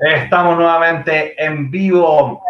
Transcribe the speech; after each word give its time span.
Estamos 0.00 0.56
nuevamente 0.56 1.34
en 1.44 1.72
vivo 1.72 2.40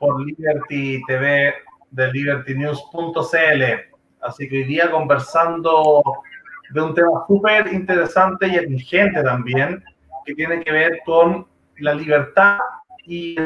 por 0.00 0.20
Liberty 0.20 1.00
TV 1.06 1.54
de 1.92 2.12
libertynews.cl. 2.12 3.62
Así 4.20 4.48
que 4.48 4.56
hoy 4.56 4.64
día 4.64 4.90
conversando 4.90 6.02
de 6.70 6.80
un 6.80 6.94
tema 6.94 7.24
súper 7.28 7.72
interesante 7.72 8.48
y 8.48 8.56
exigente 8.56 9.22
también, 9.22 9.84
que 10.24 10.34
tiene 10.34 10.60
que 10.64 10.72
ver 10.72 10.98
con 11.06 11.46
la 11.78 11.94
libertad 11.94 12.58
y 13.04 13.36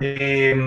eh, 0.00 0.60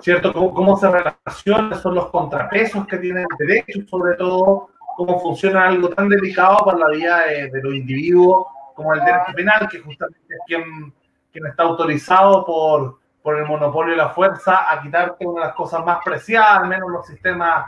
¿cierto? 0.00 0.32
¿Cómo, 0.32 0.52
¿Cómo, 0.52 0.76
se 0.76 0.90
relacionan, 0.90 1.80
son 1.80 1.94
los 1.94 2.10
contrapesos 2.10 2.88
que 2.88 2.98
tienen 2.98 3.24
el 3.38 3.46
derecho, 3.46 3.86
sobre 3.88 4.16
todo, 4.16 4.70
cómo 4.96 5.20
funciona 5.20 5.68
algo 5.68 5.90
tan 5.90 6.08
delicado 6.08 6.58
para 6.64 6.78
la 6.78 6.88
vida 6.88 7.26
de, 7.26 7.50
de 7.50 7.62
los 7.62 7.72
individuos 7.72 8.46
como 8.80 8.94
el 8.94 9.00
derecho 9.00 9.32
penal, 9.34 9.68
que 9.68 9.80
justamente 9.80 10.34
es 10.34 10.40
quien, 10.46 10.94
quien 11.30 11.46
está 11.46 11.64
autorizado 11.64 12.46
por, 12.46 12.98
por 13.22 13.36
el 13.36 13.44
monopolio 13.44 13.90
de 13.90 13.98
la 13.98 14.08
fuerza 14.08 14.72
a 14.72 14.80
quitarte 14.80 15.26
una 15.26 15.42
de 15.42 15.46
las 15.48 15.54
cosas 15.54 15.84
más 15.84 15.98
preciadas, 16.02 16.62
al 16.62 16.68
menos 16.68 16.88
los 16.88 17.06
sistemas 17.06 17.66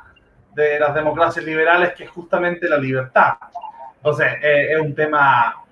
de 0.55 0.81
las 0.81 0.95
democracias 0.95 1.45
liberales, 1.45 1.93
que 1.93 2.05
es 2.05 2.11
justamente 2.11 2.67
la 2.67 2.79
libertad. 2.79 3.35
Entonces, 3.97 4.27
eh, 4.43 4.73
es 4.73 4.81
un 4.81 4.95
tema 4.95 5.63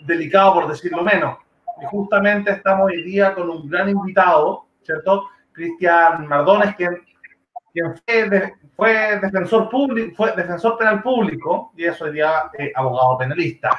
delicado, 0.00 0.54
por 0.54 0.68
decirlo 0.68 1.02
menos. 1.02 1.36
Y 1.82 1.84
justamente 1.84 2.52
estamos 2.52 2.86
hoy 2.86 3.02
día 3.02 3.34
con 3.34 3.50
un 3.50 3.68
gran 3.68 3.90
invitado, 3.90 4.64
¿cierto? 4.82 5.28
Cristian 5.52 6.26
Mardones, 6.26 6.74
quien, 6.74 7.04
quien 7.76 7.94
fue, 8.06 8.54
fue, 8.74 9.20
defensor 9.20 9.68
público, 9.68 10.14
fue 10.16 10.32
defensor 10.34 10.78
penal 10.78 11.02
público 11.02 11.72
y 11.76 11.84
es 11.84 12.00
hoy 12.00 12.12
día 12.12 12.50
eh, 12.58 12.72
abogado 12.74 13.18
penalista. 13.18 13.76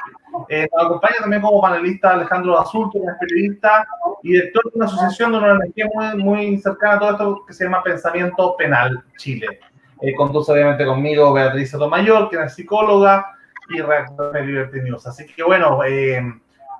Eh, 0.48 0.68
nos 0.72 0.86
acompaña 0.86 1.16
también 1.20 1.42
como 1.42 1.60
panelista 1.60 2.10
Alejandro 2.10 2.60
Azulto, 2.60 3.00
que 3.00 3.10
es 3.10 3.18
periodista 3.18 3.86
y 4.22 4.32
director 4.32 4.62
de 4.64 4.70
una 4.76 4.86
asociación 4.86 5.32
de 5.32 5.38
una 5.38 5.50
energía 5.54 5.86
muy, 5.92 6.22
muy 6.22 6.58
cercana 6.58 6.94
a 6.94 6.98
todo 6.98 7.10
esto 7.10 7.44
que 7.46 7.52
se 7.52 7.64
llama 7.64 7.82
Pensamiento 7.82 8.56
Penal 8.56 9.02
Chile. 9.16 9.58
Eh, 10.00 10.14
conduce 10.14 10.52
obviamente 10.52 10.84
conmigo 10.84 11.32
Beatriz 11.32 11.70
Sotomayor, 11.70 12.30
que 12.30 12.40
es 12.40 12.54
psicóloga 12.54 13.26
y 13.70 13.80
redactora 13.80 14.40
de. 14.40 14.96
Así 15.04 15.26
que 15.26 15.42
bueno, 15.42 15.82
eh, 15.84 16.22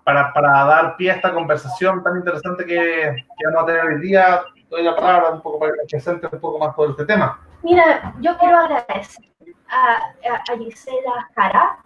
para, 0.05 0.33
para, 0.33 0.65
dar 0.65 0.97
pie 0.97 1.11
a 1.11 1.15
esta 1.17 1.35
conversación 1.35 2.03
tan 2.03 2.19
interesante 2.19 2.65
que, 2.65 2.75
que, 2.77 3.47
vamos 3.47 3.65
a 3.65 3.67
tener 3.67 3.85
hoy 3.85 4.01
día, 4.01 4.41
doy 4.69 4.83
la 4.83 4.95
palabra 4.95 5.31
un 5.31 5.43
poco 5.43 5.59
para 5.59 5.73
que 5.73 5.87
presente 5.91 6.29
un 6.31 6.41
poco 6.41 6.59
más 6.59 6.75
todo 6.75 6.91
este 6.91 7.05
tema. 7.05 7.41
Mira, 7.63 8.15
yo 8.21 8.37
quiero 8.39 8.59
agradecer 8.59 9.25
a, 9.69 10.13
a, 10.49 10.57
Gisela 10.57 11.29
Jara, 11.35 11.79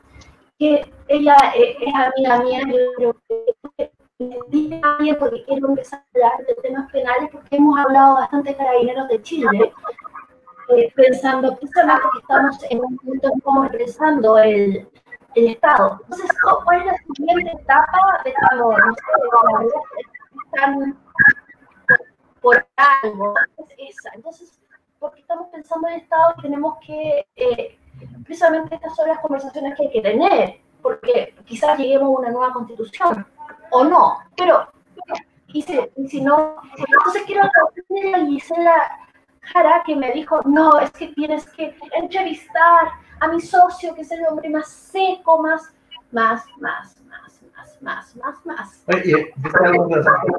que 0.59 0.93
ella 1.09 1.37
eh, 1.55 1.77
es 1.81 1.95
amiga 1.95 2.39
mía, 2.41 2.61
yo 2.99 3.15
creo 3.27 3.73
que 3.77 3.93
bien 4.49 5.17
porque 5.19 5.45
quiero 5.45 5.69
empezar 5.69 6.01
a 6.01 6.27
hablar 6.27 6.47
de 6.47 6.55
temas 6.63 6.91
penales, 6.93 7.31
porque 7.33 7.57
hemos 7.57 7.79
hablado 7.79 8.15
bastante 8.15 8.51
de 8.51 8.57
carabineros 8.57 9.09
de 9.09 9.23
Chile, 9.23 9.73
eh, 10.69 10.93
pensando 10.95 11.57
precisamente 11.57 12.03
que 12.13 12.19
estamos 12.19 12.65
en 12.71 12.81
un 12.81 12.97
punto 12.99 13.29
en 13.33 13.41
cómo 13.41 13.65
regresando 13.65 14.39
el, 14.39 14.89
el 15.35 15.49
Estado. 15.49 15.99
Entonces, 16.05 16.31
¿cuál 16.65 16.81
es 16.81 16.87
la 16.87 16.97
siguiente 17.15 17.53
etapa 17.63 18.23
cuando, 18.49 18.79
no 18.79 18.95
sé, 18.95 19.73
están 20.45 21.02
por 22.43 22.67
algo? 22.77 23.35
Es 23.79 23.97
esa. 23.97 24.11
Entonces, 24.15 24.61
porque 24.99 25.21
estamos 25.21 25.49
pensando 25.49 25.89
en 25.89 25.95
el 25.95 26.01
Estado 26.01 26.35
tenemos 26.43 26.77
que 26.87 27.27
eh, 27.37 27.79
precisamente 28.25 28.75
estas 28.75 28.95
son 28.95 29.09
las 29.09 29.21
conversaciones 29.21 29.77
que 29.77 29.85
hay 29.85 29.91
que 29.91 30.01
tener, 30.01 30.61
porque 30.83 31.35
quizás 31.45 31.79
lleguemos 31.79 32.09
a 32.09 32.21
una 32.21 32.31
nueva 32.31 32.53
constitución, 32.53 33.27
o 33.71 33.85
no, 33.85 34.19
pero, 34.37 34.69
y 35.49 35.63
si, 35.63 35.79
y 35.97 36.09
si 36.09 36.21
no, 36.21 36.57
entonces 36.77 37.23
quiero 37.27 37.43
agradecerle 37.43 38.15
a 38.15 38.27
Gisela 38.27 38.99
Jara 39.41 39.83
que 39.85 39.97
me 39.97 40.13
dijo, 40.13 40.41
no, 40.45 40.79
es 40.79 40.91
que 40.93 41.09
tienes 41.09 41.47
que 41.51 41.77
entrevistar 41.95 42.93
a 43.21 43.29
mi 43.29 43.41
socio, 43.41 43.95
que 43.95 44.03
es 44.03 44.11
el 44.11 44.27
hombre 44.27 44.51
más 44.51 44.69
seco, 44.69 45.43
más, 45.43 45.73
más, 46.11 46.45
más, 46.59 47.01
más, 47.03 47.32
más, 47.83 48.17
más, 48.17 48.47
más, 48.47 48.85
y 49.05 49.13
algo 49.13 49.89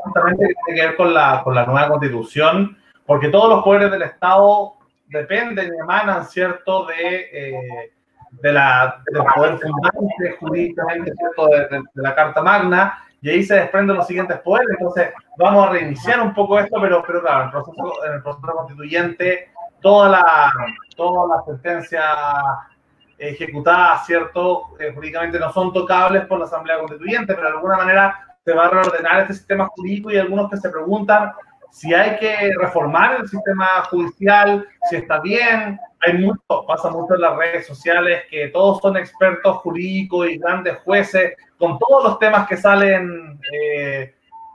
justamente 0.04 0.56
tiene 0.66 0.80
que 0.80 0.88
ver 0.88 0.96
con 0.96 1.14
la, 1.14 1.42
con 1.44 1.54
la 1.54 1.66
nueva 1.66 1.90
constitución, 1.90 2.78
porque 3.06 3.30
todos 3.30 3.50
los 3.50 3.64
poderes 3.64 3.92
del 3.92 4.04
Estado 4.04 4.74
dependen 5.08 5.74
y 5.74 5.78
emanan, 5.78 6.26
¿cierto?, 6.26 6.86
de, 6.86 7.30
eh, 7.32 7.92
de 8.32 8.52
la, 8.54 9.02
del 9.12 9.24
poder 9.36 9.60
fundante 9.60 10.38
jurídicamente, 10.40 11.12
¿cierto?, 11.16 11.48
de, 11.48 11.84
la 11.96 12.16
Carta 12.16 12.42
Magna, 12.42 12.98
y 13.22 13.30
ahí 13.30 13.44
se 13.44 13.56
desprenden 13.56 13.98
los 13.98 14.08
siguientes 14.08 14.40
poderes. 14.40 14.76
Entonces, 14.80 15.10
vamos 15.38 15.68
a 15.68 15.72
reiniciar 15.72 16.22
un 16.22 16.34
poco 16.34 16.60
esto, 16.60 16.78
pero, 16.82 17.04
pero 17.06 17.22
claro, 17.22 17.42
en 17.42 17.46
el 17.46 17.52
proceso, 17.52 18.06
en 18.06 18.14
el 18.14 18.24
proceso 18.24 18.48
constituyente, 18.48 19.50
toda 19.82 20.10
la, 20.10 20.52
toda 20.96 21.38
la 21.38 21.44
sentencia 21.44 22.02
ejecutada, 23.30 24.04
¿cierto?, 24.06 24.76
eh, 24.80 24.92
jurídicamente 24.94 25.40
no 25.40 25.52
son 25.52 25.72
tocables 25.72 26.26
por 26.26 26.40
la 26.40 26.46
Asamblea 26.46 26.80
Constituyente, 26.80 27.34
pero 27.34 27.48
de 27.48 27.56
alguna 27.56 27.78
manera 27.78 28.36
se 28.44 28.54
va 28.54 28.66
a 28.66 28.70
reordenar 28.70 29.22
este 29.22 29.34
sistema 29.36 29.68
jurídico 29.68 30.12
y 30.12 30.18
algunos 30.18 30.50
que 30.50 30.58
se 30.58 30.70
preguntan 30.70 31.32
si 31.74 31.92
hay 31.92 32.18
que 32.18 32.52
reformar 32.60 33.22
el 33.22 33.28
sistema 33.28 33.66
judicial, 33.90 34.68
si 34.90 34.98
está 34.98 35.20
bien. 35.22 35.80
Hay 36.02 36.14
mucho, 36.20 36.66
pasa 36.68 36.92
mucho 36.92 37.16
en 37.16 37.22
las 37.22 37.36
redes 37.36 37.66
sociales 37.66 38.24
que 38.30 38.50
todos 38.50 38.80
son 38.80 38.96
expertos 38.96 39.58
jurídicos 39.58 40.30
y 40.30 40.38
grandes 40.38 40.78
jueces 40.84 41.34
con 41.58 41.80
todos 41.80 42.04
los 42.04 42.20
temas 42.20 42.48
que 42.48 42.58
salen, 42.58 43.40
eh, 43.52 44.14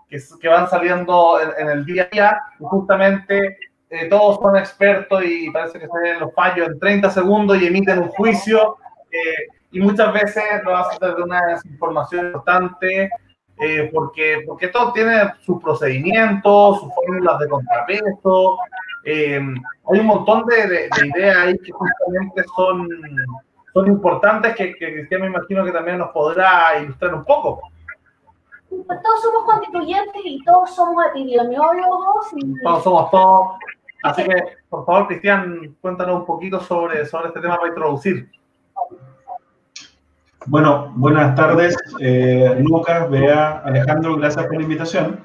que, 0.09 0.49
van 0.49 0.71
saliendo 0.71 1.41
en, 1.41 1.69
el 1.69 1.85
día 1.85 2.05
a 2.05 2.09
día. 2.15 2.41
Justamente 2.61 3.59
eh, 3.91 4.07
todos 4.09 4.37
son 4.37 4.57
expertos 4.57 5.23
y 5.25 5.51
parece 5.51 5.79
que 5.79 5.87
se 5.87 6.01
ven 6.03 6.21
los 6.21 6.35
fallos 6.35 6.69
en 6.69 6.79
30 6.79 7.11
segundos 7.11 7.61
y 7.61 7.67
emiten 7.67 8.01
un 8.01 8.09
juicio. 8.09 8.77
Eh, 9.11 9.49
y 9.71 9.81
muchas 9.81 10.13
veces 10.13 10.45
lo 10.65 10.77
hacen 10.77 10.99
desde 11.01 11.23
una 11.23 11.47
desinformación 11.47 12.27
importante 12.27 13.11
eh, 13.59 13.91
porque, 13.93 14.43
porque 14.47 14.69
todo 14.69 14.93
tiene 14.93 15.33
sus 15.41 15.61
procedimientos, 15.63 16.81
sus 16.81 16.95
fórmulas 16.95 17.39
de 17.39 17.49
contrapeso. 17.49 18.59
Hay 19.07 20.01
un 20.01 20.07
montón 20.07 20.45
de, 20.47 20.67
de, 20.67 20.89
de, 20.91 21.07
ideas 21.07 21.37
ahí 21.39 21.59
que 21.59 21.73
justamente 21.73 22.45
son, 22.55 22.89
son 23.73 23.87
importantes 23.87 24.55
que, 24.55 24.75
que 24.75 24.93
Cristian 24.93 25.23
me 25.23 25.29
imagino 25.29 25.65
que 25.65 25.73
también 25.73 25.97
nos 25.99 26.11
podrá 26.11 26.79
ilustrar 26.79 27.15
un 27.15 27.25
poco. 27.25 27.61
Todos 28.69 29.23
somos 29.23 29.45
constituyentes 29.45 30.23
y 30.25 30.45
todos 30.45 30.75
somos 30.75 31.03
epidemiólogos. 31.07 32.27
Y... 32.37 32.63
Todos 32.63 32.85
somos 32.85 33.11
todos. 33.11 33.47
Así 34.03 34.23
que, 34.25 34.35
por 34.69 34.87
favor, 34.87 35.09
Cristian, 35.09 35.77
cuéntanos 35.81 36.21
un 36.21 36.27
poquito 36.27 36.61
sobre, 36.61 37.05
sobre 37.07 37.29
este 37.29 37.41
tema 37.41 37.57
para 37.57 37.69
introducir. 37.69 38.31
Bueno, 40.47 40.93
buenas 40.97 41.35
tardes, 41.35 41.77
eh, 42.01 42.57
Lucas, 42.61 43.11
Bea, 43.11 43.59
Alejandro, 43.59 44.17
gracias 44.17 44.47
por 44.47 44.57
la 44.57 44.63
invitación. 44.63 45.21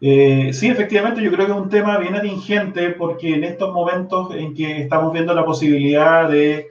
Eh, 0.00 0.52
sí, 0.52 0.68
efectivamente, 0.68 1.20
yo 1.20 1.32
creo 1.32 1.46
que 1.46 1.52
es 1.52 1.58
un 1.58 1.68
tema 1.68 1.98
bien 1.98 2.14
atingente 2.14 2.90
porque 2.90 3.34
en 3.34 3.44
estos 3.44 3.74
momentos 3.74 4.32
en 4.34 4.54
que 4.54 4.82
estamos 4.82 5.12
viendo 5.12 5.34
la 5.34 5.44
posibilidad 5.44 6.30
de 6.30 6.68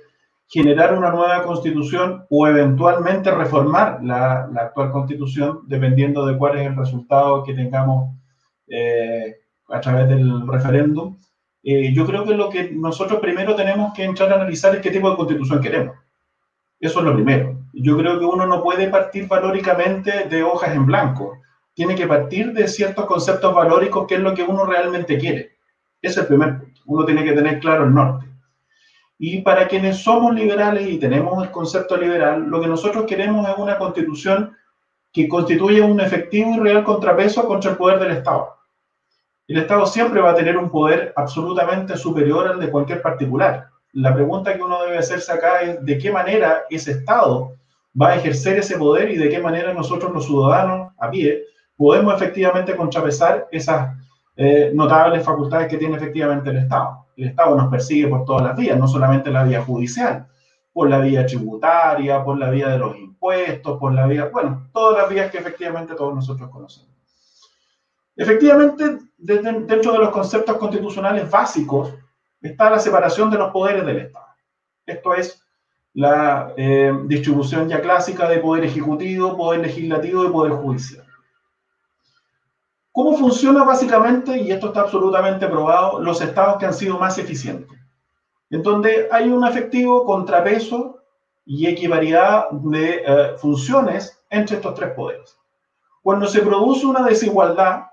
generar 0.47 0.97
una 0.97 1.11
nueva 1.11 1.43
constitución 1.43 2.25
o 2.29 2.47
eventualmente 2.47 3.29
reformar 3.31 3.99
la, 4.01 4.47
la 4.51 4.61
actual 4.61 4.91
constitución, 4.91 5.59
dependiendo 5.67 6.25
de 6.25 6.37
cuál 6.37 6.57
es 6.57 6.67
el 6.67 6.77
resultado 6.77 7.43
que 7.43 7.53
tengamos 7.53 8.15
eh, 8.69 9.35
a 9.69 9.81
través 9.81 10.07
del 10.07 10.47
referéndum, 10.47 11.17
eh, 11.63 11.93
yo 11.93 12.05
creo 12.05 12.23
que 12.25 12.33
lo 12.33 12.49
que 12.49 12.71
nosotros 12.71 13.19
primero 13.19 13.55
tenemos 13.55 13.93
que 13.93 14.03
entrar 14.03 14.31
a 14.31 14.35
analizar 14.35 14.75
es 14.75 14.81
qué 14.81 14.91
tipo 14.91 15.09
de 15.09 15.17
constitución 15.17 15.61
queremos. 15.61 15.97
Eso 16.79 16.99
es 16.99 17.05
lo 17.05 17.13
primero. 17.13 17.59
Yo 17.73 17.97
creo 17.97 18.19
que 18.19 18.25
uno 18.25 18.45
no 18.45 18.63
puede 18.63 18.87
partir 18.87 19.27
valóricamente 19.27 20.27
de 20.29 20.43
hojas 20.43 20.75
en 20.75 20.85
blanco. 20.85 21.39
Tiene 21.73 21.95
que 21.95 22.07
partir 22.07 22.53
de 22.53 22.67
ciertos 22.67 23.05
conceptos 23.05 23.53
valóricos, 23.53 24.07
que 24.07 24.15
es 24.15 24.21
lo 24.21 24.33
que 24.33 24.43
uno 24.43 24.65
realmente 24.65 25.17
quiere. 25.17 25.57
Ese 26.01 26.13
es 26.13 26.17
el 26.17 26.27
primer 26.27 26.59
punto. 26.59 26.81
Uno 26.85 27.05
tiene 27.05 27.23
que 27.23 27.33
tener 27.33 27.59
claro 27.59 27.85
el 27.85 27.93
norte. 27.93 28.27
Y 29.19 29.41
para 29.41 29.67
quienes 29.67 29.97
somos 29.97 30.33
liberales 30.35 30.87
y 30.87 30.99
tenemos 30.99 31.43
el 31.43 31.51
concepto 31.51 31.97
liberal, 31.97 32.43
lo 32.47 32.61
que 32.61 32.67
nosotros 32.67 33.05
queremos 33.05 33.49
es 33.49 33.57
una 33.57 33.77
constitución 33.77 34.55
que 35.11 35.27
constituya 35.27 35.85
un 35.85 35.99
efectivo 35.99 36.55
y 36.55 36.59
real 36.59 36.83
contrapeso 36.83 37.47
contra 37.47 37.71
el 37.71 37.77
poder 37.77 37.99
del 37.99 38.11
Estado. 38.11 38.56
El 39.47 39.59
Estado 39.59 39.85
siempre 39.85 40.19
va 40.19 40.31
a 40.31 40.35
tener 40.35 40.57
un 40.57 40.69
poder 40.69 41.13
absolutamente 41.15 41.95
superior 41.95 42.47
al 42.47 42.59
de 42.59 42.69
cualquier 42.69 43.01
particular. 43.01 43.69
La 43.93 44.13
pregunta 44.13 44.53
que 44.53 44.61
uno 44.61 44.83
debe 44.83 44.97
hacerse 44.97 45.31
acá 45.31 45.61
es 45.61 45.85
de 45.85 45.97
qué 45.97 46.11
manera 46.11 46.63
ese 46.69 46.91
Estado 46.91 47.53
va 47.99 48.09
a 48.09 48.15
ejercer 48.17 48.57
ese 48.57 48.77
poder 48.77 49.09
y 49.09 49.15
de 49.15 49.29
qué 49.29 49.39
manera 49.39 49.73
nosotros 49.73 50.11
los 50.11 50.25
ciudadanos 50.25 50.91
a 50.99 51.09
pie 51.09 51.43
podemos 51.77 52.13
efectivamente 52.15 52.75
contrapesar 52.75 53.47
esas 53.49 53.95
eh, 54.35 54.71
notables 54.73 55.23
facultades 55.23 55.69
que 55.69 55.77
tiene 55.77 55.95
efectivamente 55.95 56.49
el 56.49 56.57
Estado. 56.57 57.05
El 57.15 57.29
Estado 57.29 57.55
nos 57.55 57.69
persigue 57.69 58.09
por 58.09 58.25
todas 58.25 58.43
las 58.43 58.57
vías, 58.57 58.77
no 58.77 58.87
solamente 58.87 59.31
la 59.31 59.43
vía 59.43 59.63
judicial, 59.63 60.27
por 60.73 60.89
la 60.89 60.99
vía 60.99 61.25
tributaria, 61.25 62.21
por 62.21 62.37
la 62.37 62.49
vía 62.49 62.67
de 62.67 62.79
los 62.79 62.97
impuestos, 62.97 63.79
por 63.79 63.93
la 63.93 64.07
vía, 64.07 64.25
bueno, 64.25 64.67
todas 64.73 65.03
las 65.03 65.09
vías 65.09 65.31
que 65.31 65.37
efectivamente 65.37 65.95
todos 65.95 66.13
nosotros 66.13 66.49
conocemos. 66.49 66.96
Efectivamente, 68.17 68.97
dentro 69.15 69.93
de 69.93 69.99
los 69.99 70.09
conceptos 70.09 70.57
constitucionales 70.57 71.29
básicos 71.29 71.93
está 72.41 72.69
la 72.69 72.79
separación 72.79 73.29
de 73.29 73.37
los 73.37 73.51
poderes 73.51 73.85
del 73.85 73.97
Estado. 73.99 74.25
Esto 74.85 75.13
es 75.13 75.43
la 75.93 76.53
eh, 76.57 76.93
distribución 77.05 77.69
ya 77.69 77.79
clásica 77.79 78.27
de 78.27 78.39
poder 78.39 78.65
ejecutivo, 78.65 79.37
poder 79.37 79.61
legislativo 79.61 80.25
y 80.25 80.29
poder 80.29 80.53
judicial. 80.53 81.05
¿Cómo 82.91 83.15
funciona 83.15 83.63
básicamente, 83.63 84.35
y 84.39 84.51
esto 84.51 84.67
está 84.67 84.81
absolutamente 84.81 85.47
probado, 85.47 85.99
los 85.99 86.19
estados 86.19 86.57
que 86.57 86.65
han 86.65 86.73
sido 86.73 86.97
más 86.97 87.19
eficientes? 87.19 87.77
En 88.49 88.63
donde 88.63 89.07
hay 89.11 89.29
un 89.29 89.45
efectivo 89.45 90.03
contrapeso 90.05 91.03
y 91.45 91.67
equivariedad 91.67 92.49
de 92.49 93.03
eh, 93.05 93.37
funciones 93.37 94.19
entre 94.29 94.55
estos 94.55 94.73
tres 94.73 94.93
poderes. 94.93 95.37
Cuando 96.01 96.25
se 96.25 96.41
produce 96.41 96.85
una 96.85 97.03
desigualdad, 97.03 97.86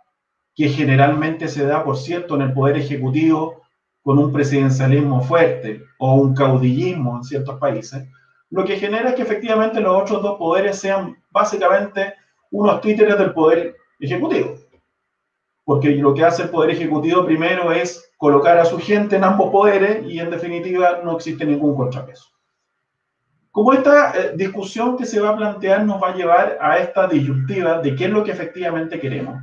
que 0.55 0.69
generalmente 0.69 1.49
se 1.49 1.67
da, 1.67 1.85
por 1.85 1.97
cierto, 1.97 2.37
en 2.37 2.43
el 2.43 2.53
poder 2.53 2.77
ejecutivo, 2.77 3.63
con 4.03 4.19
un 4.19 4.33
presidencialismo 4.33 5.23
fuerte 5.23 5.83
o 5.99 6.15
un 6.15 6.35
caudillismo 6.35 7.17
en 7.17 7.25
ciertos 7.25 7.59
países, 7.59 8.07
lo 8.51 8.65
que 8.65 8.77
genera 8.77 9.11
es 9.11 9.15
que 9.17 9.23
efectivamente 9.23 9.81
los 9.81 10.03
otros 10.03 10.23
dos 10.23 10.39
poderes 10.39 10.79
sean 10.79 11.17
básicamente 11.31 12.15
unos 12.51 12.81
títeres 12.81 13.19
del 13.19 13.33
poder 13.33 13.77
ejecutivo 13.99 14.55
porque 15.65 15.91
lo 15.91 16.15
que 16.15 16.25
hace 16.25 16.43
el 16.43 16.51
Poder 16.51 16.71
Ejecutivo 16.71 17.25
primero 17.25 17.73
es 17.73 18.13
colocar 18.19 18.59
a 18.59 18.65
su 18.65 18.79
gente 18.79 19.17
en 19.17 19.25
ambos 19.25 19.51
poderes 19.51 20.05
y 20.07 20.19
en 20.21 20.31
definitiva 20.31 21.01
no 21.03 21.17
existe 21.17 21.45
ningún 21.45 21.75
contrapeso. 21.75 22.29
Como 23.51 23.73
esta 23.73 24.13
eh, 24.13 24.33
discusión 24.37 24.97
que 24.97 25.07
se 25.07 25.21
va 25.21 25.31
a 25.31 25.37
plantear 25.37 25.85
nos 25.85 26.03
va 26.03 26.11
a 26.11 26.15
llevar 26.15 26.59
a 26.61 26.79
esta 26.79 27.07
disyuntiva 27.07 27.81
de 27.81 27.95
qué 27.95 28.05
es 28.05 28.11
lo 28.11 28.25
que 28.25 28.33
efectivamente 28.33 29.01
queremos, 29.01 29.43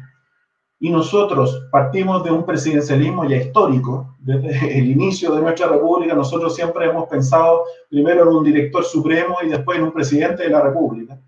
y 0.81 0.89
nosotros 0.89 1.67
partimos 1.71 2.23
de 2.23 2.31
un 2.31 2.43
presidencialismo 2.43 3.23
ya 3.25 3.37
histórico, 3.37 4.15
desde 4.17 4.49
el 4.79 4.89
inicio 4.89 5.33
de 5.33 5.41
nuestra 5.41 5.67
república 5.67 6.15
nosotros 6.15 6.55
siempre 6.55 6.87
hemos 6.87 7.07
pensado 7.07 7.65
primero 7.87 8.23
en 8.23 8.35
un 8.35 8.43
director 8.43 8.83
supremo 8.83 9.37
y 9.43 9.49
después 9.49 9.77
en 9.77 9.85
un 9.85 9.91
presidente 9.91 10.43
de 10.43 10.49
la 10.49 10.59
república, 10.59 11.19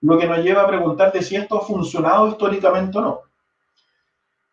lo 0.00 0.16
que 0.16 0.26
nos 0.26 0.38
lleva 0.38 0.62
a 0.62 0.66
preguntarte 0.66 1.22
si 1.22 1.36
esto 1.36 1.58
ha 1.58 1.66
funcionado 1.66 2.28
históricamente 2.28 2.96
o 2.96 3.00
no. 3.02 3.20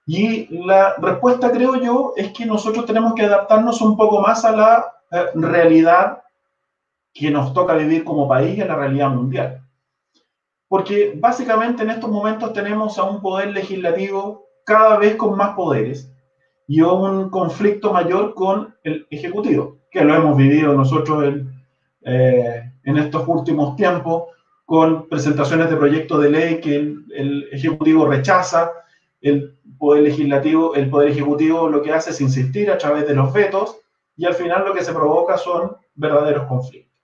Y 0.06 0.54
la 0.66 0.96
respuesta, 0.98 1.50
creo 1.50 1.82
yo, 1.82 2.14
es 2.18 2.34
que 2.34 2.46
nosotros 2.46 2.86
tenemos 2.86 3.14
que 3.14 3.24
adaptarnos 3.24 3.80
un 3.80 3.96
poco 3.96 4.20
más 4.20 4.44
a 4.44 4.52
la 4.52 4.94
eh, 5.10 5.28
realidad 5.36 6.22
que 7.14 7.32
nos 7.32 7.54
toca 7.54 7.76
vivir 7.76 8.04
como 8.04 8.28
país 8.28 8.58
y 8.58 8.62
a 8.62 8.66
la 8.66 8.76
realidad 8.76 9.10
mundial. 9.10 9.63
Porque 10.74 11.14
básicamente 11.16 11.84
en 11.84 11.92
estos 11.92 12.10
momentos 12.10 12.52
tenemos 12.52 12.98
a 12.98 13.04
un 13.04 13.22
poder 13.22 13.50
legislativo 13.50 14.48
cada 14.66 14.98
vez 14.98 15.16
con 15.18 15.38
más 15.38 15.54
poderes 15.56 16.12
y 16.68 16.82
un 16.82 17.30
conflicto 17.30 17.94
mayor 17.94 18.34
con 18.34 18.76
el 18.84 19.06
Ejecutivo, 19.12 19.78
que 19.92 20.04
lo 20.04 20.16
hemos 20.16 20.36
vivido 20.36 20.74
nosotros 20.74 21.26
en, 21.26 21.54
eh, 22.02 22.72
en 22.86 22.98
estos 22.98 23.24
últimos 23.28 23.76
tiempos 23.76 24.24
con 24.66 25.08
presentaciones 25.08 25.70
de 25.70 25.76
proyectos 25.76 26.24
de 26.24 26.32
ley 26.32 26.60
que 26.60 26.76
el, 26.76 27.06
el 27.16 27.50
Ejecutivo 27.52 28.08
rechaza, 28.08 28.72
el 29.22 29.56
poder 29.78 30.02
legislativo, 30.02 30.74
el 30.74 30.90
poder 30.90 31.12
ejecutivo 31.12 31.70
lo 31.70 31.84
que 31.84 31.94
hace 31.94 32.10
es 32.10 32.20
insistir 32.20 32.72
a 32.72 32.80
través 32.80 33.08
de 33.08 33.14
los 33.14 33.32
vetos 33.32 33.78
y 34.18 34.26
al 34.26 34.34
final 34.34 34.66
lo 34.66 34.74
que 34.74 34.84
se 34.84 34.92
provoca 34.92 35.38
son 35.38 35.78
verdaderos 35.94 36.48
conflictos. 36.48 37.00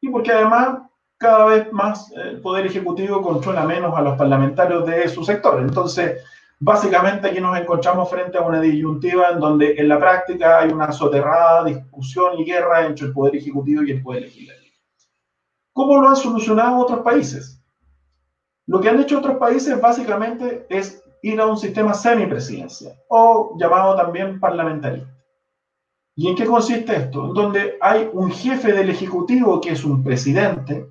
Y 0.00 0.08
porque 0.08 0.32
además 0.32 0.90
cada 1.22 1.46
vez 1.46 1.72
más 1.72 2.10
el 2.12 2.40
poder 2.40 2.66
ejecutivo 2.66 3.22
controla 3.22 3.64
menos 3.64 3.96
a 3.96 4.02
los 4.02 4.18
parlamentarios 4.18 4.84
de 4.84 5.08
su 5.08 5.24
sector. 5.24 5.60
Entonces, 5.60 6.20
básicamente 6.58 7.28
aquí 7.28 7.40
nos 7.40 7.56
encontramos 7.56 8.10
frente 8.10 8.36
a 8.36 8.42
una 8.42 8.60
disyuntiva 8.60 9.28
en 9.30 9.38
donde 9.38 9.74
en 9.78 9.88
la 9.88 10.00
práctica 10.00 10.58
hay 10.58 10.70
una 10.72 10.90
soterrada 10.92 11.64
discusión 11.64 12.38
y 12.38 12.44
guerra 12.44 12.84
entre 12.86 13.06
el 13.06 13.12
poder 13.12 13.36
ejecutivo 13.36 13.84
y 13.84 13.92
el 13.92 14.02
poder 14.02 14.22
legislativo. 14.22 14.74
¿Cómo 15.72 16.00
lo 16.00 16.08
han 16.08 16.16
solucionado 16.16 16.78
otros 16.78 17.00
países? 17.00 17.62
Lo 18.66 18.80
que 18.80 18.88
han 18.88 19.00
hecho 19.00 19.18
otros 19.18 19.36
países 19.36 19.80
básicamente 19.80 20.66
es 20.68 21.02
ir 21.22 21.40
a 21.40 21.46
un 21.46 21.56
sistema 21.56 21.94
semipresidencial 21.94 22.94
o 23.08 23.56
llamado 23.58 23.94
también 23.96 24.40
parlamentarista. 24.40 25.08
¿Y 26.16 26.28
en 26.28 26.36
qué 26.36 26.44
consiste 26.44 26.96
esto? 26.96 27.28
Donde 27.28 27.78
hay 27.80 28.10
un 28.12 28.30
jefe 28.30 28.72
del 28.72 28.90
Ejecutivo 28.90 29.60
que 29.60 29.70
es 29.70 29.82
un 29.82 30.02
presidente, 30.04 30.86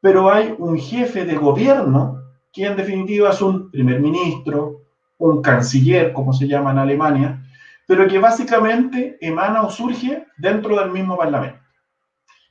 pero 0.00 0.30
hay 0.30 0.54
un 0.58 0.78
jefe 0.78 1.24
de 1.24 1.34
gobierno 1.36 2.22
que 2.52 2.66
en 2.66 2.76
definitiva 2.76 3.30
es 3.30 3.42
un 3.42 3.70
primer 3.70 4.00
ministro, 4.00 4.82
un 5.18 5.42
canciller, 5.42 6.12
como 6.12 6.32
se 6.32 6.46
llama 6.46 6.70
en 6.70 6.78
Alemania, 6.78 7.42
pero 7.86 8.06
que 8.06 8.18
básicamente 8.18 9.16
emana 9.20 9.62
o 9.62 9.70
surge 9.70 10.26
dentro 10.36 10.78
del 10.78 10.90
mismo 10.90 11.16
parlamento. 11.16 11.58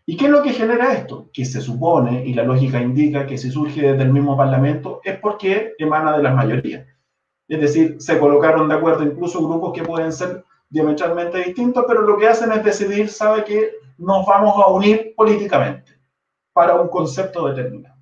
¿Y 0.06 0.16
qué 0.16 0.26
es 0.26 0.32
lo 0.32 0.42
que 0.42 0.54
genera 0.54 0.94
esto? 0.94 1.30
Que 1.34 1.46
se 1.46 1.62
supone, 1.62 2.26
y 2.26 2.34
la 2.34 2.44
lógica 2.44 2.82
indica 2.82 3.26
que 3.26 3.38
si 3.38 3.52
surge 3.52 3.82
desde 3.82 4.04
el 4.04 4.14
mismo 4.14 4.38
parlamento, 4.38 5.02
es 5.04 5.18
porque 5.20 5.74
emana 5.78 6.16
de 6.16 6.24
las 6.24 6.34
mayorías. 6.34 6.86
Es 7.48 7.62
decir, 7.62 7.98
se 8.00 8.20
colocaron 8.20 8.68
de 8.68 8.76
acuerdo 8.76 9.04
incluso 9.04 9.46
grupos 9.46 9.74
que 9.74 9.84
pueden 9.84 10.12
ser 10.12 10.44
diametralmente 10.70 11.40
distintos, 11.40 11.86
pero 11.88 12.02
lo 12.02 12.18
que 12.18 12.28
hacen 12.28 12.52
es 12.52 12.64
decidir, 12.64 13.10
sabe 13.10 13.44
que 13.44 13.72
nos 13.98 14.26
vamos 14.26 14.54
a 14.58 14.68
unir 14.68 15.14
políticamente 15.16 15.97
para 16.58 16.74
un 16.74 16.88
concepto 16.88 17.48
determinado. 17.48 17.96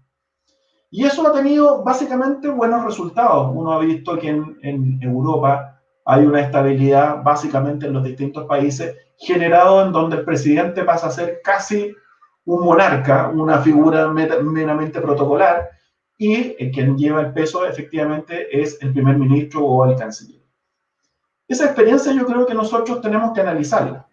Y 0.89 1.03
eso 1.03 1.27
ha 1.27 1.33
tenido 1.33 1.83
básicamente 1.83 2.47
buenos 2.47 2.85
resultados. 2.85 3.51
Uno 3.53 3.73
ha 3.73 3.79
visto 3.79 4.17
que 4.17 4.29
en, 4.29 4.57
en 4.61 4.97
Europa 5.03 5.81
hay 6.05 6.25
una 6.25 6.39
estabilidad 6.39 7.21
básicamente 7.21 7.85
en 7.85 7.91
los 7.91 8.05
distintos 8.05 8.45
países, 8.45 8.95
generado 9.17 9.85
en 9.85 9.91
donde 9.91 10.15
el 10.15 10.23
presidente 10.23 10.85
pasa 10.85 11.07
a 11.07 11.11
ser 11.11 11.41
casi 11.43 11.93
un 12.45 12.63
monarca, 12.63 13.27
una 13.27 13.57
figura 13.57 14.07
meramente 14.07 15.01
protocolar, 15.01 15.71
y 16.17 16.71
quien 16.71 16.97
lleva 16.97 17.19
el 17.19 17.33
peso 17.33 17.65
efectivamente 17.65 18.47
es 18.57 18.81
el 18.81 18.93
primer 18.93 19.17
ministro 19.17 19.65
o 19.65 19.85
el 19.85 19.97
canciller. 19.97 20.41
Esa 21.45 21.65
experiencia 21.65 22.13
yo 22.13 22.25
creo 22.25 22.45
que 22.45 22.53
nosotros 22.53 23.01
tenemos 23.01 23.33
que 23.33 23.41
analizarla 23.41 24.07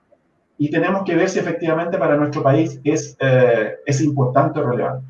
y 0.62 0.70
tenemos 0.70 1.02
que 1.02 1.16
ver 1.16 1.28
si 1.28 1.40
efectivamente 1.40 1.98
para 1.98 2.16
nuestro 2.16 2.40
país 2.40 2.80
es, 2.84 3.16
eh, 3.18 3.78
es 3.84 4.00
importante 4.00 4.60
o 4.60 4.70
relevante. 4.70 5.04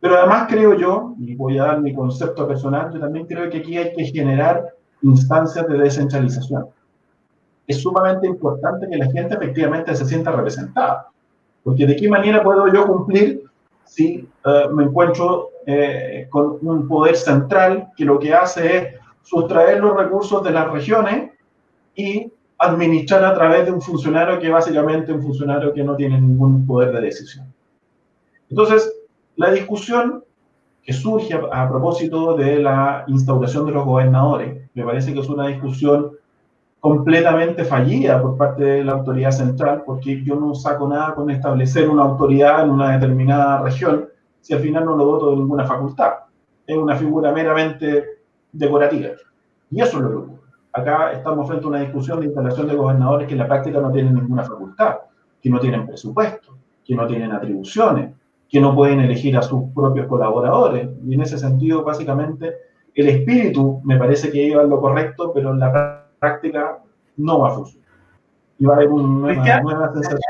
Pero 0.00 0.16
además 0.16 0.48
creo 0.48 0.74
yo, 0.74 1.14
y 1.16 1.36
voy 1.36 1.58
a 1.58 1.66
dar 1.66 1.80
mi 1.80 1.94
concepto 1.94 2.44
personal, 2.48 2.92
yo 2.92 2.98
también 2.98 3.24
creo 3.26 3.48
que 3.48 3.58
aquí 3.58 3.78
hay 3.78 3.94
que 3.94 4.06
generar 4.06 4.74
instancias 5.02 5.64
de 5.68 5.78
descentralización. 5.78 6.66
Es 7.68 7.80
sumamente 7.80 8.26
importante 8.26 8.88
que 8.90 8.96
la 8.96 9.08
gente 9.12 9.36
efectivamente 9.36 9.94
se 9.94 10.04
sienta 10.04 10.32
representada, 10.32 11.06
porque 11.62 11.86
de 11.86 11.94
qué 11.94 12.08
manera 12.08 12.42
puedo 12.42 12.66
yo 12.66 12.84
cumplir 12.84 13.44
si 13.84 14.28
eh, 14.44 14.68
me 14.72 14.86
encuentro 14.86 15.50
eh, 15.66 16.26
con 16.30 16.58
un 16.62 16.88
poder 16.88 17.14
central 17.14 17.92
que 17.96 18.04
lo 18.04 18.18
que 18.18 18.34
hace 18.34 18.76
es 18.76 18.94
sustraer 19.22 19.78
los 19.78 19.96
recursos 19.96 20.42
de 20.42 20.50
las 20.50 20.68
regiones 20.68 21.30
y 21.94 22.32
administrar 22.58 23.24
a 23.24 23.34
través 23.34 23.66
de 23.66 23.72
un 23.72 23.80
funcionario 23.80 24.38
que 24.38 24.50
básicamente 24.50 25.12
un 25.12 25.22
funcionario 25.22 25.72
que 25.72 25.84
no 25.84 25.94
tiene 25.94 26.20
ningún 26.20 26.66
poder 26.66 26.92
de 26.92 27.00
decisión. 27.00 27.46
Entonces, 28.50 28.92
la 29.36 29.52
discusión 29.52 30.24
que 30.82 30.92
surge 30.92 31.34
a, 31.34 31.68
propósito 31.68 32.34
de 32.34 32.58
la 32.58 33.04
instauración 33.06 33.66
de 33.66 33.72
los 33.72 33.84
gobernadores, 33.84 34.62
me 34.74 34.84
parece 34.84 35.12
que 35.12 35.20
es 35.20 35.28
una 35.28 35.46
discusión 35.46 36.12
completamente 36.80 37.64
fallida 37.64 38.20
por 38.22 38.36
parte 38.36 38.64
de 38.64 38.84
la 38.84 38.92
autoridad 38.92 39.32
central, 39.32 39.82
porque 39.84 40.24
yo 40.24 40.36
no 40.36 40.54
saco 40.54 40.88
nada 40.88 41.14
con 41.14 41.30
establecer 41.30 41.88
una 41.88 42.04
autoridad 42.04 42.64
en 42.64 42.70
una 42.70 42.92
determinada 42.92 43.60
región 43.62 44.08
si 44.40 44.54
al 44.54 44.60
final 44.60 44.84
no 44.84 44.96
lo 44.96 45.04
voto 45.04 45.30
de 45.30 45.36
ninguna 45.36 45.64
facultad. 45.64 46.12
Es 46.66 46.76
una 46.76 46.96
figura 46.96 47.32
meramente 47.32 48.20
decorativa. 48.50 49.10
Y 49.70 49.80
eso 49.80 49.98
es 49.98 50.02
lo 50.02 50.08
que 50.08 50.16
ocurre. 50.16 50.37
Acá 50.78 51.10
estamos 51.12 51.48
frente 51.48 51.64
a 51.64 51.68
una 51.68 51.80
discusión 51.80 52.20
de 52.20 52.26
instalación 52.26 52.68
de 52.68 52.76
gobernadores 52.76 53.26
que 53.26 53.34
en 53.34 53.40
la 53.40 53.48
práctica 53.48 53.80
no 53.80 53.90
tienen 53.90 54.14
ninguna 54.14 54.44
facultad, 54.44 54.98
que 55.42 55.50
no 55.50 55.58
tienen 55.58 55.86
presupuesto, 55.86 56.56
que 56.84 56.94
no 56.94 57.04
tienen 57.06 57.32
atribuciones, 57.32 58.14
que 58.48 58.60
no 58.60 58.74
pueden 58.76 59.00
elegir 59.00 59.36
a 59.36 59.42
sus 59.42 59.72
propios 59.74 60.06
colaboradores. 60.06 60.88
Y 61.04 61.14
en 61.14 61.20
ese 61.20 61.36
sentido, 61.36 61.82
básicamente, 61.82 62.54
el 62.94 63.08
espíritu 63.08 63.80
me 63.84 63.98
parece 63.98 64.30
que 64.30 64.42
iba 64.44 64.62
a 64.62 64.64
lo 64.64 64.80
correcto, 64.80 65.32
pero 65.34 65.50
en 65.50 65.58
la 65.58 66.06
práctica 66.18 66.78
no 67.16 67.40
va 67.40 67.48
a 67.48 67.52
funcionar. 67.52 67.88
Y 68.60 68.64
va 68.64 68.74
a 68.74 68.76
haber 68.76 68.88
una 68.88 69.34
nueva, 69.60 69.92
sensación 69.92 70.20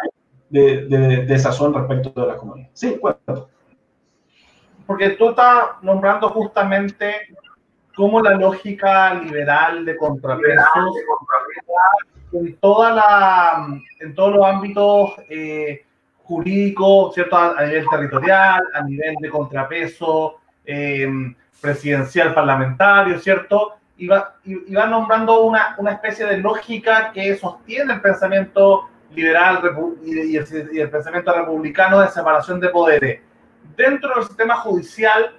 de, 0.48 0.86
de, 0.86 1.26
desazón 1.26 1.74
respecto 1.74 2.20
de 2.20 2.26
la 2.26 2.36
comunidad. 2.36 2.70
Sí, 2.72 2.96
cuéntame. 2.98 3.42
Porque 4.86 5.10
tú 5.10 5.28
estás 5.28 5.82
nombrando 5.82 6.30
justamente 6.30 7.12
cómo 7.98 8.22
la 8.22 8.36
lógica 8.36 9.12
liberal 9.14 9.84
de 9.84 9.96
contrapesos 9.96 10.94
en, 12.32 12.56
toda 12.60 12.92
la, 12.92 13.66
en 13.98 14.14
todos 14.14 14.36
los 14.36 14.46
ámbitos 14.46 15.14
eh, 15.28 15.84
jurídicos, 16.22 17.12
¿cierto? 17.14 17.36
A, 17.36 17.60
nivel 17.64 17.88
territorial, 17.90 18.62
a 18.72 18.82
nivel 18.84 19.16
de 19.20 19.28
contrapeso, 19.28 20.36
em, 20.64 21.34
presidencial 21.60 22.32
parlamentario, 22.32 23.18
¿cierto? 23.18 23.72
Y 23.96 24.06
va, 24.06 24.36
y, 24.44 24.72
va 24.72 24.86
nombrando 24.86 25.42
una, 25.42 25.74
una, 25.78 25.90
especie 25.90 26.24
de 26.24 26.38
lógica 26.38 27.10
que 27.12 27.36
sostiene 27.36 27.94
el 27.94 28.00
pensamiento 28.00 28.88
liberal 29.10 29.60
y, 30.04 30.36
el, 30.36 30.88
pensamiento 30.88 31.34
republicano 31.34 32.00
de 32.00 32.08
separación 32.10 32.60
de 32.60 32.68
poderes. 32.68 33.22
Dentro 33.76 34.14
del 34.14 34.24
sistema 34.24 34.54
judicial, 34.58 35.32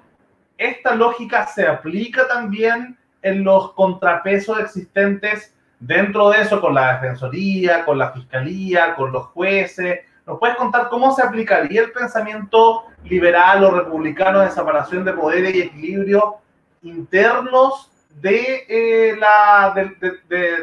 esta 0.60 0.94
lógica 0.94 1.48
se 1.48 1.66
aplica 1.66 2.28
también 2.28 2.98
en 3.22 3.44
los 3.44 3.74
contrapesos 3.74 4.60
existentes 4.60 5.56
dentro 5.80 6.30
de 6.30 6.42
eso 6.42 6.60
con 6.60 6.76
la 6.76 6.94
defensoría, 6.94 7.86
con 7.86 7.98
la 7.98 8.12
fiscalía, 8.12 8.94
con 8.96 9.12
los 9.12 9.28
jueces. 9.28 10.02
¿Nos 10.28 10.38
puedes 10.38 10.58
contar 10.58 10.90
cómo 10.90 11.16
se 11.16 11.24
aplicaría 11.24 11.82
el 11.82 11.92
pensamiento 11.92 12.84
liberal 13.06 13.64
o 13.64 13.72
republicano 13.72 14.42
de 14.42 14.52
separación 14.52 15.06
de 15.06 15.14
poderes 15.14 15.56
y 15.56 15.62
equilibrio 15.62 16.36
internos 16.82 17.90
de, 18.22 18.66
eh, 18.68 19.18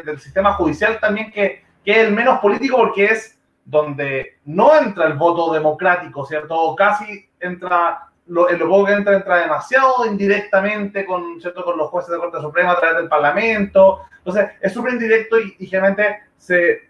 del 0.05 0.19
sistema 0.19 0.53
judicial 0.53 0.99
también, 0.99 1.31
que, 1.31 1.63
que, 1.83 1.91
es 1.91 2.07
el 2.07 2.13
menos 2.13 2.39
político 2.39 2.77
porque 2.77 3.05
es 3.05 3.39
donde 3.65 4.37
no 4.45 4.77
entra 4.79 5.07
el 5.07 5.13
voto 5.13 5.51
democrático, 5.51 6.25
¿cierto? 6.25 6.55
O 6.55 6.75
casi 6.75 7.29
entra, 7.39 8.06
lo, 8.27 8.49
el 8.49 8.57
que 8.57 8.93
entra 8.93 9.15
entra 9.15 9.41
demasiado 9.41 10.05
indirectamente 10.05 11.05
con, 11.05 11.39
¿cierto? 11.41 11.63
con 11.63 11.77
los 11.77 11.89
jueces 11.89 12.11
de 12.11 12.17
Corte 12.17 12.41
Suprema 12.41 12.71
a 12.71 12.79
través 12.79 12.97
del 12.97 13.09
Parlamento. 13.09 14.01
Entonces, 14.17 14.49
es 14.61 14.73
súper 14.73 14.93
indirecto 14.93 15.37
y, 15.39 15.65
generalmente 15.65 16.23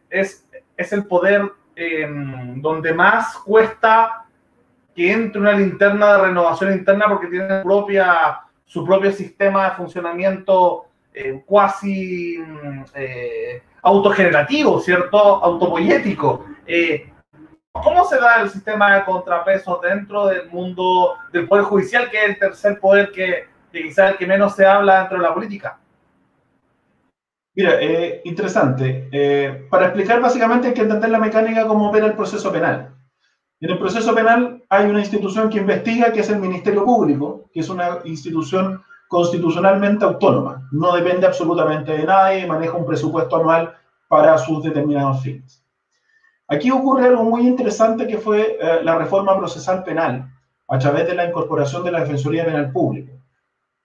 es, 0.09 0.47
es 0.75 0.93
el 0.93 1.05
poder 1.05 1.51
em, 1.75 2.61
donde 2.61 2.93
más 2.93 3.37
cuesta 3.37 4.25
que 4.95 5.11
entre 5.11 5.39
una 5.39 5.53
linterna 5.53 6.13
de 6.13 6.23
renovación 6.23 6.73
interna 6.73 7.07
porque 7.07 7.27
tiene 7.27 7.61
propia 7.61 8.41
su 8.67 8.85
propio 8.85 9.11
sistema 9.11 9.69
de 9.69 9.75
funcionamiento 9.75 10.87
eh, 11.13 11.33
mm, 11.33 12.83
eh, 12.93 13.63
autogenerativo, 13.81 14.79
¿cierto? 14.81 15.17
Autopoyético. 15.17 16.45
Eh, 16.67 17.09
¿Cómo 17.83 18.05
se 18.05 18.19
da 18.19 18.41
el 18.41 18.49
sistema 18.49 18.95
de 18.95 19.05
contrapesos 19.05 19.81
dentro 19.81 20.27
del 20.27 20.49
mundo 20.49 21.15
del 21.31 21.47
Poder 21.47 21.65
Judicial, 21.65 22.09
que 22.09 22.17
es 22.17 22.29
el 22.29 22.39
tercer 22.39 22.79
poder 22.79 23.11
que, 23.11 23.45
que 23.71 23.83
quizás 23.83 24.11
el 24.11 24.17
que 24.17 24.27
menos 24.27 24.55
se 24.55 24.65
habla 24.65 24.99
dentro 24.99 25.17
de 25.17 25.23
la 25.23 25.33
política? 25.33 25.79
Mira, 27.55 27.79
interesante. 28.23 29.09
para 29.71 29.87
explicar 29.87 30.21
básicamente 30.21 30.67
hay 30.67 30.73
que 30.75 30.81
entender 30.81 31.09
la 31.09 31.17
mecánica 31.17 31.65
cómo 31.65 31.89
opera 31.89 32.05
el 32.05 32.13
proceso 32.13 32.51
penal. 32.51 32.93
En 33.59 33.71
el 33.71 33.79
proceso 33.79 34.13
penal 34.13 34.63
hay 34.69 34.85
una 34.85 34.99
institución 34.99 35.49
que 35.49 35.57
investiga, 35.57 36.11
que 36.11 36.19
es 36.19 36.29
el 36.29 36.37
Ministerio 36.37 36.85
Público, 36.85 37.49
que 37.51 37.61
es 37.61 37.69
una 37.69 37.97
institución 38.03 38.83
constitucionalmente 39.07 40.05
autónoma. 40.05 40.67
No 40.71 40.93
depende 40.93 41.25
absolutamente 41.25 41.93
de 41.93 42.03
nadie, 42.03 42.45
maneja 42.45 42.77
un 42.77 42.85
presupuesto 42.85 43.37
anual 43.37 43.73
para 44.07 44.37
sus 44.37 44.63
determinados 44.63 45.23
fines. 45.23 45.66
Aquí 46.47 46.71
ocurre 46.71 47.07
algo 47.07 47.23
muy 47.23 47.45
interesante 47.45 48.07
que 48.07 48.17
fue 48.17 48.57
eh, 48.59 48.79
la 48.83 48.97
reforma 48.97 49.37
procesal 49.37 49.83
penal 49.83 50.29
a 50.67 50.79
través 50.79 51.07
de 51.07 51.15
la 51.15 51.25
incorporación 51.25 51.83
de 51.83 51.91
la 51.91 52.01
Defensoría 52.01 52.45
Penal 52.45 52.71
Pública, 52.71 53.13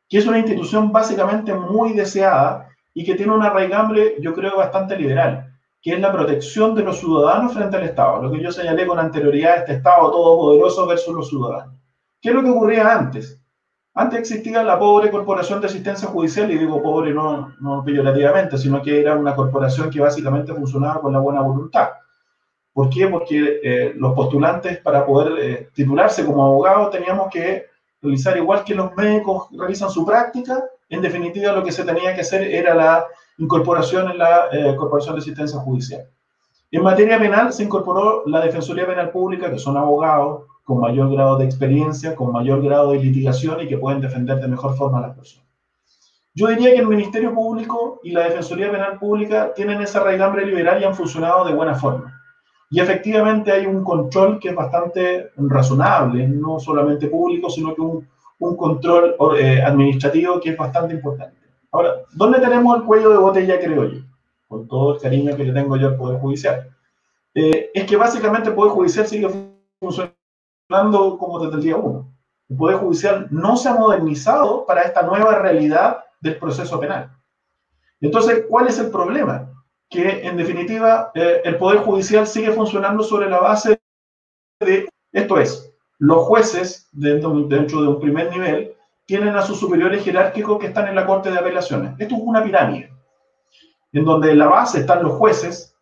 que 0.09 0.19
es 0.19 0.27
una 0.27 0.39
institución 0.39 0.93
básicamente 0.93 1.55
muy 1.55 1.93
deseada 1.93 2.69
y 2.95 3.05
que 3.05 3.15
tiene 3.15 3.33
una 3.33 3.51
raigambre, 3.51 4.17
yo 4.21 4.35
creo, 4.35 4.57
bastante 4.57 4.97
liberal 4.97 5.53
que 5.83 5.95
es 5.95 6.01
la 6.01 6.13
protección 6.13 6.77
de 6.77 6.85
los 6.85 7.01
ciudadanos 7.01 7.55
frente 7.55 7.77
al 7.77 7.83
Estado, 7.83 8.23
lo 8.23 8.31
que 8.31 8.41
yo 8.41 8.53
señalé 8.53 8.87
con 8.87 9.01
anterioridad, 9.01 9.59
este 9.59 9.75
Estado 9.75 10.13
todopoderoso 10.13 10.87
versus 10.87 11.13
los 11.13 11.29
ciudadanos. 11.29 11.75
¿Qué 12.21 12.29
es 12.29 12.35
lo 12.37 12.43
que 12.43 12.51
ocurría 12.51 12.97
antes? 12.97 13.41
Antes 13.95 14.21
existía 14.21 14.63
la 14.63 14.79
pobre 14.79 15.11
Corporación 15.11 15.61
de 15.61 15.67
Asistencia 15.67 16.07
Judicial, 16.07 16.53
y 16.53 16.59
digo 16.59 16.81
pobre 16.81 17.13
no, 17.13 17.53
no 17.61 17.83
peyorativamente, 17.85 18.57
sino 18.57 18.81
que 18.81 19.01
era 19.01 19.17
una 19.17 19.35
corporación 19.35 19.91
que 19.91 20.01
básicamente 20.01 20.55
funcionaba 20.55 21.01
con 21.01 21.13
la 21.13 21.19
buena 21.19 21.43
voluntad. 21.43 21.89
¿Por 22.73 22.89
qué? 22.89 23.07
Porque 23.07 23.61
eh, 23.63 23.93
los 23.97 24.15
postulantes 24.15 24.79
para 24.79 25.05
poder 25.05 25.33
eh, 25.39 25.69
titularse 25.75 26.25
como 26.25 26.45
abogado 26.45 26.89
teníamos 26.89 27.29
que 27.31 27.67
realizar 28.01 28.37
igual 28.37 28.65
que 28.65 28.75
los 28.75 28.95
médicos 28.95 29.49
realizan 29.53 29.91
su 29.91 30.05
práctica, 30.05 30.65
en 30.89 31.03
definitiva 31.03 31.53
lo 31.53 31.63
que 31.63 31.73
se 31.73 31.85
tenía 31.85 32.15
que 32.15 32.23
hacer 32.23 32.43
era 32.43 32.75
la 32.75 33.07
incorporación 33.39 34.11
en 34.11 34.19
la 34.19 34.49
eh, 34.53 34.75
Corporación 34.77 35.15
de 35.15 35.21
Asistencia 35.21 35.59
Judicial. 35.61 36.03
En 36.71 36.83
materia 36.83 37.19
penal 37.19 37.53
se 37.53 37.65
incorporó 37.65 38.23
la 38.27 38.41
Defensoría 38.41 38.87
Penal 38.87 39.11
Pública, 39.11 39.51
que 39.51 39.59
son 39.59 39.77
abogados 39.77 40.45
con 40.65 40.81
mayor 40.81 41.13
grado 41.13 41.37
de 41.37 41.45
experiencia, 41.45 42.15
con 42.15 42.33
mayor 42.33 42.63
grado 42.63 42.93
de 42.93 42.99
litigación 42.99 43.61
y 43.61 43.69
que 43.69 43.77
pueden 43.77 44.01
defender 44.01 44.39
de 44.41 44.49
mejor 44.49 44.75
forma 44.77 44.99
a 44.99 45.03
las 45.03 45.17
personas. 45.17 45.47
Yo 46.35 46.47
diría 46.47 46.71
que 46.71 46.81
el 46.81 46.89
Ministerio 46.89 47.35
Público 47.35 48.01
y 48.03 48.13
la 48.13 48.25
Defensoría 48.25 48.71
Penal 48.71 48.99
Pública 48.99 49.53
tienen 49.55 49.83
esa 49.83 50.03
raigambre 50.03 50.47
liberal 50.47 50.81
y 50.81 50.85
han 50.85 50.95
funcionado 50.95 51.45
de 51.45 51.53
buena 51.53 51.75
forma. 51.75 52.22
Y 52.73 52.81
efectivamente 52.81 53.53
hay 53.53 53.67
un 53.67 53.85
control 53.85 54.39
que 54.41 54.49
es 54.49 54.55
bastante 54.55 55.29
razonable, 55.37 56.27
no 56.27 56.59
solamente 56.59 57.07
público, 57.07 57.51
sino 57.51 57.75
que 57.75 57.83
un, 57.83 58.09
un 58.39 58.57
control 58.57 59.15
eh, 59.39 59.61
administrativo 59.61 60.41
que 60.41 60.53
es 60.53 60.57
bastante 60.57 60.95
importante. 60.95 61.37
Ahora, 61.71 61.97
¿dónde 62.15 62.41
tenemos 62.41 62.75
el 62.79 62.85
cuello 62.85 63.11
de 63.11 63.19
botella, 63.19 63.61
creo 63.61 63.85
yo? 63.85 64.01
Con 64.49 64.67
todo 64.69 64.95
el 64.95 65.03
cariño 65.03 65.37
que 65.37 65.45
le 65.45 65.53
tengo 65.53 65.77
yo 65.77 65.89
al 65.89 65.97
Poder 65.97 66.19
Judicial. 66.19 66.75
Eh, 67.35 67.71
es 67.75 67.85
que 67.85 67.97
básicamente 67.97 68.49
el 68.49 68.55
Poder 68.55 68.73
Judicial 68.73 69.07
sigue 69.07 69.29
funcionando 69.79 71.19
como 71.19 71.41
desde 71.41 71.57
el 71.57 71.63
día 71.63 71.77
uno. 71.77 72.11
El 72.49 72.57
Poder 72.57 72.79
Judicial 72.79 73.29
no 73.31 73.55
se 73.59 73.69
ha 73.69 73.75
modernizado 73.75 74.65
para 74.65 74.81
esta 74.81 75.03
nueva 75.03 75.35
realidad 75.35 75.99
del 76.23 76.39
proceso 76.39 76.81
penal. 76.81 77.11
Entonces, 78.01 78.47
¿cuál 78.49 78.69
es 78.69 78.79
el 78.79 78.91
problema? 78.91 79.52
Que 79.93 80.27
en 80.27 80.39
definitiva 80.39 81.13
eh, 81.15 81.43
el 81.45 81.57
Poder 81.59 81.81
Judicial 81.81 82.27
sigue 82.27 82.51
funcionando 82.53 83.03
sobre 83.03 83.29
la 83.29 83.39
base 83.39 83.79
de, 84.61 84.89
esto 85.13 85.39
es, 85.39 85.71
los 85.99 86.25
jueces 86.25 86.89
dentro, 86.93 87.31
de 87.31 87.89
un 87.89 88.01
primer 88.01 88.31
nivel 88.31 88.75
tienen 89.05 89.37
a 89.37 89.43
sus 89.43 89.61
superiores 89.61 90.03
jerárquicos 90.03 90.59
que 90.59 90.69
están 90.69 90.89
en 90.89 90.95
la 90.95 91.07
Corte 91.07 91.31
de 91.31 91.39
Apelaciones. 91.39 91.93
Esto 91.99 92.15
es 92.15 92.21
una 92.25 92.43
pirámide, 92.43 92.91
en 93.93 94.05
donde 94.05 94.31
en 94.31 94.39
la 94.39 94.47
base 94.47 94.81
están 94.81 95.03
los 95.03 95.13
jueces 95.13 95.77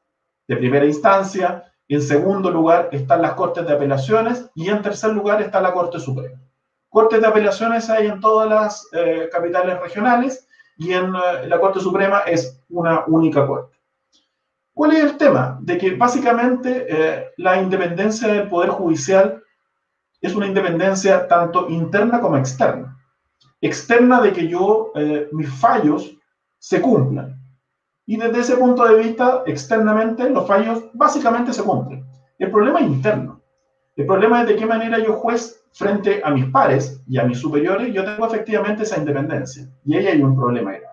de 0.48 0.56
primera 0.56 0.84
instancia, 0.84 1.72
en 1.88 2.02
segundo 2.02 2.50
lugar 2.50 2.88
están 2.92 3.22
las 3.22 3.34
Cortes 3.34 3.66
de 3.66 3.72
Apelaciones 3.72 4.50
y 4.54 4.68
en 4.68 4.82
tercer 4.82 5.12
lugar 5.12 5.40
está 5.40 5.60
la 5.60 5.72
Corte 5.72 6.00
Suprema. 6.00 6.40
Cortes 6.88 7.20
de 7.20 7.26
Apelaciones 7.26 7.88
hay 7.88 8.08
en 8.08 8.20
todas 8.20 8.48
las 8.48 8.88
eh, 8.92 9.28
capitales 9.30 9.80
regionales 9.80 10.48
y 10.76 10.92
en 10.92 11.14
eh, 11.14 11.46
la 11.46 11.60
Corte 11.60 11.80
Suprema 11.80 12.20
es 12.20 12.60
una 12.68 13.04
única 13.06 13.46
corte. 13.46 13.79
¿Cuál 14.80 14.92
es 14.92 15.04
el 15.04 15.18
tema? 15.18 15.58
De 15.60 15.76
que 15.76 15.94
básicamente 15.94 16.86
eh, 16.88 17.32
la 17.36 17.60
independencia 17.60 18.28
del 18.28 18.48
Poder 18.48 18.70
Judicial 18.70 19.42
es 20.22 20.34
una 20.34 20.46
independencia 20.46 21.28
tanto 21.28 21.68
interna 21.68 22.18
como 22.18 22.38
externa 22.38 22.96
externa 23.60 24.22
de 24.22 24.32
que 24.32 24.48
yo, 24.48 24.90
eh, 24.94 25.28
mis 25.32 25.50
fallos 25.50 26.16
se 26.56 26.80
cumplan. 26.80 27.38
Y 28.06 28.16
desde 28.16 28.40
ese 28.40 28.56
punto 28.56 28.86
de 28.86 29.02
vista, 29.02 29.42
externamente, 29.44 30.30
los 30.30 30.48
fallos 30.48 30.84
básicamente 30.94 31.52
se 31.52 31.62
cumplen. 31.62 32.02
El 32.38 32.50
problema 32.50 32.80
es 32.80 32.86
interno. 32.86 33.42
El 33.96 34.06
problema 34.06 34.40
es 34.40 34.48
de 34.48 34.56
qué 34.56 34.64
manera 34.64 34.98
yo 34.98 35.12
juez 35.12 35.62
frente 35.74 36.22
a 36.24 36.30
mis 36.30 36.46
pares 36.46 37.02
y 37.06 37.18
a 37.18 37.24
mis 37.24 37.38
superiores, 37.38 37.92
yo 37.92 38.02
tengo 38.02 38.26
efectivamente 38.26 38.84
esa 38.84 38.96
independencia. 38.96 39.70
Y 39.84 39.98
ahí 39.98 40.06
hay 40.06 40.22
un 40.22 40.34
problema 40.34 40.70
grave. 40.70 40.86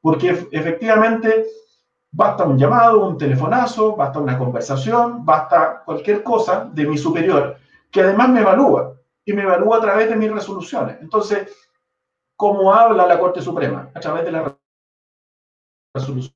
Porque 0.00 0.30
efectivamente 0.52 1.44
basta 2.12 2.44
un 2.44 2.58
llamado, 2.58 3.06
un 3.06 3.16
telefonazo, 3.16 3.96
basta 3.96 4.18
una 4.18 4.38
conversación, 4.38 5.24
basta 5.24 5.82
cualquier 5.84 6.22
cosa 6.22 6.68
de 6.72 6.86
mi 6.86 6.98
superior, 6.98 7.56
que 7.90 8.00
además 8.02 8.28
me 8.30 8.40
evalúa 8.40 8.94
y 9.24 9.32
me 9.32 9.42
evalúa 9.42 9.78
a 9.78 9.80
través 9.80 10.08
de 10.08 10.16
mis 10.16 10.30
resoluciones. 10.30 10.98
Entonces, 11.00 11.48
cómo 12.36 12.72
habla 12.72 13.06
la 13.06 13.18
Corte 13.18 13.40
Suprema 13.40 13.90
a 13.94 14.00
través 14.00 14.24
de 14.24 14.32
las 14.32 14.52
resoluciones 15.94 16.34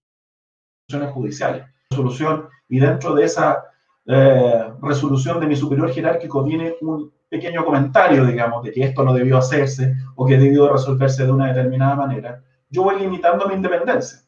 judiciales. 1.12 1.66
Resolución, 1.90 2.48
y 2.68 2.78
dentro 2.78 3.14
de 3.14 3.24
esa 3.24 3.64
eh, 4.06 4.72
resolución 4.82 5.40
de 5.40 5.46
mi 5.46 5.56
superior 5.56 5.90
jerárquico 5.90 6.42
viene 6.44 6.76
un 6.82 7.12
pequeño 7.28 7.64
comentario, 7.64 8.24
digamos, 8.24 8.62
de 8.62 8.70
que 8.70 8.84
esto 8.84 9.02
no 9.02 9.12
debió 9.12 9.38
hacerse 9.38 9.96
o 10.14 10.26
que 10.26 10.38
debió 10.38 10.70
resolverse 10.72 11.24
de 11.24 11.32
una 11.32 11.48
determinada 11.48 11.96
manera, 11.96 12.42
yo 12.68 12.82
voy 12.82 12.98
limitando 13.00 13.48
mi 13.48 13.54
independencia, 13.54 14.20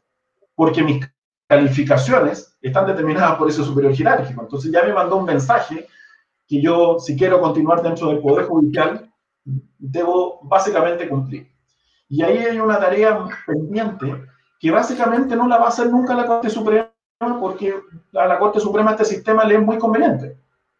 porque 0.54 0.82
mis 0.82 1.06
calificaciones 1.46 2.56
están 2.60 2.86
determinadas 2.86 3.36
por 3.36 3.48
ese 3.48 3.62
superior 3.62 3.94
jerárquico. 3.94 4.42
Entonces 4.42 4.70
ya 4.70 4.82
me 4.82 4.92
mandó 4.92 5.16
un 5.16 5.24
mensaje 5.24 5.86
que 6.46 6.60
yo, 6.60 6.98
si 6.98 7.16
quiero 7.16 7.40
continuar 7.40 7.82
dentro 7.82 8.08
del 8.08 8.20
Poder 8.20 8.46
Judicial, 8.46 9.10
debo 9.78 10.40
básicamente 10.42 11.08
cumplir. 11.08 11.50
Y 12.08 12.22
ahí 12.22 12.38
hay 12.38 12.60
una 12.60 12.78
tarea 12.78 13.26
pendiente 13.46 14.24
que 14.60 14.70
básicamente 14.70 15.36
no 15.36 15.48
la 15.48 15.58
va 15.58 15.66
a 15.66 15.68
hacer 15.68 15.90
nunca 15.90 16.14
la 16.14 16.26
Corte 16.26 16.50
Suprema 16.50 16.90
porque 17.40 17.74
a 18.14 18.26
la 18.26 18.38
Corte 18.38 18.60
Suprema 18.60 18.92
este 18.92 19.04
sistema 19.04 19.44
le 19.44 19.56
es 19.56 19.62
muy 19.62 19.78
conveniente. 19.78 20.38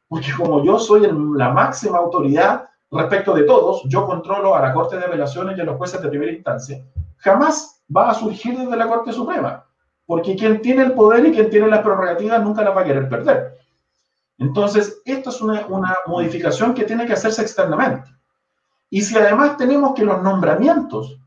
Porque 0.08 0.28
como 0.37 0.64
yo 0.64 0.78
soy 0.78 1.08
la 1.35 1.50
máxima 1.50 1.99
autoridad 1.99 2.68
respecto 2.90 3.35
de 3.35 3.42
todos, 3.42 3.82
yo 3.88 4.06
controlo 4.06 4.54
a 4.54 4.61
la 4.61 4.73
Corte 4.73 4.96
de 4.96 5.04
Apelaciones 5.04 5.58
y 5.58 5.61
a 5.61 5.64
los 5.64 5.76
jueces 5.76 6.00
de 6.00 6.08
primera 6.08 6.32
instancia, 6.32 6.85
jamás 7.18 7.82
va 7.94 8.11
a 8.11 8.14
surgir 8.14 8.56
desde 8.56 8.76
la 8.76 8.87
Corte 8.87 9.12
Suprema, 9.12 9.65
porque 10.07 10.37
quien 10.37 10.63
tiene 10.63 10.85
el 10.85 10.93
poder 10.93 11.27
y 11.27 11.33
quien 11.33 11.51
tiene 11.51 11.69
las 11.69 11.81
prerrogativas 11.81 12.43
nunca 12.43 12.63
las 12.63 12.77
va 12.77 12.83
a 12.83 12.85
querer 12.85 13.09
perder. 13.09 13.57
Entonces, 14.39 15.01
esto 15.05 15.31
es 15.31 15.41
una, 15.41 15.67
una 15.67 15.95
modificación 16.07 16.75
que 16.75 16.85
tiene 16.85 17.07
que 17.07 17.15
hacerse 17.15 17.43
externamente. 17.43 18.11
Y 18.91 19.03
si 19.03 19.17
además 19.17 19.57
tenemos 19.57 19.95
que 19.95 20.05
los 20.05 20.23
nombramientos, 20.23 21.19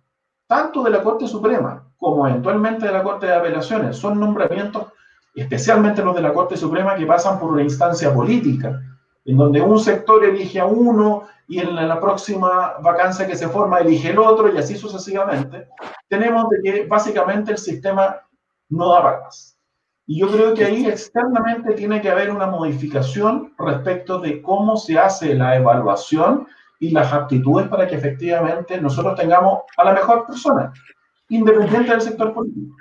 tanto 0.48 0.84
de 0.84 0.92
la 0.92 1.04
Corte 1.04 1.28
Suprema 1.28 1.84
como 1.98 2.26
eventualmente 2.28 2.86
de 2.86 2.94
la 2.94 3.04
Corte 3.04 3.26
de 3.26 3.36
Apelaciones, 3.36 3.98
son 3.98 4.20
nombramientos, 4.20 4.88
especialmente 5.36 6.04
los 6.04 6.16
de 6.16 6.22
la 6.22 6.34
Corte 6.34 6.56
Suprema, 6.56 6.96
que 6.96 7.06
pasan 7.06 7.38
por 7.38 7.52
una 7.52 7.62
instancia 7.62 8.14
política, 8.14 8.82
en 9.26 9.38
donde 9.38 9.62
un 9.62 9.80
sector 9.80 10.24
elige 10.24 10.62
a 10.62 10.66
uno 10.66 11.28
y 11.48 11.60
en 11.60 11.76
la 11.76 12.00
próxima 12.00 12.76
vacancia 12.82 13.28
que 13.28 13.36
se 13.36 13.50
forma 13.50 13.80
elige 13.80 14.12
el 14.12 14.20
otro 14.20 14.54
y 14.54 14.58
así 14.58 14.78
sucesivamente, 14.78 15.68
tenemos 16.08 16.48
de 16.50 16.62
que 16.62 16.86
básicamente 16.86 17.52
el 17.52 17.58
sistema 17.58 18.16
no 18.70 18.90
da 18.90 19.02
para 19.02 19.22
más. 19.22 19.58
Y 20.06 20.20
yo 20.20 20.28
creo 20.28 20.54
que 20.56 20.66
ahí 20.66 20.88
externamente 20.88 21.74
tiene 21.74 22.02
que 22.02 22.10
haber 22.10 22.32
una 22.32 22.48
modificación 22.48 23.54
respecto 23.60 24.20
de 24.20 24.42
cómo 24.42 24.76
se 24.76 24.98
hace 24.98 25.36
la 25.36 25.56
evaluación 25.56 26.48
y 26.80 26.92
las 26.92 27.14
aptitudes 27.14 27.68
para 27.68 27.86
que 27.86 27.96
efectivamente 27.96 28.80
nosotros 28.82 29.20
tengamos 29.20 29.60
a 29.78 29.84
la 29.84 29.94
mejor 29.94 30.26
persona, 30.26 30.74
independiente 31.30 31.92
del 31.92 32.02
sector 32.02 32.34
político. 32.34 32.76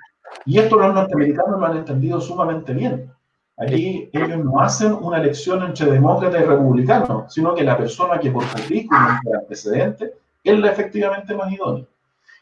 Y 0.46 0.58
esto 0.58 0.76
los 0.76 0.94
norteamericanos 0.94 1.60
lo 1.60 1.66
han 1.66 1.76
entendido 1.76 2.20
sumamente 2.20 2.72
bien. 2.72 3.12
Aquí 3.58 4.08
ellos 4.12 4.44
no 4.44 4.60
hacen 4.60 4.92
una 4.92 5.18
elección 5.18 5.62
entre 5.64 5.90
demócrata 5.90 6.40
y 6.40 6.44
republicano, 6.44 7.26
sino 7.28 7.54
que 7.54 7.64
la 7.64 7.76
persona 7.76 8.18
que 8.20 8.30
por 8.30 8.46
currículum, 8.46 9.18
por 9.22 9.36
antecedente, 9.36 10.14
es 10.44 10.58
la 10.58 10.70
efectivamente 10.70 11.34
más 11.34 11.52
idónea. 11.52 11.84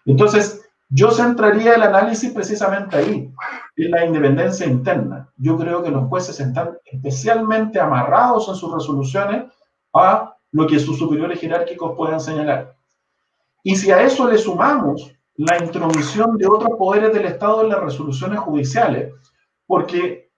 Entonces, 0.04 0.65
yo 0.88 1.10
centraría 1.10 1.74
el 1.74 1.82
análisis 1.82 2.32
precisamente 2.32 2.96
ahí, 2.96 3.32
en 3.76 3.90
la 3.90 4.04
independencia 4.04 4.66
interna. 4.66 5.28
Yo 5.36 5.56
creo 5.56 5.82
que 5.82 5.90
los 5.90 6.08
jueces 6.08 6.38
están 6.38 6.78
especialmente 6.84 7.80
amarrados 7.80 8.48
en 8.48 8.54
sus 8.54 8.72
resoluciones 8.72 9.52
a 9.92 10.36
lo 10.52 10.66
que 10.66 10.78
sus 10.78 10.98
superiores 10.98 11.40
jerárquicos 11.40 11.94
puedan 11.96 12.20
señalar. 12.20 12.76
Y 13.62 13.74
si 13.74 13.90
a 13.90 14.00
eso 14.02 14.28
le 14.28 14.38
sumamos 14.38 15.12
la 15.34 15.58
intromisión 15.58 16.38
de 16.38 16.46
otros 16.46 16.78
poderes 16.78 17.12
del 17.12 17.26
Estado 17.26 17.62
en 17.62 17.70
las 17.70 17.82
resoluciones 17.82 18.38
judiciales, 18.38 19.12
porque 19.66 20.30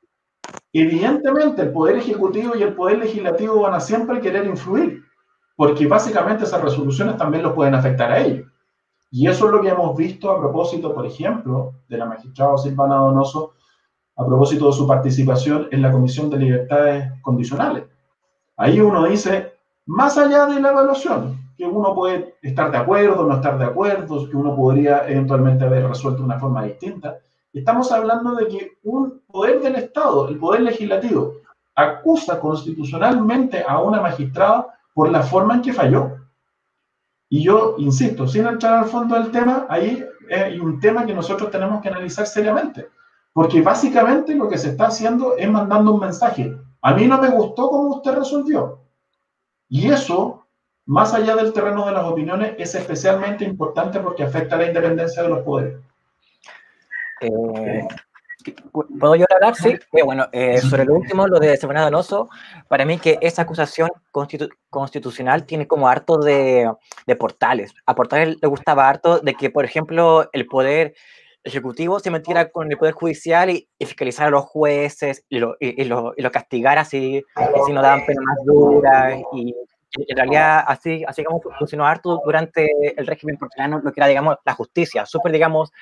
evidentemente 0.72 1.62
el 1.62 1.72
Poder 1.72 1.98
Ejecutivo 1.98 2.56
y 2.56 2.62
el 2.62 2.74
Poder 2.74 2.98
Legislativo 2.98 3.60
van 3.60 3.74
a 3.74 3.80
siempre 3.80 4.20
querer 4.20 4.46
influir, 4.46 5.04
porque 5.56 5.86
básicamente 5.86 6.44
esas 6.44 6.62
resoluciones 6.62 7.16
también 7.16 7.42
los 7.42 7.52
pueden 7.52 7.74
afectar 7.74 8.10
a 8.10 8.18
ellos. 8.18 8.46
Y 9.10 9.26
eso 9.26 9.46
es 9.46 9.52
lo 9.52 9.62
que 9.62 9.68
hemos 9.70 9.96
visto 9.96 10.30
a 10.30 10.38
propósito, 10.38 10.94
por 10.94 11.06
ejemplo, 11.06 11.72
de 11.88 11.96
la 11.96 12.04
magistrada 12.04 12.58
Silvana 12.58 12.96
Donoso, 12.96 13.54
a 14.16 14.26
propósito 14.26 14.66
de 14.66 14.72
su 14.72 14.86
participación 14.86 15.68
en 15.70 15.80
la 15.80 15.92
Comisión 15.92 16.28
de 16.28 16.38
Libertades 16.38 17.12
Condicionales. 17.22 17.84
Ahí 18.56 18.80
uno 18.80 19.06
dice, 19.06 19.52
más 19.86 20.18
allá 20.18 20.46
de 20.46 20.60
la 20.60 20.70
evaluación, 20.70 21.38
que 21.56 21.64
uno 21.64 21.94
puede 21.94 22.36
estar 22.42 22.70
de 22.70 22.76
acuerdo, 22.76 23.24
no 23.24 23.36
estar 23.36 23.58
de 23.58 23.64
acuerdo, 23.64 24.28
que 24.28 24.36
uno 24.36 24.54
podría 24.54 25.08
eventualmente 25.08 25.64
haber 25.64 25.88
resuelto 25.88 26.20
de 26.20 26.26
una 26.26 26.38
forma 26.38 26.64
distinta, 26.64 27.18
estamos 27.52 27.90
hablando 27.92 28.34
de 28.34 28.48
que 28.48 28.72
un 28.82 29.22
poder 29.26 29.60
del 29.60 29.76
Estado, 29.76 30.28
el 30.28 30.38
poder 30.38 30.62
legislativo, 30.62 31.34
acusa 31.74 32.40
constitucionalmente 32.40 33.64
a 33.66 33.80
una 33.80 34.00
magistrada 34.00 34.66
por 34.92 35.10
la 35.10 35.22
forma 35.22 35.54
en 35.54 35.62
que 35.62 35.72
falló. 35.72 36.16
Y 37.28 37.42
yo 37.42 37.74
insisto, 37.78 38.26
sin 38.26 38.46
entrar 38.46 38.78
al 38.78 38.86
fondo 38.86 39.14
del 39.14 39.30
tema, 39.30 39.66
ahí 39.68 40.04
hay 40.30 40.58
un 40.58 40.80
tema 40.80 41.04
que 41.04 41.14
nosotros 41.14 41.50
tenemos 41.50 41.82
que 41.82 41.88
analizar 41.88 42.26
seriamente. 42.26 42.88
Porque 43.32 43.60
básicamente 43.62 44.34
lo 44.34 44.48
que 44.48 44.58
se 44.58 44.70
está 44.70 44.86
haciendo 44.86 45.36
es 45.36 45.48
mandando 45.48 45.94
un 45.94 46.00
mensaje. 46.00 46.56
A 46.82 46.94
mí 46.94 47.06
no 47.06 47.20
me 47.20 47.28
gustó 47.28 47.68
cómo 47.68 47.96
usted 47.96 48.14
resolvió. 48.14 48.80
Y 49.68 49.90
eso, 49.90 50.46
más 50.86 51.12
allá 51.12 51.36
del 51.36 51.52
terreno 51.52 51.86
de 51.86 51.92
las 51.92 52.04
opiniones, 52.04 52.54
es 52.58 52.74
especialmente 52.74 53.44
importante 53.44 54.00
porque 54.00 54.24
afecta 54.24 54.56
a 54.56 54.58
la 54.58 54.66
independencia 54.66 55.22
de 55.22 55.28
los 55.28 55.40
poderes. 55.40 55.76
Eh, 57.20 57.86
¿Puedo 58.72 59.16
yo 59.16 59.24
hablar? 59.34 59.54
Sí. 59.54 59.76
Eh, 59.92 60.02
bueno, 60.02 60.28
eh, 60.32 60.58
sobre 60.58 60.84
lo 60.84 60.94
último, 60.94 61.26
lo 61.26 61.38
de 61.38 61.56
Semana 61.56 61.82
Donoso, 61.82 62.28
para 62.68 62.84
mí 62.84 62.98
que 62.98 63.18
esa 63.20 63.42
acusación 63.42 63.90
constitucional 64.70 65.44
tiene 65.44 65.66
como 65.66 65.88
harto 65.88 66.18
de, 66.18 66.70
de, 67.06 67.16
portales. 67.16 67.74
A 67.86 67.94
portales 67.94 68.36
le 68.40 68.48
gustaba 68.48 68.88
harto 68.88 69.20
de 69.20 69.34
que, 69.34 69.50
por 69.50 69.64
ejemplo, 69.64 70.28
el 70.32 70.46
poder 70.46 70.94
ejecutivo 71.44 71.98
se 72.00 72.10
metiera 72.10 72.50
con 72.50 72.70
el 72.70 72.78
poder 72.78 72.94
judicial 72.94 73.50
y, 73.50 73.68
fiscalizara 73.78 74.28
a 74.28 74.32
los 74.32 74.44
jueces 74.44 75.24
y 75.28 75.38
lo, 75.38 75.56
y, 75.60 75.84
lo, 75.84 76.12
y 76.16 76.22
lo 76.22 76.30
castigara 76.30 76.84
si, 76.84 77.22
si 77.66 77.72
no 77.72 77.82
daban 77.82 78.04
pena 78.06 78.20
más 78.22 78.44
duras 78.44 79.20
y 79.32 79.54
en 79.96 80.16
realidad 80.16 80.64
así, 80.66 81.04
así 81.06 81.24
como 81.24 81.40
funcionó 81.58 81.86
harto 81.86 82.20
durante 82.24 82.68
el 82.96 83.06
régimen 83.06 83.38
portugués, 83.38 83.70
lo 83.82 83.92
que 83.92 84.00
era, 84.00 84.06
digamos, 84.06 84.36
la 84.44 84.54
justicia, 84.54 85.06
súper, 85.06 85.32
digamos, 85.32 85.72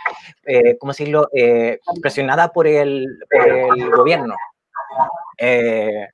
eh, 0.44 0.76
¿cómo 0.78 0.92
decirlo?, 0.92 1.28
eh, 1.32 1.80
presionada 2.00 2.52
por 2.52 2.66
el, 2.66 3.06
por 3.30 3.78
el 3.78 3.90
gobierno. 3.90 4.36
Eh, 5.38 6.06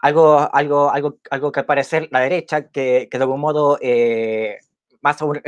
algo, 0.00 0.48
algo, 0.52 0.90
algo, 0.90 1.18
algo 1.30 1.52
que 1.52 1.60
al 1.60 1.66
parecer 1.66 2.08
la 2.10 2.20
derecha, 2.20 2.68
que, 2.68 3.08
que 3.10 3.18
de 3.18 3.24
algún 3.24 3.40
modo 3.40 3.78
más 5.00 5.20
los, 5.20 5.38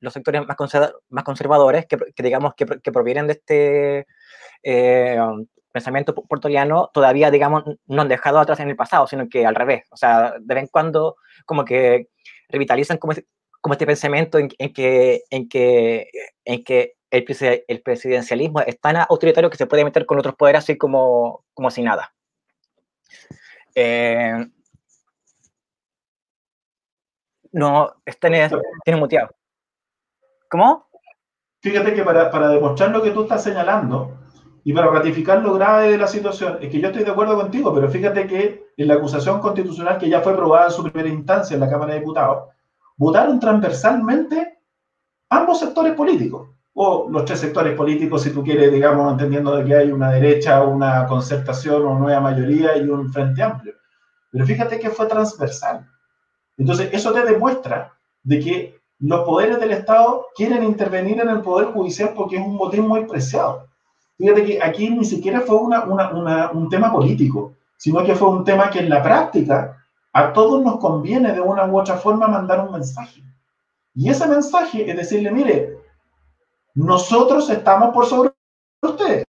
los, 0.00 0.12
sectores 0.12 0.46
más, 0.46 0.56
más 1.08 1.24
conservadores, 1.24 1.86
que, 1.86 1.96
que 2.14 2.22
digamos 2.22 2.54
que, 2.54 2.66
que, 2.66 2.92
provienen 2.92 3.26
de 3.26 3.32
este 3.32 4.06
pensamiento 5.72 6.14
puertoriano 6.14 6.90
todavía, 6.92 7.30
digamos, 7.30 7.64
no 7.86 8.02
han 8.02 8.08
dejado 8.08 8.38
atrás 8.38 8.60
en 8.60 8.70
el 8.70 8.76
pasado, 8.76 9.06
sino 9.06 9.28
que 9.28 9.46
al 9.46 9.54
revés. 9.54 9.84
O 9.90 9.96
sea, 9.96 10.34
de 10.38 10.54
vez 10.54 10.64
en 10.64 10.68
cuando 10.68 11.16
como 11.46 11.64
que 11.64 12.08
revitalizan 12.48 12.98
como, 12.98 13.14
como 13.60 13.74
este 13.74 13.86
pensamiento 13.86 14.38
en, 14.38 14.48
que, 14.48 15.22
en, 15.30 15.48
que, 15.48 16.10
en 16.44 16.64
que 16.64 16.94
el, 17.10 17.82
presidencialismo 17.82 18.60
es 18.60 18.80
tan 18.80 18.96
autoritario 18.96 19.50
que 19.50 19.56
se 19.56 19.66
puede 19.66 19.84
meter 19.84 20.06
con 20.06 20.18
otros 20.18 20.34
poderes 20.34 20.64
así 20.64 20.76
como, 20.76 21.44
como 21.54 21.70
si 21.70 21.82
nada. 21.82 22.14
Eh, 23.74 24.46
no, 27.52 27.94
tiene, 28.20 28.48
tiene 28.84 29.00
muteado. 29.00 29.30
¿Cómo? 30.50 30.88
Fíjate 31.60 31.94
que 31.94 32.02
para, 32.02 32.30
para 32.30 32.48
demostrar 32.48 32.90
lo 32.90 33.02
que 33.02 33.10
tú 33.10 33.22
estás 33.22 33.42
señalando, 33.42 34.16
y 34.68 34.74
para 34.74 34.90
ratificar 34.90 35.42
lo 35.42 35.54
grave 35.54 35.92
de 35.92 35.96
la 35.96 36.06
situación, 36.06 36.58
es 36.60 36.68
que 36.68 36.78
yo 36.78 36.88
estoy 36.88 37.02
de 37.02 37.10
acuerdo 37.10 37.36
contigo, 37.36 37.72
pero 37.74 37.88
fíjate 37.88 38.26
que 38.26 38.66
en 38.76 38.88
la 38.88 38.96
acusación 38.96 39.40
constitucional 39.40 39.96
que 39.96 40.10
ya 40.10 40.20
fue 40.20 40.34
aprobada 40.34 40.66
en 40.66 40.72
su 40.72 40.82
primera 40.82 41.08
instancia 41.08 41.54
en 41.54 41.60
la 41.60 41.70
Cámara 41.70 41.94
de 41.94 42.00
Diputados, 42.00 42.50
votaron 42.98 43.40
transversalmente 43.40 44.58
ambos 45.30 45.60
sectores 45.60 45.94
políticos, 45.94 46.50
o 46.74 47.08
los 47.08 47.24
tres 47.24 47.40
sectores 47.40 47.74
políticos, 47.74 48.20
si 48.20 48.28
tú 48.28 48.44
quieres, 48.44 48.70
digamos, 48.70 49.10
entendiendo 49.10 49.56
de 49.56 49.64
que 49.64 49.74
hay 49.74 49.90
una 49.90 50.10
derecha, 50.10 50.62
una 50.62 51.06
concertación, 51.06 51.86
una 51.86 52.00
nueva 52.00 52.20
mayoría 52.20 52.76
y 52.76 52.90
un 52.90 53.10
frente 53.10 53.42
amplio. 53.42 53.72
Pero 54.30 54.44
fíjate 54.44 54.78
que 54.78 54.90
fue 54.90 55.06
transversal. 55.06 55.88
Entonces, 56.58 56.90
eso 56.92 57.10
te 57.14 57.24
demuestra 57.24 57.94
de 58.22 58.38
que 58.38 58.80
los 58.98 59.20
poderes 59.20 59.60
del 59.60 59.70
Estado 59.70 60.26
quieren 60.36 60.62
intervenir 60.62 61.18
en 61.20 61.30
el 61.30 61.40
Poder 61.40 61.68
Judicial 61.68 62.12
porque 62.14 62.36
es 62.36 62.42
un 62.42 62.58
botín 62.58 62.86
muy 62.86 63.06
preciado. 63.06 63.67
Fíjate 64.18 64.44
que 64.44 64.62
aquí 64.62 64.90
ni 64.90 65.04
siquiera 65.04 65.40
fue 65.40 65.56
una, 65.56 65.84
una, 65.84 66.50
un 66.50 66.68
tema 66.68 66.92
político, 66.92 67.54
sino 67.76 68.04
que 68.04 68.16
fue 68.16 68.28
un 68.28 68.44
tema 68.44 68.68
que 68.68 68.80
en 68.80 68.90
la 68.90 69.00
práctica 69.00 69.76
a 70.12 70.32
todos 70.32 70.60
nos 70.62 70.78
conviene 70.78 71.32
de 71.32 71.40
una 71.40 71.64
u 71.66 71.78
otra 71.78 71.96
forma 71.96 72.26
mandar 72.26 72.66
un 72.66 72.72
mensaje. 72.72 73.22
Y 73.94 74.10
ese 74.10 74.26
mensaje 74.26 74.90
es 74.90 74.96
decirle, 74.96 75.30
mire, 75.30 75.78
nosotros 76.74 77.48
estamos 77.48 77.94
por 77.94 78.06
sobre 78.06 78.30
ustedes. 78.82 79.24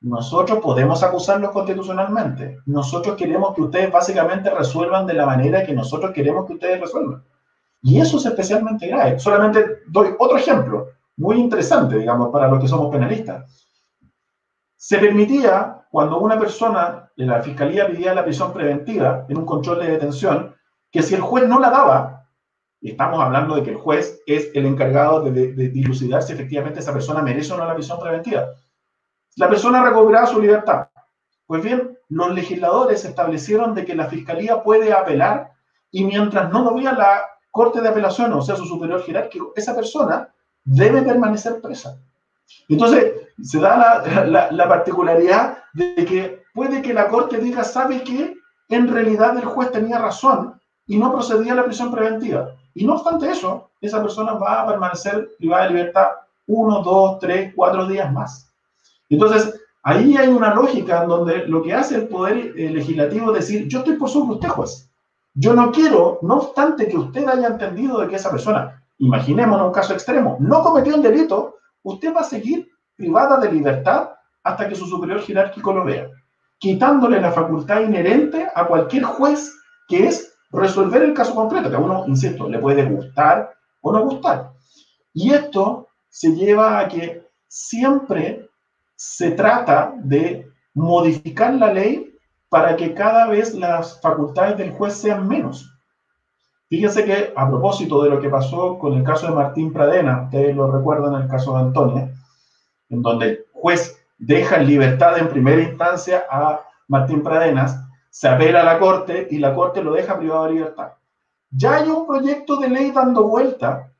Nosotros 0.00 0.58
podemos 0.60 1.02
acusarlos 1.02 1.50
constitucionalmente. 1.50 2.58
Nosotros 2.64 3.16
queremos 3.16 3.54
que 3.54 3.62
ustedes 3.62 3.92
básicamente 3.92 4.50
resuelvan 4.50 5.06
de 5.06 5.14
la 5.14 5.26
manera 5.26 5.64
que 5.64 5.74
nosotros 5.74 6.12
queremos 6.12 6.46
que 6.46 6.54
ustedes 6.54 6.80
resuelvan. 6.80 7.22
Y 7.82 8.00
eso 8.00 8.16
es 8.16 8.24
especialmente 8.24 8.86
grave. 8.86 9.18
Solamente 9.18 9.82
doy 9.88 10.14
otro 10.18 10.38
ejemplo 10.38 10.88
muy 11.16 11.38
interesante, 11.38 11.98
digamos, 11.98 12.30
para 12.30 12.48
los 12.48 12.60
que 12.60 12.68
somos 12.68 12.90
penalistas. 12.90 13.68
Se 14.76 14.98
permitía, 14.98 15.86
cuando 15.90 16.18
una 16.18 16.38
persona 16.38 17.10
de 17.16 17.26
la 17.26 17.42
fiscalía 17.42 17.86
pedía 17.86 18.14
la 18.14 18.24
prisión 18.24 18.52
preventiva 18.52 19.26
en 19.28 19.38
un 19.38 19.46
control 19.46 19.80
de 19.80 19.92
detención, 19.92 20.54
que 20.90 21.02
si 21.02 21.14
el 21.14 21.20
juez 21.20 21.46
no 21.46 21.60
la 21.60 21.70
daba, 21.70 22.28
y 22.80 22.90
estamos 22.90 23.20
hablando 23.20 23.54
de 23.54 23.62
que 23.62 23.70
el 23.70 23.76
juez 23.76 24.20
es 24.26 24.50
el 24.54 24.66
encargado 24.66 25.22
de, 25.22 25.52
de, 25.52 25.68
dilucidar 25.68 26.22
si 26.22 26.32
efectivamente 26.32 26.80
esa 26.80 26.92
persona 26.92 27.22
merece 27.22 27.52
o 27.52 27.56
no 27.56 27.64
la 27.64 27.74
prisión 27.74 28.00
preventiva, 28.00 28.48
la 29.36 29.48
persona 29.48 29.84
recobraba 29.84 30.26
su 30.26 30.40
libertad. 30.40 30.88
Pues 31.46 31.62
bien, 31.62 31.96
los 32.08 32.34
legisladores 32.34 33.04
establecieron 33.04 33.74
de 33.74 33.84
que 33.84 33.94
la 33.94 34.06
fiscalía 34.06 34.62
puede 34.62 34.92
apelar 34.92 35.52
y 35.90 36.04
mientras 36.04 36.50
no 36.50 36.62
lo 36.64 36.74
vea 36.74 36.92
la 36.92 37.22
Corte 37.50 37.80
de 37.82 37.88
Apelación, 37.88 38.32
o 38.32 38.40
sea, 38.40 38.56
su 38.56 38.64
superior 38.64 39.02
jerárquico, 39.02 39.52
esa 39.54 39.76
persona 39.76 40.34
debe 40.64 41.02
permanecer 41.02 41.60
presa. 41.60 41.98
Entonces, 42.68 43.12
se 43.42 43.60
da 43.60 44.04
la, 44.50 44.68
particularidad 44.68 45.58
de 45.72 46.04
que 46.04 46.42
puede 46.54 46.82
que 46.82 46.94
la 46.94 47.08
Corte 47.08 47.38
diga, 47.38 47.64
¿sabe 47.64 48.02
que 48.02 48.36
En 48.68 48.88
realidad 48.88 49.36
el 49.36 49.44
juez 49.44 49.70
tenía 49.70 49.98
razón 49.98 50.58
y 50.86 50.96
no 50.96 51.12
procedía 51.12 51.52
a 51.52 51.56
la 51.56 51.64
prisión 51.64 51.90
preventiva. 51.90 52.54
Y 52.74 52.86
no 52.86 52.94
obstante 52.94 53.30
eso, 53.30 53.70
esa 53.80 54.00
persona 54.00 54.32
va 54.34 54.62
a 54.62 54.66
permanecer 54.66 55.30
privada 55.38 55.64
de 55.64 55.70
libertad 55.70 56.08
uno, 56.46 56.82
dos, 56.82 57.18
tres, 57.18 57.52
cuatro 57.54 57.86
días 57.86 58.12
más. 58.12 58.50
Entonces, 59.08 59.60
ahí 59.82 60.16
hay 60.16 60.28
una 60.28 60.54
lógica 60.54 61.02
en 61.02 61.08
donde 61.08 61.46
lo 61.46 61.62
que 61.62 61.74
hace 61.74 61.96
el 61.96 62.08
Poder 62.08 62.52
eh, 62.56 62.70
Legislativo 62.70 63.34
es 63.34 63.46
decir, 63.46 63.68
yo 63.68 63.80
estoy 63.80 63.96
por 63.96 64.08
sobre 64.08 64.34
usted, 64.34 64.48
juez. 64.48 64.88
Yo 65.34 65.54
no 65.54 65.70
quiero, 65.72 66.18
no 66.22 66.36
obstante 66.36 66.88
que 66.88 66.98
usted 66.98 67.26
haya 67.26 67.48
entendido 67.48 68.00
de 68.00 68.08
que 68.08 68.16
esa 68.16 68.30
persona, 68.30 68.81
imaginémonos 69.02 69.66
un 69.66 69.72
caso 69.72 69.94
extremo, 69.94 70.36
no 70.38 70.62
cometió 70.62 70.94
un 70.94 71.02
delito, 71.02 71.56
usted 71.82 72.14
va 72.14 72.20
a 72.20 72.24
seguir 72.24 72.68
privada 72.94 73.36
de 73.38 73.50
libertad 73.50 74.10
hasta 74.44 74.68
que 74.68 74.76
su 74.76 74.86
superior 74.86 75.20
jerárquico 75.20 75.72
lo 75.72 75.84
vea, 75.84 76.08
quitándole 76.58 77.20
la 77.20 77.32
facultad 77.32 77.80
inherente 77.80 78.46
a 78.54 78.64
cualquier 78.64 79.02
juez 79.02 79.52
que 79.88 80.06
es 80.06 80.32
resolver 80.52 81.02
el 81.02 81.14
caso 81.14 81.34
concreto, 81.34 81.68
que 81.68 81.74
a 81.74 81.80
uno, 81.80 82.04
insisto, 82.06 82.48
le 82.48 82.60
puede 82.60 82.84
gustar 82.84 83.52
o 83.80 83.92
no 83.92 84.04
gustar. 84.04 84.52
Y 85.12 85.32
esto 85.32 85.88
se 86.08 86.36
lleva 86.36 86.78
a 86.78 86.86
que 86.86 87.26
siempre 87.48 88.48
se 88.94 89.32
trata 89.32 89.94
de 89.96 90.48
modificar 90.74 91.54
la 91.54 91.72
ley 91.72 92.16
para 92.48 92.76
que 92.76 92.94
cada 92.94 93.26
vez 93.26 93.52
las 93.54 94.00
facultades 94.00 94.58
del 94.58 94.70
juez 94.70 94.94
sean 94.94 95.26
menos. 95.26 95.71
Fíjense 96.72 97.04
que 97.04 97.34
a 97.36 97.50
propósito 97.50 98.02
de 98.02 98.08
lo 98.08 98.18
que 98.18 98.30
pasó 98.30 98.78
con 98.78 98.94
el 98.94 99.04
caso 99.04 99.26
de 99.26 99.34
Martín 99.34 99.74
Pradena, 99.74 100.22
ustedes 100.22 100.56
lo 100.56 100.72
recuerdan 100.72 101.20
el 101.20 101.28
caso 101.28 101.52
de 101.52 101.60
Antonia, 101.64 102.10
en 102.88 103.02
donde 103.02 103.26
el 103.26 103.44
juez 103.52 104.02
deja 104.16 104.56
en 104.56 104.68
libertad 104.68 105.18
en 105.18 105.28
primera 105.28 105.60
instancia 105.60 106.24
a 106.30 106.62
Martín 106.88 107.22
Pradenas, 107.22 107.78
se 108.08 108.26
apela 108.26 108.62
a 108.62 108.64
la 108.64 108.78
Corte 108.78 109.28
y 109.30 109.36
la 109.36 109.54
Corte 109.54 109.84
lo 109.84 109.92
deja 109.92 110.16
privado 110.16 110.46
de 110.46 110.52
libertad. 110.52 110.92
Ya 111.50 111.74
hay 111.74 111.90
un 111.90 112.06
proyecto 112.06 112.56
de 112.56 112.70
ley 112.70 112.90
dando 112.90 113.24
vuelta, 113.24 113.92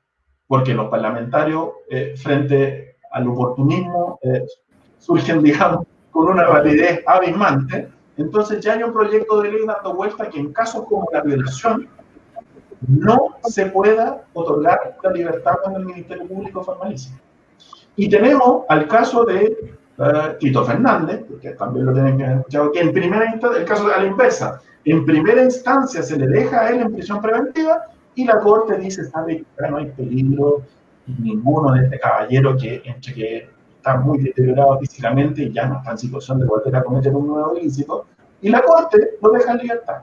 porque 0.47 0.73
los 0.73 0.89
parlamentarios 0.89 1.73
eh, 1.91 2.15
frente 2.17 2.97
al 3.11 3.29
oportunismo 3.29 4.19
eh, 4.23 4.47
surgen, 4.99 5.43
digamos, 5.43 5.87
con 6.11 6.27
una 6.27 6.45
rapidez 6.45 7.05
abismante, 7.07 7.91
entonces 8.17 8.65
ya 8.65 8.73
hay 8.73 8.83
un 8.83 8.95
proyecto 8.95 9.43
de 9.43 9.53
ley 9.53 9.67
dando 9.67 9.93
vuelta 9.93 10.31
que 10.31 10.41
en 10.41 10.55
casos 10.55 10.87
como 10.87 11.07
la 11.13 11.21
violación 11.21 11.87
no 12.93 13.37
se 13.45 13.67
pueda 13.67 14.23
otorgar 14.33 14.97
la 15.03 15.11
libertad 15.11 15.55
cuando 15.63 15.81
el 15.81 15.87
Ministerio 15.87 16.27
Público 16.27 16.63
formalice. 16.63 17.11
Y 17.97 18.09
tenemos 18.09 18.65
al 18.69 18.87
caso 18.89 19.25
de 19.25 19.75
uh, 19.99 20.39
Tito 20.39 20.65
Fernández, 20.65 21.25
que 21.41 21.51
también 21.51 21.87
lo 21.87 21.93
tienen 21.93 22.19
que 22.19 22.25
escuchado, 22.25 22.73
que 22.73 22.81
en 22.81 22.93
primera 22.93 23.27
instancia, 23.27 23.61
el 23.61 23.67
caso 23.67 23.89
de 23.89 23.97
la 23.97 24.05
inversa, 24.05 24.61
en 24.85 25.05
primera 25.05 25.43
instancia 25.43 26.03
se 26.03 26.19
le 26.19 26.27
deja 26.27 26.61
a 26.61 26.71
él 26.71 26.81
en 26.81 26.93
prisión 26.93 27.21
preventiva 27.21 27.83
y 28.15 28.25
la 28.25 28.41
corte 28.41 28.77
dice, 28.79 29.05
sabe 29.05 29.45
que 29.59 29.69
no 29.71 29.77
hay 29.79 29.87
peligro 29.87 30.63
ninguno 31.07 31.73
de 31.73 31.85
este 31.85 31.99
caballero 31.99 32.57
que 32.57 32.83
que 33.15 33.49
está 33.77 33.97
muy 33.97 34.19
deteriorado 34.19 34.79
físicamente 34.79 35.43
y 35.43 35.53
ya 35.53 35.67
no 35.67 35.79
está 35.79 35.91
en 35.93 35.99
situación 35.99 36.39
de 36.39 36.47
volver 36.47 36.77
a 36.77 36.85
cometer 36.85 37.13
un 37.13 37.27
nuevo 37.27 37.57
ilícito, 37.57 38.07
y 38.41 38.49
la 38.49 38.63
Corte 38.63 39.19
lo 39.21 39.31
deja 39.31 39.53
en 39.53 39.59
libertad. 39.59 40.03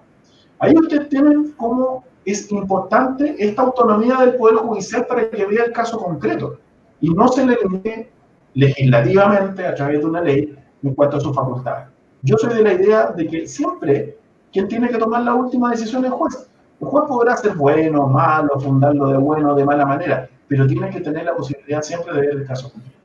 Ahí 0.60 0.74
ustedes 0.76 1.08
tienen 1.08 1.54
cómo 1.56 2.04
es 2.26 2.52
importante 2.52 3.36
esta 3.40 3.62
autonomía 3.64 4.18
del 4.18 4.36
Poder 4.36 4.58
Judicial 4.58 5.06
para 5.08 5.30
que 5.30 5.46
vea 5.46 5.66
el 5.66 5.72
caso 5.72 5.98
concreto 5.98 6.58
y 7.02 7.10
no 7.10 7.28
se 7.28 7.46
le 7.46 7.58
limite 7.64 8.12
legislativamente 8.54 9.66
a 9.66 9.76
través 9.76 10.00
de 10.00 10.06
una 10.06 10.22
ley 10.22 10.56
en 10.84 10.94
cuanto 10.96 11.18
a 11.18 11.20
sus 11.20 11.36
facultades. 11.36 11.88
Yo 12.22 12.38
soy 12.38 12.54
de 12.54 12.64
la 12.64 12.74
idea 12.74 13.12
de 13.12 13.28
que 13.28 13.48
siempre 13.48 14.18
quien 14.52 14.68
tiene 14.68 14.90
que 14.90 14.98
tomar 14.98 15.22
la 15.22 15.36
última 15.36 15.72
decisión 15.72 16.04
es 16.04 16.12
el 16.12 16.18
juez. 16.18 16.50
El 16.82 16.88
juez 16.88 17.06
podrá 17.08 17.38
ser 17.38 17.56
bueno, 17.56 18.08
malo, 18.08 18.60
fundarlo 18.60 19.10
de 19.10 19.18
bueno 19.18 19.54
o 19.54 19.56
de 19.56 19.66
mala 19.66 19.86
manera, 19.86 20.30
pero 20.48 20.66
tiene 20.66 20.90
que 20.90 21.02
tener 21.02 21.26
la 21.26 21.36
posibilidad 21.36 21.82
siempre 21.82 22.14
de 22.14 22.22
ver 22.22 22.30
el 22.32 22.48
caso 22.48 22.72
concreto. 22.72 22.98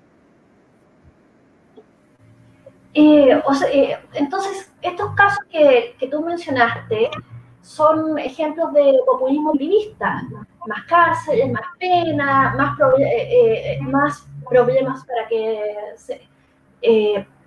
Eh, 2.95 3.43
eh, 3.73 3.97
entonces, 4.15 4.73
estos 4.81 5.11
casos 5.15 5.45
que, 5.51 5.97
que, 5.99 6.07
tú 6.07 6.23
mencionaste 6.23 7.11
son 7.65 8.19
ejemplos 8.19 8.73
de 8.75 9.01
populismo 9.07 9.53
vivista. 9.55 10.23
Más 10.67 10.85
cárceles, 10.85 11.51
más 11.51 11.65
pena, 11.79 12.55
más, 12.57 12.79
eh, 12.99 13.79
más 13.81 14.27
problemas 14.49 15.05
para 15.07 15.27
que 15.29 15.75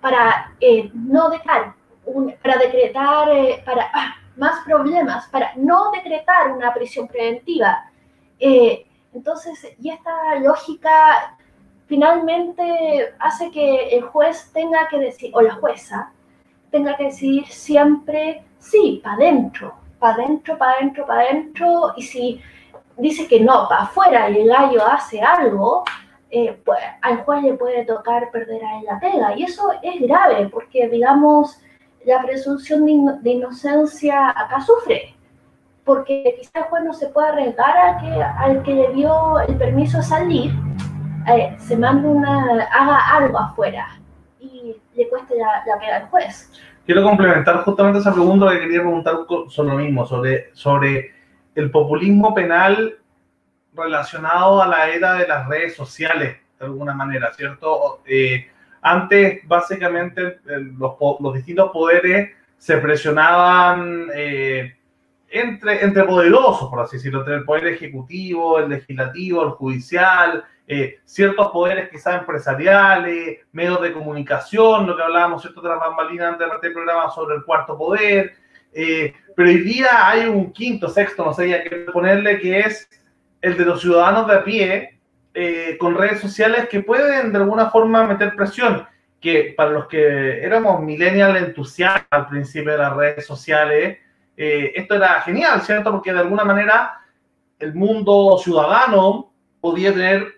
para 0.00 0.52
no 0.94 1.30
dejar, 1.30 1.74
para 2.42 2.58
decretar, 2.58 3.28
para 3.64 3.90
ah, 3.94 4.14
más 4.36 4.64
problemas 4.64 5.26
para 5.28 5.52
no 5.56 5.90
decretar 5.92 6.50
una 6.50 6.74
prisión 6.74 7.06
preventiva. 7.06 7.90
entonces, 8.40 9.76
y 9.80 9.90
esta 9.90 10.36
lógica 10.36 11.36
finalmente 11.86 13.14
hace 13.18 13.50
que 13.50 13.88
el 13.96 14.02
juez 14.02 14.50
tenga 14.52 14.88
que 14.88 14.98
decir, 14.98 15.30
o 15.34 15.40
la 15.40 15.54
jueza, 15.54 16.12
tenga 16.70 16.96
que 16.96 17.04
decidir 17.04 17.46
siempre, 17.46 18.44
sí, 18.58 19.00
para 19.02 19.16
adentro, 19.16 19.74
para 19.98 20.14
adentro, 20.14 20.56
para 20.58 20.72
adentro, 20.72 21.06
para 21.06 21.22
adentro, 21.22 21.92
y 21.96 22.02
si 22.02 22.40
dice 22.96 23.26
que 23.26 23.40
no, 23.40 23.68
para 23.68 23.82
afuera 23.82 24.30
y 24.30 24.38
el 24.38 24.48
gallo 24.48 24.84
hace 24.86 25.20
algo, 25.20 25.84
eh, 26.30 26.60
pues 26.64 26.78
al 27.00 27.24
juez 27.24 27.42
le 27.42 27.54
puede 27.54 27.84
tocar 27.84 28.30
perder 28.30 28.62
a 28.64 28.78
él 28.78 28.84
la 28.84 29.00
pega. 29.00 29.36
Y 29.36 29.44
eso 29.44 29.70
es 29.82 30.00
grave, 30.00 30.48
porque 30.48 30.88
digamos, 30.88 31.60
la 32.04 32.22
presunción 32.22 32.84
de, 33.22 33.30
inocencia 33.30 34.30
acá 34.30 34.60
sufre, 34.60 35.14
porque 35.84 36.36
quizá 36.38 36.60
el 36.60 36.64
juez 36.64 36.84
no 36.84 36.92
se 36.92 37.08
puede 37.08 37.28
arriesgar 37.28 37.76
al 37.76 38.00
que, 38.00 38.22
al 38.22 38.62
que 38.62 38.74
le 38.74 38.92
dio 38.92 39.40
el 39.40 39.56
permiso 39.56 39.98
de 39.98 40.04
salir 40.04 40.52
eh, 41.26 41.54
se 41.58 41.76
manda 41.76 42.08
una, 42.08 42.64
haga 42.72 43.16
algo 43.16 43.38
afuera 43.38 44.00
y 44.40 44.74
le 44.94 45.08
cueste 45.08 45.36
la, 45.36 45.62
la 45.66 45.78
pega 45.78 45.96
al 45.96 46.08
juez. 46.08 46.50
Quiero 46.88 47.02
complementar 47.02 47.64
justamente 47.64 47.98
esa 47.98 48.14
pregunta 48.14 48.50
que 48.50 48.60
quería 48.60 48.80
preguntar 48.80 49.14
sobre 49.50 49.68
lo 49.68 49.76
mismo, 49.76 50.06
sobre, 50.06 50.48
sobre 50.54 51.12
el 51.54 51.70
populismo 51.70 52.34
penal 52.34 52.96
relacionado 53.74 54.62
a 54.62 54.66
la 54.66 54.88
era 54.88 55.12
de 55.16 55.28
las 55.28 55.46
redes 55.46 55.76
sociales, 55.76 56.38
de 56.58 56.64
alguna 56.64 56.94
manera, 56.94 57.30
¿cierto? 57.34 58.00
Eh, 58.06 58.48
antes, 58.80 59.46
básicamente, 59.46 60.38
los, 60.78 61.34
distintos 61.34 61.70
poderes 61.72 62.30
se 62.56 62.78
presionaban 62.78 64.06
eh, 64.14 64.74
entre, 65.28 65.84
entre 65.84 66.04
poderosos, 66.04 66.70
por 66.70 66.80
así 66.80 66.96
decirlo, 66.96 67.18
entre 67.18 67.34
el 67.34 67.44
poder 67.44 67.66
ejecutivo, 67.66 68.60
el 68.60 68.70
legislativo, 68.70 69.44
el 69.44 69.50
judicial, 69.50 70.42
eh, 70.70 71.00
ciertos 71.06 71.48
poderes 71.48 71.88
quizás 71.88 72.20
empresariales, 72.20 73.38
medios 73.52 73.80
de 73.80 73.90
comunicación, 73.90 74.86
lo 74.86 74.94
que 74.94 75.02
hablábamos, 75.02 75.40
¿cierto? 75.40 75.62
De 75.62 75.70
las 75.70 75.80
bambalinas 75.80 76.34
antes 76.34 76.46
de 76.46 76.54
este 76.56 76.70
programa 76.72 77.08
sobre 77.08 77.36
el 77.36 77.44
cuarto 77.44 77.78
poder. 77.78 78.34
Eh, 78.74 79.14
pero 79.34 79.48
hoy 79.48 79.60
día 79.60 80.06
hay 80.06 80.26
un 80.26 80.52
quinto, 80.52 80.90
sexto, 80.90 81.24
no 81.24 81.32
sé 81.32 81.48
ya 81.48 81.64
qué 81.64 81.70
ponerle, 81.90 82.38
que 82.38 82.60
es 82.60 82.86
el 83.40 83.56
de 83.56 83.64
los 83.64 83.80
ciudadanos 83.80 84.26
de 84.26 84.34
a 84.34 84.44
pie 84.44 85.00
eh, 85.32 85.78
con 85.80 85.96
redes 85.96 86.20
sociales 86.20 86.68
que 86.68 86.82
pueden 86.82 87.32
de 87.32 87.38
alguna 87.38 87.70
forma 87.70 88.06
meter 88.06 88.36
presión. 88.36 88.86
Que 89.22 89.54
para 89.56 89.70
los 89.70 89.86
que 89.86 90.44
éramos 90.44 90.82
millennial 90.82 91.34
entusiastas 91.38 92.06
al 92.10 92.28
principio 92.28 92.72
de 92.72 92.78
las 92.78 92.94
redes 92.94 93.26
sociales, 93.26 93.98
esto 94.36 94.94
era 94.94 95.20
genial, 95.22 95.62
¿cierto? 95.62 95.90
Porque 95.90 96.12
de 96.12 96.20
alguna 96.20 96.44
manera 96.44 97.00
el 97.58 97.74
mundo 97.74 98.38
ciudadano 98.38 99.32
podía 99.60 99.92
tener 99.92 100.37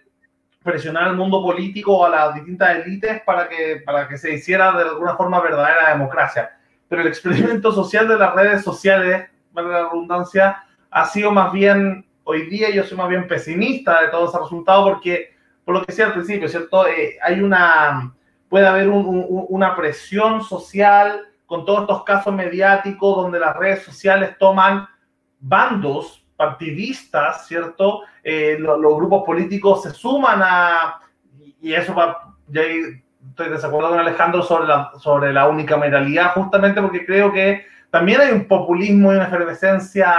presionar 0.63 1.05
al 1.05 1.17
mundo 1.17 1.43
político 1.43 1.97
o 1.97 2.05
a 2.05 2.11
las 2.11 2.35
distintas 2.35 2.77
élites 2.77 3.23
para 3.23 3.49
que, 3.49 3.83
para 3.85 4.07
que 4.07 4.19
se 4.19 4.35
hiciera 4.35 4.73
de 4.73 4.85
alguna 4.85 5.17
forma 5.17 5.41
verdadera 5.41 5.91
democracia. 5.91 6.59
Pero 6.89 7.03
el 7.03 7.09
experimento 7.09 7.73
social 7.73 8.07
de 8.09 8.19
las 8.19 8.35
redes 8.35 8.63
sociales, 8.63 9.31
valga 9.53 9.83
la 9.83 9.89
redundancia, 9.89 10.65
ha 10.91 11.05
sido 11.07 11.31
más 11.31 11.53
bien, 11.53 12.07
hoy 12.25 12.47
día 12.51 12.71
yo 12.71 12.85
soy 12.85 12.99
más 12.99 13.09
bien 13.09 13.27
pesimista 13.27 14.03
de 14.03 14.09
todo 14.09 14.29
ese 14.29 14.39
resultado 14.39 14.85
porque, 14.85 15.35
por 15.65 15.75
lo 15.75 15.81
que 15.81 15.93
decía 15.93 16.07
al 16.07 16.13
principio, 16.13 16.49
¿cierto? 16.49 16.87
Eh, 16.87 17.17
hay 17.23 17.41
una, 17.41 18.15
puede 18.49 18.67
haber 18.67 18.89
una 18.89 19.75
presión 19.77 20.43
social 20.43 21.27
con 21.47 21.65
todos 21.65 21.83
estos 21.83 22.05
casos 22.05 22.35
mediáticos 22.35 23.17
donde 23.17 23.41
las 23.41 23.57
redes 23.57 23.83
sociales 23.83 24.37
toman 24.39 24.87
bandos 25.39 26.25
partidistas, 26.37 27.47
¿cierto? 27.47 28.03
Eh, 28.23 28.57
los 28.59 28.97
grupos 28.97 29.25
políticos 29.25 29.83
se 29.83 29.91
suman 29.91 30.41
a, 30.43 31.01
y 31.61 31.73
eso 31.73 31.95
va, 31.95 32.35
estoy 32.53 33.49
desacuerdo 33.49 33.91
con 33.91 33.99
Alejandro 33.99 34.43
sobre 34.43 34.69
la, 34.69 34.93
sobre 34.99 35.33
la 35.33 35.49
unicameralidad, 35.49 36.35
justamente 36.35 36.81
porque 36.81 37.07
creo 37.07 37.33
que 37.33 37.67
también 37.91 38.21
hay 38.21 38.33
un 38.33 38.47
populismo 38.47 39.13
y 39.13 39.17
una 39.17 39.27
efervescencia 39.27 40.15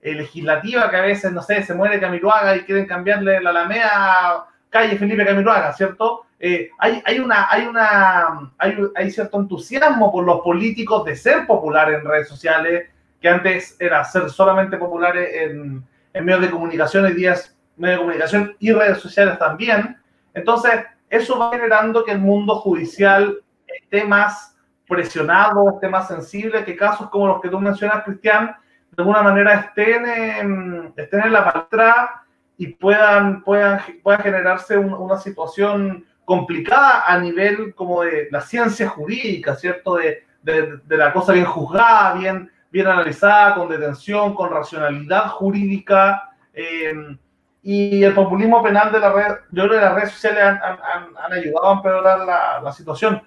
eh, 0.00 0.14
legislativa 0.14 0.90
que 0.90 0.96
a 0.96 1.02
veces, 1.02 1.32
no 1.32 1.42
sé, 1.42 1.62
se 1.62 1.74
muere 1.74 2.00
Camiroaga 2.00 2.56
y 2.56 2.62
quieren 2.62 2.86
cambiarle 2.86 3.40
la 3.40 3.50
Alameda 3.50 4.46
calle 4.72 4.96
Felipe 4.96 5.24
Camiroaga, 5.24 5.72
¿cierto? 5.74 6.24
Eh, 6.40 6.70
hay, 6.78 7.00
hay, 7.04 7.20
una, 7.20 7.46
hay, 7.48 7.66
una, 7.66 8.50
hay, 8.58 8.76
hay, 8.96 9.10
cierto 9.12 9.38
entusiasmo 9.38 10.10
por 10.10 10.24
los 10.24 10.40
políticos 10.40 11.04
de 11.04 11.14
ser 11.14 11.46
populares 11.46 12.00
en 12.00 12.08
redes 12.08 12.26
sociales, 12.26 12.88
que 13.20 13.28
antes 13.28 13.76
era 13.78 14.02
ser 14.02 14.28
solamente 14.30 14.78
populares 14.78 15.28
en, 15.34 15.84
en 16.12 16.24
medios 16.24 16.42
de 16.42 16.50
comunicación, 16.50 17.04
hoy 17.04 17.14
de 17.14 17.96
comunicación 17.96 18.56
y 18.58 18.72
redes 18.72 18.98
sociales 18.98 19.38
también. 19.38 19.96
Entonces, 20.34 20.84
eso 21.08 21.38
va 21.38 21.50
generando 21.50 22.04
que 22.04 22.12
el 22.12 22.18
mundo 22.18 22.56
judicial 22.56 23.38
esté 23.66 24.04
más 24.04 24.56
presionado, 24.86 25.70
esté 25.70 25.88
más 25.88 26.08
sensible, 26.08 26.64
que 26.64 26.76
casos 26.76 27.08
como 27.10 27.26
los 27.28 27.40
que 27.40 27.48
tú 27.48 27.58
mencionas, 27.58 28.04
Cristian, 28.04 28.54
de 28.90 29.02
alguna 29.02 29.22
manera 29.22 29.54
estén 29.54 30.06
en, 30.06 30.92
estén 30.96 31.20
en 31.20 31.32
la 31.32 31.50
palestra 31.50 32.24
y 32.58 32.68
puedan, 32.68 33.42
puedan, 33.42 33.80
pueda 34.02 34.18
generarse 34.18 34.76
una 34.76 35.16
situación 35.16 36.04
complicada 36.24 37.04
a 37.06 37.18
nivel 37.18 37.74
como 37.74 38.02
de 38.02 38.28
la 38.30 38.40
ciencia 38.40 38.88
jurídica, 38.88 39.56
¿cierto? 39.56 39.96
De, 39.96 40.24
de, 40.42 40.96
la 40.96 41.12
cosa 41.12 41.32
bien 41.32 41.46
juzgada, 41.46 42.14
bien, 42.14 42.50
bien 42.72 42.86
analizada, 42.86 43.54
con 43.54 43.68
detención, 43.68 44.34
con 44.34 44.50
racionalidad 44.50 45.28
jurídica. 45.28 46.30
Eh, 46.52 47.16
y 47.62 48.02
el 48.02 48.14
populismo 48.14 48.60
penal 48.62 48.90
de 48.90 48.98
la 48.98 49.12
red, 49.12 49.34
yo 49.52 49.68
creo 49.68 49.78
que 49.78 49.84
las 49.84 49.94
redes 49.94 50.10
sociales 50.10 50.42
han, 50.42 50.58
han, 50.62 51.16
han 51.16 51.32
ayudado 51.32 51.68
a 51.68 51.72
empeorar 51.74 52.18
la, 52.20 52.60
la 52.60 52.72
situación. 52.72 53.22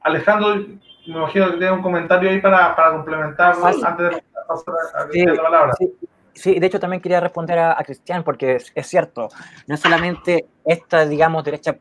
Alejandro, 0.00 0.56
me 0.56 1.14
imagino 1.14 1.46
que 1.52 1.58
tiene 1.58 1.72
un 1.72 1.82
comentario 1.82 2.30
ahí 2.30 2.40
para, 2.40 2.74
para 2.74 2.92
complementar 2.92 3.54
sí. 3.54 3.82
antes 3.84 4.10
de 4.10 4.24
pasar 4.48 4.74
a, 4.94 5.12
sí, 5.12 5.24
la 5.24 5.42
palabra. 5.42 5.72
Sí. 5.78 5.94
Sí, 6.32 6.60
de 6.60 6.66
hecho 6.66 6.78
también 6.78 7.00
quería 7.00 7.18
responder 7.18 7.58
a, 7.58 7.80
a 7.80 7.82
Cristian 7.82 8.22
porque 8.22 8.56
es, 8.56 8.70
es, 8.74 8.86
cierto, 8.86 9.30
no 9.66 9.74
es 9.74 9.80
solamente 9.80 10.46
esta, 10.66 11.06
digamos, 11.06 11.42
derecha 11.42 11.74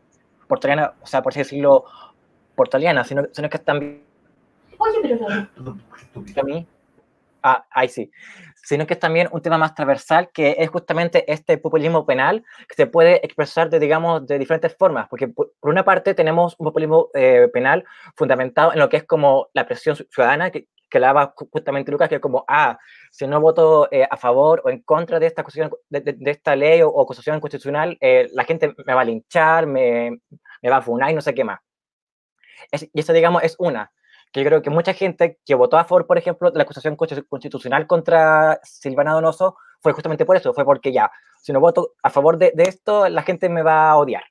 portaliana, 0.47 0.93
o 1.01 1.06
sea, 1.06 1.21
por 1.21 1.34
así 1.34 1.39
decirlo, 1.39 1.84
portaliana, 2.56 3.04
sino, 3.04 3.23
sino 3.34 3.49
que 3.49 3.60
también... 3.60 4.01
Oye, 4.78 4.97
pero... 5.01 5.28
¿A 5.28 6.43
mí? 6.43 6.65
Ah, 7.47 7.63
ahí 7.69 7.89
sí. 7.89 8.10
Sino 8.55 8.88
que 8.88 8.95
es 8.95 8.99
también 8.99 9.29
un 9.31 9.39
tema 9.39 9.60
más 9.60 9.75
transversal, 9.75 10.31
que 10.34 10.55
es 10.58 10.67
justamente 10.67 11.31
este 11.31 11.60
populismo 11.60 12.03
penal, 12.03 12.43
que 12.67 12.73
se 12.73 12.88
puede 12.88 13.23
expresar 13.23 13.69
de, 13.69 13.77
digamos, 13.77 14.25
de 14.25 14.39
diferentes 14.39 14.75
formas, 14.75 15.08
porque 15.08 15.27
por, 15.27 15.51
una 15.62 15.86
parte 15.86 16.15
tenemos 16.15 16.55
un 16.58 16.65
populismo 16.65 17.10
eh, 17.13 17.47
penal 17.53 17.86
fundamentado 18.15 18.73
en 18.73 18.79
lo 18.79 18.89
que 18.89 18.97
es 18.97 19.03
como 19.03 19.49
la 19.53 19.67
presión 19.67 19.95
ciudadana, 19.95 20.49
que, 20.49 20.67
que 20.89 20.99
la 20.99 21.08
daba 21.08 21.36
justamente 21.36 21.91
Lucas, 21.91 22.10
que 22.10 22.15
es 22.15 22.21
como, 22.21 22.45
ah, 22.47 22.79
si 23.12 23.27
no 23.27 23.39
voto 23.39 23.88
eh, 23.91 24.08
a 24.10 24.17
favor 24.17 24.63
o 24.65 24.71
en 24.71 24.81
contra 24.81 25.19
de 25.19 25.27
esta, 25.27 25.45
de, 25.89 26.01
de, 26.01 26.13
de 26.13 26.31
esta 26.31 26.55
ley 26.55 26.81
o, 26.81 26.89
o, 26.89 27.05
constitucional, 27.05 27.95
eh, 28.01 28.27
la 28.34 28.43
gente 28.43 28.73
me 28.88 28.93
va 28.95 29.01
a 29.01 29.05
linchar, 29.05 29.67
me, 29.67 30.19
me, 30.63 30.69
va 30.71 30.77
a 30.77 30.81
funar 30.81 31.12
y 31.12 31.13
no 31.13 31.21
sé 31.21 31.36
qué 31.36 31.43
más. 31.43 31.60
Es, 32.71 32.89
y 32.91 32.99
eso, 32.99 33.13
digamos, 33.13 33.43
es 33.43 33.55
una. 33.60 33.91
Que 34.36 34.43
yo 34.43 34.50
creo 34.50 34.62
que 34.62 34.69
mucha 34.69 34.93
gente 34.93 35.39
que 35.45 35.56
votó 35.56 35.78
a 35.78 35.86
favor, 35.86 36.06
por 36.08 36.17
ejemplo, 36.17 36.52
de 36.52 36.58
la 36.58 36.63
acusación 36.63 36.98
constitucional 36.98 37.88
contra 37.88 38.60
Silvana 38.63 39.13
Donoso 39.13 39.56
fue 39.80 39.93
justamente 39.93 40.26
por 40.26 40.36
eso, 40.36 40.54
fue 40.54 40.65
porque 40.65 40.91
ya, 40.91 41.10
si 41.41 41.54
no 41.54 41.62
voto 41.62 41.93
a 42.04 42.10
favor 42.10 42.38
de, 42.38 42.52
de 42.54 42.63
esto, 42.63 43.08
la 43.08 43.21
gente 43.24 43.48
me 43.48 43.63
va 43.63 43.89
a 43.89 43.95
odiar. 43.95 44.26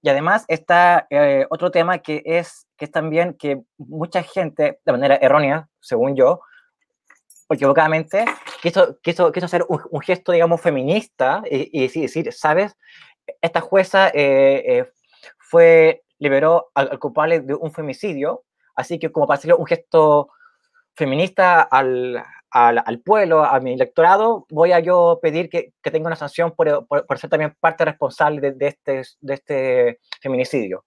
Y 0.00 0.10
además 0.10 0.44
está 0.46 1.08
eh, 1.10 1.44
otro 1.50 1.72
tema 1.72 1.98
que 1.98 2.22
es, 2.24 2.68
que 2.76 2.84
es 2.84 2.92
también 2.92 3.34
que 3.34 3.62
mucha 3.78 4.22
gente, 4.22 4.78
de 4.84 4.92
manera 4.92 5.16
errónea, 5.16 5.68
según 5.80 6.14
yo, 6.14 6.42
equivocadamente, 7.50 8.26
quiso, 8.62 8.96
quiso, 9.02 9.32
quiso 9.32 9.46
hacer 9.46 9.64
un, 9.68 9.80
un, 9.90 10.00
gesto, 10.02 10.30
digamos, 10.30 10.60
feminista 10.60 11.42
y, 11.50 11.68
y 11.76 12.00
decir, 12.00 12.32
¿sabes? 12.32 12.76
Esta 13.42 13.60
jueza 13.60 14.06
eh, 14.10 14.62
eh, 14.66 14.92
fue, 15.36 16.04
liberó 16.20 16.70
al, 16.74 16.90
al, 16.92 17.00
culpable 17.00 17.40
de 17.40 17.54
un 17.54 17.72
femicidio, 17.72 18.44
así 18.76 18.98
que 18.98 19.10
como 19.10 19.26
para 19.26 19.38
hacerle 19.38 19.54
un 19.54 19.66
gesto 19.66 20.30
feminista 20.94 21.62
al, 21.62 22.22
al, 22.50 22.82
al, 22.84 23.00
pueblo, 23.00 23.44
a 23.44 23.60
mi 23.60 23.74
electorado, 23.74 24.46
voy 24.50 24.72
a 24.72 24.80
yo 24.80 25.18
pedir 25.22 25.48
que, 25.48 25.72
que 25.82 25.90
tenga 25.90 26.06
una 26.06 26.16
sanción 26.16 26.52
por, 26.52 26.86
por, 26.86 27.06
por, 27.06 27.18
ser 27.18 27.30
también 27.30 27.54
parte 27.60 27.84
responsable 27.84 28.40
de, 28.40 28.52
de, 28.52 28.66
este, 28.68 29.02
de 29.20 29.34
este 29.34 30.00
feminicidio. 30.22 30.84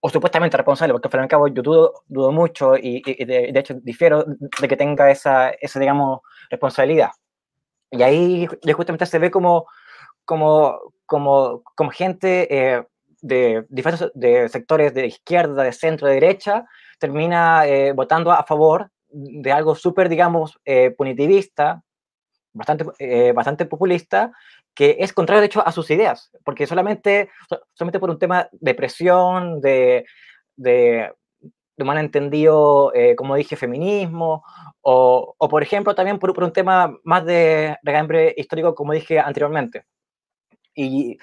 O 0.00 0.10
supuestamente 0.10 0.58
responsable, 0.58 0.92
porque 0.92 1.08
al 1.08 1.12
fin 1.12 1.20
y 1.20 1.22
al 1.22 1.28
cabo 1.28 1.48
yo 1.48 1.62
dudo, 1.62 2.02
dudo 2.06 2.30
mucho 2.30 2.76
y, 2.76 3.02
y 3.06 3.24
de, 3.24 3.52
de, 3.52 3.60
hecho 3.60 3.74
difiero 3.82 4.24
de 4.60 4.68
que 4.68 4.76
tenga 4.76 5.10
esa, 5.10 5.50
esa, 5.50 5.80
digamos, 5.80 6.20
responsabilidad. 6.50 7.10
Y 7.90 8.02
ahí 8.02 8.46
justamente 8.74 9.06
se 9.06 9.18
ve 9.18 9.30
como, 9.30 9.66
como, 10.26 10.92
como, 11.06 11.62
como 11.74 11.90
gente 11.90 12.48
eh, 12.50 12.84
de 13.22 13.64
diferentes 13.70 14.10
de 14.14 14.48
sectores 14.50 14.92
de 14.92 15.06
izquierda, 15.06 15.62
de 15.62 15.72
centro, 15.72 16.08
de 16.08 16.14
derecha, 16.14 16.66
termina 17.04 17.66
eh, 17.66 17.92
votando 17.92 18.32
a 18.32 18.44
favor 18.44 18.90
de 19.10 19.52
algo 19.52 19.74
súper, 19.74 20.08
digamos, 20.08 20.58
eh, 20.64 20.90
punitivista, 20.90 21.82
bastante, 22.54 22.86
eh, 22.98 23.32
bastante 23.32 23.66
populista, 23.66 24.32
que 24.74 24.96
es 25.00 25.12
contrario, 25.12 25.42
de 25.42 25.46
hecho, 25.48 25.62
a 25.66 25.70
sus 25.70 25.90
ideas, 25.90 26.30
porque 26.46 26.66
solamente, 26.66 27.28
solamente 27.74 28.00
por 28.00 28.08
un 28.08 28.18
tema 28.18 28.48
de 28.52 28.74
presión, 28.74 29.60
de, 29.60 30.06
de, 30.56 31.12
de 31.76 31.84
malentendido, 31.84 32.90
eh, 32.94 33.14
como 33.16 33.36
dije, 33.36 33.54
feminismo, 33.54 34.42
o, 34.80 35.34
o, 35.36 35.48
por 35.48 35.62
ejemplo, 35.62 35.94
también 35.94 36.18
por, 36.18 36.32
por 36.32 36.44
un 36.44 36.54
tema 36.54 36.96
más 37.04 37.26
de 37.26 37.76
regambre 37.82 38.34
histórico, 38.34 38.74
como 38.74 38.94
dije 38.94 39.18
anteriormente. 39.18 39.84
Y, 40.74 41.18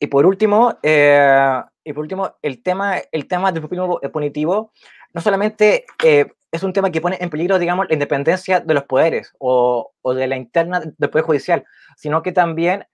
y 0.00 0.06
por 0.06 0.26
último, 0.26 0.78
eh, 0.82 1.60
y 1.84 1.92
por 1.92 2.02
último, 2.02 2.36
el 2.42 2.62
tema, 2.62 2.96
el 3.12 3.26
tema 3.26 3.52
del 3.52 3.62
populismo 3.62 4.00
punitivo 4.12 4.72
no 5.14 5.20
solamente 5.20 5.86
eh, 6.04 6.26
es 6.52 6.62
un 6.62 6.72
tema 6.72 6.90
que 6.90 7.00
pone 7.00 7.18
en 7.20 7.30
peligro, 7.30 7.58
digamos, 7.58 7.86
la 7.88 7.94
independencia 7.94 8.60
de 8.60 8.74
los 8.74 8.84
poderes 8.84 9.32
o, 9.38 9.92
o, 10.02 10.14
de 10.14 10.26
la 10.26 10.36
interna 10.36 10.80
del 10.80 11.10
Poder 11.10 11.24
Judicial, 11.24 11.64
sino 11.96 12.22
que 12.22 12.32
también, 12.32 12.86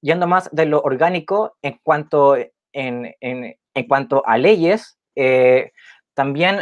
yendo 0.00 0.26
más 0.26 0.48
de 0.52 0.66
lo 0.66 0.80
orgánico 0.80 1.56
en 1.62 1.78
cuanto, 1.82 2.36
en, 2.36 3.14
en, 3.20 3.56
en 3.74 3.88
cuanto 3.88 4.22
a 4.26 4.38
leyes, 4.38 4.98
eh, 5.16 5.72
también, 6.14 6.60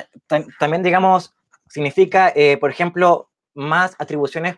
también, 0.59 0.83
digamos, 0.83 1.35
significa, 1.69 2.33
eh, 2.35 2.57
por 2.57 2.71
ejemplo, 2.71 3.31
más 3.55 3.95
atribuciones 3.99 4.57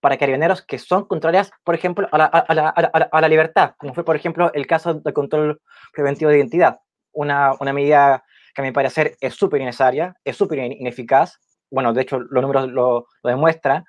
para 0.00 0.16
carabineros 0.16 0.62
que 0.62 0.78
son 0.78 1.04
contrarias, 1.04 1.50
por 1.64 1.74
ejemplo, 1.74 2.08
a 2.10 2.18
la, 2.18 2.24
a, 2.24 2.54
la, 2.54 2.68
a, 2.68 2.82
la, 2.82 3.08
a 3.12 3.20
la, 3.20 3.28
libertad, 3.28 3.74
como 3.78 3.94
fue, 3.94 4.04
por 4.04 4.16
ejemplo, 4.16 4.50
el 4.54 4.66
caso 4.66 4.94
del 4.94 5.14
control 5.14 5.60
preventivo 5.92 6.30
de 6.30 6.38
identidad, 6.38 6.80
una, 7.12 7.52
una 7.60 7.72
medida 7.72 8.24
que 8.54 8.62
a 8.62 8.64
mi 8.64 8.72
parecer 8.72 9.16
es 9.20 9.34
súper 9.34 9.60
innecesaria, 9.60 10.16
es 10.24 10.36
súper 10.36 10.58
ineficaz. 10.58 11.38
Bueno, 11.70 11.92
de 11.92 12.02
hecho, 12.02 12.18
los 12.18 12.42
números 12.42 12.68
lo, 12.70 13.06
lo 13.22 13.30
demuestran, 13.30 13.84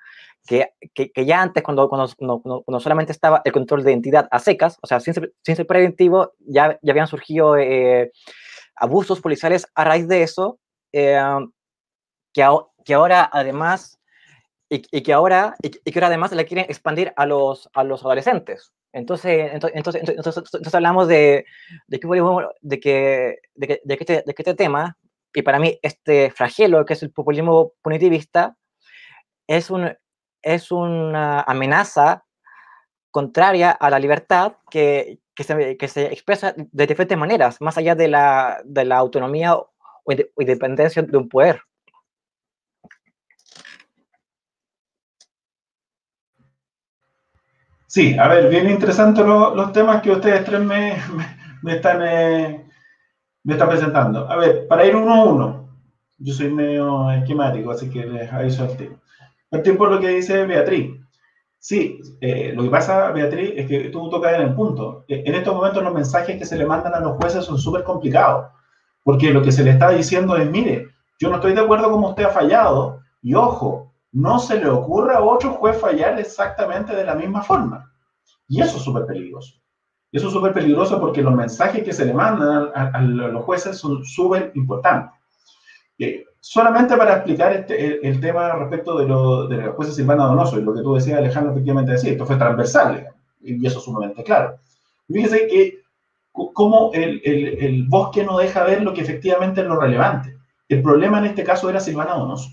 que, 0.46 0.70
que, 0.94 1.10
que, 1.10 1.24
ya 1.24 1.40
antes, 1.40 1.62
cuando, 1.62 1.88
cuando, 1.88 2.12
cuando, 2.16 2.62
cuando, 2.62 2.80
solamente 2.80 3.12
estaba 3.12 3.42
el 3.44 3.52
control 3.52 3.84
de 3.84 3.92
identidad 3.92 4.28
a 4.30 4.38
secas, 4.38 4.78
o 4.82 4.86
sea, 4.86 5.00
sin 5.00 5.14
ser, 5.14 5.32
sin 5.42 5.56
ser 5.56 5.66
preventivo, 5.66 6.32
ya, 6.40 6.78
ya 6.82 6.92
habían 6.92 7.06
surgido 7.06 7.56
eh, 7.56 8.12
abusos 8.76 9.20
policiales 9.20 9.66
a 9.74 9.84
raíz 9.84 10.08
de 10.08 10.22
eso, 10.22 10.58
eh, 10.92 11.20
que, 12.32 12.44
que 12.84 12.94
ahora 12.94 13.28
además 13.32 13.98
y, 14.72 14.82
y, 14.90 15.02
que 15.02 15.12
ahora 15.12 15.54
y, 15.62 15.68
y, 15.68 15.92
que 15.92 15.98
ahora 15.98 16.06
además 16.06 16.32
le 16.32 16.46
quieren 16.46 16.64
expandir 16.68 17.12
a 17.16 17.26
los, 17.26 17.68
a 17.74 17.84
los 17.84 18.02
adolescentes. 18.04 18.72
Entonces, 18.92 19.50
entonces, 19.52 19.76
entonces, 19.76 20.02
entonces, 20.08 20.36
entonces 20.36 20.74
hablamos 20.74 21.08
de, 21.08 21.44
de, 21.86 22.00
que, 22.00 22.06
de, 22.62 22.80
que, 22.80 23.38
de, 23.54 23.66
que, 23.68 23.80
de, 23.84 23.96
que 23.96 24.02
este, 24.02 24.22
de 24.26 24.34
que 24.34 24.42
este 24.42 24.54
tema, 24.54 24.96
y 25.34 25.42
para 25.42 25.58
mí 25.58 25.78
este 25.82 26.30
flagelo, 26.30 26.84
que 26.86 26.94
es 26.94 27.02
el 27.02 27.10
populismo 27.10 27.74
punitivista, 27.82 28.56
es, 29.46 29.70
un, 29.70 29.94
es 30.42 30.72
una 30.72 31.42
amenaza 31.42 32.24
contraria 33.10 33.72
a 33.72 33.90
la 33.90 33.98
libertad 33.98 34.54
que, 34.70 35.20
que, 35.34 35.44
se, 35.44 35.76
que 35.76 35.88
se 35.88 36.06
expresa 36.06 36.54
de 36.56 36.86
diferentes 36.86 37.18
maneras, 37.18 37.60
más 37.60 37.76
allá 37.76 37.94
de 37.94 38.08
la, 38.08 38.62
de 38.64 38.84
la 38.86 38.96
autonomía 38.96 39.54
o 39.54 39.70
independencia 40.38 41.02
de 41.02 41.16
un 41.16 41.28
poder. 41.28 41.62
Sí, 47.92 48.16
a 48.18 48.26
ver, 48.26 48.48
bien 48.48 48.70
interesantes 48.70 49.22
los, 49.22 49.70
temas 49.74 50.00
que 50.00 50.12
ustedes 50.12 50.46
tres 50.46 50.60
me, 51.62 51.74
están, 51.74 52.00
eh, 52.02 52.66
me 53.44 53.52
están 53.52 53.68
presentando. 53.68 54.26
A 54.30 54.36
ver, 54.36 54.66
para 54.66 54.86
ir 54.86 54.96
uno 54.96 55.12
a 55.12 55.24
uno, 55.24 55.68
yo 56.16 56.32
soy 56.32 56.50
medio 56.50 57.10
esquemático, 57.10 57.70
así 57.70 57.90
que 57.90 58.06
les 58.06 58.32
aviso 58.32 58.62
al 58.62 58.78
tiempo. 58.78 58.98
Partir 59.50 59.76
por 59.76 59.90
lo 59.90 60.00
que 60.00 60.08
dice 60.08 60.46
Beatriz. 60.46 60.90
Sí, 61.58 62.00
eh, 62.22 62.54
lo 62.56 62.62
que 62.62 62.70
pasa, 62.70 63.10
Beatriz, 63.10 63.52
es 63.56 63.68
que 63.68 63.90
tú 63.90 64.08
tocas 64.08 64.36
en 64.36 64.40
el 64.40 64.54
punto. 64.54 65.04
Eh, 65.06 65.24
en 65.26 65.34
estos 65.34 65.54
momentos 65.54 65.82
los 65.82 65.92
mensajes 65.92 66.38
que 66.38 66.46
se 66.46 66.56
le 66.56 66.64
mandan 66.64 66.94
a 66.94 67.00
los 67.00 67.18
jueces 67.18 67.44
son 67.44 67.58
súper 67.58 67.84
complicados, 67.84 68.46
porque 69.04 69.34
lo 69.34 69.42
que 69.42 69.52
se 69.52 69.64
le 69.64 69.72
está 69.72 69.90
diciendo 69.90 70.34
es, 70.38 70.50
mire, 70.50 70.86
yo 71.20 71.28
no 71.28 71.34
estoy 71.34 71.52
de 71.52 71.60
acuerdo 71.60 71.90
con 71.90 72.02
usted 72.04 72.24
ha 72.24 72.30
fallado, 72.30 73.00
y 73.20 73.34
ojo, 73.34 73.91
no 74.12 74.38
se 74.38 74.58
le 74.58 74.68
ocurra 74.68 75.16
a 75.16 75.22
otro 75.22 75.54
juez 75.54 75.78
fallar 75.80 76.18
exactamente 76.18 76.94
de 76.94 77.04
la 77.04 77.14
misma 77.14 77.42
forma. 77.42 77.90
Y 78.46 78.60
eso 78.60 78.76
es 78.76 78.82
súper 78.82 79.06
peligroso. 79.06 79.54
Eso 80.12 80.26
es 80.26 80.32
súper 80.32 80.52
peligroso 80.52 81.00
porque 81.00 81.22
los 81.22 81.34
mensajes 81.34 81.82
que 81.82 81.92
se 81.92 82.04
le 82.04 82.12
mandan 82.12 82.70
a, 82.74 83.00
los 83.00 83.44
jueces 83.44 83.78
son 83.78 84.04
súper 84.04 84.52
importantes. 84.54 85.18
Eh, 85.98 86.24
solamente 86.38 86.96
para 86.96 87.14
explicar 87.14 87.52
este, 87.52 88.06
el, 88.06 88.20
tema 88.20 88.52
respecto 88.52 88.98
de, 88.98 89.06
lo, 89.06 89.46
de 89.46 89.56
la 89.56 89.72
jueza 89.72 89.92
Silvana 89.92 90.26
Donoso 90.26 90.58
y 90.58 90.62
lo 90.62 90.74
que 90.74 90.82
tú 90.82 90.94
decías, 90.94 91.18
Alejandro, 91.18 91.52
efectivamente 91.52 91.92
decía, 91.92 92.12
esto 92.12 92.26
fue 92.26 92.36
transversal, 92.36 93.08
y 93.40 93.66
eso 93.66 93.78
es 93.78 93.84
sumamente 93.84 94.22
claro. 94.22 94.58
Fíjese 95.08 95.46
que 95.46 95.82
como 96.32 96.90
el, 96.92 97.22
el, 97.24 97.64
el, 97.64 97.86
bosque 97.88 98.24
no 98.24 98.38
deja 98.38 98.64
ver 98.64 98.82
lo 98.82 98.92
que 98.92 99.02
efectivamente 99.02 99.60
es 99.60 99.66
lo 99.66 99.78
relevante. 99.78 100.36
El 100.68 100.82
problema 100.82 101.18
en 101.18 101.26
este 101.26 101.44
caso 101.44 101.70
era 101.70 101.80
Silvana 101.80 102.14
Donoso. 102.14 102.50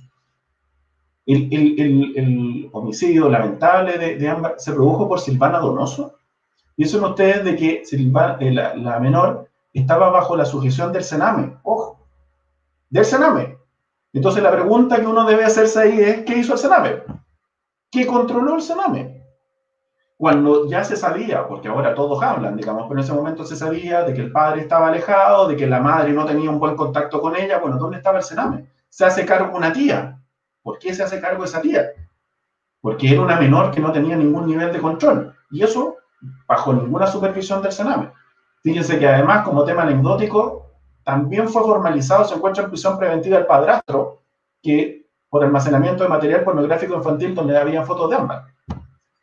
El, 1.34 2.70
homicidio 2.72 3.30
lamentable 3.30 3.98
de, 3.98 4.16
de 4.16 4.36
se 4.58 4.74
produjo 4.74 5.08
por 5.08 5.20
Silvana 5.20 5.60
Donoso. 5.60 6.16
Piensen 6.76 7.04
ustedes 7.04 7.44
de 7.44 7.56
que 7.56 7.86
Silvana, 7.86 8.38
eh, 8.40 8.52
la, 8.52 8.76
la, 8.76 9.00
menor 9.00 9.50
estaba 9.74 10.10
bajo 10.10 10.36
la 10.36 10.46
sujeción 10.46 10.92
del 10.92 11.04
Sename. 11.04 11.58
Ojo, 11.64 12.00
del 12.90 13.06
Sename. 13.06 13.58
Entonces 14.14 14.42
la 14.42 14.52
pregunta 14.52 15.00
que 15.00 15.06
uno 15.06 15.26
debe 15.26 15.46
hacerse 15.46 15.80
ahí 15.80 16.00
es, 16.00 16.26
¿qué 16.26 16.38
hizo 16.38 16.54
el 16.54 16.60
Sename? 16.60 17.04
¿Qué 17.92 18.08
controló 18.08 18.56
el 18.56 18.62
Sename? 18.62 19.20
cuando 20.20 20.68
ya 20.68 20.84
se 20.84 20.98
sabía, 20.98 21.48
porque 21.48 21.70
ahora 21.70 21.96
todos 21.96 22.22
hablan, 22.22 22.58
digamos, 22.58 22.90
pero 22.90 23.00
en 23.00 23.06
ese 23.06 23.14
momento 23.14 23.46
se 23.46 23.56
sabía 23.56 24.04
de 24.04 24.14
que 24.14 24.20
el 24.20 24.34
padre 24.34 24.60
estaba 24.60 24.90
alejado, 24.90 25.48
de 25.48 25.56
que 25.56 25.66
la 25.66 25.80
madre 25.80 26.12
no 26.12 26.26
tenía 26.26 26.50
un 26.50 26.60
buen 26.60 26.76
contacto 26.76 27.22
con 27.22 27.38
ella, 27.38 27.60
bueno, 27.60 27.78
¿dónde 27.78 27.96
estaba 27.96 28.18
el 28.18 28.26
cename? 28.26 28.66
Se 28.90 29.06
hace 29.06 29.26
cargo 29.26 29.56
una 29.56 29.72
tía. 29.72 30.19
¿Por 30.70 30.78
qué 30.78 30.94
se 30.94 31.02
hace 31.02 31.20
cargo 31.20 31.44
esa 31.44 31.62
tía? 31.62 31.94
Porque 32.80 33.12
era 33.12 33.24
una 33.24 33.40
menor 33.40 33.72
que 33.72 33.80
no 33.80 33.92
tenía 33.92 34.16
ningún 34.16 34.46
nivel 34.46 34.72
de 34.72 34.80
control. 34.80 35.36
Y 35.50 35.64
eso 35.64 35.98
bajo 36.48 36.72
ninguna 36.72 37.08
supervisión 37.08 37.64
del 37.64 37.72
cename. 37.72 38.12
Fíjense 38.62 39.00
que 39.00 39.08
además, 39.08 39.44
como 39.44 39.64
tema 39.64 39.82
anecdótico, 39.82 40.68
también 41.04 41.50
fue 41.50 41.64
formalizado, 41.64 42.24
se 42.24 42.36
encuentra 42.36 42.66
en 42.66 42.70
prisión 42.70 43.00
preventiva 43.00 43.40
el 43.40 43.48
padrastro, 43.48 44.22
que 44.62 45.08
por 45.28 45.44
almacenamiento 45.44 46.04
de 46.04 46.10
material 46.10 46.44
pornográfico 46.44 46.94
infantil 46.94 47.34
donde 47.34 47.58
había 47.58 47.84
fotos 47.84 48.12
de 48.12 48.18
ambas. 48.18 48.46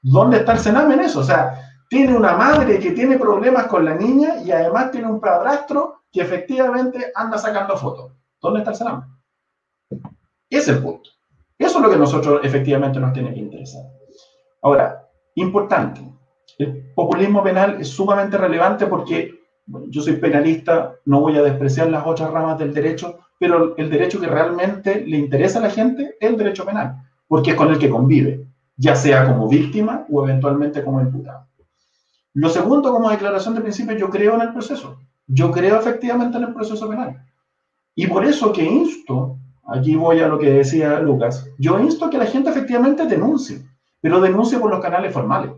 ¿Dónde 0.02 0.38
está 0.38 0.54
el 0.54 0.59
Sename 0.59 0.94
en 0.94 1.00
eso? 1.02 1.20
O 1.20 1.24
sea, 1.24 1.61
tiene 1.88 2.16
una 2.16 2.37
madre 2.37 2.80
que 2.80 2.90
tiene 2.90 3.20
problemas 3.20 3.68
con 3.68 3.85
la 3.85 3.94
niña 3.94 4.38
y 4.44 4.50
además 4.50 4.90
tiene 4.90 5.06
un 5.06 5.20
padrastro 5.20 6.02
que 6.11 6.22
efectivamente 6.22 7.12
anda 7.14 7.38
sacando 7.38 7.76
fotos. 7.76 8.11
¿Dónde 8.40 8.59
está 8.59 8.72
el 8.72 8.76
Sename? 8.76 9.02
Ese 10.50 10.72
es 10.72 10.76
el 10.76 10.82
punto. 10.82 11.11
Eso 11.77 11.85
es 11.85 11.91
lo 11.91 11.95
que 11.95 12.01
nosotros 12.01 12.41
efectivamente 12.43 12.99
nos 12.99 13.12
tiene 13.12 13.35
que 13.35 13.41
interesar. 13.41 13.83
Ahora, 14.62 15.07
importante, 15.35 16.01
el 16.57 16.91
populismo 16.95 17.43
penal 17.43 17.79
es 17.79 17.89
sumamente 17.89 18.39
relevante 18.39 18.87
porque 18.87 19.35
yo 19.67 20.01
soy 20.01 20.15
penalista, 20.17 20.95
no 21.05 21.21
voy 21.21 21.37
a 21.37 21.43
despreciar 21.43 21.91
las 21.91 22.07
otras 22.07 22.31
ramas 22.31 22.59
del 22.59 22.73
derecho, 22.73 23.19
pero 23.39 23.77
el 23.77 23.91
derecho 23.91 24.19
que 24.19 24.27
realmente 24.27 25.05
le 25.05 25.19
interesa 25.19 25.59
a 25.59 25.62
la 25.65 25.71
gente 25.71 26.17
es 26.19 26.31
el 26.31 26.39
derecho 26.39 26.65
penal, 26.65 26.97
porque 27.29 27.51
es 27.51 27.57
con 27.57 27.71
el 27.71 27.79
que 27.79 27.91
convive 27.91 28.47
ya 28.79 28.97
sea 28.97 29.27
como 29.27 29.47
víctima 29.47 30.07
o 30.11 30.25
eventualmente 30.25 30.83
como 30.83 31.03
imputado. 31.03 31.47
Lo 32.33 32.49
segundo, 32.49 32.91
como 32.91 33.11
declaración 33.11 33.55
de 33.55 33.61
principio, 33.61 33.99
yo 33.99 34.09
creo 34.09 34.35
en 34.37 34.41
el 34.41 34.53
proceso. 34.55 34.99
Yo 35.27 35.53
creo 35.53 35.79
efectivamente 35.79 36.39
en 36.39 36.45
el 36.45 36.55
proceso 36.55 36.89
penal. 36.89 37.23
Y 37.95 38.07
por 38.07 38.25
eso 38.25 38.51
que 38.51 38.65
insto, 38.65 39.39
aquí 39.66 39.96
voy 39.96 40.20
a 40.20 40.29
lo 40.29 40.38
que 40.38 40.50
decía 40.50 41.00
Lucas, 41.00 41.48
yo 41.59 41.79
insto 41.79 42.11
que 42.11 42.18
la 42.18 42.26
gente 42.26 42.50
efectivamente 42.50 43.07
denuncie, 43.07 43.66
pero 44.00 44.20
denuncie 44.20 44.59
por 44.59 44.70
los 44.70 44.81
canales 44.81 45.12
formales. 45.12 45.52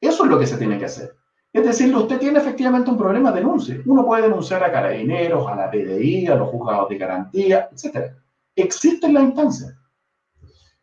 Eso 0.00 0.24
es 0.24 0.30
lo 0.30 0.38
que 0.38 0.46
se 0.46 0.56
tiene 0.56 0.78
que 0.78 0.86
hacer. 0.86 1.14
Es 1.52 1.64
decir, 1.64 1.94
usted 1.94 2.18
tiene 2.18 2.38
efectivamente 2.38 2.90
un 2.90 2.98
problema, 2.98 3.32
denuncie. 3.32 3.82
Uno 3.86 4.06
puede 4.06 4.22
denunciar 4.22 4.62
a 4.62 4.70
carabineros, 4.70 5.48
a 5.48 5.56
la 5.56 5.70
PDI, 5.70 6.28
a 6.28 6.36
los 6.36 6.48
juzgados 6.48 6.88
de 6.88 6.98
garantía, 6.98 7.68
etc. 7.72 8.12
Existen 8.54 9.14
las 9.14 9.24
instancias. 9.24 9.74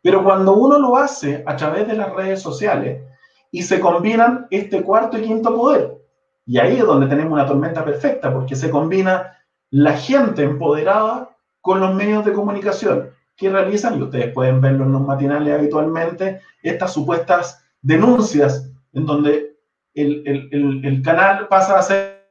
Pero 0.02 0.22
cuando 0.22 0.54
uno 0.54 0.78
lo 0.78 0.96
hace 0.96 1.42
a 1.46 1.56
través 1.56 1.88
de 1.88 1.94
las 1.94 2.12
redes 2.12 2.42
sociales 2.42 3.02
y 3.50 3.62
se 3.62 3.80
combinan 3.80 4.46
este 4.50 4.82
cuarto 4.82 5.18
y 5.18 5.22
quinto 5.22 5.54
poder, 5.54 5.98
y 6.44 6.58
ahí 6.58 6.78
es 6.78 6.86
donde 6.86 7.06
tenemos 7.06 7.32
una 7.32 7.46
tormenta 7.46 7.84
perfecta, 7.84 8.32
porque 8.32 8.54
se 8.54 8.70
combina 8.70 9.36
la 9.70 9.94
gente 9.94 10.42
empoderada 10.42 11.30
con 11.68 11.80
los 11.80 11.94
medios 11.94 12.24
de 12.24 12.32
comunicación 12.32 13.10
que 13.36 13.50
realizan, 13.50 13.98
y 13.98 14.02
ustedes 14.02 14.32
pueden 14.32 14.58
verlo 14.58 14.86
en 14.86 14.92
los 14.92 15.02
matinales 15.02 15.52
habitualmente, 15.52 16.40
estas 16.62 16.94
supuestas 16.94 17.62
denuncias 17.82 18.72
en 18.94 19.04
donde 19.04 19.58
el, 19.92 20.22
el, 20.50 20.82
el, 20.82 21.02
canal 21.02 21.46
pasa 21.46 21.78
a 21.78 21.82
ser 21.82 22.24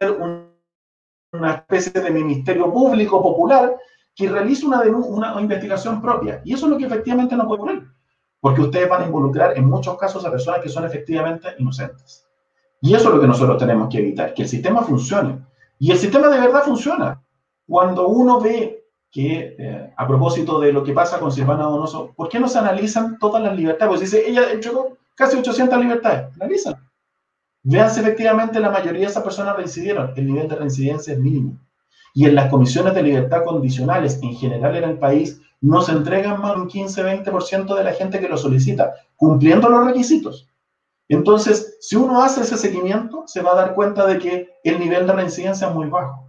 una 1.32 1.54
especie 1.54 2.02
de 2.02 2.10
ministerio 2.10 2.74
público 2.74 3.22
popular 3.22 3.76
que 4.16 4.28
realice 4.28 4.66
una, 4.66 4.82
una, 4.82 5.40
investigación 5.40 6.02
propia. 6.02 6.42
Y 6.44 6.56
eso 6.56 6.66
es 6.66 6.72
lo 6.72 6.78
que 6.80 6.88
efectivamente 6.88 7.36
no 7.36 7.46
puede 7.46 7.62
ocurrir, 7.62 7.88
porque 8.40 8.62
ustedes 8.62 8.90
van 8.90 9.04
a 9.04 9.06
involucrar 9.06 9.56
en 9.56 9.70
muchos 9.70 10.00
casos 10.00 10.26
a 10.26 10.32
personas 10.32 10.62
que 10.62 10.70
son 10.70 10.84
efectivamente 10.84 11.50
inocentes. 11.60 12.28
Y 12.82 12.96
eso 12.96 13.10
es 13.10 13.14
lo 13.14 13.22
que 13.22 13.28
nosotros 13.28 13.60
tenemos 13.60 13.88
que 13.88 14.00
evitar, 14.00 14.34
que 14.34 14.42
el 14.42 14.50
sistema 14.50 14.82
funcione. 14.82 15.46
Y 15.78 15.92
el 15.92 16.00
sistema 16.00 16.28
de 16.28 16.40
verdad 16.40 16.64
funciona. 16.64 17.22
Cuando 17.68 18.08
uno 18.08 18.42
ve 18.42 18.87
que, 19.18 19.56
eh, 19.58 19.94
a 19.98 20.08
propósito 20.08 20.60
de 20.60 20.72
lo 20.72 20.84
que 20.84 20.94
pasa 20.94 21.18
con 21.18 21.32
Silvana 21.32 21.64
Donoso, 21.64 22.14
¿por 22.16 22.30
qué 22.30 22.40
no 22.40 22.48
se 22.48 22.60
analizan 22.60 23.18
todas 23.18 23.42
las 23.42 23.56
libertades? 23.56 23.90
Pues 23.90 24.02
dice, 24.02 24.30
ella 24.30 24.52
entregó 24.52 24.96
casi 25.16 25.38
800 25.38 25.80
libertades. 25.80 26.36
Analizan. 26.36 26.76
Vean 27.64 27.90
si 27.90 28.02
efectivamente 28.02 28.60
la 28.60 28.70
mayoría 28.70 29.02
de 29.02 29.08
esas 29.08 29.24
personas 29.24 29.56
reincidieron. 29.56 30.14
El 30.16 30.28
nivel 30.28 30.48
de 30.48 30.56
reincidencia 30.58 31.14
es 31.14 31.20
mínimo 31.20 31.58
y 32.14 32.26
en 32.26 32.36
las 32.36 32.52
comisiones 32.52 32.94
de 32.94 33.02
libertad 33.02 33.44
condicionales 33.44 34.20
en 34.22 34.36
general 34.36 34.76
en 34.76 34.84
el 34.84 35.00
país 35.00 35.42
no 35.62 35.82
se 35.82 35.94
entregan 35.94 36.40
más 36.40 36.54
de 36.54 36.62
un 36.62 36.70
15-20% 36.70 37.76
de 37.76 37.84
la 37.84 37.94
gente 37.94 38.20
que 38.20 38.30
lo 38.30 38.38
solicita, 38.38 38.94
cumpliendo 39.16 39.68
los 39.68 39.84
requisitos. 39.84 40.48
Entonces, 41.10 41.78
si 41.82 41.96
uno 41.96 42.22
hace 42.22 42.42
ese 42.42 42.56
seguimiento, 42.56 43.24
se 43.26 43.42
va 43.42 43.54
a 43.54 43.56
dar 43.56 43.74
cuenta 43.74 44.06
de 44.06 44.20
que 44.20 44.50
el 44.64 44.80
nivel 44.80 45.08
de 45.08 45.14
reincidencia 45.14 45.70
es 45.70 45.74
muy 45.74 45.88
bajo. 45.88 46.27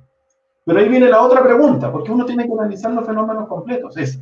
Pero 0.68 0.80
ahí 0.80 0.88
viene 0.90 1.08
la 1.08 1.22
otra 1.22 1.42
pregunta, 1.42 1.90
porque 1.90 2.12
uno 2.12 2.26
tiene 2.26 2.46
que 2.46 2.52
analizar 2.52 2.92
los 2.92 3.06
fenómenos 3.06 3.48
completos. 3.48 3.96
Es, 3.96 4.20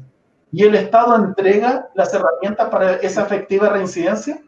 ¿y 0.52 0.62
el 0.62 0.76
Estado 0.76 1.16
entrega 1.16 1.88
las 1.94 2.14
herramientas 2.14 2.68
para 2.68 2.92
esa 2.98 3.22
efectiva 3.22 3.68
reincidencia? 3.68 4.40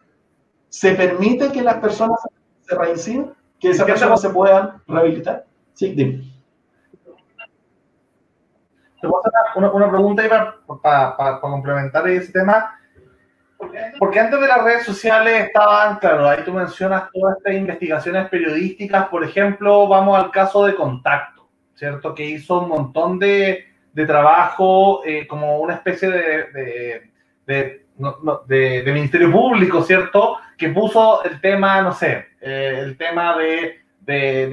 ¿Se 0.69 0.95
permite 0.95 1.51
que 1.51 1.61
las 1.61 1.79
personas 1.79 2.21
se 2.61 2.77
reinciden? 2.77 3.35
¿Que 3.59 3.71
esas 3.71 3.85
personas 3.85 4.21
se 4.21 4.31
puedan 4.31 4.81
rehabilitar? 4.87 5.45
Sí, 5.75 5.93
dime. 5.93 6.23
Te 9.01 9.07
voy 9.09 9.21
a 9.25 9.51
hacer 9.51 9.65
una, 9.75 9.91
pregunta 9.91 10.23
para, 10.81 11.41
complementar 11.41 12.07
ese 12.07 12.31
tema. 12.31 12.79
Porque 13.99 14.21
antes 14.21 14.41
de 14.41 14.47
las 14.47 14.63
redes 14.63 14.85
sociales 14.85 15.47
estaban, 15.47 15.99
claro, 15.99 16.29
ahí 16.29 16.45
tú 16.45 16.53
mencionas 16.53 17.11
todas 17.13 17.39
estas 17.39 17.55
investigaciones 17.55 18.29
periodísticas, 18.29 19.09
por 19.09 19.25
ejemplo, 19.25 19.89
vamos 19.89 20.17
al 20.17 20.31
caso 20.31 20.65
de 20.65 20.77
Contacto, 20.77 21.38
¿cierto? 21.79 22.13
Que 22.13 22.25
hizo 22.25 22.61
un 22.61 22.69
montón 22.69 23.19
de, 23.21 23.67
de 23.93 24.07
trabajo 24.07 25.03
eh, 25.05 25.29
como 25.29 25.61
una 25.61 25.75
especie 25.75 26.11
de, 26.11 27.11
de, 27.47 27.87
de, 28.47 28.93
ministerio 28.93 29.31
público, 29.31 29.83
¿cierto? 29.83 30.39
Que 30.57 30.71
puso 30.71 31.23
el 31.23 31.41
tema, 31.41 31.81
no 31.81 31.93
sé, 31.93 32.27
eh, 32.41 32.81
el 32.83 32.97
tema 32.97 33.37
de, 33.37 33.79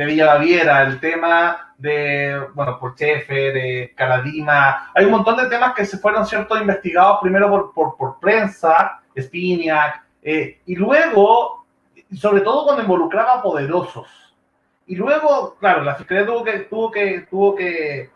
Villa 0.06 0.36
Baviera, 0.36 0.84
el 0.84 1.00
tema 1.00 1.74
de, 1.80 2.40
bueno, 2.54 2.78
por 2.80 2.94
Chefe, 2.96 3.52
de 3.52 3.94
Caladima. 3.96 4.92
Hay 4.94 5.06
un 5.06 5.12
montón 5.12 5.38
de 5.38 5.48
temas 5.48 5.74
que 5.74 5.86
se 5.86 5.98
fueron, 5.98 6.28
¿cierto?, 6.28 6.58
investigados 6.60 7.20
primero 7.22 7.50
por, 7.50 7.74
por, 7.74 7.98
por 7.98 8.20
prensa, 8.20 9.00
Spiniak, 9.20 10.04
eh, 10.22 10.60
y 10.66 10.76
luego, 10.76 11.66
sobre 12.14 12.42
todo 12.42 12.66
cuando 12.66 12.84
involucraba 12.84 13.42
poderosos. 13.42 14.25
Y 14.88 14.96
luego, 14.96 15.56
claro, 15.60 15.84
la 15.84 15.96
Fiscalía 15.96 16.26
tuvo 16.26 16.44
que, 16.44 16.60
tuvo 16.60 16.92
que, 16.92 17.26
tuvo 17.30 17.56
que, 17.56 18.10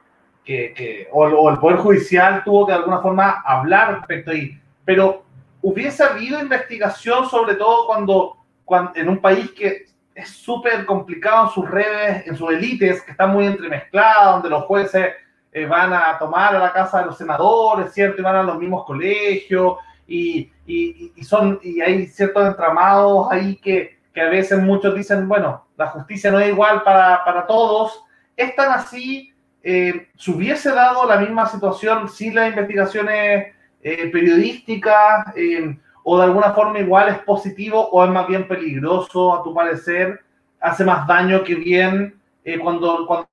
que, 0.43 0.73
que 0.73 1.07
o, 1.11 1.49
el 1.49 1.57
Poder 1.57 1.77
Judicial 1.77 2.43
tuvo 2.43 2.65
que 2.65 2.73
de 2.73 2.79
alguna 2.79 2.99
forma 2.99 3.41
hablar 3.45 3.95
respecto 3.95 4.31
ahí. 4.31 4.59
Pero 4.85 5.23
hubiese 5.61 6.03
habido 6.03 6.39
investigación, 6.39 7.29
sobre 7.29 7.55
todo 7.55 7.87
cuando, 7.87 8.37
cuando 8.65 8.91
en 8.95 9.09
un 9.09 9.19
país 9.19 9.51
que 9.51 9.87
es 10.13 10.29
súper 10.29 10.85
complicado 10.85 11.45
en 11.45 11.51
sus 11.51 11.69
redes, 11.69 12.27
en 12.27 12.35
sus 12.35 12.51
élites, 12.51 13.01
que 13.01 13.11
están 13.11 13.31
muy 13.31 13.45
entremezcladas, 13.45 14.33
donde 14.33 14.49
los 14.49 14.65
jueces 14.65 15.13
eh, 15.51 15.65
van 15.65 15.93
a 15.93 16.17
tomar 16.19 16.55
a 16.55 16.59
la 16.59 16.73
casa 16.73 16.99
de 16.99 17.05
los 17.07 17.17
senadores, 17.17 17.93
¿cierto? 17.93 18.21
Y 18.21 18.23
van 18.23 18.35
a 18.35 18.43
los 18.43 18.57
mismos 18.57 18.85
colegios, 18.85 19.77
y, 20.09 20.51
y, 20.65 21.13
y 21.15 21.23
son, 21.23 21.59
y 21.61 21.81
hay 21.81 22.07
ciertos 22.07 22.45
entramados 22.47 23.27
ahí 23.31 23.55
que, 23.57 23.99
que, 24.13 24.21
a 24.21 24.29
veces 24.29 24.59
muchos 24.61 24.95
dicen, 24.95 25.27
bueno, 25.27 25.65
la 25.79 25.87
justicia 25.87 26.29
no 26.29 26.39
es 26.39 26.49
igual 26.49 26.83
para, 26.83 27.23
para 27.23 27.47
todos. 27.47 28.03
Es 28.35 28.53
tan 28.53 28.69
así, 28.73 29.33
eh, 29.63 30.09
se 30.17 30.31
hubiese 30.31 30.71
dado 30.71 31.07
la 31.07 31.17
misma 31.17 31.47
situación 31.47 32.09
si 32.09 32.31
las 32.31 32.49
investigaciones 32.49 33.55
eh, 33.81 34.09
periodística 34.11 35.31
eh, 35.37 35.79
o 36.03 36.17
de 36.17 36.25
alguna 36.25 36.51
forma 36.51 36.79
igual 36.79 37.07
es 37.07 37.19
positivo 37.19 37.87
o 37.91 38.03
es 38.03 38.11
más 38.11 38.27
bien 38.27 38.45
peligroso 38.45 39.33
a 39.33 39.41
tu 39.41 39.53
parecer? 39.53 40.19
¿Hace 40.59 40.83
más 40.83 41.07
daño 41.07 41.45
que 41.45 41.55
bien 41.55 42.19
cuando, 42.61 43.05
cuando 43.07 43.29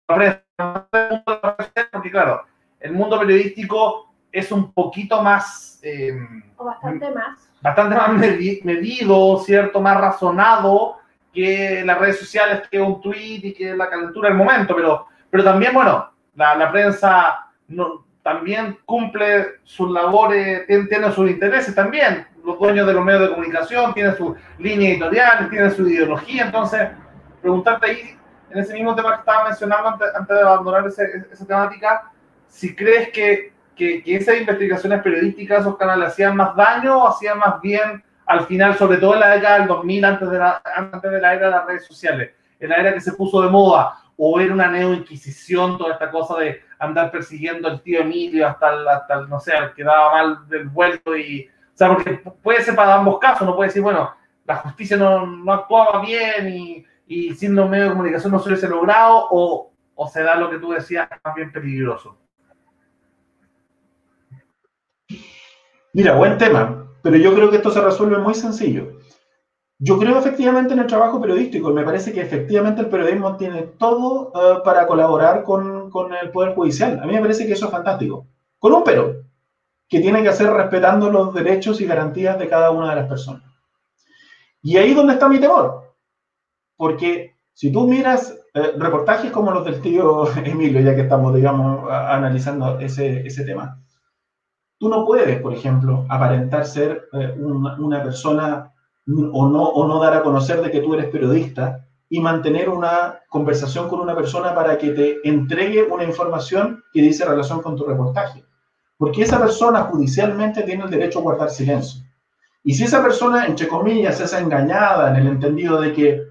porque 1.90 2.10
claro, 2.10 2.42
el 2.78 2.92
mundo 2.92 3.18
periodístico 3.18 4.12
es 4.30 4.52
un 4.52 4.70
poquito 4.72 5.20
más... 5.20 5.80
o 6.56 6.64
bastante 6.64 7.10
más. 7.10 7.50
Bastante 7.60 7.96
más 7.96 8.10
medido, 8.62 9.38
¿cierto? 9.38 9.80
Más 9.80 10.00
razonado 10.00 10.98
que 11.36 11.82
las 11.84 11.98
redes 11.98 12.18
sociales, 12.18 12.62
que 12.70 12.80
un 12.80 12.98
tweet 12.98 13.40
y 13.42 13.52
que 13.52 13.76
la 13.76 13.90
calentura 13.90 14.30
del 14.30 14.38
momento, 14.38 14.74
pero, 14.74 15.06
pero 15.28 15.44
también, 15.44 15.74
bueno, 15.74 16.10
la, 16.34 16.54
la 16.54 16.72
prensa 16.72 17.50
no, 17.68 18.06
también 18.22 18.78
cumple 18.86 19.58
sus 19.62 19.90
labores, 19.90 20.66
tiene, 20.66 20.86
tiene, 20.86 21.12
sus 21.12 21.28
intereses 21.28 21.74
también. 21.74 22.26
Los 22.42 22.58
dueños 22.58 22.86
de 22.86 22.94
los 22.94 23.04
medios 23.04 23.20
de 23.20 23.28
comunicación 23.28 23.92
tienen 23.92 24.16
su 24.16 24.34
línea 24.58 24.92
editorial, 24.92 25.50
tienen 25.50 25.70
su 25.72 25.86
ideología. 25.86 26.46
Entonces, 26.46 26.88
preguntarte 27.42 27.90
ahí, 27.90 28.18
en 28.48 28.58
ese 28.58 28.72
mismo 28.72 28.94
tema 28.94 29.12
que 29.12 29.20
estaba 29.20 29.44
mencionando 29.44 29.90
antes, 29.90 30.08
antes 30.14 30.36
de 30.38 30.42
abandonar 30.42 30.86
ese, 30.86 31.26
esa 31.30 31.46
temática, 31.46 32.10
si 32.48 32.74
crees 32.74 33.10
que, 33.10 33.52
que, 33.76 34.02
que, 34.02 34.16
esas 34.16 34.38
investigaciones 34.38 35.02
periodísticas, 35.02 35.60
esos 35.60 35.76
canales, 35.76 36.08
hacían 36.08 36.34
más 36.34 36.56
daño 36.56 36.96
o 36.96 37.08
hacían 37.08 37.38
más 37.38 37.60
bien 37.60 38.02
al 38.26 38.46
final, 38.46 38.76
sobre 38.76 38.98
todo 38.98 39.14
en 39.14 39.20
la 39.20 39.30
década 39.30 39.58
del 39.60 39.68
2000, 39.68 40.04
antes 40.04 40.30
de 40.30 40.38
la, 40.38 40.62
antes 40.64 41.10
de 41.10 41.20
la 41.20 41.34
era 41.34 41.46
de 41.46 41.52
las 41.52 41.66
redes 41.66 41.86
sociales, 41.86 42.32
en 42.58 42.68
la 42.70 42.76
era 42.76 42.92
que 42.92 43.00
se 43.00 43.12
puso 43.12 43.40
de 43.40 43.48
moda, 43.48 43.98
o 44.16 44.40
era 44.40 44.52
una 44.52 44.68
neo-inquisición, 44.68 45.78
toda 45.78 45.92
esta 45.92 46.10
cosa 46.10 46.38
de 46.38 46.62
andar 46.78 47.10
persiguiendo 47.10 47.68
al 47.68 47.82
tío 47.82 48.00
Emilio 48.00 48.46
hasta 48.48 48.74
el, 48.74 48.88
hasta 48.88 49.20
no 49.22 49.38
sé, 49.38 49.52
al 49.52 49.74
que 49.74 49.84
daba 49.84 50.12
mal 50.12 50.48
del 50.48 50.68
vuelto 50.68 51.16
y, 51.16 51.48
o 51.48 51.76
sea, 51.76 51.88
porque 51.88 52.22
puede 52.42 52.62
ser 52.62 52.74
para 52.74 52.96
ambos 52.96 53.18
casos, 53.18 53.46
no 53.46 53.54
puede 53.54 53.68
decir, 53.68 53.82
bueno, 53.82 54.10
la 54.44 54.56
justicia 54.56 54.96
no, 54.96 55.26
no 55.26 55.52
actuaba 55.52 56.00
bien 56.00 56.48
y, 56.48 56.86
y 57.06 57.34
sin 57.34 57.54
los 57.54 57.68
medios 57.68 57.88
de 57.88 57.94
comunicación 57.94 58.32
no 58.32 58.38
se 58.38 58.48
hubiese 58.48 58.68
logrado, 58.68 59.28
o, 59.30 59.72
o 59.94 60.08
se 60.08 60.22
da 60.22 60.34
lo 60.34 60.50
que 60.50 60.58
tú 60.58 60.72
decías, 60.72 61.08
más 61.22 61.34
bien 61.34 61.52
peligroso. 61.52 62.18
Mira, 65.92 66.14
buen 66.14 66.36
tema. 66.36 66.85
Pero 67.06 67.18
yo 67.18 67.32
creo 67.36 67.50
que 67.50 67.58
esto 67.58 67.70
se 67.70 67.80
resuelve 67.80 68.18
muy 68.18 68.34
sencillo. 68.34 68.98
Yo 69.78 69.96
creo 69.96 70.18
efectivamente 70.18 70.74
en 70.74 70.80
el 70.80 70.88
trabajo 70.88 71.20
periodístico 71.20 71.70
y 71.70 71.72
me 71.72 71.84
parece 71.84 72.12
que 72.12 72.20
efectivamente 72.20 72.80
el 72.80 72.88
periodismo 72.88 73.36
tiene 73.36 73.62
todo 73.62 74.32
uh, 74.34 74.64
para 74.64 74.88
colaborar 74.88 75.44
con, 75.44 75.88
con, 75.88 76.12
el 76.12 76.32
Poder 76.32 76.56
Judicial. 76.56 76.98
A 77.00 77.06
mí 77.06 77.12
me 77.12 77.20
parece 77.20 77.46
que 77.46 77.52
eso 77.52 77.66
es 77.66 77.70
fantástico. 77.70 78.26
Con 78.58 78.72
un 78.72 78.82
pero, 78.82 79.22
que 79.88 80.00
tiene 80.00 80.20
que 80.20 80.30
hacer 80.30 80.50
respetando 80.50 81.08
los 81.08 81.32
derechos 81.32 81.80
y 81.80 81.86
garantías 81.86 82.40
de 82.40 82.48
cada 82.48 82.72
una 82.72 82.90
de 82.90 82.96
las 82.96 83.08
personas. 83.08 83.44
Y 84.60 84.76
ahí 84.76 84.90
es 84.90 84.96
donde 84.96 85.12
está 85.12 85.28
mi 85.28 85.38
temor. 85.38 85.94
Porque 86.76 87.36
si 87.52 87.70
tú 87.70 87.86
miras 87.86 88.36
eh, 88.52 88.72
reportajes 88.78 89.30
como 89.30 89.52
los 89.52 89.64
del 89.64 89.80
tío 89.80 90.26
Emilio, 90.44 90.80
ya 90.80 90.96
que 90.96 91.02
estamos, 91.02 91.36
digamos, 91.36 91.88
analizando 91.88 92.80
ese, 92.80 93.24
ese 93.24 93.44
tema, 93.44 93.80
Tú 94.78 94.88
no 94.88 95.04
puedes, 95.06 95.40
por 95.40 95.54
ejemplo, 95.54 96.04
aparentar 96.08 96.66
ser 96.66 97.08
eh, 97.12 97.34
una, 97.38 98.02
persona 98.02 98.72
o 99.06 99.48
no, 99.48 99.62
o 99.62 99.88
no 99.88 100.00
dar 100.00 100.14
a 100.14 100.22
conocer 100.22 100.60
de 100.60 100.70
que 100.70 100.80
tú 100.80 100.94
eres 100.94 101.06
periodista 101.06 101.86
y 102.08 102.20
mantener 102.20 102.68
una 102.68 103.20
conversación 103.28 103.88
con 103.88 104.00
una 104.00 104.14
persona 104.14 104.54
para 104.54 104.78
que 104.78 104.90
te 104.90 105.28
entregue 105.28 105.82
una 105.82 106.04
información 106.04 106.82
que 106.92 107.02
dice 107.02 107.24
relación 107.24 107.62
con 107.62 107.76
tu 107.76 107.84
reportaje. 107.84 108.44
Porque 108.98 109.22
esa 109.22 109.38
persona 109.38 109.82
judicialmente 109.82 110.62
tiene 110.62 110.84
el 110.84 110.90
derecho 110.90 111.18
a 111.18 111.22
guardar 111.22 111.50
silencio. 111.50 112.02
Y 112.62 112.74
si 112.74 112.84
esa 112.84 113.02
persona, 113.02 113.46
entre 113.46 113.68
comillas, 113.68 114.20
es 114.20 114.32
engañada 114.32 115.10
en 115.10 115.16
el 115.16 115.26
entendido 115.28 115.80
de 115.80 115.92
que 115.92 116.22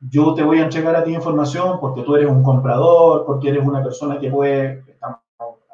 yo 0.00 0.34
te 0.34 0.42
voy 0.42 0.58
a 0.58 0.64
entregar 0.64 0.96
a 0.96 1.04
ti 1.04 1.12
información 1.12 1.78
porque 1.80 2.02
tú 2.02 2.16
eres 2.16 2.28
un 2.28 2.42
comprador, 2.42 3.24
porque 3.26 3.50
eres 3.50 3.66
una 3.66 3.82
persona 3.82 4.18
que 4.18 4.30
puede, 4.30 4.84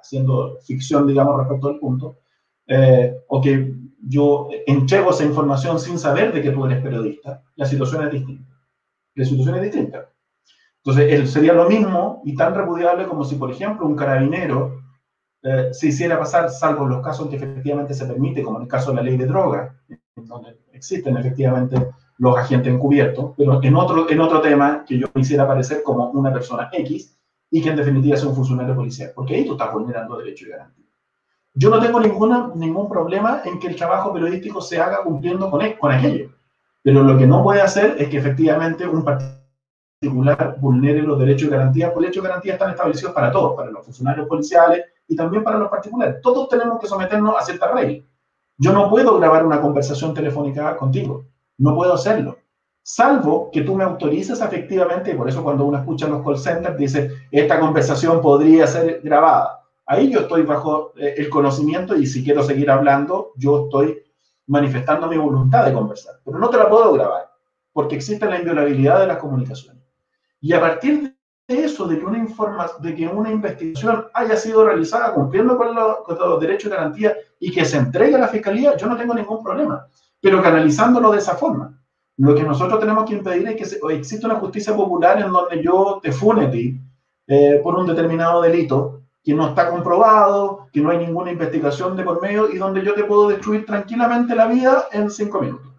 haciendo 0.06 0.58
ficción, 0.64 1.06
digamos, 1.06 1.38
respecto 1.38 1.68
al 1.68 1.78
punto, 1.78 2.18
eh, 2.66 3.14
o 3.28 3.40
que 3.40 3.74
yo 4.08 4.48
entrego 4.66 5.10
esa 5.10 5.24
información 5.24 5.78
sin 5.80 5.98
saber 5.98 6.32
de 6.32 6.42
que 6.42 6.50
tú 6.50 6.64
eres 6.64 6.82
periodista, 6.82 7.42
la 7.56 7.66
situación 7.66 8.04
es 8.04 8.12
distinta. 8.12 8.52
La 9.14 9.24
situación 9.24 9.56
es 9.56 9.62
distinta. 9.62 10.08
Entonces, 10.84 11.30
sería 11.30 11.52
lo 11.52 11.68
mismo 11.68 12.22
y 12.24 12.36
tan 12.36 12.54
repudiable 12.54 13.06
como 13.06 13.24
si, 13.24 13.34
por 13.34 13.50
ejemplo, 13.50 13.86
un 13.86 13.96
carabinero 13.96 14.82
eh, 15.42 15.68
se 15.72 15.88
hiciera 15.88 16.18
pasar, 16.18 16.50
salvo 16.50 16.86
los 16.86 17.04
casos 17.04 17.26
en 17.26 17.30
que 17.30 17.36
efectivamente 17.36 17.94
se 17.94 18.06
permite, 18.06 18.42
como 18.42 18.58
en 18.58 18.64
el 18.64 18.68
caso 18.68 18.90
de 18.90 18.96
la 18.96 19.02
ley 19.02 19.16
de 19.16 19.26
drogas, 19.26 19.74
donde 20.14 20.58
existen 20.72 21.16
efectivamente 21.16 21.76
los 22.18 22.36
agentes 22.36 22.72
encubiertos, 22.72 23.32
pero 23.36 23.62
en 23.62 23.76
otro, 23.76 24.08
en 24.08 24.20
otro 24.20 24.40
tema 24.40 24.84
que 24.86 24.98
yo 24.98 25.12
quisiera 25.12 25.44
aparecer 25.44 25.82
como 25.82 26.10
una 26.10 26.32
persona 26.32 26.70
X, 26.72 27.15
y 27.50 27.62
que 27.62 27.70
en 27.70 27.76
definitiva 27.76 28.16
sea 28.16 28.28
un 28.28 28.34
funcionario 28.34 28.74
policial, 28.74 29.12
porque 29.14 29.34
ahí 29.34 29.46
tú 29.46 29.52
estás 29.52 29.72
vulnerando 29.72 30.18
derechos 30.18 30.48
y 30.48 30.50
garantías. 30.50 30.88
Yo 31.54 31.70
no 31.70 31.80
tengo 31.80 32.00
ninguna, 32.00 32.50
ningún 32.54 32.88
problema 32.88 33.40
en 33.44 33.58
que 33.58 33.68
el 33.68 33.76
trabajo 33.76 34.12
periodístico 34.12 34.60
se 34.60 34.78
haga 34.78 35.02
cumpliendo 35.02 35.50
con, 35.50 35.62
con 35.74 35.92
aquello, 35.92 36.30
pero 36.82 37.02
lo 37.02 37.16
que 37.16 37.26
no 37.26 37.42
puede 37.42 37.62
hacer 37.62 37.96
es 37.98 38.08
que 38.08 38.18
efectivamente 38.18 38.86
un 38.86 39.04
particular 39.04 40.56
vulnere 40.60 41.02
los 41.02 41.18
derechos 41.18 41.48
y 41.48 41.50
garantías, 41.50 41.90
porque 41.90 42.08
los 42.08 42.14
derechos 42.14 42.24
y 42.24 42.28
garantías 42.28 42.54
están 42.54 42.70
establecidos 42.70 43.14
para 43.14 43.32
todos, 43.32 43.56
para 43.56 43.70
los 43.70 43.84
funcionarios 43.84 44.28
policiales 44.28 44.84
y 45.08 45.16
también 45.16 45.42
para 45.42 45.58
los 45.58 45.70
particulares. 45.70 46.20
Todos 46.20 46.48
tenemos 46.48 46.78
que 46.78 46.86
someternos 46.86 47.34
a 47.38 47.44
ciertas 47.44 47.72
reglas. 47.72 48.04
Yo 48.58 48.72
no 48.72 48.90
puedo 48.90 49.18
grabar 49.18 49.46
una 49.46 49.60
conversación 49.60 50.12
telefónica 50.14 50.76
contigo, 50.76 51.24
no 51.58 51.74
puedo 51.74 51.94
hacerlo 51.94 52.36
salvo 52.86 53.50
que 53.52 53.62
tú 53.62 53.74
me 53.74 53.82
autorices 53.82 54.40
efectivamente, 54.40 55.10
y 55.10 55.14
por 55.14 55.28
eso 55.28 55.42
cuando 55.42 55.64
uno 55.64 55.76
escucha 55.76 56.06
en 56.06 56.12
los 56.12 56.24
call 56.24 56.38
centers 56.38 56.78
dice, 56.78 57.10
esta 57.32 57.58
conversación 57.58 58.22
podría 58.22 58.64
ser 58.68 59.00
grabada. 59.02 59.60
Ahí 59.86 60.08
yo 60.08 60.20
estoy 60.20 60.42
bajo 60.42 60.92
eh, 60.96 61.14
el 61.16 61.28
conocimiento 61.28 61.96
y 61.96 62.06
si 62.06 62.22
quiero 62.22 62.44
seguir 62.44 62.70
hablando, 62.70 63.32
yo 63.34 63.64
estoy 63.64 64.04
manifestando 64.46 65.08
mi 65.08 65.16
voluntad 65.16 65.66
de 65.66 65.72
conversar, 65.72 66.20
pero 66.24 66.38
no 66.38 66.48
te 66.48 66.58
la 66.58 66.70
puedo 66.70 66.92
grabar, 66.92 67.28
porque 67.72 67.96
existe 67.96 68.24
la 68.24 68.38
inviolabilidad 68.38 69.00
de 69.00 69.08
las 69.08 69.16
comunicaciones. 69.16 69.82
Y 70.40 70.52
a 70.52 70.60
partir 70.60 71.12
de 71.48 71.64
eso, 71.64 71.88
de 71.88 71.98
que 71.98 72.04
una, 72.04 72.18
informa, 72.18 72.68
de 72.78 72.94
que 72.94 73.08
una 73.08 73.32
investigación 73.32 74.06
haya 74.14 74.36
sido 74.36 74.64
realizada 74.64 75.12
cumpliendo 75.12 75.56
con, 75.56 75.74
con 76.04 76.18
los 76.20 76.40
derechos 76.40 76.70
y 76.70 76.74
garantías 76.76 77.14
y 77.40 77.50
que 77.50 77.64
se 77.64 77.78
entregue 77.78 78.14
a 78.14 78.18
la 78.18 78.28
fiscalía, 78.28 78.76
yo 78.76 78.86
no 78.86 78.96
tengo 78.96 79.12
ningún 79.12 79.42
problema, 79.42 79.88
pero 80.20 80.40
canalizándolo 80.40 81.10
de 81.10 81.18
esa 81.18 81.34
forma. 81.34 81.75
Lo 82.18 82.34
que 82.34 82.42
nosotros 82.42 82.80
tenemos 82.80 83.04
que 83.04 83.14
impedir 83.14 83.46
es 83.48 83.56
que 83.56 83.94
exista 83.94 84.26
una 84.26 84.40
justicia 84.40 84.74
popular 84.74 85.20
en 85.20 85.30
donde 85.30 85.62
yo 85.62 86.00
te 86.02 86.12
fune 86.12 86.46
a 86.46 86.50
ti 86.50 86.80
eh, 87.26 87.60
por 87.62 87.74
un 87.74 87.86
determinado 87.86 88.40
delito 88.40 89.02
que 89.22 89.34
no 89.34 89.48
está 89.48 89.68
comprobado, 89.68 90.68
que 90.72 90.80
no 90.80 90.90
hay 90.90 90.98
ninguna 90.98 91.32
investigación 91.32 91.96
de 91.96 92.04
por 92.04 92.22
medio 92.22 92.48
y 92.48 92.58
donde 92.58 92.82
yo 92.82 92.94
te 92.94 93.04
puedo 93.04 93.28
destruir 93.28 93.66
tranquilamente 93.66 94.34
la 94.34 94.46
vida 94.46 94.86
en 94.92 95.10
cinco 95.10 95.40
minutos. 95.40 95.72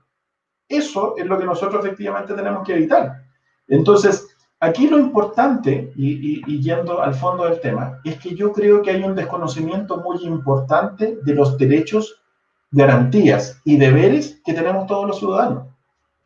Eso 0.68 1.16
es 1.18 1.26
lo 1.26 1.40
que 1.40 1.46
nosotros 1.46 1.84
efectivamente 1.84 2.34
tenemos 2.34 2.68
que 2.68 2.74
evitar. 2.74 3.24
Entonces, 3.70 4.28
aquí 4.60 4.88
lo 4.90 5.00
importante, 5.00 5.94
y, 5.96 6.10
y, 6.12 6.42
y 6.46 6.62
yendo 6.62 7.02
al 7.02 7.16
fondo 7.16 7.46
del 7.46 7.62
tema, 7.62 8.00
es 8.04 8.20
que 8.20 8.36
yo 8.36 8.52
creo 8.52 8.82
que 8.82 8.92
hay 8.92 9.04
un 9.04 9.16
desconocimiento 9.16 9.98
muy 9.98 10.18
importante 10.26 11.18
de 11.24 11.34
los 11.34 11.58
derechos, 11.58 12.22
garantías 12.70 13.62
y 13.64 13.78
deberes 13.78 14.42
que 14.46 14.54
tenemos 14.54 14.86
todos 14.88 15.08
los 15.08 15.20
ciudadanos. 15.20 15.77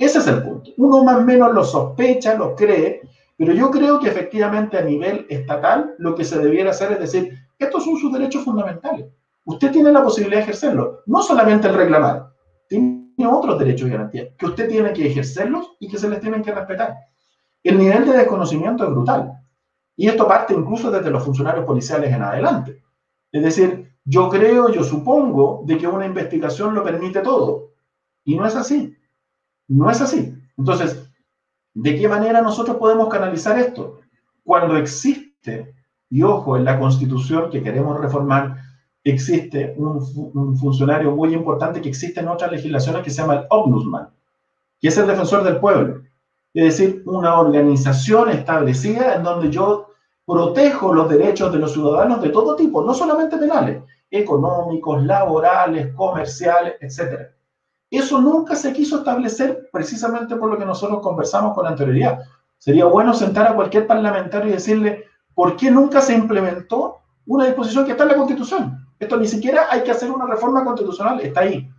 Ese 0.01 0.17
es 0.17 0.25
el 0.25 0.41
punto. 0.41 0.71
Uno 0.77 1.03
más 1.03 1.17
o 1.17 1.21
menos 1.21 1.53
lo 1.53 1.63
sospecha, 1.63 2.33
lo 2.33 2.55
cree, 2.55 3.01
pero 3.37 3.53
yo 3.53 3.69
creo 3.69 3.99
que 3.99 4.09
efectivamente 4.09 4.75
a 4.79 4.81
nivel 4.81 5.27
estatal 5.29 5.93
lo 5.99 6.15
que 6.15 6.25
se 6.25 6.39
debiera 6.39 6.71
hacer 6.71 6.93
es 6.93 6.99
decir, 6.99 7.37
estos 7.59 7.85
son 7.85 7.97
sus 7.97 8.11
derechos 8.11 8.43
fundamentales. 8.43 9.05
Usted 9.45 9.71
tiene 9.71 9.91
la 9.91 10.03
posibilidad 10.03 10.37
de 10.37 10.43
ejercerlos, 10.43 11.01
no 11.05 11.21
solamente 11.21 11.67
el 11.67 11.75
reclamar, 11.75 12.33
tiene 12.67 13.13
otros 13.29 13.59
derechos 13.59 13.87
y 13.87 13.91
garantías 13.91 14.29
que 14.39 14.45
usted 14.47 14.67
tiene 14.67 14.91
que 14.91 15.05
ejercerlos 15.05 15.73
y 15.79 15.87
que 15.87 15.99
se 15.99 16.09
les 16.09 16.19
tienen 16.19 16.41
que 16.41 16.51
respetar. 16.51 16.95
El 17.61 17.77
nivel 17.77 18.03
de 18.03 18.17
desconocimiento 18.17 18.83
es 18.83 18.89
brutal. 18.89 19.33
Y 19.95 20.07
esto 20.07 20.27
parte 20.27 20.55
incluso 20.55 20.89
desde 20.89 21.11
los 21.11 21.23
funcionarios 21.23 21.63
policiales 21.63 22.11
en 22.11 22.23
adelante. 22.23 22.81
Es 23.31 23.43
decir, 23.43 23.91
yo 24.03 24.29
creo, 24.29 24.71
yo 24.71 24.83
supongo 24.83 25.61
de 25.67 25.77
que 25.77 25.85
una 25.85 26.07
investigación 26.07 26.73
lo 26.73 26.83
permite 26.83 27.19
todo. 27.19 27.69
Y 28.23 28.35
no 28.35 28.47
es 28.47 28.55
así. 28.55 28.95
No 29.71 29.89
es 29.89 30.01
así. 30.01 30.35
Entonces, 30.57 31.09
¿de 31.73 31.95
qué 31.95 32.07
manera 32.09 32.41
nosotros 32.41 32.75
podemos 32.75 33.07
canalizar 33.07 33.57
esto? 33.57 34.01
Cuando 34.43 34.75
existe, 34.75 35.73
y 36.09 36.23
ojo, 36.23 36.57
en 36.57 36.65
la 36.65 36.77
constitución 36.77 37.49
que 37.49 37.63
queremos 37.63 37.97
reformar, 37.97 38.57
existe 39.01 39.73
un, 39.77 40.03
un 40.33 40.57
funcionario 40.57 41.15
muy 41.15 41.33
importante 41.33 41.79
que 41.79 41.87
existe 41.87 42.19
en 42.19 42.27
otras 42.27 42.51
legislaciones 42.51 43.01
que 43.01 43.11
se 43.11 43.21
llama 43.21 43.35
el 43.35 43.45
Ombudsman, 43.49 44.09
que 44.81 44.89
es 44.89 44.97
el 44.97 45.07
defensor 45.07 45.41
del 45.43 45.57
pueblo. 45.57 46.01
Es 46.53 46.77
decir, 46.77 47.01
una 47.05 47.39
organización 47.39 48.29
establecida 48.29 49.15
en 49.15 49.23
donde 49.23 49.49
yo 49.49 49.87
protejo 50.25 50.93
los 50.93 51.07
derechos 51.07 51.53
de 51.53 51.59
los 51.59 51.71
ciudadanos 51.71 52.21
de 52.21 52.29
todo 52.29 52.57
tipo, 52.57 52.83
no 52.83 52.93
solamente 52.93 53.37
penales, 53.37 53.81
económicos, 54.09 55.01
laborales, 55.05 55.93
comerciales, 55.95 56.73
etc. 56.81 57.31
Eso 57.91 58.21
nunca 58.21 58.55
se 58.55 58.71
quiso 58.71 58.99
establecer 58.99 59.69
precisamente 59.71 60.37
por 60.37 60.49
lo 60.49 60.57
que 60.57 60.65
nosotros 60.65 61.01
conversamos 61.01 61.53
con 61.53 61.67
anterioridad. 61.67 62.21
Sería 62.57 62.85
bueno 62.85 63.13
sentar 63.13 63.47
a 63.47 63.53
cualquier 63.53 63.85
parlamentario 63.85 64.49
y 64.49 64.53
decirle, 64.53 65.05
¿por 65.35 65.57
qué 65.57 65.69
nunca 65.69 65.99
se 65.99 66.13
implementó 66.13 66.99
una 67.25 67.45
disposición 67.45 67.83
que 67.83 67.91
está 67.91 68.03
en 68.03 68.09
la 68.09 68.15
Constitución? 68.15 68.87
Esto 68.97 69.17
ni 69.17 69.27
siquiera 69.27 69.65
hay 69.69 69.81
que 69.81 69.91
hacer 69.91 70.09
una 70.09 70.25
reforma 70.25 70.63
constitucional, 70.63 71.19
está 71.19 71.41
ahí. 71.41 71.69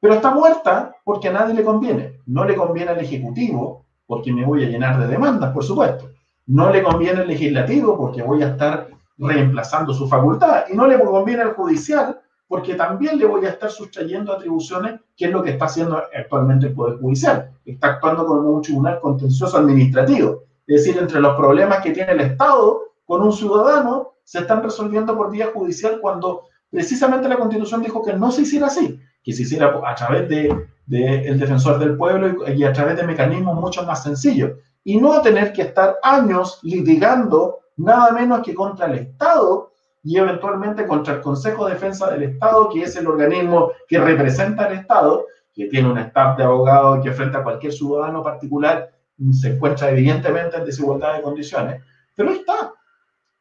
Pero 0.00 0.14
está 0.14 0.34
muerta 0.34 0.96
porque 1.04 1.28
a 1.28 1.32
nadie 1.32 1.54
le 1.54 1.62
conviene. 1.62 2.20
No 2.26 2.44
le 2.44 2.56
conviene 2.56 2.90
al 2.90 2.98
Ejecutivo, 2.98 3.84
porque 4.06 4.32
me 4.32 4.44
voy 4.44 4.64
a 4.64 4.68
llenar 4.68 4.98
de 4.98 5.06
demandas, 5.06 5.52
por 5.52 5.62
supuesto. 5.62 6.10
No 6.46 6.70
le 6.70 6.82
conviene 6.82 7.20
al 7.20 7.28
Legislativo, 7.28 7.96
porque 7.96 8.22
voy 8.22 8.42
a 8.42 8.48
estar 8.48 8.88
reemplazando 9.18 9.94
su 9.94 10.08
facultad. 10.08 10.64
Y 10.68 10.76
no 10.76 10.88
le 10.88 10.98
conviene 10.98 11.42
al 11.42 11.52
Judicial, 11.52 12.18
porque 12.50 12.74
también 12.74 13.16
le 13.16 13.26
voy 13.26 13.46
a 13.46 13.50
estar 13.50 13.70
sustrayendo 13.70 14.32
atribuciones, 14.32 14.98
que 15.16 15.26
es 15.26 15.30
lo 15.30 15.40
que 15.40 15.50
está 15.50 15.66
haciendo 15.66 16.02
actualmente 16.12 16.66
el 16.66 16.74
Poder 16.74 16.98
Judicial. 16.98 17.52
Está 17.64 17.92
actuando 17.92 18.26
como 18.26 18.40
un 18.40 18.60
tribunal 18.60 18.98
contencioso 18.98 19.56
administrativo. 19.56 20.42
Es 20.66 20.84
decir, 20.84 21.00
entre 21.00 21.20
los 21.20 21.36
problemas 21.36 21.80
que 21.80 21.92
tiene 21.92 22.10
el 22.10 22.20
Estado 22.22 22.80
con 23.06 23.22
un 23.22 23.32
ciudadano, 23.32 24.14
se 24.24 24.40
están 24.40 24.64
resolviendo 24.64 25.16
por 25.16 25.30
vía 25.30 25.50
judicial 25.54 26.00
cuando 26.00 26.42
precisamente 26.68 27.28
la 27.28 27.38
Constitución 27.38 27.82
dijo 27.82 28.02
que 28.04 28.14
no 28.14 28.32
se 28.32 28.42
hiciera 28.42 28.66
así 28.66 28.98
que 29.22 29.32
se 29.32 29.42
hiciera 29.42 29.80
a 29.86 29.94
través 29.94 30.28
del 30.28 30.66
de, 30.86 31.28
el 31.28 31.38
defensor 31.38 31.78
del 31.78 31.96
pueblo 31.96 32.48
y, 32.48 32.64
a 32.64 32.72
través 32.72 32.96
de 32.96 33.04
mecanismos 33.04 33.60
mucho 33.60 33.84
más 33.84 34.02
sencillos. 34.02 34.52
Y 34.82 34.96
no 34.96 35.20
tener 35.22 35.52
que 35.52 35.62
estar 35.62 35.98
años 36.02 36.58
litigando 36.64 37.60
nada 37.76 38.10
menos 38.10 38.40
que 38.40 38.54
contra 38.54 38.86
el 38.86 38.94
Estado 38.94 39.70
y 40.02 40.16
eventualmente 40.16 40.86
contra 40.86 41.14
el 41.14 41.20
Consejo 41.20 41.66
de 41.66 41.74
Defensa 41.74 42.10
del 42.10 42.22
Estado, 42.22 42.68
que 42.70 42.82
es 42.82 42.96
el 42.96 43.06
organismo 43.06 43.72
que 43.86 43.98
representa 43.98 44.66
al 44.66 44.74
Estado, 44.74 45.26
que 45.54 45.66
tiene 45.66 45.90
un 45.90 45.98
staff 45.98 46.36
de 46.38 46.44
abogados 46.44 47.02
que 47.02 47.12
frente 47.12 47.36
a 47.36 47.42
cualquier 47.42 47.72
ciudadano 47.72 48.22
particular 48.22 48.90
se 49.32 49.54
encuentra 49.54 49.90
evidentemente 49.90 50.56
en 50.56 50.64
desigualdad 50.64 51.16
de 51.16 51.22
condiciones, 51.22 51.82
pero 52.14 52.30
está. 52.30 52.72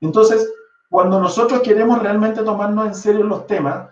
Entonces, 0.01 0.51
cuando 0.89 1.19
nosotros 1.19 1.61
queremos 1.61 2.01
realmente 2.01 2.43
tomarnos 2.43 2.87
en 2.87 2.95
serio 2.95 3.23
los 3.23 3.47
temas, 3.47 3.89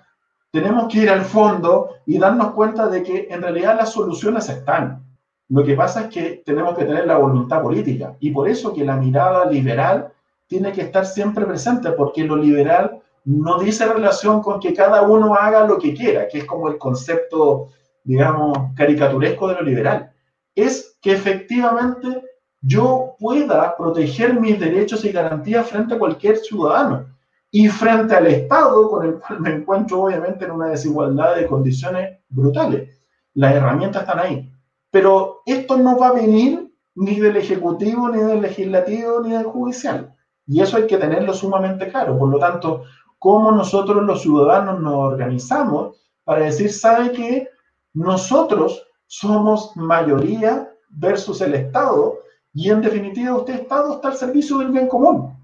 tenemos 0.51 0.91
que 0.91 0.99
ir 0.99 1.09
al 1.09 1.21
fondo 1.21 1.91
y 2.05 2.17
darnos 2.17 2.51
cuenta 2.51 2.87
de 2.87 3.03
que 3.03 3.27
en 3.29 3.41
realidad 3.41 3.77
las 3.77 3.91
soluciones 3.93 4.49
están. 4.49 5.03
Lo 5.49 5.63
que 5.63 5.75
pasa 5.75 6.01
es 6.01 6.07
que 6.07 6.41
tenemos 6.45 6.77
que 6.77 6.85
tener 6.85 7.05
la 7.05 7.17
voluntad 7.17 7.61
política 7.61 8.15
y 8.19 8.31
por 8.31 8.49
eso 8.49 8.73
que 8.73 8.83
la 8.83 8.97
mirada 8.97 9.45
liberal 9.45 10.11
tiene 10.47 10.71
que 10.71 10.81
estar 10.81 11.05
siempre 11.05 11.45
presente, 11.45 11.91
porque 11.91 12.23
lo 12.23 12.35
liberal 12.35 13.01
no 13.25 13.59
dice 13.59 13.85
relación 13.85 14.41
con 14.41 14.59
que 14.59 14.73
cada 14.73 15.01
uno 15.01 15.35
haga 15.35 15.67
lo 15.67 15.77
que 15.77 15.93
quiera, 15.93 16.27
que 16.27 16.39
es 16.39 16.45
como 16.45 16.69
el 16.69 16.77
concepto, 16.77 17.69
digamos, 18.03 18.57
caricaturesco 18.75 19.49
de 19.49 19.55
lo 19.55 19.61
liberal. 19.61 20.11
Es 20.55 20.97
que 21.01 21.11
efectivamente 21.11 22.23
yo 22.61 23.15
pueda 23.19 23.75
proteger 23.75 24.39
mis 24.39 24.59
derechos 24.59 25.03
y 25.05 25.11
garantías 25.11 25.67
frente 25.67 25.95
a 25.95 25.99
cualquier 25.99 26.37
ciudadano 26.37 27.05
y 27.51 27.67
frente 27.67 28.15
al 28.15 28.27
Estado, 28.27 28.89
con 28.89 29.05
el 29.05 29.19
cual 29.19 29.41
me 29.41 29.49
encuentro 29.51 30.03
obviamente 30.03 30.45
en 30.45 30.51
una 30.51 30.67
desigualdad 30.67 31.35
de 31.35 31.47
condiciones 31.47 32.19
brutales. 32.29 33.01
Las 33.33 33.55
herramientas 33.55 34.03
están 34.03 34.19
ahí. 34.19 34.51
Pero 34.89 35.41
esto 35.45 35.77
no 35.77 35.97
va 35.97 36.07
a 36.07 36.13
venir 36.13 36.73
ni 36.95 37.19
del 37.19 37.37
Ejecutivo, 37.37 38.09
ni 38.09 38.21
del 38.21 38.41
Legislativo, 38.41 39.21
ni 39.21 39.31
del 39.31 39.45
Judicial. 39.45 40.15
Y 40.47 40.61
eso 40.61 40.77
hay 40.77 40.87
que 40.87 40.97
tenerlo 40.97 41.33
sumamente 41.33 41.89
claro. 41.89 42.17
Por 42.17 42.29
lo 42.29 42.39
tanto, 42.39 42.83
cómo 43.19 43.51
nosotros 43.51 44.03
los 44.03 44.21
ciudadanos 44.21 44.79
nos 44.79 44.93
organizamos 44.93 45.97
para 46.23 46.45
decir, 46.45 46.71
¿sabe 46.71 47.11
qué? 47.11 47.49
Nosotros 47.93 48.83
somos 49.07 49.75
mayoría 49.75 50.71
versus 50.89 51.41
el 51.41 51.53
Estado 51.53 52.19
y 52.53 52.69
en 52.69 52.81
definitiva 52.81 53.35
usted 53.35 53.61
Estado 53.61 53.95
está 53.95 54.09
al 54.09 54.17
servicio 54.17 54.59
del 54.59 54.71
bien 54.71 54.87
común. 54.87 55.35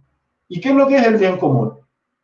¿Y 0.47 0.61
qué 0.61 0.69
es 0.69 0.75
lo 0.75 0.87
que 0.87 0.97
es 0.97 1.07
el 1.07 1.17
bien 1.17 1.37
común? 1.37 1.73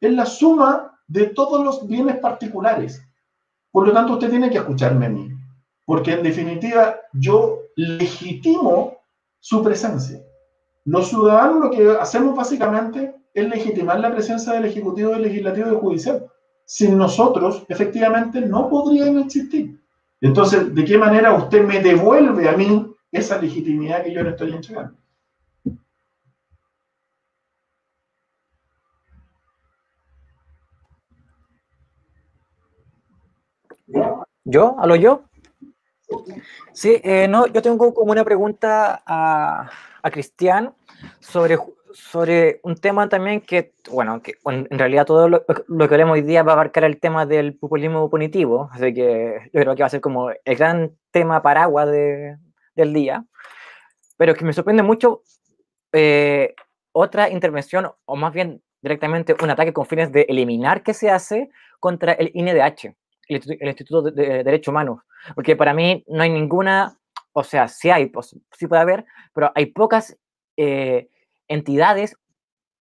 es 0.01 0.13
la 0.13 0.25
suma 0.25 0.97
de 1.07 1.27
todos 1.27 1.63
los 1.63 1.87
bienes 1.87 2.17
particulares. 2.17 3.01
Por 3.71 3.87
lo 3.87 3.93
tanto, 3.93 4.13
usted 4.13 4.29
tiene 4.29 4.49
que 4.49 4.57
escucharme 4.57 5.07
a 5.07 5.09
mí, 5.09 5.29
porque 5.85 6.13
en 6.13 6.23
definitiva 6.23 6.95
yo 7.13 7.59
legitimo 7.75 8.97
su 9.39 9.63
presencia. 9.63 10.21
Los 10.89 11.09
ciudadanos 11.09 11.59
lo 11.65 11.69
que 11.69 11.87
hacemos 12.01 12.35
básicamente 12.35 13.13
es 13.31 13.47
legitimar 13.47 13.99
la 13.99 14.11
presencia 14.11 14.53
del 14.53 14.65
Ejecutivo, 14.65 15.11
del 15.11 15.21
Legislativo 15.21 15.67
y 15.67 15.69
del 15.69 15.79
Judicial. 15.79 16.25
Sin 16.65 16.97
nosotros, 16.97 17.63
efectivamente, 17.69 18.41
no 18.41 18.67
podrían 18.67 19.19
existir. 19.19 19.79
Entonces, 20.19 20.73
¿de 20.73 20.85
qué 20.85 20.97
manera 20.97 21.33
usted 21.33 21.63
me 21.63 21.79
devuelve 21.79 22.49
a 22.49 22.57
mí 22.57 22.91
esa 23.11 23.39
legitimidad 23.39 24.03
que 24.03 24.13
yo 24.13 24.23
le 24.23 24.31
estoy 24.31 24.51
entregando? 24.51 24.97
¿Yo? 34.43 34.75
¿A 34.79 34.87
lo 34.87 34.95
yo? 34.95 35.21
Sí, 36.73 36.99
eh, 37.03 37.27
no, 37.27 37.45
yo 37.45 37.61
tengo 37.61 37.93
como 37.93 38.11
una 38.11 38.25
pregunta 38.25 39.03
a, 39.05 39.69
a 40.01 40.09
Cristian 40.09 40.73
sobre, 41.19 41.57
sobre 41.93 42.59
un 42.63 42.75
tema 42.75 43.09
también 43.09 43.41
que, 43.41 43.73
bueno, 43.91 44.21
que 44.21 44.33
en 44.45 44.79
realidad 44.79 45.05
todo 45.05 45.27
lo, 45.27 45.45
que 45.45 45.95
haremos 45.95 46.13
hoy 46.13 46.21
día 46.21 46.43
va 46.43 46.53
a 46.53 46.55
abarcar 46.55 46.83
el 46.83 46.99
tema 46.99 47.25
del 47.25 47.55
populismo 47.57 48.09
punitivo, 48.09 48.69
así 48.71 48.93
que 48.93 49.49
yo 49.53 49.61
creo 49.61 49.75
que 49.75 49.83
va 49.83 49.87
a 49.87 49.89
ser 49.89 50.01
como 50.01 50.29
el 50.31 50.55
gran 50.55 50.91
tema 51.11 51.41
paraguas 51.41 51.89
de, 51.89 52.37
del 52.75 52.93
día, 52.93 53.25
pero 54.17 54.35
que 54.35 54.45
me 54.45 54.53
sorprende 54.53 54.83
mucho 54.83 55.23
eh, 55.93 56.53
otra 56.91 57.29
intervención, 57.29 57.91
o 58.05 58.15
más 58.15 58.33
bien 58.33 58.61
directamente 58.81 59.35
un 59.41 59.49
ataque 59.49 59.73
con 59.73 59.85
fines 59.85 60.11
de 60.11 60.21
eliminar 60.29 60.83
que 60.83 60.93
se 60.93 61.09
hace 61.09 61.49
contra 61.79 62.13
el 62.13 62.31
INDH 62.33 62.95
el, 63.29 63.67
Instituto 63.67 64.01
de, 64.01 64.43
Derechos 64.43 64.71
Humanos, 64.71 65.01
porque 65.35 65.55
para 65.55 65.73
mí 65.73 66.03
no 66.07 66.23
hay 66.23 66.29
ninguna, 66.29 66.97
o 67.31 67.43
sea, 67.43 67.67
sí 67.67 67.89
hay, 67.89 68.07
pues, 68.07 68.35
sí 68.57 68.67
puede 68.67 68.81
haber, 68.81 69.05
pero 69.33 69.51
hay 69.55 69.67
pocas 69.67 70.17
eh, 70.61 71.07
entidades 71.47 72.17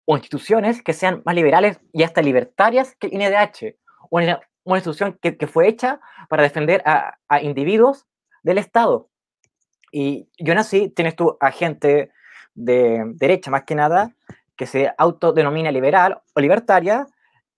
o 0.04 0.16
instituciones 0.16 0.82
que 0.82 0.92
sean 0.92 1.22
más 1.24 1.36
liberales 1.36 1.78
y 1.92 2.02
hasta 2.02 2.22
libertarias 2.22 2.96
que 2.98 3.06
INDH, 3.06 3.76
una, 4.10 4.40
una 4.64 4.78
institución 4.78 5.16
que, 5.22 5.36
que, 5.36 5.46
fue 5.46 5.68
hecha 5.68 6.00
para 6.28 6.42
defender 6.42 6.82
a, 6.84 7.18
a, 7.28 7.40
individuos 7.40 8.08
del 8.42 8.58
Estado. 8.58 9.10
Y 9.92 10.28
yo 10.38 10.56
nací, 10.56 10.88
tienes 10.88 11.14
tú 11.14 11.36
a 11.38 11.52
gente 11.52 12.10
de 12.54 13.04
derecha 13.14 13.52
más 13.52 13.62
que 13.62 13.76
nada, 13.76 14.12
que 14.56 14.66
se 14.66 14.92
autodenomina 14.98 15.70
liberal 15.70 16.20
o 16.34 16.40
libertaria, 16.40 17.06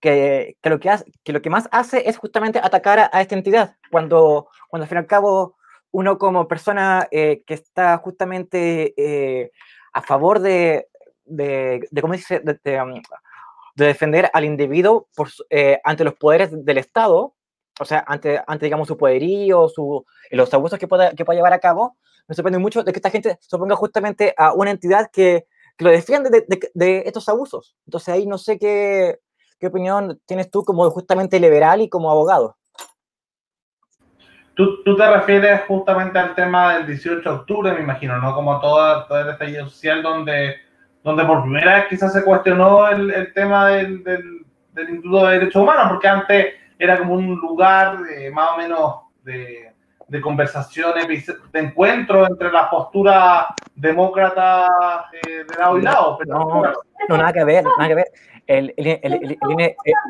que, 0.01 0.59
que, 0.61 0.69
lo 0.69 0.81
que, 0.81 0.91
hace, 0.91 1.05
que 1.25 1.33
lo 1.33 1.41
que 1.41 1.49
más 1.49 1.67
hace 1.73 2.11
es 2.11 2.19
justamente 2.19 2.59
atacar 2.59 3.09
a, 3.11 3.23
esta 3.23 3.37
entidad, 3.37 3.77
cuando, 3.91 4.51
cuando 4.69 4.85
al 4.85 4.89
fin 4.91 4.97
y 4.97 4.99
al 4.99 5.07
cabo 5.07 5.57
uno 5.93 6.19
como 6.19 6.47
persona 6.47 7.09
eh, 7.11 7.43
que 7.47 7.55
está 7.55 7.97
justamente 7.99 8.93
eh, 8.99 9.51
a 9.93 10.03
favor 10.03 10.41
de, 10.41 10.89
de, 11.25 11.87
de 11.91 12.03
de, 12.65 12.81
um, 12.81 12.95
de, 13.77 13.85
defender 13.85 14.31
al 14.33 14.45
individuo 14.45 15.09
eh, 15.51 15.81
ante 15.85 16.05
los 16.05 16.15
poderes 16.15 16.51
del 16.53 16.79
Estado, 16.79 17.35
o 17.79 17.85
sea, 17.85 18.05
ante, 18.07 18.43
ante 18.47 18.67
digamos, 18.67 18.89
su 18.89 18.97
poderío, 18.97 19.69
su, 19.69 20.05
los 20.31 20.53
abusos 20.53 20.79
que 20.79 20.89
pueda, 20.89 21.13
que 21.15 21.25
pueda 21.25 21.39
llevar 21.39 21.53
a 21.53 21.61
cabo, 21.61 21.97
me 22.29 22.35
sorprende 22.35 22.59
mucho 22.59 22.83
de 22.83 22.93
que 22.93 22.99
esta 22.99 23.11
gente 23.11 23.39
se 23.41 23.57
oponga 23.57 23.77
justamente 23.77 24.35
a 24.37 24.53
una 24.53 24.71
entidad 24.71 25.11
que, 25.11 25.47
que 25.77 25.85
lo 25.85 25.91
defiende 25.91 26.31
de, 26.31 26.71
de, 26.75 27.03
estos 27.07 27.29
abusos. 27.29 27.77
Entonces 27.87 28.09
ahí 28.15 28.27
no 28.27 28.39
sé 28.39 28.59
qué, 28.59 29.19
¿Qué 29.61 29.67
opinión 29.67 30.19
tienes 30.25 30.51
tú 30.51 30.65
como 30.65 30.91
justamente 30.91 31.39
liberal 31.39 31.83
y 31.83 31.91
como 31.91 32.11
abogado? 32.11 32.57
Tú, 34.55 34.83
tú, 34.83 34.97
te 34.97 35.11
refieres 35.11 35.63
justamente 35.67 36.19
al 36.19 36.35
tema 36.35 36.75
del 36.75 36.87
18 36.87 37.21
de 37.23 37.37
octubre, 37.37 37.73
me 37.73 37.81
imagino, 37.81 38.19
¿no? 38.19 38.35
Como 38.35 38.61
todo, 38.61 39.05
todo 39.07 39.21
el 39.21 39.31
estallido 39.31 39.69
social 39.69 40.03
donde, 40.03 40.57
donde 41.03 41.25
por 41.25 41.43
primera 41.43 41.77
vez 41.77 41.85
quizás 41.89 42.13
se 42.13 42.25
cuestionó 42.25 42.89
el, 42.89 43.11
el 43.11 43.33
tema 43.33 43.69
del, 43.69 44.03
del, 44.03 44.45
del, 44.73 44.89
Instituto 44.91 45.27
de 45.27 45.39
Derechos 45.39 45.63
Humanos, 45.63 45.87
porque 45.89 46.09
antes 46.09 46.55
era 46.79 46.99
como 46.99 47.15
un 47.15 47.37
lugar 47.37 48.01
más 48.33 48.51
o 48.51 48.57
menos 48.59 48.95
de, 49.23 49.70
de 50.11 50.21
conversaciones, 50.21 51.07
de 51.53 51.61
encuentro 51.61 52.27
entre 52.27 52.51
las 52.51 52.69
posturas 52.69 53.47
demócratas 53.75 54.69
eh, 55.13 55.45
de 55.49 55.57
lado 55.57 55.79
y 55.79 55.83
lado. 55.83 56.19
Pero 56.19 56.39
no, 56.39 56.63
no, 57.09 57.17
nada 57.17 57.33
que 57.33 57.45
ver, 57.45 57.65
nada 57.65 57.89
que 57.89 57.95
ver 57.95 58.13
el, 58.51 58.75
el, 58.77 59.39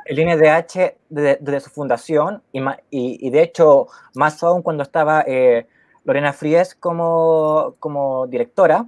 el, 0.07 0.19
INDH 0.19 0.97
desde, 1.11 1.61
su 1.61 1.69
fundación 1.69 2.43
y, 2.53 2.63
y, 2.91 3.31
de 3.31 3.43
hecho 3.43 3.89
más 4.15 4.43
aún 4.43 4.63
cuando 4.63 4.83
estaba 4.83 5.23
eh, 5.27 5.67
Lorena 6.05 6.33
Fries 6.33 6.75
como, 6.75 7.75
como 7.79 8.27
directora, 8.29 8.87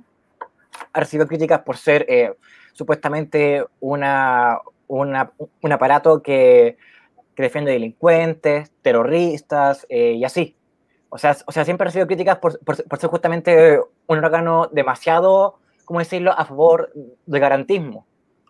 ha 0.95 1.01
recibido 1.01 1.29
críticas 1.29 1.61
por 1.61 1.77
ser 1.77 2.07
eh, 2.09 2.33
supuestamente 2.73 3.63
una, 3.81 4.59
una, 4.89 5.31
un 5.61 5.73
aparato 5.73 6.23
que, 6.23 6.79
que 7.35 7.43
defiende 7.43 7.73
delincuentes, 7.73 8.73
terroristas 8.81 9.87
eh, 9.91 10.13
y 10.13 10.25
así. 10.25 10.57
O 11.15 11.19
sea, 11.19 11.37
o 11.47 11.53
sea, 11.53 11.67
siempre 11.67 11.85
ha 11.85 11.89
recibido 11.89 12.07
críticas 12.07 12.39
por, 12.39 12.59
por, 12.61 12.99
ser 12.99 13.11
justamente 13.11 13.79
un 14.07 14.19
órgano 14.25 14.71
demasiado, 14.73 15.59
¿cómo 15.85 15.99
decirlo?, 15.99 16.33
a 16.33 16.47
favor 16.47 16.91
del 17.27 17.39
garantismo. 17.39 18.07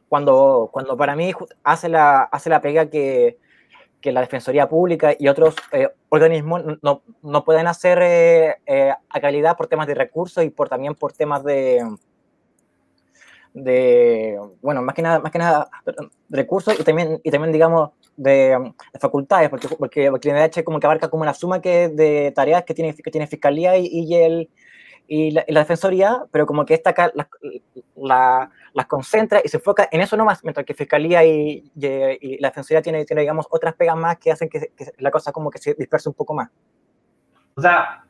Cuando, 0.08 0.70
cuando 0.72 0.96
para 0.96 1.16
mí 1.16 1.32
hace 1.64 1.88
la, 1.88 2.22
hace 2.22 2.50
la 2.50 2.60
pega 2.60 2.88
que, 2.88 3.36
que 4.00 4.12
la 4.12 4.20
Defensoría 4.20 4.68
Pública 4.68 5.12
y 5.18 5.26
otros 5.26 5.56
eh, 5.72 5.88
organismos 6.08 6.62
no, 6.82 7.02
no, 7.20 7.44
pueden 7.44 7.66
hacer 7.66 7.98
eh, 8.00 8.54
eh, 8.64 8.94
a 9.10 9.20
calidad 9.20 9.56
por 9.56 9.66
temas 9.66 9.88
de 9.88 9.94
recursos 9.94 10.44
y 10.44 10.50
por, 10.50 10.68
también 10.68 10.94
por 10.94 11.12
temas 11.12 11.42
de, 11.42 11.84
de 13.54 14.38
bueno, 14.60 14.82
más 14.82 14.94
que 14.94 15.02
nada, 15.02 15.18
más 15.18 15.32
que 15.32 15.38
nada 15.38 15.68
recursos 16.30 16.78
y 16.78 16.84
también, 16.84 17.20
y 17.24 17.30
también 17.32 17.50
digamos, 17.50 17.90
de, 18.16 18.72
facultades, 19.00 19.48
porque, 19.48 19.68
porque, 19.68 20.10
porque 20.10 20.30
el 20.30 20.36
NDH 20.36 20.64
como 20.64 20.80
que 20.80 20.86
abarca 20.86 21.08
como 21.08 21.22
una 21.22 21.34
suma 21.34 21.60
que, 21.60 21.88
de 21.88 22.32
tareas 22.34 22.64
que 22.64 22.74
tiene, 22.74 22.94
que 22.94 23.10
tiene 23.10 23.26
Fiscalía 23.26 23.76
y, 23.76 24.14
el, 24.14 24.50
y 25.08 25.30
la, 25.30 25.44
Defensoría, 25.46 26.24
pero 26.30 26.46
como 26.46 26.64
que 26.64 26.74
esta 26.74 26.94
la, 27.14 27.28
la, 27.96 28.50
las 28.72 28.86
concentra 28.86 29.40
y 29.44 29.48
se 29.48 29.56
enfoca 29.56 29.88
en 29.90 30.00
eso 30.00 30.16
nomás, 30.16 30.42
mientras 30.44 30.66
que 30.66 30.74
Fiscalía 30.74 31.24
y, 31.24 31.70
la 31.74 32.48
Defensoría 32.48 32.82
tiene, 32.82 33.04
tiene, 33.04 33.22
digamos, 33.22 33.46
otras 33.50 33.74
pegas 33.74 33.96
más 33.96 34.18
que 34.18 34.30
hacen 34.30 34.48
que, 34.48 34.72
la 34.98 35.10
cosa 35.10 35.32
como 35.32 35.50
que 35.50 35.58
se 35.58 35.74
disperse 35.74 36.08
un 36.08 36.14
poco 36.14 36.34
más. 36.34 36.50
O 37.54 37.60
sea, 37.60 38.04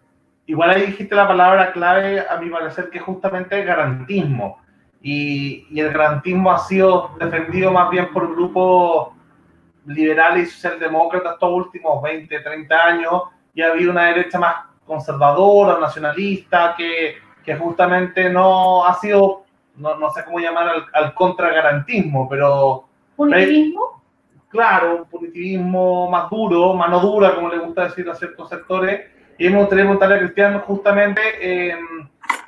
igual 0.46 0.70
ahí 0.70 0.86
dijiste 0.86 1.14
la 1.14 1.26
palabra 1.26 1.72
clave, 1.72 2.24
a 2.28 2.36
mi 2.38 2.50
parecer, 2.50 2.90
que 2.90 3.00
justamente 3.00 3.64
garantismo. 3.64 4.58
Y, 5.04 5.66
y, 5.70 5.80
el 5.80 5.92
garantismo 5.92 6.52
ha 6.52 6.60
sido 6.60 7.10
defendido 7.18 7.72
más 7.72 7.90
bien 7.90 8.12
por 8.12 8.32
grupos 8.36 9.08
liberales 9.86 10.48
y 10.48 10.50
socialdemócratas 10.52 11.34
estos 11.34 11.50
últimos 11.50 12.02
20, 12.02 12.40
30 12.40 12.84
años, 12.84 13.22
y 13.54 13.62
ha 13.62 13.70
habido 13.70 13.90
una 13.90 14.06
derecha 14.06 14.38
más 14.38 14.54
conservadora, 14.86 15.78
nacionalista, 15.78 16.74
que, 16.76 17.16
que 17.44 17.56
justamente 17.56 18.30
no 18.30 18.84
ha 18.84 18.94
sido, 18.94 19.44
no, 19.76 19.96
no 19.96 20.10
sé 20.10 20.24
cómo 20.24 20.38
llamar 20.38 20.68
al, 20.68 20.86
al 20.92 21.14
contragarantismo, 21.14 22.28
pero... 22.28 22.84
¿Punitivismo? 23.16 24.02
Claro, 24.48 24.96
un 24.96 25.04
punitivismo 25.06 26.10
más 26.10 26.28
duro, 26.28 26.74
mano 26.74 27.00
dura, 27.00 27.34
como 27.34 27.48
le 27.48 27.58
gusta 27.58 27.84
decir 27.84 28.08
a 28.10 28.14
ciertos 28.14 28.48
sectores. 28.50 29.10
Y 29.38 29.46
hemos 29.46 29.68
tenido 29.68 29.86
preguntarle 29.86 30.16
a 30.16 30.18
Cristiano 30.18 30.60
justamente 30.60 31.20
eh, 31.40 31.74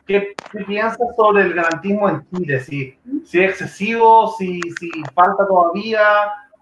¿qué, 0.07 0.35
¿qué, 0.53 0.65
piensa 0.65 0.99
sobre 1.17 1.45
el 1.45 1.55
garantismo 1.55 2.09
en 2.09 2.27
Chile, 2.31 2.61
si, 2.61 2.99
si 3.25 3.43
es 3.43 3.51
excesivo, 3.51 4.35
si, 4.39 4.61
si 4.79 4.91
falta 5.15 5.47
todavía, 5.47 6.03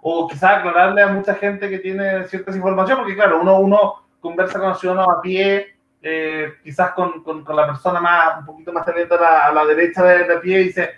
o 0.04 0.26
quizás 0.26 0.58
aclararle 0.58 1.00
a 1.00 1.06
mucha 1.06 1.34
gente 1.36 1.70
que 1.70 1.78
tiene 1.78 2.24
ciertas 2.24 2.56
informaciones, 2.56 2.98
porque 2.98 3.14
claro, 3.14 3.40
uno, 3.40 3.60
uno 3.60 4.02
conversa 4.20 4.58
con 4.58 4.70
el 4.70 4.74
ciudadano 4.74 5.12
a 5.12 5.22
pie, 5.22 5.76
eh, 6.02 6.54
quizás 6.64 6.90
con, 6.90 7.22
con, 7.22 7.44
con, 7.44 7.54
la 7.54 7.66
persona 7.66 8.00
más, 8.00 8.40
un 8.40 8.46
poquito 8.46 8.72
más 8.72 8.86
atenta 8.86 9.14
a 9.14 9.48
a 9.48 9.52
la 9.52 9.64
derecha 9.64 10.02
de, 10.02 10.24
de, 10.24 10.38
pie, 10.38 10.60
y 10.60 10.64
dice 10.64 10.90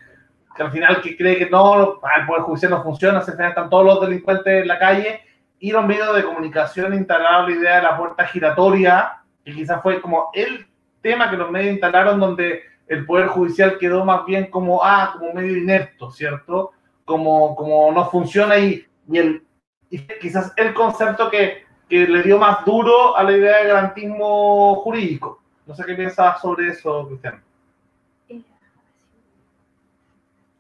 que 0.57 0.63
al 0.63 0.73
final 0.73 1.03
que 1.03 1.19
cree 1.19 1.37
que 1.37 1.51
no, 1.51 2.01
el 2.17 2.27
Poder 2.27 2.43
Judicial 2.43 2.71
no 2.71 2.83
funciona, 2.83 3.21
se 3.21 3.33
están 3.33 3.69
todos 3.69 3.85
los 3.85 4.01
delincuentes 4.01 4.63
en 4.63 4.69
la 4.69 4.79
calle, 4.79 5.21
y 5.59 5.71
los 5.71 5.85
medios 5.85 6.17
de 6.17 6.25
comunicación 6.25 6.95
instalaron 6.95 7.51
la 7.51 7.57
idea 7.57 7.77
de 7.77 7.83
la 7.83 7.99
puerta 7.99 8.25
giratoria, 8.25 9.19
que 9.45 9.53
quizás 9.53 9.83
fue 9.83 10.01
como 10.01 10.31
el 10.33 10.67
tema 11.03 11.29
que 11.29 11.37
los 11.37 11.51
medios 11.51 11.73
instalaron 11.73 12.19
donde 12.19 12.63
el 12.87 13.05
Poder 13.05 13.27
Judicial 13.27 13.77
quedó 13.79 14.03
más 14.03 14.25
bien 14.25 14.47
como, 14.51 14.83
ah, 14.83 15.15
como 15.19 15.35
medio 15.35 15.59
inerto, 15.59 16.11
¿cierto? 16.11 16.71
Como, 17.05 17.55
como 17.55 17.93
no 17.93 18.09
funciona 18.11 18.57
y, 18.57 18.87
y, 19.09 19.19
el, 19.19 19.47
y 19.91 19.99
quizás 20.21 20.53
el 20.57 20.75
concepto 20.75 21.31
que 21.31 21.65
que 21.89 22.07
le 22.07 22.23
dio 22.23 22.39
más 22.39 22.65
duro 22.65 23.17
a 23.17 23.23
la 23.23 23.37
idea 23.37 23.59
de 23.59 23.69
garantismo 23.69 24.77
jurídico. 24.77 25.41
No 25.67 25.75
sé 25.75 25.85
qué 25.85 25.95
piensas 25.95 26.41
sobre 26.41 26.69
eso, 26.69 27.07
Cristian. 27.09 27.43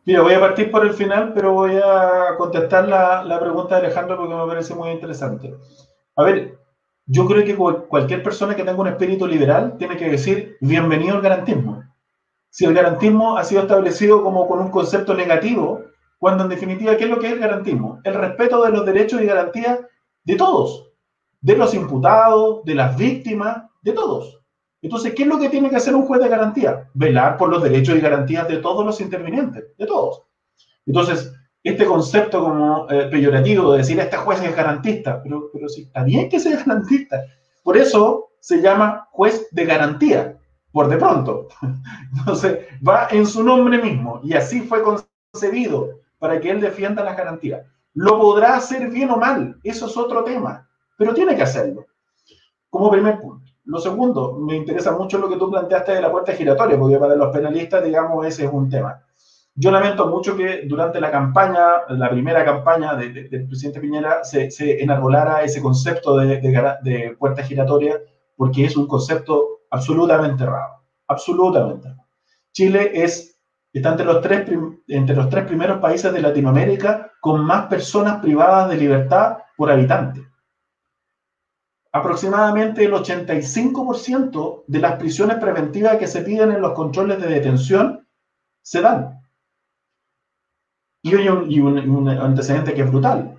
Mira, 0.06 0.20
voy 0.20 0.34
a 0.34 0.40
partir 0.40 0.70
por 0.70 0.84
el 0.84 0.92
final, 0.92 1.32
pero 1.34 1.54
voy 1.54 1.76
a 1.82 2.36
contestar 2.36 2.86
la, 2.88 3.24
la, 3.24 3.40
pregunta 3.40 3.76
de 3.76 3.86
Alejandro 3.86 4.18
porque 4.18 4.34
me 4.34 4.46
parece 4.46 4.74
muy 4.74 4.90
interesante. 4.90 5.54
A 6.16 6.22
ver, 6.22 6.58
yo 7.06 7.26
creo 7.26 7.42
que 7.42 7.56
cualquier 7.56 8.22
persona 8.22 8.54
que 8.54 8.64
tenga 8.64 8.80
un 8.80 8.88
espíritu 8.88 9.26
liberal 9.26 9.76
tiene 9.78 9.96
que 9.96 10.10
decir 10.10 10.58
bienvenido 10.60 11.16
al 11.16 11.22
garantismo. 11.22 11.84
Si 12.50 12.66
el 12.66 12.74
garantismo 12.74 13.38
ha 13.38 13.44
sido 13.44 13.62
establecido 13.62 14.22
como 14.22 14.46
con 14.46 14.60
un 14.60 14.70
concepto 14.70 15.14
negativo, 15.14 15.82
cuando 16.18 16.44
en 16.44 16.50
definitiva, 16.50 16.96
¿qué 16.96 17.04
es 17.04 17.10
lo 17.10 17.18
que 17.18 17.26
es 17.26 17.32
el 17.34 17.38
garantismo? 17.38 18.00
El 18.04 18.14
respeto 18.14 18.62
de 18.62 18.70
los 18.70 18.86
derechos 18.86 19.20
y 19.20 19.26
garantías 19.26 19.80
de 20.24 20.36
todos, 20.36 20.90
de 21.40 21.56
los 21.56 21.74
imputados, 21.74 22.64
de 22.64 22.74
las 22.74 22.96
víctimas, 22.96 23.64
de 23.82 23.92
todos. 23.92 24.40
Entonces, 24.80 25.14
¿qué 25.14 25.22
es 25.22 25.28
lo 25.28 25.38
que 25.38 25.48
tiene 25.48 25.70
que 25.70 25.76
hacer 25.76 25.94
un 25.94 26.06
juez 26.06 26.20
de 26.20 26.28
garantía? 26.28 26.90
Velar 26.94 27.36
por 27.36 27.48
los 27.48 27.62
derechos 27.62 27.96
y 27.96 28.00
garantías 28.00 28.46
de 28.48 28.58
todos 28.58 28.84
los 28.84 29.00
intervinientes, 29.00 29.64
de 29.78 29.86
todos. 29.86 30.22
Entonces, 30.86 31.32
este 31.62 31.86
concepto 31.86 32.42
como 32.42 32.86
eh, 32.90 33.08
peyorativo 33.10 33.72
de 33.72 33.78
decir 33.78 33.98
este 33.98 34.18
juez 34.18 34.42
es 34.42 34.54
garantista, 34.54 35.22
pero, 35.22 35.48
pero 35.52 35.68
sí, 35.68 35.82
está 35.82 36.04
bien 36.04 36.28
que 36.28 36.38
sea 36.38 36.58
garantista. 36.58 37.24
Por 37.62 37.78
eso 37.78 38.32
se 38.40 38.60
llama 38.60 39.08
juez 39.10 39.48
de 39.50 39.64
garantía, 39.64 40.38
por 40.70 40.88
de 40.88 40.98
pronto. 40.98 41.48
Entonces, 42.18 42.58
va 42.86 43.08
en 43.10 43.26
su 43.26 43.42
nombre 43.42 43.78
mismo 43.78 44.20
y 44.22 44.34
así 44.34 44.60
fue 44.60 44.82
concebido 44.82 46.03
para 46.24 46.40
que 46.40 46.50
él 46.50 46.60
defienda 46.62 47.04
las 47.04 47.18
garantías. 47.18 47.66
Lo 47.92 48.18
podrá 48.18 48.56
hacer 48.56 48.88
bien 48.88 49.10
o 49.10 49.18
mal, 49.18 49.58
eso 49.62 49.84
es 49.84 49.94
otro 49.94 50.24
tema 50.24 50.66
pero 50.96 51.14
tiene 51.14 51.36
que 51.36 51.42
hacerlo. 51.42 51.86
Como 52.70 52.90
primer 52.90 53.20
punto. 53.20 53.50
Lo 53.66 53.78
segundo, 53.78 54.38
me 54.38 54.56
interesa 54.56 54.92
mucho 54.92 55.18
lo 55.18 55.28
que 55.28 55.36
tú 55.36 55.50
planteaste 55.50 55.92
de 55.92 56.02
la 56.02 56.10
puerta 56.10 56.32
giratoria, 56.32 56.78
porque 56.78 56.98
para 56.98 57.16
los 57.16 57.32
penalistas, 57.32 57.82
digamos, 57.82 58.26
ese 58.26 58.44
es 58.44 58.52
un 58.52 58.68
tema. 58.68 59.00
Yo 59.54 59.70
lamento 59.70 60.06
mucho 60.08 60.36
que 60.36 60.62
durante 60.66 61.00
la 61.00 61.10
campaña, 61.10 61.86
la 61.88 62.10
primera 62.10 62.44
campaña 62.44 62.94
de, 62.96 63.10
de, 63.10 63.28
del 63.28 63.46
presidente 63.46 63.80
Piñera, 63.80 64.22
se, 64.24 64.48
enarbolara 64.82 65.42
ese 65.44 65.62
concepto 65.62 66.16
de, 66.16 66.40
de, 66.40 67.16
puerta 67.18 67.42
giratoria, 67.42 67.98
porque 68.36 68.64
es 68.64 68.76
un 68.76 68.86
concepto 68.86 69.60
absolutamente 69.70 70.42
errado. 70.42 70.82
Absolutamente. 71.06 71.88
Chile 72.52 72.90
es, 72.92 73.33
está 73.78 73.90
entre 73.90 74.06
los, 74.06 74.20
tres, 74.20 74.48
entre 74.88 75.16
los 75.16 75.28
tres 75.28 75.44
primeros 75.44 75.80
países 75.80 76.12
de 76.12 76.22
Latinoamérica 76.22 77.12
con 77.20 77.44
más 77.44 77.66
personas 77.66 78.20
privadas 78.20 78.70
de 78.70 78.76
libertad 78.76 79.38
por 79.56 79.70
habitante 79.70 80.34
aproximadamente 81.94 82.84
el 82.84 82.92
85% 82.92 84.64
de 84.66 84.78
las 84.80 84.96
prisiones 84.96 85.36
preventivas 85.36 85.96
que 85.96 86.08
se 86.08 86.22
piden 86.22 86.50
en 86.50 86.60
los 86.60 86.72
controles 86.72 87.20
de 87.22 87.28
detención 87.28 88.04
se 88.62 88.80
dan. 88.80 89.20
Y 91.04 91.14
hay 91.14 91.28
un, 91.28 91.88
un 91.88 92.08
antecedente 92.08 92.74
que 92.74 92.82
es 92.82 92.90
brutal. 92.90 93.36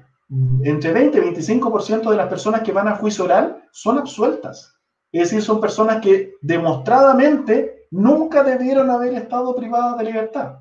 Entre 0.64 0.94
20 0.94 1.18
y 1.18 1.22
25% 1.22 2.10
de 2.10 2.16
las 2.16 2.30
personas 2.30 2.62
que 2.62 2.72
van 2.72 2.88
a 2.88 2.96
juicio 2.96 3.26
oral 3.26 3.62
son 3.74 3.98
absueltas. 3.98 4.80
Es 5.12 5.24
decir, 5.24 5.42
son 5.42 5.60
personas 5.60 6.00
que 6.00 6.36
demostradamente 6.42 7.75
nunca 7.96 8.44
debieron 8.44 8.90
haber 8.90 9.14
estado 9.14 9.56
privadas 9.56 9.98
de 9.98 10.04
libertad. 10.04 10.58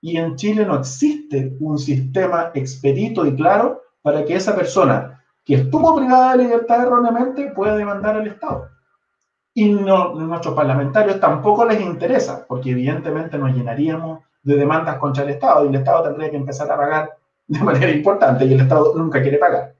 Y 0.00 0.16
en 0.16 0.36
Chile 0.36 0.64
no 0.64 0.78
existe 0.78 1.56
un 1.60 1.78
sistema 1.78 2.50
expedito 2.54 3.26
y 3.26 3.34
claro 3.34 3.82
para 4.00 4.24
que 4.24 4.36
esa 4.36 4.54
persona 4.54 5.24
que 5.44 5.54
estuvo 5.54 5.96
privada 5.96 6.32
de 6.32 6.44
libertad 6.44 6.82
erróneamente 6.82 7.50
puede 7.50 7.78
demandar 7.78 8.16
al 8.16 8.26
Estado. 8.28 8.68
Y 9.54 9.70
no, 9.72 10.14
nuestros 10.14 10.54
parlamentarios 10.54 11.20
tampoco 11.20 11.64
les 11.64 11.80
interesa, 11.80 12.46
porque 12.46 12.70
evidentemente 12.70 13.36
nos 13.38 13.54
llenaríamos 13.54 14.20
de 14.42 14.56
demandas 14.56 14.98
contra 14.98 15.24
el 15.24 15.30
Estado 15.30 15.64
y 15.64 15.68
el 15.68 15.74
Estado 15.74 16.04
tendría 16.04 16.30
que 16.30 16.36
empezar 16.36 16.70
a 16.70 16.76
pagar 16.76 17.16
de 17.48 17.60
manera 17.60 17.90
importante 17.90 18.44
y 18.44 18.54
el 18.54 18.60
Estado 18.60 18.94
nunca 18.96 19.20
quiere 19.20 19.38
pagar. 19.38 19.74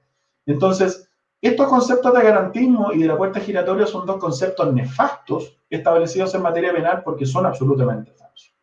Entonces, 0.45 1.09
estos 1.43 1.67
conceptos 1.67 2.13
de 2.13 2.23
garantismo 2.23 2.93
y 2.93 2.99
de 2.99 3.07
la 3.07 3.17
puerta 3.17 3.41
giratoria 3.41 3.85
son 3.85 4.05
dos 4.05 4.15
conceptos 4.15 4.73
nefastos 4.73 5.57
establecidos 5.69 6.33
en 6.35 6.41
materia 6.41 6.71
penal 6.71 7.01
porque 7.03 7.25
son 7.25 7.45
absolutamente 7.45 8.13
falsos. 8.13 8.55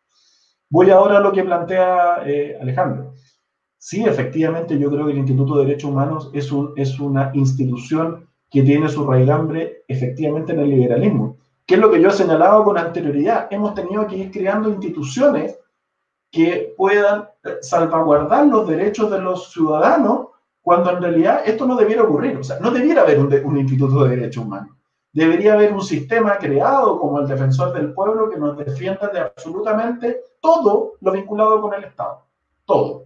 Voy 0.67 0.89
ahora 0.89 1.17
a 1.17 1.19
lo 1.19 1.31
que 1.31 1.43
plantea 1.43 2.23
eh, 2.25 2.57
Alejandro. 2.59 3.13
Sí, 3.77 4.03
efectivamente, 4.03 4.79
yo 4.79 4.89
creo 4.89 5.05
que 5.05 5.11
el 5.11 5.19
Instituto 5.19 5.57
de 5.57 5.65
Derechos 5.65 5.91
Humanos 5.91 6.31
es, 6.33 6.49
es 6.75 6.99
una 6.99 7.29
institución 7.35 8.27
que 8.49 8.63
tiene 8.63 8.89
su 8.89 9.05
raigambre 9.05 9.83
efectivamente 9.87 10.53
en 10.53 10.61
el 10.61 10.69
liberalismo, 10.71 11.37
que 11.67 11.75
es 11.75 11.81
lo 11.81 11.91
que 11.91 12.01
yo 12.01 12.09
he 12.09 12.13
señalado 12.13 12.63
con 12.63 12.79
anterioridad. 12.79 13.47
Hemos 13.51 13.75
tenido 13.75 14.07
que 14.07 14.17
ir 14.17 14.31
creando 14.31 14.69
instituciones 14.69 15.55
que 16.31 16.73
puedan 16.75 17.29
eh, 17.43 17.57
salvaguardar 17.61 18.47
los 18.47 18.67
derechos 18.67 19.11
de 19.11 19.19
los 19.19 19.51
ciudadanos 19.51 20.30
cuando 20.61 20.91
en 20.91 21.01
realidad 21.01 21.41
esto 21.45 21.65
no 21.65 21.75
debiera 21.75 22.03
ocurrir. 22.03 22.37
O 22.37 22.43
sea, 22.43 22.59
no 22.59 22.71
debiera 22.71 23.01
haber 23.01 23.19
un, 23.19 23.57
instituto 23.57 24.03
de 24.03 24.15
derechos 24.15 24.45
humanos. 24.45 24.75
Debería 25.13 25.53
haber 25.53 25.73
un 25.73 25.81
sistema 25.81 26.37
creado 26.37 26.99
como 26.99 27.19
el 27.19 27.27
defensor 27.27 27.73
del 27.73 27.93
pueblo 27.93 28.29
que 28.29 28.37
nos 28.37 28.57
defienda 28.57 29.09
de 29.09 29.19
absolutamente 29.19 30.21
todo 30.39 30.93
lo 31.01 31.11
vinculado 31.11 31.59
con 31.61 31.73
el 31.73 31.83
Estado. 31.83 32.25
Todo. 32.65 33.05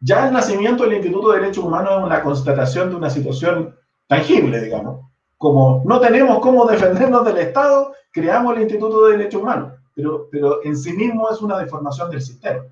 Ya 0.00 0.28
el 0.28 0.34
nacimiento 0.34 0.84
del 0.84 0.94
Instituto 0.94 1.32
de 1.32 1.40
Derechos 1.40 1.64
Humanos 1.64 1.94
es 1.98 2.04
una 2.04 2.22
constatación 2.22 2.90
de 2.90 2.96
una 2.96 3.10
situación 3.10 3.74
tangible, 4.06 4.60
digamos. 4.60 5.06
Como 5.38 5.82
no 5.84 5.98
tenemos 5.98 6.38
cómo 6.40 6.66
defendernos 6.66 7.24
del 7.24 7.38
Estado, 7.38 7.92
creamos 8.12 8.54
el 8.54 8.62
Instituto 8.62 9.06
de 9.06 9.16
Derechos 9.16 9.42
Humanos, 9.42 9.72
pero, 9.94 10.28
pero 10.30 10.64
en 10.64 10.76
sí 10.76 10.92
mismo 10.92 11.28
es 11.30 11.42
una 11.42 11.58
deformación 11.58 12.10
del 12.10 12.22
sistema. 12.22 12.62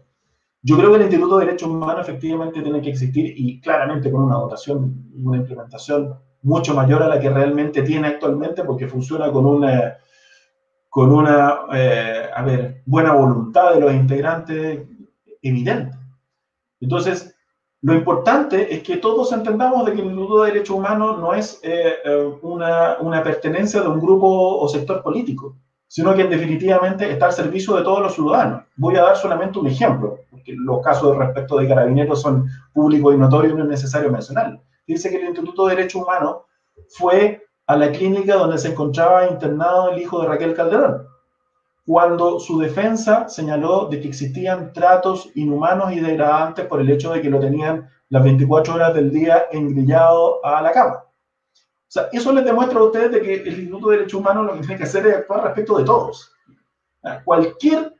Yo 0.66 0.78
creo 0.78 0.90
que 0.90 0.96
el 0.96 1.02
Instituto 1.02 1.36
de 1.36 1.44
Derechos 1.44 1.68
Humanos 1.68 2.08
efectivamente 2.08 2.62
tiene 2.62 2.80
que 2.80 2.88
existir 2.88 3.34
y 3.36 3.60
claramente 3.60 4.10
con 4.10 4.22
una 4.22 4.36
dotación 4.36 5.10
una 5.14 5.36
implementación 5.36 6.18
mucho 6.40 6.74
mayor 6.74 7.02
a 7.02 7.08
la 7.08 7.20
que 7.20 7.28
realmente 7.28 7.82
tiene 7.82 8.08
actualmente 8.08 8.64
porque 8.64 8.88
funciona 8.88 9.30
con 9.30 9.44
una, 9.44 9.98
con 10.88 11.12
una 11.12 11.66
eh, 11.74 12.30
a 12.34 12.42
ver, 12.42 12.82
buena 12.86 13.12
voluntad 13.12 13.74
de 13.74 13.80
los 13.80 13.92
integrantes 13.92 14.88
evidente. 15.42 15.98
Entonces, 16.80 17.36
lo 17.82 17.92
importante 17.92 18.74
es 18.74 18.82
que 18.82 18.96
todos 18.96 19.32
entendamos 19.32 19.84
de 19.84 19.92
que 19.92 20.00
el 20.00 20.06
Instituto 20.06 20.44
de 20.44 20.52
Derechos 20.52 20.76
Humanos 20.76 21.18
no 21.18 21.34
es 21.34 21.60
eh, 21.62 21.96
eh, 22.06 22.38
una, 22.40 22.96
una 23.00 23.22
pertenencia 23.22 23.82
de 23.82 23.88
un 23.88 24.00
grupo 24.00 24.26
o 24.58 24.66
sector 24.66 25.02
político 25.02 25.58
sino 25.94 26.12
que 26.12 26.24
definitivamente 26.24 27.08
está 27.08 27.26
al 27.26 27.32
servicio 27.32 27.76
de 27.76 27.84
todos 27.84 28.00
los 28.00 28.14
ciudadanos. 28.16 28.64
Voy 28.74 28.96
a 28.96 29.02
dar 29.02 29.16
solamente 29.16 29.60
un 29.60 29.68
ejemplo, 29.68 30.18
porque 30.28 30.52
los 30.56 30.82
casos 30.82 31.16
respecto 31.16 31.56
de 31.56 31.68
carabineros 31.68 32.20
son 32.20 32.48
públicos 32.72 33.14
y 33.14 33.16
notorios 33.16 33.52
y 33.52 33.56
no 33.56 33.62
es 33.62 33.68
necesario 33.68 34.10
mencionar. 34.10 34.60
Dice 34.88 35.08
que 35.08 35.18
el 35.18 35.26
Instituto 35.26 35.66
de 35.66 35.76
Derechos 35.76 36.02
Humanos 36.02 36.38
fue 36.98 37.46
a 37.68 37.76
la 37.76 37.92
clínica 37.92 38.34
donde 38.34 38.58
se 38.58 38.70
encontraba 38.70 39.28
internado 39.28 39.92
el 39.92 40.02
hijo 40.02 40.20
de 40.20 40.26
Raquel 40.26 40.54
Calderón, 40.54 41.06
cuando 41.86 42.40
su 42.40 42.58
defensa 42.58 43.28
señaló 43.28 43.86
de 43.86 44.00
que 44.00 44.08
existían 44.08 44.72
tratos 44.72 45.30
inhumanos 45.36 45.92
y 45.92 46.00
degradantes 46.00 46.66
por 46.66 46.80
el 46.80 46.90
hecho 46.90 47.12
de 47.12 47.22
que 47.22 47.30
lo 47.30 47.38
tenían 47.38 47.88
las 48.08 48.24
24 48.24 48.74
horas 48.74 48.94
del 48.94 49.12
día 49.12 49.44
engrillado 49.52 50.44
a 50.44 50.60
la 50.60 50.72
cama 50.72 51.04
eso 52.12 52.32
les 52.32 52.44
demuestra 52.44 52.78
a 52.78 52.84
ustedes 52.84 53.12
de 53.12 53.22
que 53.22 53.34
el 53.34 53.48
Instituto 53.48 53.88
de 53.88 53.98
Derechos 53.98 54.20
Humanos 54.20 54.46
lo 54.46 54.54
que 54.54 54.60
tiene 54.60 54.76
que 54.76 54.84
hacer 54.84 55.06
es 55.06 55.16
actuar 55.16 55.44
respecto 55.44 55.78
de 55.78 55.84
todos. 55.84 56.32
Cualquier 57.24 57.94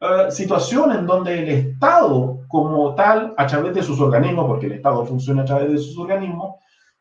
uh, 0.00 0.30
situación 0.30 0.92
en 0.92 1.06
donde 1.06 1.38
el 1.38 1.48
Estado 1.48 2.40
como 2.48 2.94
tal, 2.94 3.34
a 3.36 3.46
través 3.46 3.74
de 3.74 3.82
sus 3.82 4.00
organismos, 4.00 4.46
porque 4.46 4.66
el 4.66 4.72
Estado 4.72 5.04
funciona 5.06 5.42
a 5.42 5.46
través 5.46 5.72
de 5.72 5.78
sus 5.78 5.96
organismos, 5.98 6.56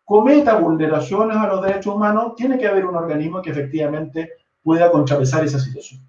cometa 0.06 0.56
vulneraciones 0.56 1.38
a 1.38 1.48
los 1.48 1.62
derechos 1.62 1.96
humanos, 1.96 2.34
tiene 2.36 2.58
que 2.58 2.68
haber 2.68 2.86
un 2.86 2.96
organismo 2.96 3.42
que 3.42 3.52
efectivamente 3.52 4.32
pueda 4.64 4.92
contrapesar 4.92 5.44
esa 5.44 5.60
situación. 5.60 6.02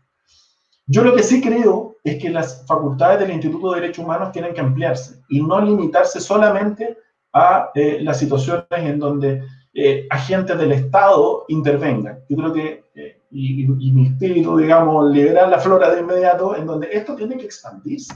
Yo 0.86 1.04
lo 1.04 1.14
que 1.14 1.22
sí 1.22 1.40
creo 1.40 1.96
es 2.02 2.20
que 2.20 2.30
las 2.30 2.66
facultades 2.66 3.20
del 3.20 3.30
Instituto 3.30 3.72
de 3.72 3.80
Derechos 3.80 4.04
Humanos 4.04 4.32
tienen 4.32 4.54
que 4.54 4.60
ampliarse 4.60 5.20
y 5.28 5.42
no 5.42 5.60
limitarse 5.60 6.20
solamente 6.20 6.96
a 7.32 7.70
eh, 7.74 7.98
las 8.00 8.18
situaciones 8.18 8.66
en 8.70 8.98
donde 8.98 9.42
eh, 9.72 10.06
agentes 10.10 10.58
del 10.58 10.72
Estado 10.72 11.44
intervengan. 11.48 12.20
Yo 12.28 12.36
creo 12.36 12.52
que, 12.52 12.84
eh, 12.94 13.22
y, 13.30 13.66
mi 13.68 14.06
espíritu, 14.06 14.56
digamos, 14.56 15.10
liberar 15.10 15.48
la 15.48 15.60
flora 15.60 15.94
de 15.94 16.00
inmediato, 16.00 16.56
en 16.56 16.66
donde 16.66 16.88
esto 16.92 17.14
tiene 17.14 17.36
que 17.36 17.46
expandirse. 17.46 18.14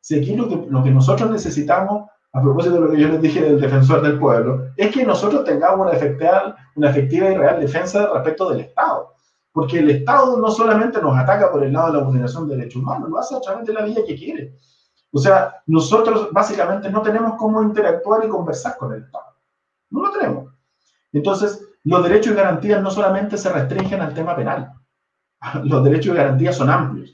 Si 0.00 0.18
aquí 0.18 0.36
lo 0.36 0.48
que, 0.48 0.56
lo 0.68 0.82
que 0.82 0.90
nosotros 0.90 1.30
necesitamos, 1.30 2.08
a 2.32 2.42
propósito 2.42 2.74
de 2.74 2.80
lo 2.80 2.90
que 2.90 3.00
yo 3.00 3.08
les 3.08 3.22
dije 3.22 3.42
del 3.42 3.60
defensor 3.60 4.02
del 4.02 4.18
pueblo, 4.18 4.66
es 4.76 4.92
que 4.92 5.04
nosotros 5.04 5.44
tengamos 5.44 5.86
una 5.86 5.96
efectiva, 5.96 6.54
una 6.76 6.90
efectiva 6.90 7.30
y 7.30 7.34
real 7.34 7.60
defensa 7.60 8.10
respecto 8.12 8.50
del 8.50 8.60
Estado. 8.60 9.14
Porque 9.52 9.80
el 9.80 9.90
Estado 9.90 10.36
no 10.38 10.50
solamente 10.50 11.00
nos 11.00 11.16
ataca 11.16 11.50
por 11.50 11.64
el 11.64 11.72
lado 11.72 11.92
de 11.92 11.98
la 11.98 12.04
vulneración 12.04 12.46
de 12.48 12.56
derechos 12.56 12.82
humanos, 12.82 13.08
lo 13.08 13.18
hace 13.18 13.34
a 13.34 13.40
través 13.40 13.66
de 13.66 13.72
la 13.72 13.82
vía 13.82 14.04
que 14.06 14.16
quiere. 14.16 14.54
O 15.12 15.18
sea, 15.18 15.62
nosotros 15.66 16.28
básicamente 16.30 16.88
no 16.90 17.02
tenemos 17.02 17.34
cómo 17.36 17.62
interactuar 17.62 18.24
y 18.24 18.28
conversar 18.28 18.76
con 18.76 18.92
el 18.92 19.02
Estado. 19.02 19.24
No 19.90 20.02
lo 20.02 20.12
tenemos. 20.12 20.49
Entonces, 21.12 21.66
los 21.84 22.02
derechos 22.02 22.32
y 22.32 22.36
garantías 22.36 22.82
no 22.82 22.90
solamente 22.90 23.38
se 23.38 23.52
restringen 23.52 24.00
al 24.00 24.14
tema 24.14 24.36
penal, 24.36 24.72
los 25.64 25.84
derechos 25.84 26.14
y 26.14 26.18
garantías 26.18 26.56
son 26.56 26.70
amplios. 26.70 27.12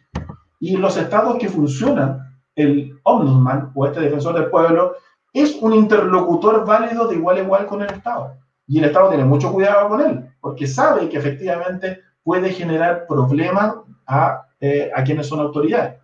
Y 0.59 0.77
los 0.77 0.97
estados 0.97 1.37
que 1.39 1.49
funcionan, 1.49 2.21
el 2.55 2.99
ombudsman 3.03 3.73
o 3.75 3.87
este 3.87 4.01
defensor 4.01 4.35
del 4.35 4.51
pueblo, 4.51 4.97
es 5.33 5.55
un 5.61 5.75
interlocutor 5.75 6.65
válido 6.65 7.07
de 7.07 7.17
igual 7.17 7.37
a 7.37 7.41
igual 7.41 7.67
con 7.67 7.83
el 7.83 7.91
Estado. 7.91 8.35
Y 8.67 8.79
el 8.79 8.87
Estado 8.87 9.11
tiene 9.11 9.25
mucho 9.25 9.53
cuidado 9.53 9.89
con 9.89 10.01
él, 10.01 10.31
porque 10.41 10.67
sabe 10.67 11.09
que 11.09 11.19
efectivamente 11.19 12.01
puede 12.25 12.51
generar 12.51 13.07
problemas 13.07 13.75
a, 14.07 14.47
eh, 14.61 14.91
a 14.95 15.05
quienes 15.05 15.27
son 15.27 15.41
autoridades. 15.41 16.01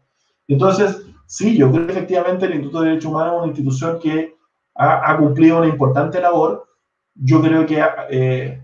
Entonces, 0.46 1.02
sí, 1.26 1.56
yo 1.56 1.72
creo 1.72 1.86
que 1.86 1.92
efectivamente 1.92 2.44
el 2.44 2.52
Instituto 2.52 2.82
de 2.82 2.88
Derechos 2.90 3.10
Humanos 3.10 3.32
es 3.32 3.38
una 3.38 3.46
institución 3.48 3.98
que 3.98 4.36
ha, 4.74 5.10
ha 5.10 5.16
cumplido 5.16 5.58
una 5.58 5.68
importante 5.68 6.20
labor, 6.20 6.68
yo 7.14 7.40
creo 7.42 7.66
que, 7.66 7.82
eh, 8.10 8.62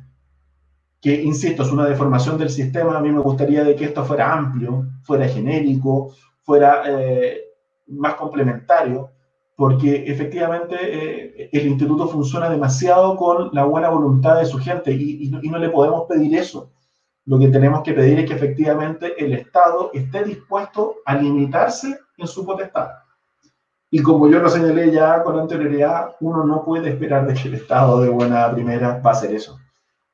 que, 1.01 1.22
insisto, 1.22 1.62
es 1.62 1.70
una 1.70 1.86
deformación 1.86 2.38
del 2.38 2.51
sistema. 2.51 2.96
A 2.96 3.01
mí 3.01 3.11
me 3.11 3.20
gustaría 3.20 3.64
de 3.64 3.76
que 3.76 3.86
esto 3.86 4.05
fuera 4.05 4.32
amplio, 4.32 4.86
fuera 5.03 5.28
genérico, 5.28 6.14
fuera 6.42 6.82
eh, 6.86 7.42
más 7.88 8.14
complementario, 8.14 9.11
porque 9.57 10.05
efectivamente 10.07 10.76
eh, 10.80 11.51
el 11.53 11.66
instituto 11.66 12.09
funciona 12.09 12.49
demasiado 12.49 13.16
con 13.16 13.51
la 13.53 13.64
buena 13.64 13.88
voluntad 13.90 14.38
de 14.38 14.46
su 14.46 14.59
gente 14.59 14.92
y, 14.92 15.28
no, 15.28 15.40
y 15.42 15.49
no 15.49 15.59
le 15.59 15.68
podemos 15.68 16.07
pedir 16.09 16.36
eso. 16.36 16.70
Lo 17.24 17.38
que 17.38 17.49
tenemos 17.49 17.82
que 17.82 17.92
pedir 17.92 18.20
es 18.20 18.26
que 18.26 18.34
efectivamente 18.34 19.14
el 19.22 19.34
Estado 19.34 19.90
esté 19.92 20.24
dispuesto 20.24 20.96
a 21.05 21.16
limitarse 21.16 21.99
en 22.16 22.26
su 22.26 22.46
potestad. 22.46 22.88
Y 23.91 24.03
como 24.03 24.28
yo 24.28 24.39
lo 24.39 24.49
señalé 24.49 24.91
ya 24.93 25.22
con 25.22 25.39
anterioridad, 25.39 26.16
uno 26.20 26.45
no 26.45 26.64
puede 26.64 26.91
esperar 26.91 27.26
de 27.26 27.34
que 27.34 27.49
el 27.49 27.55
Estado 27.55 28.01
de 28.03 28.11
buena 28.11 28.53
primera 28.53 29.01
va 29.05 29.11
a 29.11 29.12
hacer 29.14 29.34
eso. 29.34 29.59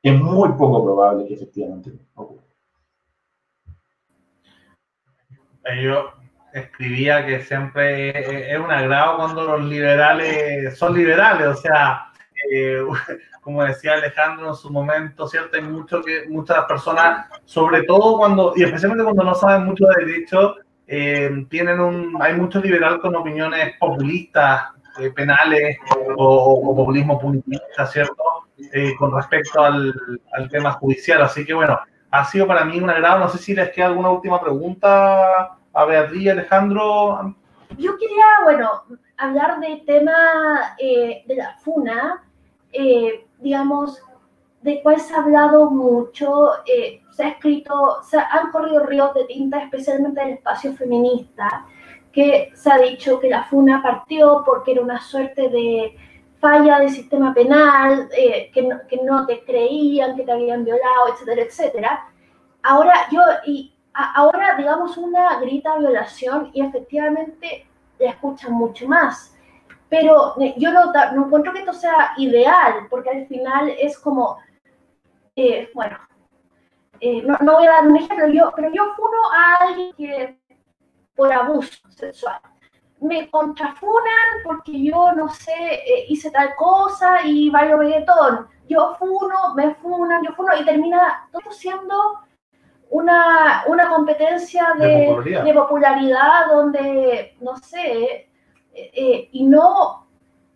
Es 0.01 0.17
muy 0.17 0.49
poco 0.53 0.83
probable 0.83 1.27
que 1.27 1.33
efectivamente 1.33 1.91
ocurra. 2.13 2.43
Yo 5.81 6.11
escribía 6.53 7.25
que 7.25 7.41
siempre 7.41 8.53
es 8.53 8.59
un 8.59 8.71
agrado 8.71 9.17
cuando 9.17 9.43
los 9.43 9.65
liberales 9.65 10.77
son 10.77 10.93
liberales, 10.93 11.47
o 11.47 11.55
sea, 11.55 12.13
eh, 12.51 12.81
como 13.41 13.63
decía 13.63 13.93
Alejandro 13.93 14.49
en 14.49 14.55
su 14.55 14.69
momento, 14.69 15.27
¿cierto? 15.27 15.57
Hay 15.57 15.63
mucho 15.63 16.01
que 16.01 16.25
muchas 16.29 16.65
personas, 16.65 17.27
sobre 17.43 17.83
todo 17.83 18.17
cuando, 18.17 18.53
y 18.55 18.63
especialmente 18.63 19.03
cuando 19.03 19.23
no 19.23 19.35
saben 19.35 19.65
mucho 19.65 19.85
de 19.87 20.05
derecho, 20.05 20.55
eh, 20.87 21.45
tienen 21.49 21.79
un, 21.79 22.17
hay 22.21 22.35
mucho 22.35 22.59
liberal 22.59 22.99
con 22.99 23.15
opiniones 23.15 23.75
populistas, 23.79 24.69
eh, 24.99 25.09
penales 25.11 25.77
o, 26.15 26.75
populismo 26.75 27.19
punitivista, 27.19 27.87
¿cierto? 27.87 28.23
Eh, 28.71 28.93
con 28.97 29.13
respecto 29.13 29.61
al, 29.61 29.93
al, 30.33 30.49
tema 30.49 30.73
judicial. 30.73 31.21
Así 31.23 31.45
que 31.45 31.53
bueno, 31.53 31.79
ha 32.11 32.25
sido 32.25 32.47
para 32.47 32.63
mí 32.65 32.79
un 32.79 32.89
agrado. 32.89 33.19
No 33.19 33.29
sé 33.29 33.39
si 33.39 33.55
les 33.55 33.71
queda 33.71 33.87
alguna 33.87 34.09
última 34.09 34.39
pregunta 34.39 35.57
a 35.73 35.85
Beatriz 35.85 36.29
Alejandro. 36.29 37.35
Yo 37.77 37.97
quería, 37.97 38.25
bueno, 38.43 38.83
hablar 39.17 39.59
del 39.59 39.83
tema 39.85 40.13
de 40.77 41.35
la 41.35 41.57
FUNA, 41.57 42.23
digamos, 43.39 44.01
de 44.65 44.81
cuál 44.81 44.99
se 44.99 45.13
ha 45.13 45.19
hablado 45.19 45.69
mucho 45.69 46.49
se 47.11 47.23
ha 47.23 47.29
escrito, 47.29 48.01
se 48.01 48.17
han 48.17 48.51
corrido 48.51 48.83
ríos 48.83 49.13
de 49.13 49.25
tinta, 49.25 49.59
especialmente 49.59 50.19
en 50.21 50.27
el 50.27 50.33
espacio 50.33 50.73
feminista, 50.73 51.67
que 52.11 52.51
se 52.55 52.71
ha 52.71 52.79
dicho 52.79 53.19
que 53.19 53.29
la 53.29 53.43
FUNA 53.43 53.83
partió 53.83 54.41
porque 54.43 54.71
era 54.71 54.81
una 54.81 54.99
suerte 54.99 55.49
de 55.49 55.95
falla 56.39 56.79
del 56.79 56.89
sistema 56.89 57.31
penal, 57.31 58.09
eh, 58.17 58.49
que, 58.51 58.63
no, 58.63 58.79
que, 58.89 58.97
no, 59.03 59.27
te 59.27 59.45
creían, 59.45 60.15
que 60.15 60.23
te 60.23 60.31
habían 60.31 60.65
violado, 60.65 61.09
etcétera, 61.13 61.41
etcétera. 61.43 62.05
Ahora 62.63 63.07
yo, 63.11 63.21
y 63.45 63.71
ahora 63.93 64.55
digamos 64.57 64.97
una 64.97 65.39
grita 65.39 65.77
violación 65.77 66.49
y 66.53 66.65
efectivamente 66.65 67.67
la 67.99 68.09
escuchan 68.09 68.53
mucho 68.53 68.87
más. 68.87 69.31
Pero 69.89 70.33
eh, 70.41 70.55
yo 70.57 70.71
no, 70.71 70.91
no 71.13 71.27
encuentro 71.27 71.53
que 71.53 71.59
esto 71.59 71.73
sea 71.73 72.13
ideal, 72.17 72.87
porque 72.89 73.11
al 73.11 73.27
final 73.27 73.69
es 73.79 73.97
como, 73.99 74.39
eh, 75.35 75.69
bueno, 75.73 75.97
eh, 76.99 77.21
no, 77.21 77.37
no, 77.41 77.53
voy 77.55 77.67
a 77.67 77.71
dar 77.71 77.87
un 77.87 77.97
ejemplo, 77.97 78.27
yo, 78.27 78.53
pero 78.55 78.69
yo 78.71 78.93
funo 78.95 79.17
a 79.33 79.55
alguien 79.65 79.93
que 79.95 80.39
por 81.15 81.31
abuso 81.31 81.89
sexual. 81.89 82.39
Me 83.01 83.29
contrafunan 83.29 84.43
porque 84.43 84.83
yo, 84.83 85.11
no 85.13 85.29
sé, 85.29 85.51
eh, 85.51 86.05
hice 86.07 86.31
tal 86.31 86.55
cosa 86.55 87.25
y 87.25 87.49
bailo 87.49 87.77
reggaetón. 87.77 88.47
Yo 88.67 88.95
funo, 88.97 89.53
me 89.55 89.75
funan, 89.75 90.23
yo 90.23 90.33
funo 90.33 90.55
y 90.59 90.65
termina 90.65 91.29
todo 91.31 91.51
siendo 91.51 91.95
una, 92.89 93.63
una 93.67 93.89
competencia 93.89 94.73
de, 94.77 94.87
de, 94.87 95.05
popularidad. 95.07 95.43
de, 95.43 95.53
popularidad. 95.53 96.47
donde, 96.51 97.37
no 97.41 97.57
sé, 97.57 98.29
eh, 98.73 99.29
y 99.31 99.45
no 99.45 100.04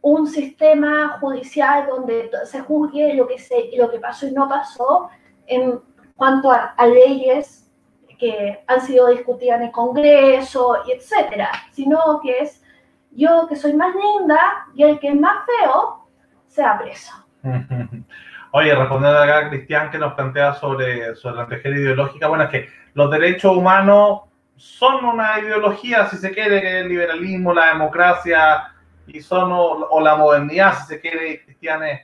un 0.02 0.28
sistema 0.28 1.18
judicial 1.20 1.88
donde 1.88 2.30
se 2.46 2.62
juzgue 2.62 3.14
lo 3.16 3.28
que, 3.28 3.38
se, 3.38 3.72
lo 3.78 3.92
que 3.92 4.00
pasó 4.00 4.28
y 4.28 4.32
no 4.32 4.48
pasó 4.48 5.10
en 5.46 5.80
cuanto 6.16 6.52
a, 6.52 6.74
a, 6.78 6.88
leyes 6.88 7.70
que 8.18 8.64
han 8.68 8.82
sido 8.82 9.08
discutidas 9.08 9.60
en 9.60 9.68
el 9.68 9.72
Congreso 9.72 10.84
y 10.86 10.92
etcétera, 10.92 11.50
sino 11.72 12.20
que 12.22 12.40
es 12.40 12.64
yo 13.12 13.48
que 13.48 13.56
soy 13.56 13.74
más 13.74 13.94
linda 13.96 14.68
y 14.76 14.84
el 14.84 15.00
que 15.00 15.10
es 15.10 15.20
más 15.20 15.46
feo 15.46 16.06
sea 16.48 16.78
preso. 16.78 17.14
Oye, 18.52 18.74
respondiendo 18.74 19.20
a 19.20 19.50
Cristian 19.50 19.92
que 19.92 20.00
nos 20.00 20.14
plantea 20.14 20.54
sobre, 20.56 21.16
sobre 21.16 21.36
la 21.36 21.44
antejera 21.44 21.78
ideológica, 21.78 22.28
bueno, 22.28 22.46
es 22.46 22.50
que 22.50 22.70
los 22.94 23.12
derechos 23.12 23.56
humanos 23.56 24.22
son 24.56 25.06
una 25.06 25.40
ideología, 25.40 26.08
si 26.08 26.18
se 26.18 26.32
quiere, 26.32 26.60
que 26.62 26.80
el 26.80 26.90
liberalismo, 26.90 27.54
la 27.54 27.68
democracia 27.68 28.74
y 29.14 29.22
son, 29.22 29.50
o, 29.52 30.00
la 30.02 30.16
modernidad, 30.16 30.80
si 30.80 30.88
se 30.88 31.02
quiere, 31.02 31.44
Cristian 31.44 31.84
es, 31.84 32.02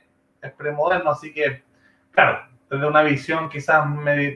premoderno, 0.56 1.10
así 1.10 1.32
que, 1.32 1.64
claro, 2.12 2.38
desde 2.70 2.86
una 2.86 3.02
visión 3.02 3.48
quizás 3.48 3.84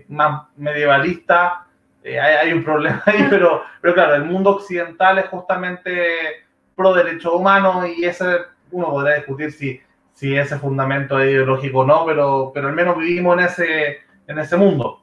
más 0.09 0.43
medievalista, 0.57 1.67
eh, 2.03 2.19
hay, 2.19 2.53
un 2.53 2.65
problema 2.65 3.03
ahí, 3.07 3.27
pero, 3.31 3.63
pero 3.81 3.95
claro, 3.95 4.15
el 4.15 4.25
mundo 4.25 4.51
occidental 4.57 5.19
es 5.19 5.29
justamente 5.29 6.45
pro 6.75 6.95
derechos 6.95 7.33
humanos 7.35 7.87
y 7.97 8.05
ese 8.05 8.39
uno 8.73 8.91
podrá 8.91 9.17
discutir 9.17 9.53
si, 9.53 9.81
si 10.15 10.37
ese 10.37 10.59
fundamento 10.59 11.19
es 11.19 11.31
ideológico 11.31 11.81
o 11.81 11.87
no, 11.87 12.05
pero, 12.07 12.51
pero 12.55 12.69
al 12.69 12.75
menos 12.75 12.97
vivimos 12.99 13.39
en 13.39 13.45
ese, 13.45 13.99
en 14.27 14.39
ese 14.39 14.57
mundo. 14.57 15.03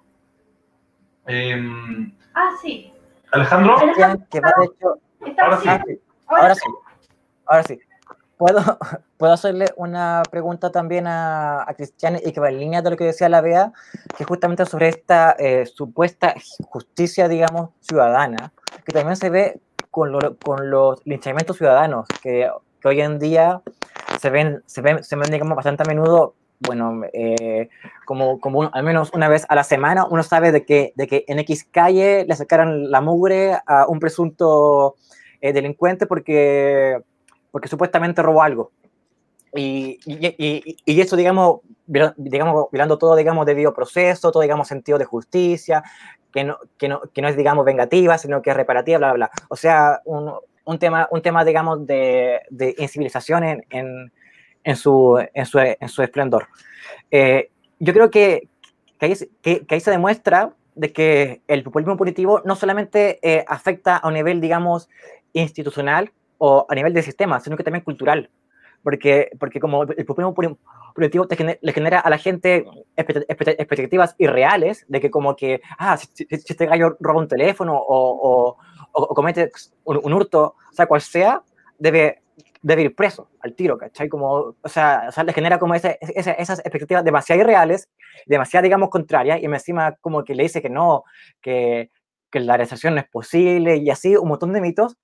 Em, 1.26 2.14
ah, 2.34 2.52
sí. 2.62 2.94
Alejandro. 3.32 3.76
ahora, 3.78 5.58
sí. 5.58 5.70
ahora 6.28 6.56
sí. 6.56 6.62
Ahora 7.48 7.64
sí. 7.64 7.80
¿Puedo, 8.38 8.60
puedo 9.18 9.34
hacerle 9.34 9.68
una 9.78 10.22
pregunta 10.30 10.72
también 10.72 11.08
a, 11.08 11.64
a 11.68 11.74
Cristian 11.74 12.18
y 12.24 12.32
que 12.32 12.40
va 12.40 12.50
en 12.50 12.60
línea 12.60 12.82
de 12.82 12.92
lo 12.92 12.98
que 12.98 13.06
decía 13.06 13.30
la 13.30 13.42
BEA, 13.42 13.74
que 14.16 14.24
justamente 14.26 14.66
sobre 14.66 14.90
esta 14.90 15.36
eh, 15.40 15.66
supuesta 15.66 16.36
justicia, 16.70 17.28
digamos, 17.28 17.72
ciudadana, 17.80 18.54
que 18.86 18.92
también 18.92 19.16
se 19.16 19.32
ve 19.32 19.60
con, 19.90 20.12
con 20.44 20.70
los 20.70 21.02
linchamientos 21.06 21.58
ciudadanos, 21.58 22.08
que, 22.22 22.48
que, 22.80 22.88
hoy 22.88 23.02
en 23.02 23.18
día 23.18 23.62
se 24.22 24.30
ven, 24.30 24.62
se 24.68 24.82
ven, 24.82 25.04
se 25.04 25.16
ven 25.16 25.32
digamos, 25.32 25.56
bastante 25.56 25.82
a 25.84 25.86
menudo 25.86 26.36
bueno, 26.60 27.02
eh, 27.14 27.70
como, 28.06 28.40
como 28.40 28.70
al 28.74 28.84
menos 28.84 29.12
una 29.14 29.28
vez 29.28 29.46
a 29.50 29.56
la 29.56 29.64
semana, 29.64 30.06
uno 30.10 30.24
sabe 30.24 30.52
de 30.52 30.66
que, 30.66 30.94
de 30.96 31.08
que 31.08 31.24
en 31.28 31.40
X 31.40 31.68
calle 31.70 32.26
le 32.26 32.36
sacaron 32.36 32.90
la 32.90 33.02
mugre 33.02 33.58
a 33.66 33.86
un 33.88 34.00
presunto 34.00 34.96
eh, 35.42 35.54
delincuente 35.54 36.08
porque, 36.08 37.00
porque 37.52 37.68
supuestamente 37.68 38.22
robó 38.22 38.42
algo. 38.42 38.72
Y, 39.54 40.00
y, 40.06 40.78
y, 40.86 41.02
eso, 41.02 41.16
digamos, 41.16 41.62
digamos, 41.86 42.68
mirando 42.72 42.98
todo, 42.98 43.16
digamos, 43.16 43.46
debido 43.46 43.74
proceso, 43.74 44.32
todo, 44.32 44.44
digamos, 44.44 44.68
sentido 44.68 44.98
de 44.98 45.06
justicia, 45.06 45.84
que 46.32 46.44
no, 46.44 46.58
que 46.78 46.90
no, 46.90 47.02
que 47.14 47.22
no 47.22 47.28
es, 47.28 47.38
digamos, 47.38 47.66
vengativa, 47.66 48.18
sino 48.18 48.42
que 48.42 48.52
es 48.52 48.56
reparativa, 48.56 48.98
bla, 48.98 49.14
bla, 49.14 49.16
bla. 49.16 49.32
O 49.50 49.56
sea, 49.56 50.02
un, 50.06 50.32
un 50.66 50.80
tema, 50.80 51.08
un 51.12 51.22
tema, 51.22 51.44
digamos, 51.46 51.88
de, 51.88 52.42
de 52.50 52.76
incivilización 52.78 53.44
en, 53.44 53.66
en 53.70 54.12
en 54.68 54.76
su, 54.76 55.18
en 55.34 55.46
su, 55.46 55.60
en 55.60 55.88
su 55.88 56.04
esplendor. 56.04 56.48
Eh, 57.10 57.52
yo 57.80 57.94
creo 57.94 58.12
que, 58.12 58.50
que, 59.00 59.06
ahí, 59.06 59.14
que, 59.42 59.66
ahí, 59.70 59.80
se 59.80 59.92
demuestra 59.92 60.54
de 60.76 60.92
que 60.92 61.42
el 61.48 61.64
populismo 61.64 61.96
punitivo 61.96 62.42
no 62.44 62.58
solamente 62.58 63.18
eh, 63.22 63.46
afecta 63.48 63.96
a 63.96 64.08
un 64.10 64.16
nivel, 64.16 64.42
digamos, 64.42 64.90
institucional 65.32 66.12
o 66.38 66.66
a 66.70 66.76
nivel 66.76 66.94
de 66.94 67.04
sistema, 67.04 67.40
sino 67.40 67.58
que 67.58 67.64
también 67.64 67.84
cultural. 67.84 68.30
Porque, 68.84 69.32
porque 69.40 69.60
como 69.60 69.84
el 69.84 70.06
populismo 70.06 70.36
punitivo 70.94 71.28
le 71.62 71.74
genera 71.74 72.00
a 72.00 72.10
la 72.10 72.18
gente 72.18 72.66
expectativas 72.96 74.16
irreales 74.18 74.86
de 74.88 75.02
que 75.02 75.10
como 75.10 75.36
que, 75.36 75.62
ah, 75.78 75.98
si, 75.98 76.28
este 76.30 76.66
gallo 76.68 76.96
roba 77.00 77.20
un 77.20 77.28
teléfono 77.28 77.76
o, 77.76 78.56
o, 78.92 79.08
comete 79.16 79.52
un, 79.84 80.00
un, 80.02 80.14
hurto, 80.14 80.56
o 80.72 80.74
sea, 80.74 80.86
cual 80.86 81.02
sea, 81.02 81.42
debe 81.78 82.22
debe 82.62 82.84
ir 82.84 82.96
preso 82.96 83.30
al 83.40 83.54
tiro, 83.54 83.78
¿cachai? 83.78 84.10
Como, 84.10 84.56
o 84.62 84.70
sea, 84.70 85.06
o 85.08 85.12
sea 85.12 85.24
le 85.24 85.34
genera 85.34 85.60
como 85.60 85.74
ese, 85.74 85.98
esas 86.02 86.60
expectativas 86.60 87.04
demasiado 87.04 87.42
irreales, 87.42 87.90
demasiado, 88.26 88.64
digamos, 88.64 88.90
contrarias, 88.90 89.40
y 89.42 89.46
encima 89.46 89.94
como 90.02 90.24
que 90.24 90.36
le 90.36 90.44
dice 90.44 90.62
que 90.62 90.70
no, 90.70 91.04
que, 91.42 91.92
que 92.32 92.40
la 92.40 92.58
realización 92.58 92.96
no 92.96 93.02
es 93.02 93.08
posible, 93.08 93.78
y 93.78 93.90
así 93.90 94.16
un 94.16 94.28
montón 94.28 94.54
de 94.54 94.62
mitos. 94.62 94.98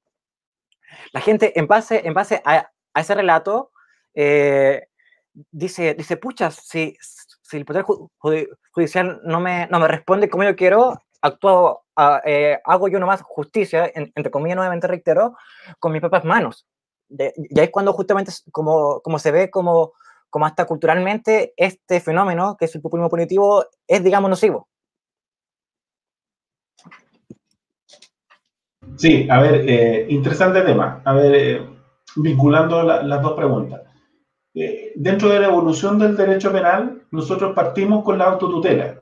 La 1.12 1.22
gente, 1.22 1.58
en 1.60 1.68
base, 1.68 2.02
en 2.06 2.14
base 2.14 2.42
a, 2.46 2.70
a 2.94 3.02
ese 3.02 3.16
relato, 3.16 3.72
eh, 4.14 4.88
dice, 5.52 5.94
dice, 5.96 6.18
pucha, 6.18 6.52
si, 6.52 6.98
si 7.00 7.58
el 7.58 7.66
Poder 7.66 7.86
Judicial 8.72 9.22
no 9.24 9.40
me, 9.40 9.68
no 9.68 9.80
me 9.80 9.88
responde 9.88 10.30
como 10.30 10.44
yo 10.44 10.56
quiero, 10.56 11.00
actúo, 11.22 11.86
ah, 11.96 12.22
eh, 12.26 12.60
hago 12.66 12.88
yo 12.88 13.00
nomás 13.00 13.22
justicia, 13.22 13.92
entre 13.94 14.32
comillas 14.32 14.56
nuevamente 14.58 14.88
reitero, 14.88 15.36
con 15.80 15.92
mis 15.92 16.02
propias 16.02 16.26
manos 16.26 16.66
y 17.10 17.60
ahí 17.60 17.66
es 17.66 17.72
cuando 17.72 17.94
justamente 17.94 18.32
como, 18.52 19.02
como 19.02 19.20
se 19.20 19.32
ve 19.32 19.50
como, 19.50 19.94
como 20.30 20.46
hasta 20.46 20.66
culturalmente 20.66 21.54
este 21.58 22.00
fenómeno, 22.00 22.56
que 22.58 22.66
es 22.66 22.76
el 22.76 22.82
populismo 22.82 23.10
punitivo, 23.10 23.66
es, 23.88 24.04
digamos, 24.04 24.30
nocivo. 24.30 24.68
Sí, 28.96 29.28
a 29.30 29.42
ver, 29.42 29.68
eh, 29.68 30.06
interesante 30.10 30.62
tema. 30.62 31.02
A 31.04 31.14
ver, 31.14 31.36
eh, 31.36 31.70
vinculando 32.16 32.84
las 32.84 33.22
dos 33.22 33.34
preguntas. 33.34 33.82
Eh, 34.54 34.94
dentro 34.96 35.30
de 35.30 35.40
la 35.40 35.48
evolución 35.48 35.98
del 35.98 36.16
derecho 36.16 36.52
penal, 36.52 37.02
nosotros 37.12 37.56
partimos 37.56 38.04
con 38.04 38.18
la 38.18 38.26
autotutela. 38.26 39.02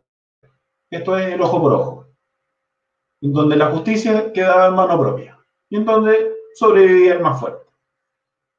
Esto 0.89 1.17
es 1.17 1.33
el 1.33 1.41
ojo 1.41 1.61
por 1.61 1.73
ojo, 1.73 2.07
en 3.21 3.33
donde 3.33 3.57
la 3.57 3.67
justicia 3.67 4.31
quedaba 4.33 4.67
en 4.67 4.75
mano 4.75 4.99
propia 4.99 5.37
y 5.69 5.77
en 5.77 5.85
donde 5.85 6.31
sobrevivía 6.55 7.13
el 7.13 7.21
más 7.21 7.39
fuerte. 7.39 7.65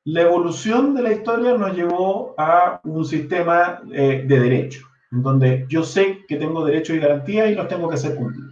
La 0.05 0.23
evolución 0.23 0.95
de 0.95 1.03
la 1.03 1.13
historia 1.13 1.57
nos 1.57 1.75
llevó 1.75 2.35
a 2.37 2.81
un 2.85 3.05
sistema 3.05 3.81
de 3.85 4.25
derecho, 4.27 4.87
en 5.13 5.23
donde 5.23 5.67
yo 5.69 5.85
sé 5.85 6.25
que 6.27 6.37
tengo 6.37 6.65
derechos 6.65 6.97
y 6.97 7.01
garantías 7.01 7.51
y 7.51 7.55
los 7.55 7.69
tengo 7.69 7.89
que 7.89 7.95
hacer 7.95 8.17
cumplir. 8.17 8.51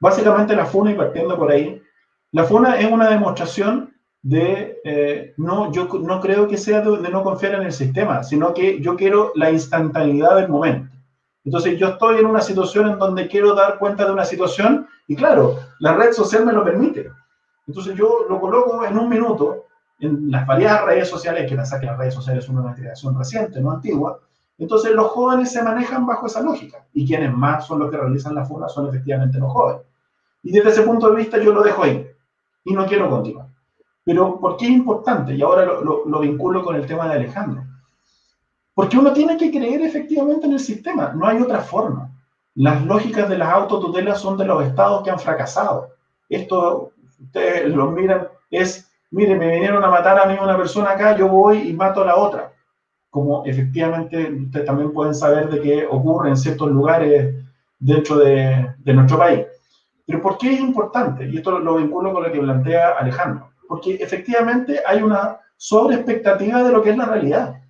Básicamente 0.00 0.56
la 0.56 0.66
FUNA, 0.66 0.92
y 0.92 0.94
partiendo 0.94 1.36
por 1.36 1.50
ahí, 1.52 1.80
la 2.32 2.44
FUNA 2.44 2.80
es 2.80 2.90
una 2.90 3.10
demostración 3.10 3.94
de, 4.22 4.80
eh, 4.84 5.34
no, 5.36 5.72
yo 5.72 5.88
no 6.00 6.20
creo 6.20 6.48
que 6.48 6.56
sea 6.56 6.80
de, 6.80 7.08
no 7.10 7.22
confiar 7.22 7.54
en 7.54 7.62
el 7.62 7.72
sistema, 7.72 8.22
sino 8.22 8.52
que 8.52 8.80
yo 8.80 8.96
quiero 8.96 9.32
la 9.34 9.50
instantaneidad 9.50 10.36
del 10.36 10.48
momento. 10.48 10.90
Entonces 11.44 11.78
yo 11.78 11.88
estoy 11.88 12.18
en 12.18 12.26
una 12.26 12.40
situación 12.40 12.88
en 12.88 12.98
donde 12.98 13.28
quiero 13.28 13.54
dar 13.54 13.78
cuenta 13.78 14.04
de 14.04 14.12
una 14.12 14.24
situación 14.24 14.86
y 15.06 15.16
claro, 15.16 15.58
la 15.78 15.94
red 15.94 16.12
social 16.12 16.44
me 16.44 16.52
lo 16.52 16.64
permite. 16.64 17.08
Entonces 17.66 17.94
yo 17.94 18.26
lo 18.28 18.40
coloco 18.40 18.84
en 18.84 18.98
un 18.98 19.08
minuto 19.08 19.66
en 20.00 20.30
las 20.30 20.46
variadas 20.46 20.84
redes 20.84 21.08
sociales, 21.08 21.48
que 21.48 21.56
pensar 21.56 21.80
que 21.80 21.86
las 21.86 21.98
redes 21.98 22.14
sociales 22.14 22.44
son 22.44 22.58
una 22.58 22.74
creación 22.74 23.16
reciente, 23.18 23.60
no 23.60 23.72
antigua, 23.72 24.18
entonces 24.58 24.92
los 24.92 25.08
jóvenes 25.08 25.50
se 25.50 25.62
manejan 25.62 26.06
bajo 26.06 26.26
esa 26.26 26.42
lógica 26.42 26.84
y 26.92 27.06
quienes 27.06 27.32
más 27.32 27.66
son 27.66 27.78
los 27.78 27.90
que 27.90 27.96
realizan 27.96 28.34
la 28.34 28.44
funa 28.44 28.68
son 28.68 28.88
efectivamente 28.88 29.38
los 29.38 29.50
jóvenes. 29.50 29.82
Y 30.42 30.52
desde 30.52 30.70
ese 30.70 30.82
punto 30.82 31.10
de 31.10 31.16
vista 31.16 31.38
yo 31.38 31.52
lo 31.52 31.62
dejo 31.62 31.82
ahí 31.82 32.06
y 32.64 32.72
no 32.72 32.86
quiero 32.86 33.08
continuar. 33.08 33.46
Pero 34.04 34.40
¿por 34.40 34.56
qué 34.56 34.66
es 34.66 34.72
importante? 34.72 35.34
Y 35.34 35.42
ahora 35.42 35.64
lo, 35.64 36.06
lo, 36.06 36.20
vinculo 36.20 36.64
con 36.64 36.76
el 36.76 36.86
tema 36.86 37.08
de 37.08 37.14
Alejandro. 37.14 37.64
Porque 38.74 38.98
uno 38.98 39.12
tiene 39.12 39.36
que 39.36 39.50
creer 39.50 39.82
efectivamente 39.82 40.46
en 40.46 40.52
el 40.52 40.60
sistema, 40.60 41.12
no 41.14 41.26
hay 41.26 41.40
otra 41.40 41.60
forma. 41.60 42.10
Las 42.54 42.84
lógicas 42.84 43.28
de 43.28 43.38
las 43.38 43.52
autotutelas 43.52 44.20
son 44.20 44.36
de 44.36 44.46
los 44.46 44.64
estados 44.64 45.02
que 45.02 45.10
han 45.10 45.18
fracasado. 45.18 45.90
Esto, 46.28 46.92
ustedes 47.20 47.68
lo 47.74 47.90
miran, 47.90 48.28
es 48.50 48.90
mire, 49.10 49.36
me 49.36 49.50
vinieron 49.50 49.84
a 49.84 49.88
matar 49.88 50.18
a 50.18 50.26
mí 50.26 50.36
una 50.40 50.56
persona 50.56 50.90
acá, 50.90 51.16
yo 51.16 51.28
voy 51.28 51.68
y 51.68 51.72
mato 51.72 52.02
a 52.02 52.06
la 52.06 52.16
otra. 52.16 52.52
Como 53.10 53.44
efectivamente 53.44 54.32
ustedes 54.32 54.66
también 54.66 54.92
pueden 54.92 55.14
saber 55.14 55.50
de 55.50 55.60
qué 55.60 55.86
ocurre 55.86 56.30
en 56.30 56.36
ciertos 56.36 56.70
lugares 56.70 57.34
dentro 57.78 58.18
de, 58.18 58.74
nuestro 58.84 59.18
país. 59.18 59.46
Pero 60.10 60.22
¿por 60.22 60.38
qué 60.38 60.54
es 60.54 60.60
importante? 60.60 61.28
Y 61.28 61.36
esto 61.36 61.60
lo 61.60 61.76
vinculo 61.76 62.12
con 62.12 62.24
lo 62.24 62.32
que 62.32 62.40
plantea 62.40 62.96
Alejandro. 62.98 63.50
Porque 63.68 63.94
efectivamente 63.94 64.80
hay 64.84 65.02
una 65.02 65.38
sobreexpectativa 65.56 66.64
de 66.64 66.72
lo 66.72 66.82
que 66.82 66.90
es 66.90 66.96
la 66.96 67.06
realidad. 67.06 67.60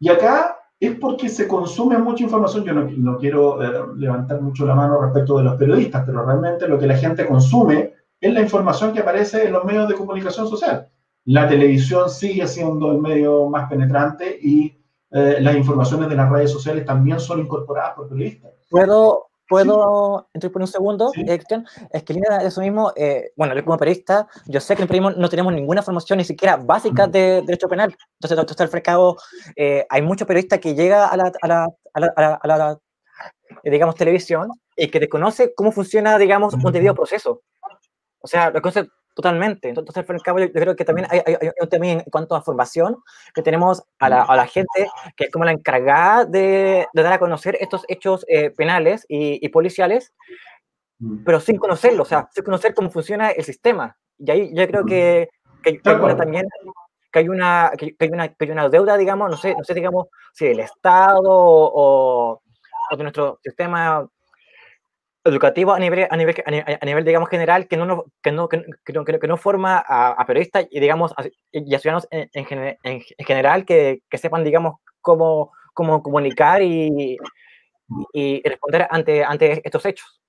Y 0.00 0.08
acá 0.08 0.58
es 0.80 0.96
porque 0.96 1.28
se 1.28 1.46
consume 1.46 1.96
mucha 1.98 2.24
información. 2.24 2.64
Yo 2.64 2.72
no, 2.74 3.18
quiero 3.18 3.62
eh, 3.62 3.86
levantar 3.94 4.40
mucho 4.40 4.66
la 4.66 4.74
mano 4.74 5.00
respecto 5.00 5.38
de 5.38 5.44
los 5.44 5.54
periodistas, 5.54 6.02
pero 6.04 6.26
realmente 6.26 6.66
lo 6.66 6.76
que 6.76 6.88
la 6.88 6.96
gente 6.96 7.24
consume 7.24 7.92
es 8.20 8.34
la 8.34 8.40
información 8.40 8.92
que 8.92 8.98
aparece 8.98 9.46
en 9.46 9.52
los 9.52 9.64
medios 9.64 9.88
de 9.88 9.94
comunicación 9.94 10.48
social. 10.48 10.88
La 11.26 11.46
televisión 11.46 12.10
sigue 12.10 12.48
siendo 12.48 12.90
el 12.90 12.98
medio 12.98 13.48
más 13.48 13.70
penetrante 13.70 14.40
y 14.42 14.76
eh, 15.12 15.36
las 15.40 15.54
informaciones 15.54 16.08
de 16.08 16.16
las 16.16 16.28
redes 16.28 16.50
sociales 16.50 16.84
también 16.84 17.20
son 17.20 17.38
incorporadas 17.38 17.94
por 17.94 18.08
periodistas. 18.08 18.50
¿Puedo, 18.68 19.28
¿Puedo 19.48 20.28
entrar 20.32 20.50
por 20.52 20.62
un 20.62 20.68
segundo, 20.68 21.12
Es 21.92 22.02
que 22.02 22.14
línea 22.14 22.38
de 22.38 22.46
eso 22.46 22.60
mismo, 22.60 22.92
eh, 22.96 23.32
bueno, 23.36 23.54
yo 23.54 23.64
como 23.64 23.76
periodista, 23.76 24.26
yo 24.46 24.58
sé 24.60 24.74
que 24.74 24.82
en 24.82 24.88
periodismo 24.88 25.20
no 25.20 25.28
tenemos 25.28 25.52
ninguna 25.52 25.82
formación 25.82 26.18
ni 26.18 26.24
siquiera 26.24 26.56
básica 26.56 27.06
de 27.06 27.42
derecho 27.42 27.68
penal. 27.68 27.94
Entonces, 28.14 28.38
entonces 28.38 28.60
al 28.60 28.68
frescado, 28.68 29.16
eh, 29.56 29.86
hay 29.90 30.02
muchos 30.02 30.26
periodistas 30.26 30.60
que 30.60 30.74
llegan 30.74 31.08
a 31.10 31.16
la, 31.16 31.32
a 31.42 31.48
la, 31.48 31.68
a 31.92 32.00
la, 32.00 32.34
a 32.42 32.46
la 32.46 32.78
digamos, 33.62 33.94
televisión 33.94 34.48
y 34.76 34.88
que 34.88 35.00
desconoce 35.00 35.54
cómo 35.54 35.72
funciona, 35.72 36.18
digamos, 36.18 36.54
un 36.54 36.72
debido 36.72 36.94
proceso. 36.94 37.42
O 38.20 38.26
sea, 38.26 38.50
lo 38.50 38.62
que 38.62 38.88
Totalmente. 39.14 39.68
Entonces, 39.68 39.96
al 39.96 40.04
fin 40.04 40.16
y 40.16 40.18
al 40.18 40.22
cabo, 40.22 40.38
yo 40.40 40.52
creo 40.52 40.74
que 40.74 40.84
también 40.84 41.06
hay, 41.08 41.20
hay, 41.24 41.50
un 41.60 41.68
tema 41.68 41.86
en 41.86 42.00
cuanto 42.10 42.34
a 42.34 42.42
formación, 42.42 42.96
que 43.32 43.42
tenemos 43.42 43.84
a 44.00 44.08
la, 44.08 44.22
a 44.22 44.34
la 44.34 44.46
gente 44.46 44.88
que 45.16 45.24
es 45.24 45.30
como 45.30 45.44
la 45.44 45.52
encargada 45.52 46.24
de, 46.24 46.88
de 46.92 47.02
dar 47.02 47.12
a 47.12 47.18
conocer 47.20 47.56
estos 47.60 47.84
hechos 47.86 48.26
eh, 48.28 48.50
penales 48.50 49.06
y, 49.08 49.44
y, 49.44 49.48
policiales, 49.50 50.12
mm. 50.98 51.22
pero 51.24 51.38
sin 51.38 51.58
conocerlo, 51.58 52.02
o 52.02 52.06
sea, 52.06 52.28
sin 52.32 52.42
conocer 52.42 52.74
cómo 52.74 52.90
funciona 52.90 53.30
el 53.30 53.44
sistema. 53.44 53.96
Y 54.18 54.30
ahí 54.32 54.50
yo 54.52 54.66
creo 54.66 54.84
que, 54.84 55.28
que, 55.62 55.78
que 55.80 55.90
hay 55.90 56.16
también 56.16 56.48
que 57.12 57.20
hay, 57.20 57.28
una, 57.28 57.70
que, 57.78 57.94
hay 58.00 58.08
una, 58.08 58.26
que 58.26 58.44
hay 58.44 58.50
una 58.50 58.68
deuda, 58.68 58.96
digamos, 58.96 59.30
no 59.30 59.36
sé, 59.36 59.54
no 59.56 59.62
sé, 59.62 59.72
digamos, 59.74 60.08
si 60.32 60.46
del 60.46 60.58
Estado 60.58 61.22
o, 61.22 62.42
o 62.90 62.96
de 62.96 63.02
nuestro 63.04 63.38
sistema 63.40 64.04
educativo 65.24 65.72
a 65.72 65.78
nivel, 65.78 66.06
a 66.10 66.16
nivel, 66.16 66.34
a 66.46 66.84
nivel, 66.86 67.04
digamos, 67.04 67.28
general, 67.28 67.66
que 67.66 67.76
no, 67.76 68.04
que 68.22 68.30
no, 68.30 68.48
que 68.48 68.92
no, 68.92 69.04
que 69.04 69.28
no 69.28 69.36
forma 69.36 69.82
a, 69.86 70.12
a, 70.12 70.26
periodistas 70.26 70.66
y, 70.70 70.80
digamos, 70.80 71.12
a, 71.16 71.24
y 71.50 71.74
a 71.74 71.78
ciudadanos 71.78 72.06
en, 72.10 72.28
en, 72.32 72.76
en, 72.82 73.00
general 73.26 73.64
que, 73.64 74.02
que, 74.08 74.18
sepan, 74.18 74.44
digamos, 74.44 74.76
cómo, 75.00 75.52
cómo 75.72 76.02
comunicar 76.02 76.62
y, 76.62 77.16
y 78.12 78.48
responder 78.48 78.86
ante, 78.90 79.24
ante 79.24 79.62
estos 79.64 79.86
hechos. 79.86 80.20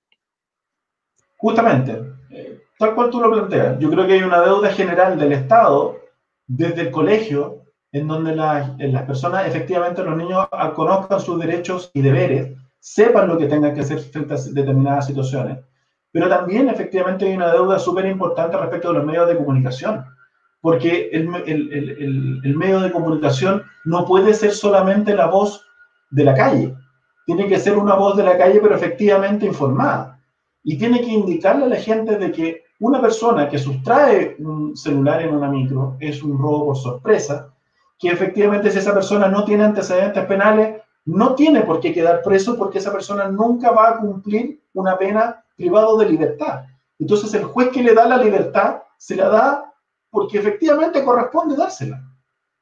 Justamente, 1.36 2.02
eh, 2.30 2.62
tal 2.78 2.94
cual 2.94 3.10
tú 3.10 3.20
lo 3.20 3.30
planteas, 3.30 3.78
yo 3.78 3.90
creo 3.90 4.06
que 4.06 4.14
hay 4.14 4.22
una 4.22 4.40
deuda 4.40 4.72
general 4.72 5.18
del 5.18 5.32
Estado 5.32 5.98
desde 6.46 6.82
el 6.82 6.90
colegio 6.90 7.62
en 7.92 8.08
donde 8.08 8.34
la, 8.34 8.74
las 8.78 9.02
personas, 9.04 9.46
efectivamente 9.46 10.02
los 10.02 10.16
niños, 10.16 10.48
conozcan 10.74 11.20
sus 11.20 11.38
derechos 11.38 11.90
y 11.94 12.02
deberes 12.02 12.56
sepan 12.78 13.28
lo 13.28 13.38
que 13.38 13.46
tengan 13.46 13.74
que 13.74 13.80
hacer 13.80 13.98
frente 13.98 14.34
a 14.34 14.36
determinadas 14.36 15.06
situaciones. 15.06 15.58
Pero 16.12 16.28
también 16.28 16.68
efectivamente 16.68 17.26
hay 17.26 17.34
una 17.34 17.52
deuda 17.52 17.78
súper 17.78 18.06
importante 18.06 18.56
respecto 18.56 18.88
de 18.88 18.94
los 18.94 19.04
medios 19.04 19.28
de 19.28 19.36
comunicación, 19.36 20.04
porque 20.60 21.10
el, 21.12 21.28
el, 21.46 21.72
el, 21.72 22.40
el, 22.42 22.56
medio 22.56 22.80
de 22.80 22.90
comunicación 22.90 23.62
no 23.84 24.04
puede 24.04 24.32
ser 24.34 24.52
solamente 24.52 25.14
la 25.14 25.26
voz 25.26 25.64
de 26.10 26.24
la 26.24 26.34
calle, 26.34 26.74
tiene 27.26 27.48
que 27.48 27.58
ser 27.58 27.76
una 27.76 27.94
voz 27.94 28.16
de 28.16 28.22
la 28.22 28.38
calle 28.38 28.60
pero 28.62 28.74
efectivamente 28.74 29.44
informada. 29.46 30.18
Y 30.62 30.78
tiene 30.78 31.00
que 31.00 31.12
indicarle 31.12 31.66
a 31.66 31.68
la 31.68 31.76
gente 31.76 32.16
de 32.16 32.32
que 32.32 32.64
una 32.80 33.00
persona 33.00 33.48
que 33.48 33.58
sustrae 33.58 34.36
un 34.38 34.76
celular 34.76 35.22
en 35.22 35.34
una 35.34 35.48
micro 35.48 35.96
es 36.00 36.22
un 36.22 36.38
robo 36.38 36.66
por 36.66 36.76
sorpresa, 36.76 37.52
que 37.98 38.08
efectivamente 38.08 38.70
si 38.70 38.78
esa 38.78 38.94
persona 38.94 39.28
no 39.28 39.44
tiene 39.44 39.64
antecedentes 39.64 40.24
penales, 40.26 40.82
no 41.06 41.34
tiene 41.34 41.62
por 41.62 41.80
qué 41.80 41.92
quedar 41.92 42.20
preso 42.22 42.56
porque 42.56 42.78
esa 42.78 42.92
persona 42.92 43.28
nunca 43.28 43.70
va 43.70 43.90
a 43.90 43.98
cumplir 43.98 44.60
una 44.74 44.98
pena 44.98 45.44
privado 45.56 45.96
de 45.96 46.08
libertad. 46.08 46.64
Entonces 46.98 47.32
el 47.34 47.44
juez 47.44 47.70
que 47.70 47.82
le 47.82 47.94
da 47.94 48.06
la 48.06 48.18
libertad 48.18 48.82
se 48.98 49.16
la 49.16 49.28
da 49.28 49.72
porque 50.10 50.38
efectivamente 50.38 51.04
corresponde 51.04 51.56
dársela. 51.56 52.02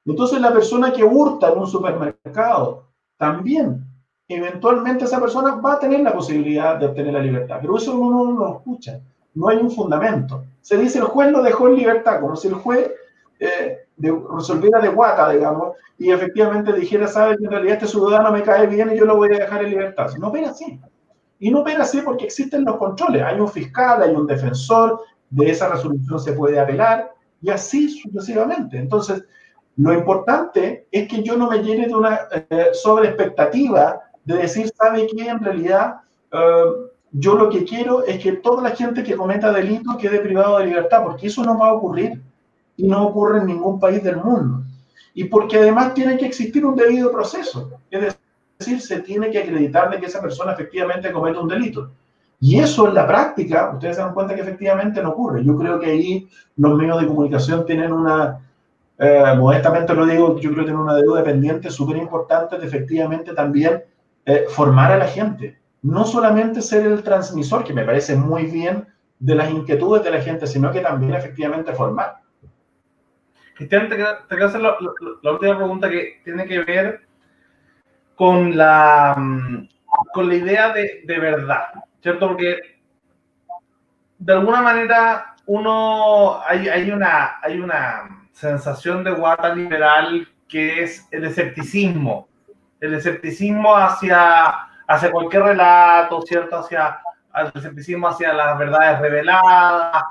Entonces 0.05 0.41
la 0.41 0.53
persona 0.53 0.93
que 0.93 1.03
hurta 1.03 1.51
en 1.51 1.59
un 1.59 1.67
supermercado 1.67 2.85
también, 3.17 3.87
eventualmente 4.29 5.07
esa 5.07 5.21
persona 5.21 5.55
va 5.57 5.75
a 5.75 5.79
tener 5.79 6.01
la 6.01 6.13
posibilidad 6.13 6.77
de 6.77 6.87
obtener 6.87 7.15
la 7.15 7.21
libertad, 7.21 7.59
pero 7.61 7.77
eso 7.77 7.99
uno 7.99 8.25
no 8.25 8.39
lo 8.39 8.57
escucha, 8.57 9.01
no 9.35 9.49
hay 9.49 9.57
un 9.57 9.71
fundamento. 9.71 10.45
Se 10.61 10.77
dice 10.77 10.99
el 10.99 11.05
juez 11.05 11.31
lo 11.31 11.43
dejó 11.43 11.69
en 11.69 11.77
libertad, 11.77 12.21
como 12.21 12.37
si 12.37 12.49
el 12.49 12.55
juez 12.55 12.91
eh, 13.39 13.79
de, 13.97 14.23
resolviera 14.35 14.81
de 14.81 14.89
guata, 14.89 15.31
digamos, 15.31 15.77
y 15.99 16.11
efectivamente 16.11 16.73
dijera, 16.73 17.07
sabes, 17.07 17.39
en 17.41 17.51
realidad 17.51 17.75
este 17.75 17.89
ciudadano 17.89 18.33
me 18.33 18.43
cae 18.43 18.67
bien 18.67 18.93
y 18.93 18.99
yo 18.99 19.05
lo 19.05 19.17
voy 19.17 19.35
a 19.35 19.39
dejar 19.39 19.63
en 19.63 19.71
libertad. 19.71 20.11
No 20.19 20.29
opera 20.29 20.51
así. 20.51 20.81
Y 21.39 21.51
no 21.51 21.61
opera 21.61 21.83
así 21.83 22.01
porque 22.01 22.25
existen 22.25 22.65
los 22.65 22.77
controles. 22.77 23.23
Hay 23.23 23.39
un 23.39 23.49
fiscal, 23.49 24.03
hay 24.03 24.15
un 24.15 24.27
defensor, 24.27 25.01
de 25.31 25.51
esa 25.51 25.69
resolución 25.69 26.21
se 26.21 26.33
puede 26.33 26.61
apelar 26.61 27.13
y 27.43 27.51
así 27.51 27.89
sucesivamente. 27.89 28.79
Entonces, 28.79 29.25
lo 29.77 29.93
importante 29.93 30.87
es 30.93 31.09
que 31.09 31.23
yo 31.23 31.37
no 31.37 31.51
me 31.51 31.63
llene 31.63 31.89
de 31.89 31.95
una 31.95 32.21
eh, 32.31 32.69
sobre 32.73 33.09
expectativa 33.09 34.01
de 34.25 34.37
decir, 34.37 34.71
¿sabe 34.81 35.07
qué? 35.09 35.29
En 35.29 35.41
realidad, 35.41 35.97
eh, 36.31 36.65
yo 37.11 37.35
lo 37.35 37.49
que 37.49 37.65
quiero 37.65 38.05
es 38.05 38.23
que 38.23 38.33
toda 38.33 38.63
la 38.63 38.71
gente 38.71 39.03
que 39.03 39.17
cometa 39.17 39.53
delito 39.53 39.97
quede 39.99 40.21
privado 40.21 40.59
de 40.59 40.67
libertad, 40.67 41.03
porque 41.03 41.27
eso 41.27 41.43
no 41.43 41.59
va 41.59 41.69
a 41.69 41.75
ocurrir 41.75 42.21
y 42.77 42.87
no 42.87 43.07
ocurre 43.07 43.39
en 43.39 43.47
ningún 43.47 43.79
país 43.79 44.03
del 44.03 44.17
mundo. 44.17 44.63
Y 45.15 45.25
porque 45.25 45.59
además 45.59 45.95
tiene 45.95 46.17
que 46.17 46.27
existir 46.27 46.65
un 46.67 46.75
debido 46.75 47.11
proceso. 47.13 47.71
Es 47.91 48.17
decir, 48.59 48.81
se 48.81 49.01
tiene 49.01 49.31
que 49.31 49.39
acreditar 49.39 49.91
de 49.91 50.01
que 50.01 50.07
esa 50.07 50.21
persona 50.21 50.53
efectivamente 50.53 51.13
comete 51.13 51.39
un 51.39 51.49
delito. 51.49 51.91
Y 52.41 52.59
eso 52.59 52.89
en 52.89 52.95
la 52.95 53.07
práctica, 53.07 53.71
ustedes 53.73 53.97
se 53.97 54.03
dan 54.03 54.13
cuenta 54.13 54.35
que 54.35 54.43
efectivamente 54.43 55.03
no 55.03 55.11
ocurre. 55.11 55.45
Yo 55.45 55.57
creo 55.57 55.79
que 55.79 55.87
ahí 55.87 56.29
los 56.57 56.75
medios 56.75 57.01
de 57.01 57.07
comunicación 57.07 57.65
tienen 57.65 57.93
una, 57.93 58.41
eh, 58.99 59.35
modestamente 59.37 59.95
lo 59.95 60.05
digo, 60.05 60.39
yo 60.39 60.51
creo 60.51 60.65
que 60.65 60.71
tienen 60.71 60.83
una 60.83 60.97
deuda 60.97 61.25
pendiente 61.25 61.71
súper 61.71 61.97
importante 61.97 62.59
de 62.59 62.67
efectivamente 62.67 63.33
también 63.33 63.83
eh, 64.27 64.45
formar 64.49 64.93
a 64.93 64.99
la 64.99 65.07
gente. 65.07 65.59
No 65.83 66.05
solamente 66.05 66.61
ser 66.61 66.87
el 66.87 67.03
transmisor, 67.03 67.65
que 67.65 67.73
me 67.73 67.85
parece 67.85 68.17
muy 68.17 68.47
bien, 68.47 68.87
de 69.19 69.35
las 69.35 69.51
inquietudes 69.51 70.03
de 70.03 70.11
la 70.11 70.21
gente, 70.21 70.47
sino 70.47 70.71
que 70.71 70.81
también 70.81 71.15
efectivamente 71.15 71.73
formar. 71.73 72.24
Cristian, 73.55 73.89
te, 73.89 73.97
quiero 73.97 74.47
hacer 74.47 74.61
la, 74.61 74.77
última 75.31 75.57
pregunta 75.57 75.89
que 75.89 76.21
tiene 76.25 76.47
que 76.47 76.61
ver 76.61 77.07
con 78.17 78.57
la, 78.57 79.15
mm, 79.17 79.69
con 80.13 80.29
la 80.29 80.35
idea 80.35 80.73
de, 80.73 81.03
verdad, 81.07 81.67
¿cierto? 82.03 82.29
Porque 82.29 82.81
de 84.19 84.33
alguna 84.33 84.61
manera 84.61 85.37
uno, 85.47 86.41
hay, 86.47 86.69
hay, 86.69 86.91
una, 86.91 87.39
hay 87.43 87.61
una 87.61 88.27
sensación 88.33 89.05
de 89.05 89.13
guata 89.13 89.55
liberal 89.55 90.29
que 90.49 90.83
es 90.83 91.07
el 91.11 91.25
escepticismo, 91.25 92.29
el 92.81 92.95
escepticismo 92.95 93.77
hacia, 93.77 94.69
hacia 94.87 95.11
cualquier 95.11 95.43
relato, 95.45 96.23
¿cierto? 96.23 96.59
Hacia 96.59 97.01
el 97.35 97.53
escepticismo 97.55 98.09
hacia 98.09 98.33
las 98.33 98.59
verdades 98.59 99.01
reveladas, 99.01 100.05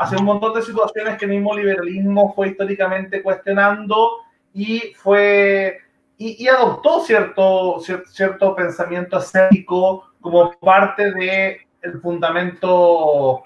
hace 0.00 0.16
un 0.16 0.24
montón 0.24 0.54
de 0.54 0.62
situaciones 0.62 1.18
que 1.18 1.26
el 1.26 1.32
mismo 1.32 1.54
liberalismo 1.54 2.32
fue 2.32 2.48
históricamente 2.48 3.22
cuestionando 3.22 4.12
y 4.54 4.94
fue 4.96 5.78
y, 6.16 6.48
adoptó 6.48 7.00
cierto, 7.00 7.80
cierto, 8.06 8.54
pensamiento 8.54 9.18
escéptico 9.18 10.10
como 10.20 10.52
parte 10.58 11.12
del 11.12 11.56
el 11.82 12.00
fundamento 12.00 13.42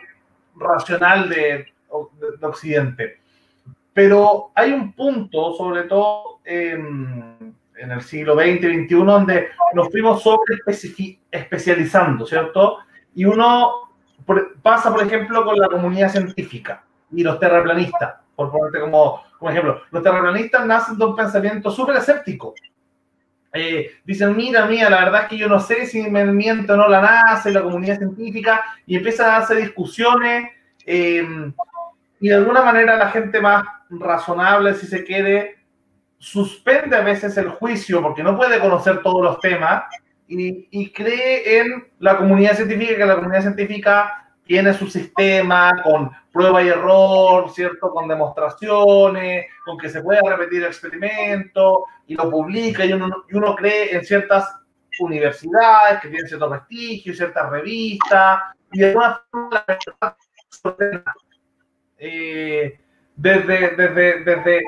racional 0.56 1.28
de, 1.28 1.66
de, 2.38 2.46
Occidente. 2.46 3.20
Pero 3.92 4.50
hay 4.56 4.72
un 4.72 4.92
punto, 4.92 5.54
sobre 5.54 5.84
todo 5.84 6.40
en, 6.44 7.54
en 7.76 7.90
el 7.92 8.02
siglo 8.02 8.34
XX 8.34 8.64
y 8.64 8.84
XXI, 8.84 8.94
donde 8.94 9.48
nos 9.72 9.88
fuimos 9.90 10.20
sobre 10.22 10.56
especializando, 11.30 12.26
¿cierto? 12.26 12.78
Y 13.14 13.24
uno 13.24 13.84
pasa, 14.62 14.92
por 14.92 15.02
ejemplo, 15.02 15.44
con 15.44 15.58
la 15.58 15.68
comunidad 15.68 16.10
científica 16.10 16.84
y 17.12 17.22
los 17.22 17.38
terraplanistas, 17.38 18.14
por 18.34 18.50
ponerte 18.50 18.80
como, 18.80 19.22
como 19.38 19.50
ejemplo. 19.50 19.82
Los 19.90 20.02
terraplanistas 20.02 20.66
nacen 20.66 20.98
de 20.98 21.04
un 21.04 21.16
pensamiento 21.16 21.70
súper 21.70 21.96
escéptico. 21.96 22.54
Eh, 23.52 23.98
dicen, 24.04 24.36
mira, 24.36 24.66
mira, 24.66 24.90
la 24.90 25.04
verdad 25.04 25.22
es 25.22 25.28
que 25.28 25.38
yo 25.38 25.48
no 25.48 25.60
sé 25.60 25.86
si 25.86 26.02
me 26.10 26.24
miento 26.24 26.74
o 26.74 26.76
no 26.76 26.88
la 26.88 27.00
NASA 27.00 27.50
la 27.50 27.62
comunidad 27.62 27.98
científica, 27.98 28.64
y 28.86 28.96
empiezan 28.96 29.30
a 29.30 29.36
hacer 29.36 29.58
discusiones, 29.58 30.50
eh, 30.84 31.24
y 32.20 32.28
de 32.28 32.34
alguna 32.34 32.62
manera 32.62 32.96
la 32.96 33.10
gente 33.10 33.40
más 33.40 33.64
razonable, 33.90 34.74
si 34.74 34.86
se 34.86 35.04
quiere, 35.04 35.58
suspende 36.18 36.96
a 36.96 37.02
veces 37.02 37.36
el 37.36 37.50
juicio 37.50 38.00
porque 38.00 38.22
no 38.22 38.36
puede 38.36 38.58
conocer 38.58 39.02
todos 39.02 39.22
los 39.22 39.40
temas 39.40 39.84
y, 40.26 40.92
cree 40.92 41.60
en 41.60 41.88
la 41.98 42.16
comunidad 42.16 42.56
científica, 42.56 42.96
que 42.96 43.06
la 43.06 43.16
comunidad 43.16 43.42
científica 43.42 44.32
tiene 44.44 44.74
su 44.74 44.86
sistema 44.88 45.72
con 45.82 46.10
prueba 46.32 46.62
y 46.62 46.68
error, 46.68 47.50
¿cierto? 47.50 47.90
Con 47.90 48.08
demostraciones, 48.08 49.46
con 49.64 49.78
que 49.78 49.88
se 49.88 50.02
pueda 50.02 50.20
repetir 50.24 50.62
el 50.62 50.68
experimento 50.68 51.86
y 52.06 52.14
lo 52.14 52.30
publica 52.30 52.84
y 52.84 52.92
uno, 52.92 53.24
y 53.28 53.36
uno 53.36 53.54
cree 53.54 53.94
en 53.94 54.04
ciertas 54.04 54.54
universidades 54.98 56.00
que 56.00 56.08
tienen 56.08 56.28
cierto 56.28 56.50
prestigio, 56.50 57.14
ciertas 57.14 57.50
revistas 57.50 58.40
y 58.72 58.80
de 58.80 58.86
alguna 58.88 59.22
forma 59.30 59.64
la 59.66 60.16
eh, 61.98 62.80
desde, 63.16 63.70
desde, 63.76 64.24
desde, 64.24 64.62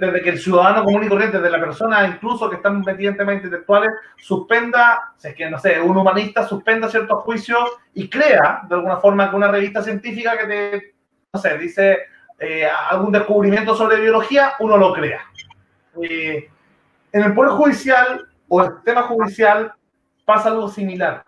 desde 0.00 0.22
que 0.22 0.30
el 0.30 0.38
ciudadano 0.38 0.84
común 0.84 1.04
y 1.04 1.08
corriente, 1.08 1.38
desde 1.38 1.56
la 1.56 1.64
persona 1.64 2.06
incluso 2.06 2.50
que 2.50 2.56
están 2.56 2.80
metidos 2.80 3.18
en 3.18 3.30
intelectuales, 3.30 3.90
suspenda, 4.16 5.14
es 5.22 5.34
que 5.34 5.48
no 5.48 5.58
sé, 5.58 5.80
un 5.80 5.96
humanista 5.96 6.46
suspenda 6.46 6.88
ciertos 6.88 7.22
juicios 7.22 7.70
y 7.94 8.08
crea 8.08 8.62
de 8.68 8.74
alguna 8.74 8.96
forma 8.96 9.30
que 9.30 9.36
una 9.36 9.48
revista 9.48 9.82
científica 9.82 10.36
que 10.36 10.46
te, 10.46 10.94
no 11.32 11.40
sé, 11.40 11.56
dice 11.58 11.98
eh, 12.38 12.66
algún 12.66 13.12
descubrimiento 13.12 13.76
sobre 13.76 14.00
biología, 14.00 14.54
uno 14.58 14.76
lo 14.76 14.92
crea. 14.92 15.20
Eh, 16.02 16.48
en 17.12 17.22
el 17.22 17.34
Poder 17.34 17.52
Judicial 17.52 18.26
o 18.48 18.62
el 18.62 18.72
sistema 18.74 19.02
judicial 19.02 19.72
pasa 20.24 20.48
algo 20.48 20.68
similar. 20.68 21.24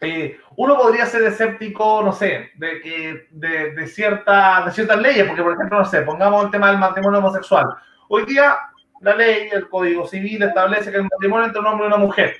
eh, 0.00 0.38
uno 0.56 0.76
podría 0.76 1.06
ser 1.06 1.22
escéptico, 1.22 2.02
no 2.02 2.12
sé, 2.12 2.50
de, 2.54 2.80
que, 2.80 3.26
de, 3.30 3.72
de, 3.72 3.86
cierta, 3.86 4.62
de 4.64 4.72
ciertas 4.72 4.98
leyes, 4.98 5.26
porque 5.26 5.42
por 5.42 5.52
ejemplo, 5.52 5.78
no 5.78 5.84
sé, 5.84 6.02
pongamos 6.02 6.44
el 6.44 6.50
tema 6.50 6.70
del 6.70 6.78
matrimonio 6.78 7.18
homosexual. 7.18 7.66
Hoy 8.08 8.24
día 8.24 8.56
la 9.00 9.14
ley, 9.14 9.48
el 9.52 9.68
Código 9.68 10.06
Civil 10.06 10.42
establece 10.42 10.90
que 10.90 10.96
el 10.96 11.04
matrimonio 11.04 11.46
entre 11.46 11.60
un 11.60 11.66
hombre 11.66 11.86
y 11.86 11.88
una 11.88 11.98
mujer. 11.98 12.36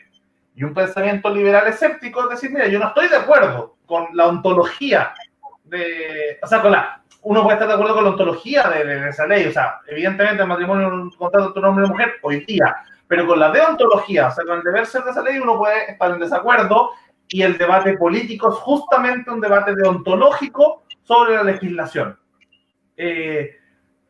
Y 0.54 0.64
un 0.64 0.72
pensamiento 0.72 1.28
liberal 1.28 1.66
escéptico 1.66 2.24
es 2.24 2.30
decir, 2.30 2.50
mira, 2.50 2.66
yo 2.66 2.78
no 2.78 2.88
estoy 2.88 3.08
de 3.08 3.16
acuerdo 3.16 3.76
con 3.84 4.06
la 4.14 4.26
ontología 4.26 5.12
de, 5.64 6.38
o 6.42 6.46
sea, 6.46 6.62
con 6.62 6.72
la, 6.72 7.02
uno 7.22 7.42
puede 7.42 7.54
estar 7.54 7.68
de 7.68 7.74
acuerdo 7.74 7.94
con 7.94 8.04
la 8.04 8.10
ontología 8.10 8.62
de, 8.70 8.84
de, 8.84 9.08
esa 9.10 9.26
ley, 9.26 9.46
o 9.46 9.52
sea, 9.52 9.80
evidentemente 9.86 10.42
el 10.42 10.48
matrimonio 10.48 10.86
es 10.86 10.92
un 10.92 11.10
contrato 11.10 11.48
entre 11.48 11.60
un 11.60 11.66
hombre 11.66 11.82
y 11.82 11.84
una 11.84 11.92
mujer 11.92 12.14
hoy 12.22 12.44
día, 12.46 12.76
pero 13.06 13.26
con 13.26 13.38
la 13.38 13.50
deontología, 13.50 14.28
o 14.28 14.30
sea, 14.30 14.44
con 14.44 14.58
el 14.58 14.64
deber 14.64 14.86
ser 14.86 15.02
de 15.02 15.10
esa 15.10 15.22
ley, 15.22 15.38
uno 15.38 15.58
puede 15.58 15.90
estar 15.90 16.10
en 16.10 16.20
desacuerdo 16.20 16.90
y 17.28 17.42
el 17.42 17.58
debate 17.58 17.96
político 17.96 18.50
es 18.50 18.56
justamente 18.56 19.30
un 19.30 19.40
debate 19.40 19.74
deontológico 19.74 20.84
sobre 21.02 21.34
la 21.34 21.44
legislación. 21.44 22.18
Eh, 22.96 23.56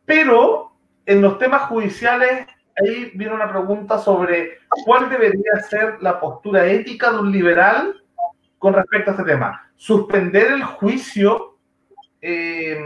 pero 0.04 0.72
en 1.04 1.22
los 1.22 1.38
temas 1.38 1.62
judiciales, 1.62 2.46
ahí 2.76 3.10
viene 3.14 3.34
una 3.34 3.50
pregunta 3.50 3.98
sobre 3.98 4.58
cuál 4.84 5.08
debería 5.08 5.60
ser 5.68 5.96
la 6.00 6.20
postura 6.20 6.66
ética 6.66 7.12
de 7.12 7.18
un 7.18 7.32
liberal 7.32 8.02
con 8.58 8.74
respecto 8.74 9.10
a 9.10 9.14
este 9.14 9.24
tema. 9.24 9.70
Suspender 9.76 10.52
el 10.52 10.64
juicio, 10.64 11.56
eh, 12.20 12.78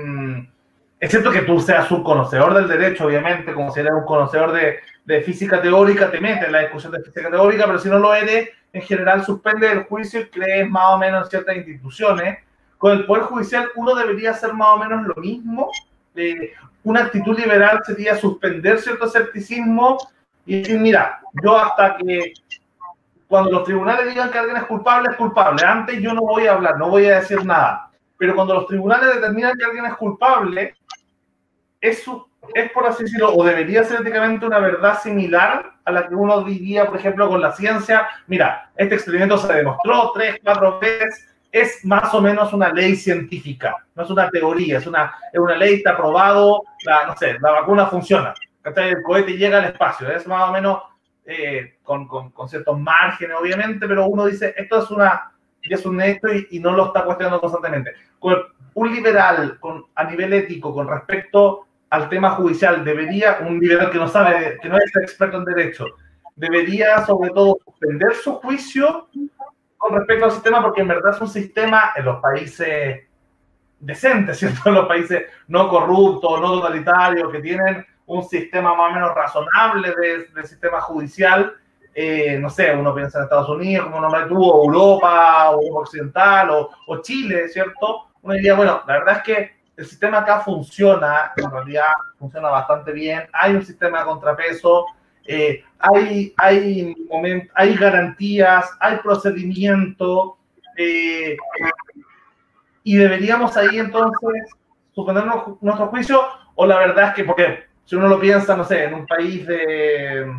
es 0.98 1.10
cierto 1.10 1.30
que 1.30 1.42
tú 1.42 1.60
seas 1.60 1.90
un 1.90 2.04
conocedor 2.04 2.54
del 2.54 2.68
derecho, 2.68 3.06
obviamente, 3.06 3.54
como 3.54 3.72
si 3.72 3.80
eres 3.80 3.92
un 3.92 4.04
conocedor 4.04 4.52
de, 4.52 4.80
de 5.10 5.22
física 5.22 5.60
teórica, 5.60 6.08
te 6.08 6.20
metes 6.20 6.44
en 6.44 6.52
la 6.52 6.60
discusión 6.60 6.92
de 6.92 7.02
física 7.02 7.28
teórica, 7.28 7.66
pero 7.66 7.80
si 7.80 7.88
no 7.88 7.98
lo 7.98 8.14
eres, 8.14 8.50
en 8.72 8.82
general 8.82 9.24
suspende 9.24 9.70
el 9.70 9.82
juicio 9.82 10.20
y 10.20 10.26
crees 10.26 10.70
más 10.70 10.84
o 10.94 10.98
menos 10.98 11.24
en 11.24 11.30
ciertas 11.30 11.56
instituciones. 11.56 12.38
Con 12.78 12.92
el 12.92 13.06
Poder 13.06 13.24
Judicial 13.24 13.68
uno 13.74 13.96
debería 13.96 14.30
hacer 14.30 14.52
más 14.52 14.68
o 14.68 14.78
menos 14.78 15.04
lo 15.04 15.14
mismo. 15.16 15.68
Eh, 16.14 16.52
una 16.84 17.00
actitud 17.00 17.36
liberal 17.36 17.80
sería 17.84 18.16
suspender 18.16 18.78
cierto 18.78 19.06
escepticismo 19.06 19.98
y 20.46 20.60
decir, 20.60 20.78
mira, 20.78 21.20
yo 21.42 21.58
hasta 21.58 21.96
que 21.96 22.32
cuando 23.26 23.50
los 23.50 23.64
tribunales 23.64 24.06
digan 24.06 24.30
que 24.30 24.38
alguien 24.38 24.58
es 24.58 24.64
culpable, 24.64 25.10
es 25.10 25.16
culpable. 25.16 25.64
Antes 25.66 26.00
yo 26.00 26.14
no 26.14 26.20
voy 26.20 26.46
a 26.46 26.52
hablar, 26.52 26.78
no 26.78 26.88
voy 26.88 27.06
a 27.06 27.20
decir 27.20 27.44
nada. 27.44 27.90
Pero 28.16 28.36
cuando 28.36 28.54
los 28.54 28.66
tribunales 28.68 29.16
determinan 29.16 29.58
que 29.58 29.64
alguien 29.64 29.86
es 29.86 29.94
culpable, 29.94 30.74
es, 31.80 32.04
es 32.54 32.70
por 32.72 32.86
así 32.86 33.04
decirlo, 33.04 33.34
o 33.34 33.44
debería 33.44 33.84
ser 33.84 34.00
éticamente 34.00 34.46
una 34.46 34.58
verdad 34.58 35.00
similar 35.00 35.72
a 35.84 35.92
la 35.92 36.08
que 36.08 36.14
uno 36.14 36.42
diría, 36.42 36.86
por 36.86 36.96
ejemplo, 36.96 37.28
con 37.28 37.40
la 37.40 37.52
ciencia. 37.52 38.08
Mira, 38.26 38.70
este 38.76 38.94
experimento 38.94 39.38
se 39.38 39.52
demostró 39.52 40.12
tres, 40.12 40.36
cuatro 40.42 40.78
veces, 40.78 41.28
es 41.52 41.84
más 41.84 42.14
o 42.14 42.20
menos 42.20 42.52
una 42.52 42.72
ley 42.72 42.94
científica, 42.94 43.76
no 43.94 44.04
es 44.04 44.10
una 44.10 44.28
teoría, 44.30 44.78
es 44.78 44.86
una, 44.86 45.14
es 45.32 45.40
una 45.40 45.56
ley, 45.56 45.74
está 45.74 45.92
aprobado, 45.92 46.62
la, 46.84 47.06
no 47.06 47.16
sé, 47.16 47.38
la 47.40 47.50
vacuna 47.50 47.86
funciona, 47.86 48.32
el 48.64 49.02
cohete 49.02 49.36
llega 49.36 49.58
al 49.58 49.64
espacio, 49.64 50.08
es 50.12 50.26
más 50.28 50.48
o 50.48 50.52
menos 50.52 50.82
eh, 51.26 51.78
con, 51.82 52.06
con, 52.06 52.30
con, 52.30 52.48
ciertos 52.48 52.78
márgenes, 52.78 53.36
obviamente, 53.40 53.88
pero 53.88 54.06
uno 54.06 54.26
dice, 54.26 54.54
esto 54.56 54.80
es 54.80 54.90
una 54.92 55.32
es 55.62 55.84
un 55.84 56.00
hecho 56.00 56.28
y, 56.50 56.58
no 56.60 56.72
lo 56.72 56.86
está 56.86 57.04
cuestionando 57.04 57.40
constantemente. 57.40 57.92
Con 58.18 58.36
un 58.74 58.94
liberal 58.94 59.58
a 59.94 60.04
nivel 60.04 60.32
ético 60.32 60.72
con 60.72 60.88
respecto 60.88 61.66
al 61.90 62.08
tema 62.08 62.30
judicial, 62.30 62.84
debería, 62.84 63.40
un 63.40 63.58
liberal 63.58 63.90
que 63.90 63.98
no 63.98 64.08
sabe, 64.08 64.58
que 64.62 64.68
no 64.68 64.78
es 64.78 64.96
experto 65.02 65.38
en 65.38 65.44
derecho, 65.44 65.86
debería 66.36 67.04
sobre 67.04 67.30
todo 67.30 67.58
suspender 67.64 68.14
su 68.14 68.34
juicio 68.34 69.08
con 69.76 69.96
respecto 69.96 70.26
al 70.26 70.30
sistema, 70.30 70.62
porque 70.62 70.82
en 70.82 70.88
verdad 70.88 71.14
es 71.14 71.20
un 71.20 71.28
sistema 71.28 71.92
en 71.96 72.04
los 72.04 72.20
países 72.20 73.00
decentes, 73.80 74.38
¿cierto? 74.38 74.68
En 74.68 74.74
los 74.74 74.86
países 74.86 75.24
no 75.48 75.68
corruptos, 75.68 76.40
no 76.40 76.52
totalitarios, 76.52 77.30
que 77.32 77.40
tienen 77.40 77.84
un 78.06 78.22
sistema 78.24 78.74
más 78.74 78.90
o 78.90 78.94
menos 78.94 79.14
razonable 79.14 79.92
de, 80.34 80.46
sistema 80.46 80.80
judicial. 80.80 81.54
Eh, 81.92 82.38
no 82.38 82.48
sé, 82.50 82.72
uno 82.72 82.94
piensa 82.94 83.18
en 83.18 83.24
Estados 83.24 83.48
Unidos, 83.48 83.86
como 83.86 83.98
uno 83.98 84.28
tuvo, 84.28 84.64
Europa, 84.64 85.50
o 85.50 85.80
Occidental, 85.80 86.50
o, 86.50 86.70
o 86.86 87.02
Chile, 87.02 87.48
¿cierto? 87.48 88.10
Uno 88.22 88.34
diría, 88.34 88.54
bueno, 88.54 88.82
la 88.86 88.98
verdad 88.98 89.16
es 89.16 89.22
que 89.22 89.59
el 89.80 89.86
sistema 89.86 90.18
acá 90.18 90.40
funciona, 90.40 91.32
en 91.38 91.50
realidad 91.50 91.92
funciona 92.18 92.50
bastante 92.50 92.92
bien, 92.92 93.22
hay 93.32 93.54
un 93.54 93.64
sistema 93.64 94.00
de 94.00 94.04
contrapeso, 94.04 94.84
eh, 95.26 95.64
hay, 95.78 96.34
hay, 96.36 96.94
moment, 97.08 97.48
hay 97.54 97.74
garantías, 97.76 98.76
hay 98.78 98.98
procedimiento, 98.98 100.36
eh, 100.76 101.34
y 102.84 102.94
deberíamos 102.94 103.56
ahí 103.56 103.78
entonces 103.78 104.52
suspender 104.92 105.24
nuestro 105.62 105.86
juicio, 105.86 106.26
o 106.56 106.66
la 106.66 106.76
verdad 106.76 107.08
es 107.08 107.14
que, 107.14 107.24
porque 107.24 107.64
si 107.86 107.96
uno 107.96 108.06
lo 108.06 108.20
piensa, 108.20 108.54
no 108.54 108.64
sé, 108.64 108.84
en 108.84 108.92
un 108.92 109.06
país 109.06 109.46
de 109.46 110.30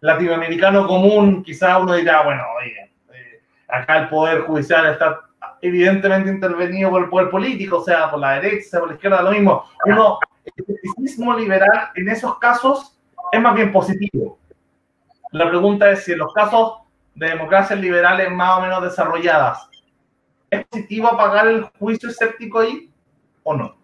latinoamericano 0.00 0.86
común, 0.86 1.42
quizá 1.42 1.76
uno 1.76 1.92
dirá, 1.96 2.22
bueno, 2.22 2.42
oye, 2.58 2.92
eh, 3.12 3.42
acá 3.68 3.98
el 3.98 4.08
poder 4.08 4.40
judicial 4.40 4.86
está 4.86 5.20
evidentemente 5.64 6.30
intervenido 6.30 6.90
por 6.90 7.04
el 7.04 7.08
poder 7.08 7.30
político, 7.30 7.78
o 7.78 7.84
sea, 7.84 8.10
por 8.10 8.20
la 8.20 8.32
derecha, 8.32 8.68
sea 8.68 8.80
por 8.80 8.90
la 8.90 8.96
izquierda, 8.96 9.22
lo 9.22 9.30
mismo. 9.30 9.64
Uno, 9.86 10.18
el 10.44 10.52
escepticismo 10.56 11.34
liberal 11.34 11.88
en 11.94 12.10
esos 12.10 12.38
casos 12.38 12.98
es 13.32 13.40
más 13.40 13.54
bien 13.54 13.72
positivo. 13.72 14.38
La 15.32 15.48
pregunta 15.48 15.90
es 15.90 16.04
si 16.04 16.12
en 16.12 16.18
los 16.18 16.34
casos 16.34 16.80
de 17.14 17.30
democracias 17.30 17.80
liberales 17.80 18.30
más 18.30 18.58
o 18.58 18.60
menos 18.60 18.82
desarrolladas, 18.82 19.66
¿es 20.50 20.66
positivo 20.66 21.08
apagar 21.08 21.46
el 21.46 21.62
juicio 21.78 22.10
escéptico 22.10 22.58
ahí 22.58 22.90
o 23.42 23.56
no? 23.56 23.74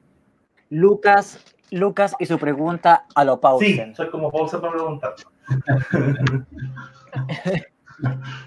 Lucas, 0.69 1.43
Lucas 1.71 2.15
y 2.19 2.27
su 2.27 2.39
pregunta 2.39 3.07
a 3.15 3.25
lo 3.25 3.41
Pausen. 3.41 3.89
Sí, 3.89 3.95
soy 3.95 4.11
como 4.11 4.31
Pausen 4.31 4.61
para 4.61 4.75
preguntar. 4.75 5.15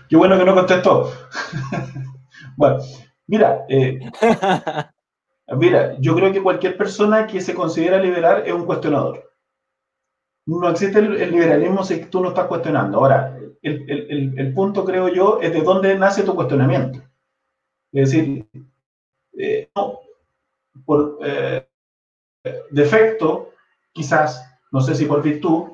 Qué 0.08 0.16
bueno 0.16 0.38
que 0.38 0.46
no 0.46 0.54
contestó. 0.54 1.12
bueno, 2.58 2.78
Mira, 3.34 3.66
eh, 3.68 4.00
mira, 5.58 5.98
yo 6.00 6.16
creo 6.16 6.32
que 6.32 6.44
cualquier 6.44 6.78
persona 6.78 7.26
que 7.26 7.42
se 7.42 7.56
considera 7.56 7.98
liberal 7.98 8.44
es 8.46 8.54
un 8.54 8.68
cuestionador. 8.68 9.28
No 10.46 10.70
existe 10.70 11.00
el, 11.00 11.20
el 11.20 11.32
liberalismo 11.32 11.84
si 11.84 12.06
tú 12.06 12.22
no 12.22 12.30
estás 12.30 12.46
cuestionando. 12.46 13.00
Ahora, 13.00 13.36
el, 13.64 13.90
el, 13.90 14.38
el, 14.38 14.54
punto, 14.54 14.86
creo 14.86 15.08
yo, 15.08 15.40
es 15.42 15.52
de 15.52 15.64
dónde 15.64 15.98
nace 15.98 16.22
tu 16.22 16.36
cuestionamiento. 16.36 17.00
Es 17.92 18.12
decir, 18.12 18.48
eh, 19.40 19.68
no, 19.76 20.02
por 20.86 21.18
eh, 21.26 21.68
defecto, 22.70 23.54
quizás, 23.94 24.48
no 24.72 24.80
sé 24.80 24.94
si 24.94 25.06
por 25.06 25.24
virtud, 25.24 25.72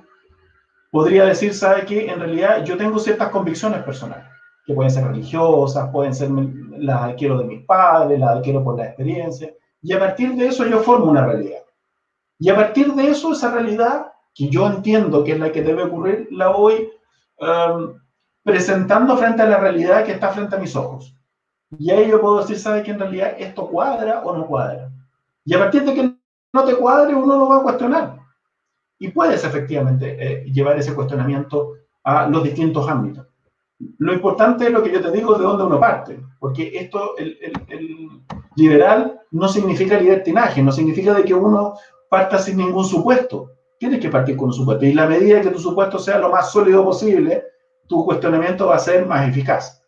podría 0.91 1.25
decir, 1.25 1.53
¿sabe 1.53 1.85
qué? 1.85 2.09
En 2.09 2.21
realidad 2.21 2.63
yo 2.63 2.77
tengo 2.77 2.99
ciertas 2.99 3.27
convicciones 3.31 3.83
personales 3.83 4.38
que 4.69 4.75
pueden 4.75 4.91
ser 4.91 5.07
religiosas, 5.07 5.89
pueden 5.89 6.13
ser 6.13 6.29
las 6.77 7.01
adquiero 7.01 7.39
de 7.39 7.45
mis 7.45 7.65
padres, 7.65 8.19
las 8.19 8.37
adquiero 8.37 8.63
por 8.63 8.77
la 8.77 8.85
experiencia, 8.85 9.51
y 9.81 9.93
a 9.93 9.97
partir 9.97 10.35
de 10.35 10.45
eso 10.45 10.63
yo 10.63 10.81
formo 10.81 11.09
una 11.09 11.25
realidad. 11.25 11.63
Y 12.37 12.49
a 12.49 12.55
partir 12.55 12.93
de 12.93 13.09
eso, 13.09 13.31
esa 13.31 13.51
realidad, 13.51 14.13
que 14.35 14.47
yo 14.47 14.67
entiendo 14.67 15.23
que 15.23 15.31
es 15.31 15.39
la 15.39 15.51
que 15.51 15.63
debe 15.63 15.85
ocurrir, 15.85 16.27
la 16.29 16.49
voy 16.49 16.87
um, 17.39 17.95
presentando 18.43 19.17
frente 19.17 19.41
a 19.41 19.47
la 19.47 19.57
realidad 19.57 20.05
que 20.05 20.11
está 20.11 20.29
frente 20.29 20.55
a 20.55 20.59
mis 20.59 20.75
ojos. 20.75 21.15
Y 21.79 21.89
ahí 21.89 22.07
yo 22.07 22.21
puedo 22.21 22.41
decir, 22.41 22.59
¿sabe 22.59 22.83
que 22.83 22.91
en 22.91 22.99
realidad 22.99 23.37
esto 23.39 23.67
cuadra 23.67 24.21
o 24.23 24.37
no 24.37 24.45
cuadra? 24.45 24.91
Y 25.45 25.55
a 25.55 25.57
partir 25.57 25.83
de 25.83 25.95
que 25.95 26.13
no 26.53 26.63
te 26.63 26.75
cuadre, 26.75 27.15
uno 27.15 27.39
lo 27.39 27.49
va 27.49 27.57
a 27.57 27.63
cuestionar. 27.63 28.19
Y 28.99 29.07
puedes 29.07 29.43
efectivamente 29.43 30.15
eh, 30.19 30.43
llevar 30.43 30.77
ese 30.77 30.93
cuestionamiento 30.93 31.73
a 32.03 32.27
los 32.27 32.43
distintos 32.43 32.87
ámbitos. 32.87 33.28
Lo 33.97 34.13
importante 34.13 34.65
es 34.65 34.71
lo 34.71 34.83
que 34.83 34.91
yo 34.91 35.01
te 35.01 35.11
digo 35.11 35.35
de 35.35 35.43
dónde 35.43 35.63
uno 35.63 35.79
parte, 35.79 36.19
porque 36.39 36.71
esto, 36.73 37.15
el, 37.17 37.37
liberal 38.55 39.21
no 39.31 39.47
significa 39.47 39.99
libertinaje, 39.99 40.61
no 40.61 40.71
significa 40.71 41.13
de 41.13 41.23
que 41.23 41.33
uno 41.33 41.75
parta 42.09 42.39
sin 42.39 42.57
ningún 42.57 42.83
supuesto. 42.83 43.51
Tienes 43.77 44.01
que 44.01 44.09
partir 44.09 44.35
con 44.35 44.47
un 44.47 44.53
supuesto. 44.53 44.85
Y 44.85 44.93
la 44.93 45.07
medida 45.07 45.39
que 45.41 45.51
tu 45.51 45.59
supuesto 45.59 45.97
sea 45.97 46.19
lo 46.19 46.29
más 46.29 46.51
sólido 46.51 46.83
posible, 46.83 47.45
tu 47.87 48.03
cuestionamiento 48.03 48.67
va 48.67 48.75
a 48.75 48.79
ser 48.79 49.05
más 49.05 49.29
eficaz. 49.29 49.81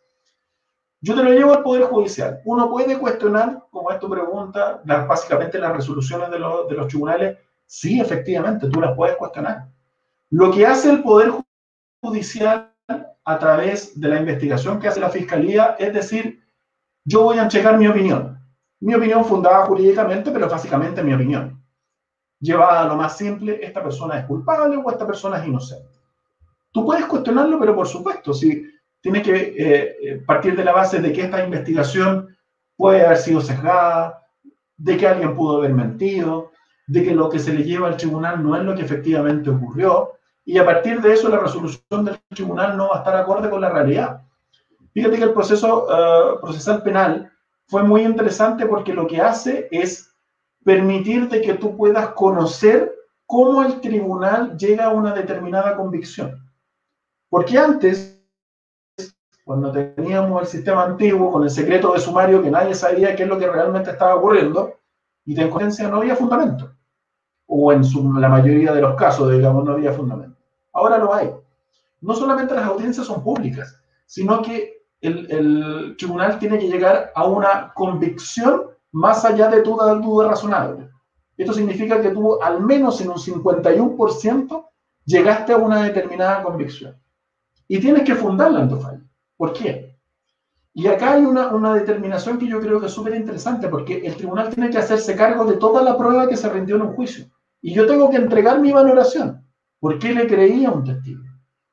Yo 1.01 1.15
te 1.15 1.23
lo 1.23 1.31
llevo 1.31 1.53
al 1.53 1.63
Poder 1.63 1.83
Judicial. 1.83 2.41
Uno 2.45 2.69
puede 2.69 2.97
cuestionar, 2.97 3.65
como 3.71 3.91
es 3.91 3.99
tu 3.99 4.09
pregunta, 4.09 4.81
básicamente 4.85 5.59
las 5.59 5.75
resoluciones 5.75 6.29
de 6.29 6.39
los 6.39 6.87
tribunales. 6.87 7.37
Sí, 7.65 7.99
efectivamente, 7.99 8.69
tú 8.69 8.79
las 8.79 8.95
puedes 8.95 9.17
cuestionar. 9.17 9.67
Lo 10.29 10.51
que 10.51 10.65
hace 10.65 10.91
el 10.91 11.01
Poder 11.01 11.33
Judicial 12.01 12.70
a 13.31 13.39
través 13.39 13.99
de 13.99 14.07
la 14.07 14.19
investigación 14.19 14.79
que 14.79 14.87
hace 14.87 14.99
la 14.99 15.09
Fiscalía, 15.09 15.75
es 15.79 15.93
decir, 15.93 16.41
yo 17.05 17.23
voy 17.23 17.37
a 17.39 17.47
checar 17.47 17.77
mi 17.77 17.87
opinión. 17.87 18.39
Mi 18.79 18.95
opinión 18.95 19.23
fundada 19.25 19.65
jurídicamente, 19.65 20.31
pero 20.31 20.49
básicamente 20.49 21.03
mi 21.03 21.13
opinión. 21.13 21.61
Llevada 22.39 22.81
a 22.81 22.87
lo 22.87 22.95
más 22.95 23.17
simple, 23.17 23.59
esta 23.61 23.83
persona 23.83 24.19
es 24.19 24.25
culpable 24.25 24.77
o 24.77 24.89
esta 24.89 25.05
persona 25.05 25.37
es 25.37 25.47
inocente. 25.47 25.89
Tú 26.71 26.85
puedes 26.85 27.05
cuestionarlo, 27.05 27.59
pero 27.59 27.75
por 27.75 27.87
supuesto, 27.87 28.33
si 28.33 28.67
tienes 29.01 29.23
que 29.23 29.35
eh, 29.35 29.97
eh, 30.01 30.23
partir 30.25 30.55
de 30.55 30.63
la 30.63 30.71
base 30.71 30.99
de 30.99 31.11
que 31.13 31.21
esta 31.21 31.43
investigación 31.43 32.35
puede 32.75 33.05
haber 33.05 33.17
sido 33.17 33.41
sesgada, 33.41 34.25
de 34.77 34.97
que 34.97 35.07
alguien 35.07 35.35
pudo 35.35 35.57
haber 35.57 35.73
mentido, 35.73 36.51
de 36.87 37.03
que 37.03 37.13
lo 37.13 37.29
que 37.29 37.39
se 37.39 37.53
le 37.53 37.63
lleva 37.63 37.87
al 37.87 37.97
tribunal 37.97 38.43
no 38.43 38.55
es 38.55 38.63
lo 38.63 38.75
que 38.75 38.81
efectivamente 38.81 39.49
ocurrió, 39.49 40.13
y 40.51 40.57
a 40.57 40.65
partir 40.65 40.99
de 40.99 41.13
eso 41.13 41.29
la 41.29 41.39
resolución 41.39 42.03
del 42.03 42.19
tribunal 42.27 42.75
no 42.75 42.89
va 42.89 42.95
a 42.95 42.97
estar 42.97 43.15
acorde 43.15 43.49
con 43.49 43.61
la 43.61 43.69
realidad. 43.69 44.21
Fíjate 44.93 45.15
que 45.15 45.23
el 45.23 45.33
proceso 45.33 45.85
uh, 45.85 46.41
procesal 46.41 46.83
penal 46.83 47.31
fue 47.67 47.83
muy 47.83 48.01
interesante 48.01 48.65
porque 48.65 48.93
lo 48.93 49.07
que 49.07 49.21
hace 49.21 49.69
es 49.71 50.13
permitir 50.65 51.29
de 51.29 51.39
que 51.39 51.53
tú 51.53 51.77
puedas 51.77 52.09
conocer 52.09 52.93
cómo 53.25 53.63
el 53.63 53.79
tribunal 53.79 54.57
llega 54.57 54.87
a 54.87 54.93
una 54.93 55.13
determinada 55.13 55.77
convicción. 55.77 56.45
Porque 57.29 57.57
antes, 57.57 58.21
cuando 59.45 59.71
teníamos 59.71 60.41
el 60.41 60.47
sistema 60.49 60.83
antiguo 60.83 61.31
con 61.31 61.43
el 61.43 61.49
secreto 61.49 61.93
de 61.93 61.99
sumario 61.99 62.43
que 62.43 62.51
nadie 62.51 62.75
sabía 62.75 63.15
qué 63.15 63.23
es 63.23 63.29
lo 63.29 63.39
que 63.39 63.47
realmente 63.47 63.91
estaba 63.91 64.15
ocurriendo, 64.15 64.73
y 65.23 65.33
de 65.33 65.43
incoherencia 65.43 65.87
no 65.87 65.99
había 65.99 66.17
fundamento. 66.17 66.75
O 67.45 67.71
en 67.71 67.83
la 68.19 68.27
mayoría 68.27 68.73
de 68.73 68.81
los 68.81 68.95
casos, 68.95 69.31
digamos, 69.31 69.63
no 69.63 69.71
había 69.71 69.93
fundamento. 69.93 70.40
Ahora 70.73 70.97
lo 70.97 71.13
hay. 71.13 71.31
No 72.01 72.15
solamente 72.15 72.55
las 72.55 72.65
audiencias 72.65 73.05
son 73.05 73.23
públicas, 73.23 73.79
sino 74.05 74.41
que 74.41 74.81
el, 75.01 75.95
tribunal 75.97 76.39
tiene 76.39 76.59
que 76.59 76.67
llegar 76.67 77.11
a 77.15 77.25
una 77.25 77.71
convicción 77.73 78.63
más 78.91 79.25
allá 79.25 79.47
de 79.49 79.61
toda 79.61 79.93
duda 79.95 80.29
razonable. 80.29 80.89
Esto 81.37 81.53
significa 81.53 82.01
que 82.01 82.09
tú 82.09 82.41
al 82.41 82.61
menos 82.61 83.01
en 83.01 83.09
un 83.09 83.17
51% 83.17 84.65
llegaste 85.05 85.53
a 85.53 85.57
una 85.57 85.83
determinada 85.83 86.43
convicción. 86.43 86.95
Y 87.67 87.79
tienes 87.79 88.03
que 88.03 88.15
fundarla 88.15 88.61
en 88.61 88.69
tu 88.69 88.79
fallo. 88.79 89.01
¿Por 89.37 89.53
qué? 89.53 89.97
Y 90.73 90.87
acá 90.87 91.13
hay 91.13 91.25
una, 91.25 91.47
una 91.47 91.73
determinación 91.73 92.37
que 92.37 92.47
yo 92.47 92.59
creo 92.59 92.79
que 92.79 92.85
es 92.85 92.91
súper 92.91 93.15
interesante, 93.15 93.67
porque 93.67 94.05
el 94.05 94.15
tribunal 94.15 94.49
tiene 94.53 94.69
que 94.69 94.77
hacerse 94.77 95.15
cargo 95.15 95.45
de 95.45 95.57
toda 95.57 95.81
la 95.81 95.97
prueba 95.97 96.27
que 96.27 96.37
se 96.37 96.49
rindió 96.49 96.75
en 96.75 96.83
un 96.83 96.93
juicio. 96.93 97.25
Y 97.61 97.73
yo 97.73 97.85
tengo 97.87 98.09
que 98.09 98.17
entregar 98.17 98.59
mi 98.59 98.71
valoración. 98.71 99.45
¿Por 99.81 99.97
qué 99.97 100.13
le 100.13 100.27
creía 100.27 100.69
un 100.69 100.83
testigo? 100.83 101.23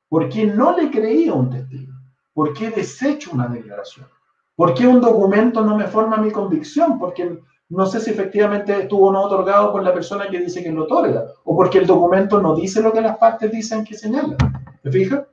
¿Por 0.09 0.27
qué 0.29 0.47
no 0.47 0.75
le 0.75 0.89
creía 0.89 1.31
un 1.31 1.51
testigo? 1.51 1.93
¿Por 2.33 2.53
qué 2.53 2.71
desecho 2.71 3.29
una 3.33 3.47
declaración? 3.47 4.07
¿Por 4.55 4.73
qué 4.73 4.87
un 4.87 4.99
documento 4.99 5.63
no 5.63 5.77
me 5.77 5.85
forma 5.85 6.17
mi 6.17 6.31
convicción? 6.31 6.97
Porque 6.97 7.39
no 7.69 7.85
sé 7.85 7.99
si 7.99 8.09
efectivamente 8.09 8.81
estuvo 8.81 9.11
no 9.11 9.21
otorgado 9.21 9.71
por 9.71 9.83
la 9.83 9.93
persona 9.93 10.27
que 10.27 10.39
dice 10.39 10.63
que 10.63 10.71
lo 10.71 10.85
otorga, 10.85 11.27
o 11.43 11.55
porque 11.55 11.77
el 11.77 11.85
documento 11.85 12.41
no 12.41 12.55
dice 12.55 12.81
lo 12.81 12.91
que 12.91 13.01
las 13.01 13.17
partes 13.17 13.51
dicen 13.51 13.85
que 13.85 13.93
señala. 13.93 14.35
¿Te 14.81 14.91
fijas? 14.91 15.23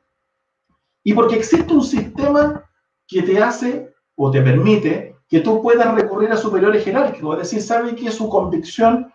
Y 1.02 1.14
porque 1.14 1.36
existe 1.36 1.72
un 1.72 1.82
sistema 1.82 2.62
que 3.08 3.22
te 3.22 3.42
hace 3.42 3.94
o 4.16 4.30
te 4.30 4.42
permite 4.42 5.16
que 5.28 5.40
tú 5.40 5.62
puedas 5.62 5.94
recurrir 5.94 6.30
a 6.30 6.36
superiores 6.36 6.84
jerárquicos, 6.84 7.36
es 7.36 7.42
decir, 7.44 7.62
sabe 7.62 7.94
que 7.94 8.10
su 8.10 8.28
convicción 8.28 9.10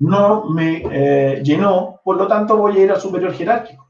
no 0.00 0.46
me 0.46 0.82
eh, 0.90 1.42
llenó, 1.44 2.00
por 2.02 2.16
lo 2.16 2.26
tanto 2.26 2.56
voy 2.56 2.76
a 2.76 2.84
ir 2.84 2.90
al 2.90 3.00
superior 3.00 3.32
jerárquico. 3.32 3.88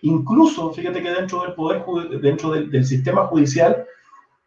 Incluso, 0.00 0.72
fíjate 0.72 1.02
que 1.02 1.10
dentro 1.10 1.42
del 1.42 1.54
poder, 1.54 1.84
dentro 2.20 2.50
del, 2.50 2.84
sistema 2.84 3.26
judicial, 3.26 3.84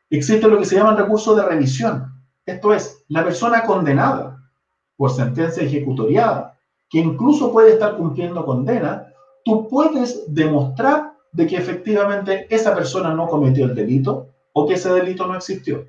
existe 0.09 0.47
lo 0.47 0.57
que 0.57 0.65
se 0.65 0.75
llama 0.75 0.95
recurso 0.95 1.35
de 1.35 1.45
revisión. 1.45 2.11
Esto 2.45 2.73
es, 2.73 3.05
la 3.07 3.23
persona 3.23 3.63
condenada 3.63 4.43
por 4.97 5.11
sentencia 5.11 5.63
ejecutoriada, 5.63 6.57
que 6.89 6.99
incluso 6.99 7.51
puede 7.51 7.73
estar 7.73 7.95
cumpliendo 7.95 8.45
condena, 8.45 9.07
tú 9.43 9.67
puedes 9.69 10.23
demostrar 10.33 11.13
de 11.31 11.47
que 11.47 11.57
efectivamente 11.57 12.47
esa 12.49 12.73
persona 12.73 13.13
no 13.13 13.27
cometió 13.27 13.65
el 13.65 13.75
delito 13.75 14.27
o 14.53 14.67
que 14.67 14.73
ese 14.73 14.91
delito 14.91 15.27
no 15.27 15.35
existió. 15.35 15.85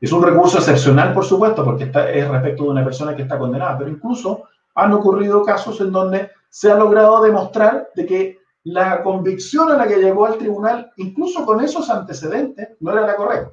Es 0.00 0.12
un 0.12 0.22
recurso 0.22 0.58
excepcional, 0.58 1.12
por 1.12 1.24
supuesto, 1.24 1.64
porque 1.64 1.84
es 1.84 2.28
respecto 2.28 2.64
de 2.64 2.70
una 2.70 2.84
persona 2.84 3.14
que 3.14 3.22
está 3.22 3.38
condenada, 3.38 3.76
pero 3.76 3.90
incluso 3.90 4.44
han 4.74 4.92
ocurrido 4.92 5.42
casos 5.42 5.80
en 5.80 5.92
donde 5.92 6.30
se 6.48 6.70
ha 6.70 6.76
logrado 6.76 7.22
demostrar 7.22 7.90
de 7.94 8.06
que 8.06 8.38
la 8.64 9.02
convicción 9.02 9.70
a 9.70 9.76
la 9.76 9.88
que 9.88 9.96
llegó 9.96 10.26
al 10.26 10.38
tribunal, 10.38 10.92
incluso 10.96 11.46
con 11.46 11.60
esos 11.62 11.88
antecedentes, 11.88 12.68
no 12.80 12.92
era 12.92 13.06
la 13.06 13.16
correcta. 13.16 13.52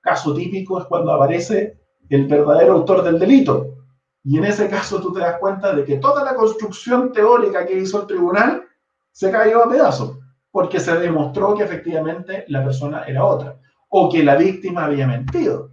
Caso 0.00 0.34
típico 0.34 0.80
es 0.80 0.86
cuando 0.86 1.12
aparece 1.12 1.80
el 2.08 2.26
verdadero 2.26 2.74
autor 2.74 3.02
del 3.02 3.18
delito. 3.18 3.74
Y 4.22 4.38
en 4.38 4.44
ese 4.44 4.68
caso 4.68 5.00
tú 5.00 5.12
te 5.12 5.20
das 5.20 5.38
cuenta 5.38 5.74
de 5.74 5.84
que 5.84 5.96
toda 5.96 6.24
la 6.24 6.34
construcción 6.34 7.12
teórica 7.12 7.66
que 7.66 7.78
hizo 7.78 8.02
el 8.02 8.06
tribunal 8.06 8.64
se 9.10 9.30
cayó 9.30 9.64
a 9.64 9.68
pedazos, 9.68 10.18
porque 10.50 10.80
se 10.80 10.94
demostró 10.98 11.54
que 11.54 11.64
efectivamente 11.64 12.44
la 12.48 12.64
persona 12.64 13.04
era 13.04 13.24
otra, 13.24 13.58
o 13.88 14.10
que 14.10 14.22
la 14.22 14.36
víctima 14.36 14.84
había 14.84 15.06
mentido, 15.06 15.70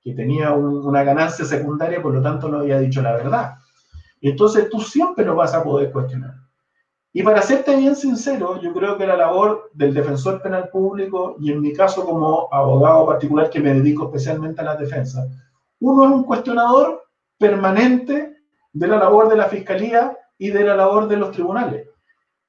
que 0.00 0.14
tenía 0.14 0.52
una 0.52 1.04
ganancia 1.04 1.44
secundaria, 1.44 2.02
por 2.02 2.14
lo 2.14 2.22
tanto 2.22 2.48
no 2.48 2.58
había 2.58 2.78
dicho 2.78 3.02
la 3.02 3.12
verdad. 3.12 3.54
Entonces 4.28 4.68
tú 4.70 4.80
siempre 4.80 5.24
lo 5.24 5.36
vas 5.36 5.54
a 5.54 5.62
poder 5.62 5.92
cuestionar. 5.92 6.34
Y 7.12 7.22
para 7.22 7.40
serte 7.40 7.76
bien 7.76 7.96
sincero, 7.96 8.60
yo 8.60 8.74
creo 8.74 8.98
que 8.98 9.06
la 9.06 9.16
labor 9.16 9.70
del 9.72 9.94
defensor 9.94 10.42
penal 10.42 10.68
público, 10.68 11.36
y 11.40 11.50
en 11.50 11.60
mi 11.60 11.72
caso 11.72 12.04
como 12.04 12.48
abogado 12.52 13.06
particular 13.06 13.48
que 13.48 13.60
me 13.60 13.72
dedico 13.72 14.06
especialmente 14.06 14.60
a 14.60 14.64
la 14.64 14.76
defensa, 14.76 15.26
uno 15.80 16.04
es 16.04 16.10
un 16.10 16.24
cuestionador 16.24 17.04
permanente 17.38 18.36
de 18.72 18.86
la 18.86 18.98
labor 18.98 19.28
de 19.28 19.36
la 19.36 19.46
fiscalía 19.46 20.16
y 20.36 20.50
de 20.50 20.64
la 20.64 20.76
labor 20.76 21.08
de 21.08 21.16
los 21.16 21.30
tribunales. 21.30 21.88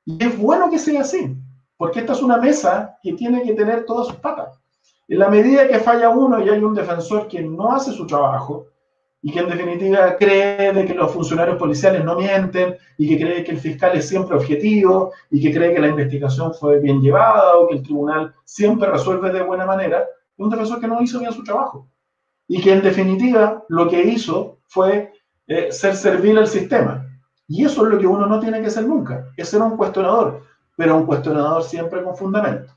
Y 0.03 0.21
es 0.23 0.37
bueno 0.37 0.69
que 0.69 0.79
sea 0.79 1.01
así, 1.01 1.37
porque 1.77 1.99
esta 1.99 2.13
es 2.13 2.21
una 2.21 2.37
mesa 2.37 2.97
que 3.01 3.13
tiene 3.13 3.43
que 3.43 3.53
tener 3.53 3.85
todas 3.85 4.07
sus 4.07 4.17
patas. 4.17 4.59
En 5.07 5.19
la 5.19 5.29
medida 5.29 5.67
que 5.67 5.79
falla 5.79 6.09
uno 6.09 6.43
y 6.43 6.49
hay 6.49 6.59
un 6.59 6.73
defensor 6.73 7.27
que 7.27 7.41
no 7.41 7.71
hace 7.71 7.93
su 7.93 8.05
trabajo, 8.05 8.65
y 9.21 9.31
que 9.31 9.39
en 9.39 9.49
definitiva 9.49 10.15
cree 10.17 10.85
que 10.85 10.93
los 10.93 11.11
funcionarios 11.11 11.57
policiales 11.57 12.03
no 12.03 12.15
mienten 12.15 12.77
y 12.97 13.09
que 13.09 13.17
cree 13.17 13.43
que 13.43 13.51
el 13.51 13.59
fiscal 13.59 13.95
es 13.97 14.07
siempre 14.07 14.35
objetivo 14.35 15.11
y 15.31 15.41
que 15.41 15.53
cree 15.53 15.73
que 15.73 15.81
la 15.81 15.87
investigación 15.87 16.53
fue 16.53 16.79
bien 16.79 17.01
llevada 17.01 17.57
o 17.57 17.67
que 17.67 17.75
el 17.75 17.83
tribunal 17.83 18.33
siempre 18.45 18.89
resuelve 18.89 19.31
de 19.31 19.43
buena 19.43 19.65
manera, 19.65 20.05
un 20.37 20.49
defensor 20.49 20.79
que 20.79 20.87
no 20.87 21.01
hizo 21.01 21.19
bien 21.19 21.33
su 21.33 21.43
trabajo 21.43 21.87
y 22.47 22.61
que 22.61 22.73
en 22.73 22.81
definitiva 22.81 23.63
lo 23.69 23.89
que 23.89 24.01
hizo 24.01 24.59
fue 24.67 25.11
eh, 25.47 25.71
ser 25.71 25.95
servil 25.95 26.37
al 26.37 26.47
sistema. 26.47 27.05
Y 27.47 27.65
eso 27.65 27.85
es 27.85 27.93
lo 27.93 27.99
que 27.99 28.07
uno 28.07 28.25
no 28.27 28.39
tiene 28.39 28.61
que 28.61 28.69
ser 28.69 28.85
nunca, 28.85 29.27
es 29.35 29.49
ser 29.49 29.61
un 29.61 29.77
cuestionador, 29.77 30.43
pero 30.75 30.97
un 30.97 31.05
cuestionador 31.05 31.63
siempre 31.63 32.03
con 32.03 32.15
fundamento. 32.15 32.73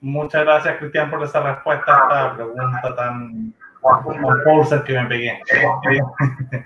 Muchas 0.00 0.44
gracias, 0.44 0.78
Cristian, 0.78 1.10
por 1.10 1.22
esa 1.22 1.40
respuesta 1.40 1.92
a 1.92 2.32
esta 2.32 2.34
pregunta 2.34 2.94
tan 2.96 3.52
compulsa 3.80 4.82
que 4.84 4.94
me 4.94 5.06
pegué. 5.06 5.40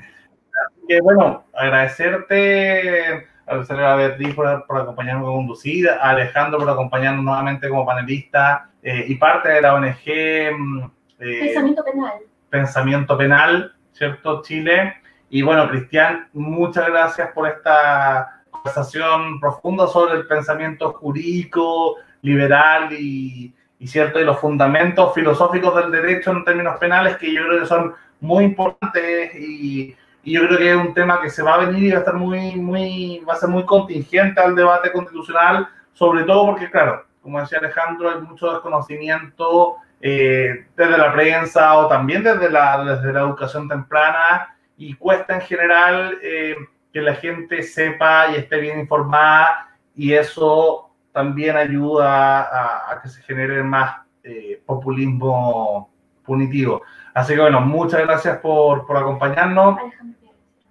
que 0.88 1.00
bueno, 1.00 1.44
agradecerte, 1.54 3.28
agradecerle 3.46 3.86
a 3.86 3.94
Beatriz 3.96 4.34
por, 4.34 4.66
por 4.66 4.80
acompañarnos 4.80 5.28
a 5.28 5.32
conducir, 5.32 5.88
a 5.88 6.10
Alejandro 6.10 6.58
por 6.58 6.70
acompañarnos 6.70 7.24
nuevamente 7.24 7.68
como 7.68 7.84
panelista 7.86 8.70
eh, 8.82 9.04
y 9.08 9.14
parte 9.16 9.48
de 9.50 9.62
la 9.62 9.74
ONG 9.74 10.56
mm, 10.56 10.90
eh, 11.20 11.40
Pensamiento 11.40 11.84
Penal. 11.84 12.12
Pensamiento 12.48 13.18
Penal, 13.18 13.74
¿cierto? 13.92 14.42
Chile. 14.42 14.94
Y 15.28 15.42
bueno, 15.42 15.68
Cristian, 15.68 16.28
muchas 16.32 16.86
gracias 16.88 17.30
por 17.32 17.46
esta 17.46 18.42
conversación 18.50 19.38
profunda 19.38 19.86
sobre 19.86 20.14
el 20.14 20.26
pensamiento 20.26 20.92
jurídico, 20.92 21.96
liberal 22.22 22.92
y, 22.92 23.54
cierto, 23.84 24.20
y 24.20 24.24
los 24.24 24.38
fundamentos 24.38 25.14
filosóficos 25.14 25.74
del 25.76 25.90
derecho 25.90 26.32
en 26.32 26.44
términos 26.44 26.78
penales 26.78 27.16
que 27.16 27.32
yo 27.32 27.46
creo 27.46 27.60
que 27.60 27.66
son 27.66 27.94
muy 28.20 28.44
importantes 28.44 29.34
y, 29.34 29.96
yo 30.22 30.46
creo 30.46 30.58
que 30.58 30.70
es 30.70 30.76
un 30.76 30.92
tema 30.92 31.18
que 31.22 31.30
se 31.30 31.42
va 31.42 31.54
a 31.54 31.64
venir 31.64 31.84
y 31.84 31.90
va 31.92 31.96
a 31.96 32.00
estar 32.00 32.14
muy, 32.14 32.54
muy, 32.56 33.24
va 33.26 33.32
a 33.32 33.36
ser 33.36 33.48
muy 33.48 33.64
contingente 33.64 34.38
al 34.38 34.54
debate 34.54 34.92
constitucional, 34.92 35.66
sobre 35.94 36.24
todo 36.24 36.44
porque, 36.44 36.70
claro, 36.70 37.06
como 37.22 37.40
decía 37.40 37.58
Alejandro, 37.58 38.10
hay 38.10 38.20
mucho 38.20 38.52
desconocimiento 38.52 39.76
eh, 40.02 40.66
desde 40.76 40.98
la 40.98 41.12
prensa 41.12 41.78
o 41.78 41.88
también 41.88 42.22
desde 42.22 42.50
la, 42.50 42.84
desde 42.84 43.14
la 43.14 43.20
educación 43.20 43.66
temprana 43.66 44.54
y 44.76 44.94
cuesta 44.94 45.34
en 45.34 45.40
general 45.40 46.18
eh, 46.22 46.54
que 46.92 47.00
la 47.00 47.14
gente 47.14 47.62
sepa 47.62 48.30
y 48.30 48.36
esté 48.36 48.58
bien 48.60 48.80
informada 48.80 49.68
y 49.94 50.12
eso 50.12 50.89
también 51.12 51.56
ayuda 51.56 52.92
a, 52.92 53.00
que 53.02 53.08
se 53.08 53.22
genere 53.22 53.62
más 53.62 54.00
eh, 54.22 54.62
populismo 54.64 55.90
punitivo. 56.24 56.82
Así 57.14 57.34
que 57.34 57.40
bueno, 57.40 57.60
muchas 57.60 58.00
gracias 58.02 58.38
por, 58.38 58.86
por 58.86 58.96
acompañarnos. 58.96 59.78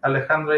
Alejandro. 0.02 0.54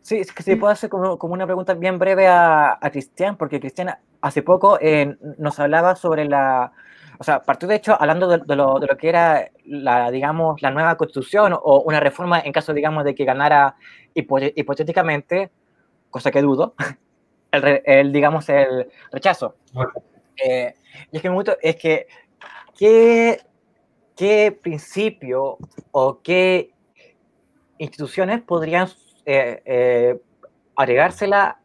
Sí, 0.00 0.16
es 0.18 0.32
que 0.32 0.42
si 0.42 0.56
puedo 0.56 0.72
hacer 0.72 0.90
como, 0.90 1.16
como, 1.16 1.34
una 1.34 1.46
pregunta 1.46 1.74
bien 1.74 1.98
breve 1.98 2.26
a, 2.26 2.76
a 2.80 2.90
Cristian, 2.90 3.36
porque 3.36 3.60
Cristian 3.60 3.94
hace 4.20 4.42
poco 4.42 4.78
eh, 4.80 5.16
nos 5.38 5.60
hablaba 5.60 5.94
sobre 5.94 6.24
la, 6.24 6.72
o 7.18 7.24
sea, 7.24 7.42
partió 7.42 7.68
de 7.68 7.76
hecho 7.76 7.96
hablando 8.00 8.26
de, 8.26 8.38
lo, 8.56 8.80
de, 8.80 8.86
lo, 8.88 8.96
que 8.96 9.08
era 9.08 9.48
la, 9.64 10.10
digamos, 10.10 10.60
la 10.60 10.72
nueva 10.72 10.96
constitución 10.96 11.52
o 11.54 11.82
una 11.82 12.00
reforma 12.00 12.40
en 12.40 12.52
caso, 12.52 12.72
digamos, 12.72 13.04
de 13.04 13.14
que 13.14 13.24
ganara 13.24 13.76
hipotéticamente, 14.14 15.52
cosa 16.10 16.32
que 16.32 16.42
dudo, 16.42 16.74
el, 17.52 18.12
digamos, 18.12 18.48
el 18.48 18.90
rechazo. 19.10 19.56
Eh, 20.36 20.74
y 21.10 21.16
es 21.16 21.22
que 21.22 21.28
me 21.28 21.34
gusta, 21.36 21.56
es 21.62 21.76
que, 21.76 22.06
¿qué, 22.76 23.40
¿qué 24.16 24.58
principio 24.60 25.58
o 25.90 26.20
qué 26.22 26.72
instituciones 27.78 28.40
podrían 28.42 28.88
eh, 29.26 29.62
eh, 29.64 30.20
agregársela 30.76 31.58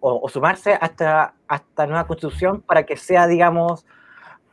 o, 0.00 0.28
sumarse 0.28 0.74
a 0.80 0.86
esta, 0.86 1.34
nueva 1.86 2.06
constitución 2.06 2.60
para 2.60 2.84
que 2.84 2.96
sea, 2.96 3.26
digamos, 3.26 3.84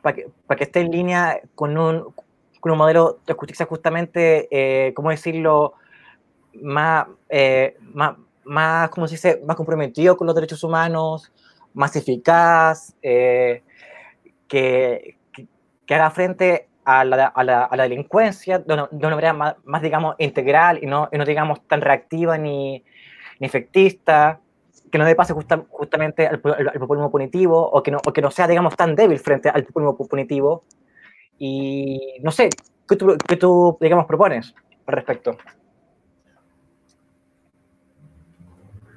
para 0.02 0.16
que, 0.16 0.28
para 0.46 0.58
que 0.58 0.64
esté 0.64 0.80
en 0.80 0.90
línea 0.90 1.40
con 1.54 1.76
un, 1.78 2.14
con 2.60 2.72
un 2.72 2.78
modelo 2.78 3.20
de 3.26 3.34
justicia 3.34 3.66
justamente, 3.66 4.92
¿cómo 4.94 5.10
decirlo?, 5.10 5.74
más, 6.62 7.06
eh, 7.28 7.76
más, 7.80 8.16
más, 8.48 8.90
¿cómo 8.90 9.06
se 9.06 9.14
dice?, 9.14 9.42
más 9.46 9.56
comprometido 9.56 10.16
con 10.16 10.26
los 10.26 10.34
derechos 10.34 10.64
humanos, 10.64 11.32
más 11.74 11.94
eficaz, 11.96 12.94
eh, 13.02 13.62
que, 14.48 15.16
que, 15.86 15.94
haga 15.94 16.10
frente 16.10 16.68
a 16.84 17.04
la, 17.04 17.26
a 17.26 17.44
la, 17.44 17.64
a 17.64 17.76
la 17.76 17.82
delincuencia 17.84 18.58
de 18.58 18.74
una, 18.74 18.88
de 18.90 19.06
una 19.06 19.16
manera 19.16 19.32
más, 19.32 19.56
más, 19.64 19.82
digamos, 19.82 20.16
integral 20.18 20.82
y 20.82 20.86
no, 20.86 21.08
y 21.12 21.18
no 21.18 21.24
digamos, 21.24 21.66
tan 21.66 21.80
reactiva 21.80 22.38
ni, 22.38 22.82
ni 23.38 23.46
efectista 23.46 24.40
que 24.90 24.98
no 24.98 25.04
le 25.04 25.14
pase 25.14 25.34
justamente 25.34 26.26
al, 26.26 26.40
populismo 26.40 27.10
punitivo 27.10 27.60
o 27.70 27.82
que, 27.82 27.90
no, 27.90 27.98
o 28.06 28.12
que 28.12 28.22
no 28.22 28.30
sea, 28.30 28.48
digamos, 28.48 28.76
tan 28.76 28.94
débil 28.94 29.18
frente 29.18 29.48
al 29.48 29.64
populismo 29.64 29.96
punitivo. 29.96 30.64
Y 31.38 32.16
no 32.22 32.30
sé, 32.30 32.48
¿qué 32.88 32.96
tú, 32.96 33.16
qué 33.26 33.36
tú 33.36 33.76
digamos, 33.80 34.06
propones 34.06 34.54
al 34.86 34.94
respecto? 34.94 35.36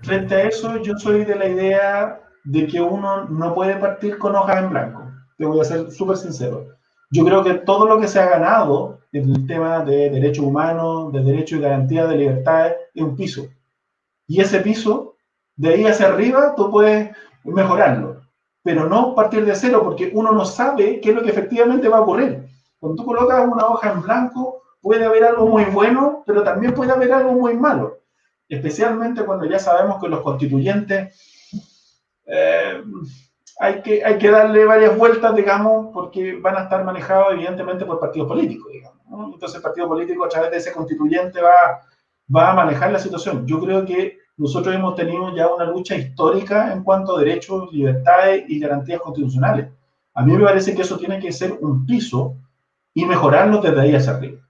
Frente 0.04 0.36
a 0.36 0.48
eso, 0.48 0.78
yo 0.82 0.98
soy 0.98 1.26
de 1.26 1.36
la 1.36 1.48
idea 1.48 2.22
de 2.44 2.68
que 2.68 2.82
uno 2.82 3.26
no 3.26 3.54
puede 3.54 3.76
partir 3.76 4.18
con 4.18 4.36
hojas 4.36 4.64
en 4.64 4.70
blanco. 4.72 5.04
Te 5.38 5.46
voy 5.46 5.60
a 5.60 5.64
ser 5.64 5.92
súper 5.92 6.18
sincero. 6.18 6.66
Yo 7.12 7.24
creo 7.24 7.44
que 7.44 7.56
todo 7.56 7.86
lo 7.86 8.00
que 8.00 8.08
se 8.08 8.20
ha 8.20 8.30
ganado 8.30 9.00
en 9.12 9.30
el 9.30 9.46
tema 9.46 9.84
de 9.84 10.10
derechos 10.10 10.46
humanos, 10.46 11.12
de 11.14 11.24
derechos 11.24 11.60
y 11.60 11.62
garantía 11.62 12.08
de 12.08 12.18
libertades, 12.18 12.76
es 12.96 13.04
un 13.04 13.16
piso. 13.16 13.46
Y 14.28 14.42
ese 14.42 14.62
piso 14.62 15.16
de 15.56 15.74
ahí 15.74 15.86
hacia 15.86 16.08
arriba 16.08 16.56
tú 16.56 16.72
puedes 16.72 17.16
mejorarlo, 17.44 18.22
pero 18.64 18.88
no 18.88 19.14
partir 19.14 19.46
de 19.46 19.56
cero 19.56 19.82
porque 19.84 20.12
uno 20.14 20.32
no 20.32 20.46
sabe 20.46 21.00
qué 21.02 21.10
es 21.10 21.16
lo 21.16 21.22
que 21.22 21.30
efectivamente 21.30 21.90
va 21.90 21.98
a 21.98 22.02
ocurrir. 22.02 22.48
Cuando 22.80 23.04
tú 23.04 23.06
colocas 23.06 23.48
una 23.48 23.66
hoja 23.68 23.92
en 23.92 24.02
blanco, 24.02 24.62
puede 24.82 25.06
haber 25.06 25.24
algo 25.26 25.46
muy 25.48 25.66
bueno, 25.66 26.24
pero 26.26 26.42
también 26.44 26.74
puede 26.74 26.92
haber 26.92 27.12
algo 27.14 27.34
muy 27.34 27.56
malo, 27.56 28.00
especialmente 28.56 29.24
cuando 29.24 29.46
ya 29.46 29.60
sabemos 29.60 30.02
que 30.02 30.10
los 30.10 30.20
constituyentes 30.22 31.18
eh, 32.26 32.84
hay, 33.60 33.82
que, 33.82 34.04
hay 34.04 34.18
que 34.18 34.30
darle 34.30 34.66
varias 34.66 34.98
vueltas, 34.98 35.34
digamos, 35.36 35.88
porque 35.94 36.38
van 36.38 36.58
a 36.58 36.64
estar 36.64 36.84
manejados 36.84 37.34
evidentemente 37.34 37.86
por 37.86 38.00
partidos 38.00 38.28
políticos, 38.28 38.72
digamos. 38.72 39.34
Entonces 39.34 39.56
el 39.56 39.62
partido 39.62 39.88
político 39.88 40.26
a 40.26 40.30
través 40.30 40.52
de 40.52 40.58
ese 40.58 40.74
constituyente 40.74 41.42
va, 41.42 41.82
va 42.34 42.52
a 42.52 42.56
manejar 42.56 42.92
la 42.92 43.00
situación. 43.00 43.48
Yo 43.48 43.62
creo 43.62 43.86
que 43.86 44.18
nosotros 44.36 44.76
hemos 44.76 44.96
tenido 44.96 45.34
ya 45.34 45.48
una 45.48 45.66
lucha 45.66 45.96
histórica 45.96 46.74
en 46.74 46.84
cuanto 46.84 47.16
a 47.16 47.20
derechos, 47.20 47.72
libertades 47.72 48.44
y 48.50 48.60
garantías 48.60 49.00
constitucionales. 49.00 49.70
A 50.14 50.24
mí 50.24 50.34
me 50.34 50.44
parece 50.44 50.76
que 50.76 50.82
eso 50.82 50.98
tiene 50.98 51.20
que 51.20 51.32
ser 51.32 51.54
un 51.62 51.86
piso 51.86 52.36
y 52.94 53.06
mejorarlo 53.06 53.62
desde 53.62 53.80
ahí 53.80 53.96
hacia 53.96 54.14
arriba. 54.14 54.42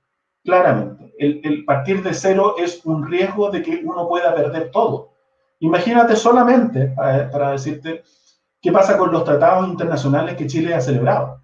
Claramente, 0.43 1.10
el, 1.21 1.65
partir 1.65 2.01
de 2.01 2.13
cero 2.13 2.55
es 2.57 2.83
un 2.83 3.05
riesgo 3.05 3.51
de 3.51 3.61
que 3.61 3.81
uno 3.83 4.07
pueda 4.07 4.33
perder 4.33 4.71
todo. 4.71 5.11
Imagínate 5.59 6.15
solamente, 6.15 6.87
para, 6.95 7.51
decirte, 7.51 8.03
qué 8.59 8.71
pasa 8.71 8.97
con 8.97 9.11
los 9.11 9.23
tratados 9.23 9.67
internacionales 9.67 10.35
que 10.35 10.47
Chile 10.47 10.73
ha 10.73 10.81
celebrado. 10.81 11.39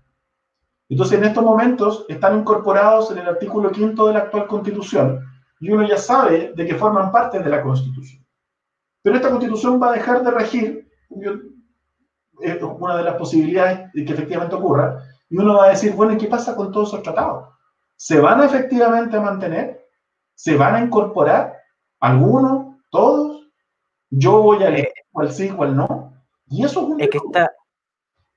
Entonces, 0.90 1.20
en 1.20 1.26
estos 1.26 1.44
momentos 1.44 2.06
están 2.10 2.40
incorporados 2.40 3.12
en 3.12 3.20
el 3.20 3.28
artículo 3.28 3.72
quinto 3.72 4.08
de 4.08 4.14
la 4.14 4.20
actual 4.20 4.48
constitución 4.48 5.24
y 5.60 5.70
uno 5.70 5.88
ya 5.88 5.98
sabe 5.98 6.54
de 6.56 6.66
que 6.66 6.76
forman 6.76 7.12
parte 7.12 7.40
de 7.40 7.50
la 7.50 7.62
constitución. 7.62 8.26
Pero 9.04 9.16
esta 9.16 9.30
constitución 9.30 9.82
va 9.82 9.90
a 9.90 9.94
dejar 9.94 10.24
de 10.24 10.32
regir, 10.32 10.90
es 12.40 12.62
una 12.62 12.98
de 12.98 13.04
las 13.04 13.16
posibilidades 13.16 13.92
de 13.94 14.06
que 14.06 14.14
efectivamente 14.14 14.56
ocurra, 14.56 15.04
y 15.30 15.38
uno 15.38 15.58
va 15.58 15.66
a 15.66 15.70
decir, 15.70 15.94
bueno, 15.94 16.14
¿y 16.14 16.18
qué 16.18 16.28
pasa 16.28 16.56
con 16.56 16.72
todos 16.72 16.90
esos 16.90 17.04
tratados? 17.04 17.57
¿Se 17.98 18.20
van 18.22 18.40
a 18.40 18.46
efectivamente 18.46 19.20
mantener? 19.20 19.84
¿Se 20.36 20.56
van 20.56 20.76
a 20.76 20.82
incorporar? 20.82 21.58
¿Algunos? 22.00 22.76
¿Todos? 22.92 23.48
¿Yo 24.12 24.42
voy 24.44 24.64
a 24.64 24.70
leer 24.70 24.94
cuál 25.12 25.32
sí, 25.34 25.50
cuál 25.50 25.76
no? 25.76 26.14
Y 26.48 26.64
eso 26.64 26.96
es, 27.00 27.10
que 27.10 27.18
está, 27.18 27.52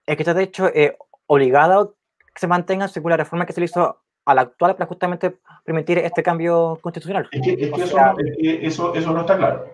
es 0.06 0.16
que 0.16 0.22
está 0.22 0.34
de 0.34 0.42
hecho 0.42 0.66
eh, 0.68 0.96
obligado 1.26 1.80
a 1.80 1.86
que 1.86 2.40
se 2.40 2.46
mantenga 2.46 2.88
según 2.88 3.10
la 3.10 3.18
reforma 3.18 3.44
que 3.44 3.52
se 3.52 3.60
le 3.60 3.66
hizo 3.66 4.00
a 4.24 4.34
la 4.34 4.40
actual 4.40 4.74
para 4.74 4.88
justamente 4.88 5.38
permitir 5.62 5.98
este 5.98 6.22
cambio 6.22 6.78
constitucional. 6.80 7.28
Es 7.30 7.42
que, 7.42 7.52
eso, 7.52 7.76
es 7.76 8.36
que 8.38 8.66
eso, 8.66 8.94
eso 8.94 9.12
no 9.12 9.20
está 9.20 9.36
claro. 9.36 9.66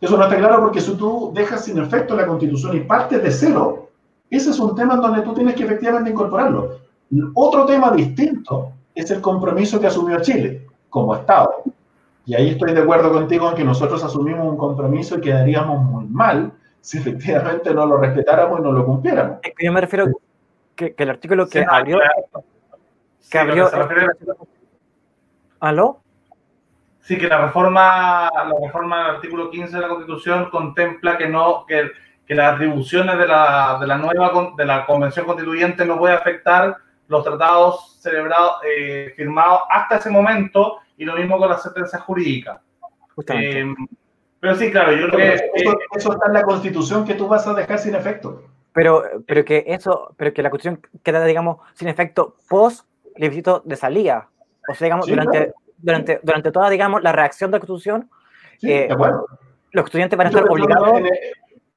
Eso 0.00 0.16
no 0.18 0.24
está 0.24 0.36
claro 0.36 0.60
porque 0.60 0.82
si 0.82 0.94
tú 0.96 1.32
dejas 1.34 1.64
sin 1.64 1.78
efecto 1.78 2.14
la 2.14 2.26
constitución 2.26 2.76
y 2.76 2.80
partes 2.80 3.22
de 3.22 3.30
cero, 3.30 3.90
ese 4.28 4.50
es 4.50 4.60
un 4.60 4.76
tema 4.76 4.94
en 4.94 5.00
donde 5.00 5.22
tú 5.22 5.32
tienes 5.32 5.54
que 5.54 5.64
efectivamente 5.64 6.10
incorporarlo. 6.10 6.78
Otro 7.34 7.64
tema 7.64 7.90
distinto 7.90 8.74
es 8.94 9.10
el 9.10 9.20
compromiso 9.20 9.80
que 9.80 9.86
asumió 9.86 10.20
Chile 10.20 10.66
como 10.88 11.14
Estado. 11.14 11.62
Y 12.26 12.34
ahí 12.34 12.50
estoy 12.50 12.72
de 12.72 12.82
acuerdo 12.82 13.12
contigo 13.12 13.50
en 13.50 13.56
que 13.56 13.64
nosotros 13.64 14.02
asumimos 14.04 14.46
un 14.46 14.56
compromiso 14.56 15.18
y 15.18 15.20
quedaríamos 15.20 15.82
muy 15.82 16.06
mal 16.06 16.52
si 16.80 16.98
efectivamente 16.98 17.74
no 17.74 17.86
lo 17.86 17.96
respetáramos 17.96 18.60
y 18.60 18.62
no 18.62 18.72
lo 18.72 18.84
cumpliéramos. 18.84 19.38
Es 19.42 19.54
que 19.56 19.66
yo 19.66 19.72
me 19.72 19.80
refiero 19.80 20.06
que, 20.74 20.94
que 20.94 21.02
el 21.02 21.10
artículo 21.10 21.48
que 21.48 21.64
abrió... 21.68 21.98
Que 23.30 23.38
abrió... 23.38 23.70
¿Aló? 25.60 26.00
Sí, 27.00 27.18
que 27.18 27.28
la 27.28 27.46
reforma, 27.46 28.30
la 28.32 28.54
reforma 28.62 28.98
del 28.98 29.16
artículo 29.16 29.50
15 29.50 29.74
de 29.74 29.82
la 29.82 29.88
Constitución 29.88 30.48
contempla 30.50 31.18
que 31.18 31.28
no, 31.28 31.66
que, 31.66 31.90
que 32.26 32.34
las 32.34 32.54
atribuciones 32.54 33.18
de 33.18 33.26
la, 33.26 33.78
de 33.80 33.86
la 33.86 33.98
nueva 33.98 34.52
de 34.56 34.64
la 34.64 34.86
Convención 34.86 35.26
Constituyente 35.26 35.84
no 35.84 35.98
puede 35.98 36.14
afectar 36.14 36.76
los 37.10 37.24
tratados 37.24 37.98
celebrados, 38.00 38.58
eh, 38.64 39.12
firmados 39.16 39.62
hasta 39.68 39.96
ese 39.96 40.10
momento, 40.10 40.78
y 40.96 41.04
lo 41.04 41.16
mismo 41.16 41.38
con 41.38 41.50
la 41.50 41.58
sentencia 41.58 41.98
jurídica. 41.98 42.62
Eh, 43.34 43.66
pero 44.38 44.54
sí, 44.54 44.70
claro, 44.70 44.92
yo 44.92 45.08
creo 45.08 45.18
que... 45.18 45.34
Eso, 45.54 45.78
eso, 45.96 46.12
está 46.12 46.28
en 46.28 46.34
la 46.34 46.42
Constitución 46.42 47.04
que 47.04 47.14
tú 47.14 47.26
vas 47.26 47.46
a 47.48 47.54
dejar 47.54 47.80
sin 47.80 47.96
efecto. 47.96 48.44
Pero, 48.72 49.02
pero 49.26 49.44
que 49.44 49.64
eso, 49.66 50.14
pero 50.16 50.32
que 50.32 50.40
la 50.40 50.50
Constitución 50.50 50.86
queda, 51.02 51.24
digamos, 51.24 51.58
sin 51.74 51.88
efecto 51.88 52.36
post 52.48 52.86
plebiscito 53.16 53.60
de 53.64 53.74
salida. 53.74 54.28
O 54.68 54.74
sea, 54.74 54.86
digamos, 54.86 55.08
durante, 55.08 55.52
durante, 55.78 56.20
durante 56.22 56.52
toda, 56.52 56.70
digamos, 56.70 57.02
la 57.02 57.10
reacción 57.10 57.50
de 57.50 57.56
la 57.56 57.60
Constitución, 57.66 58.08
eh, 58.62 58.88
los 59.72 59.84
estudiantes 59.84 60.16
van 60.16 60.28
a 60.28 60.30
estar 60.30 60.48
obligados, 60.48 60.92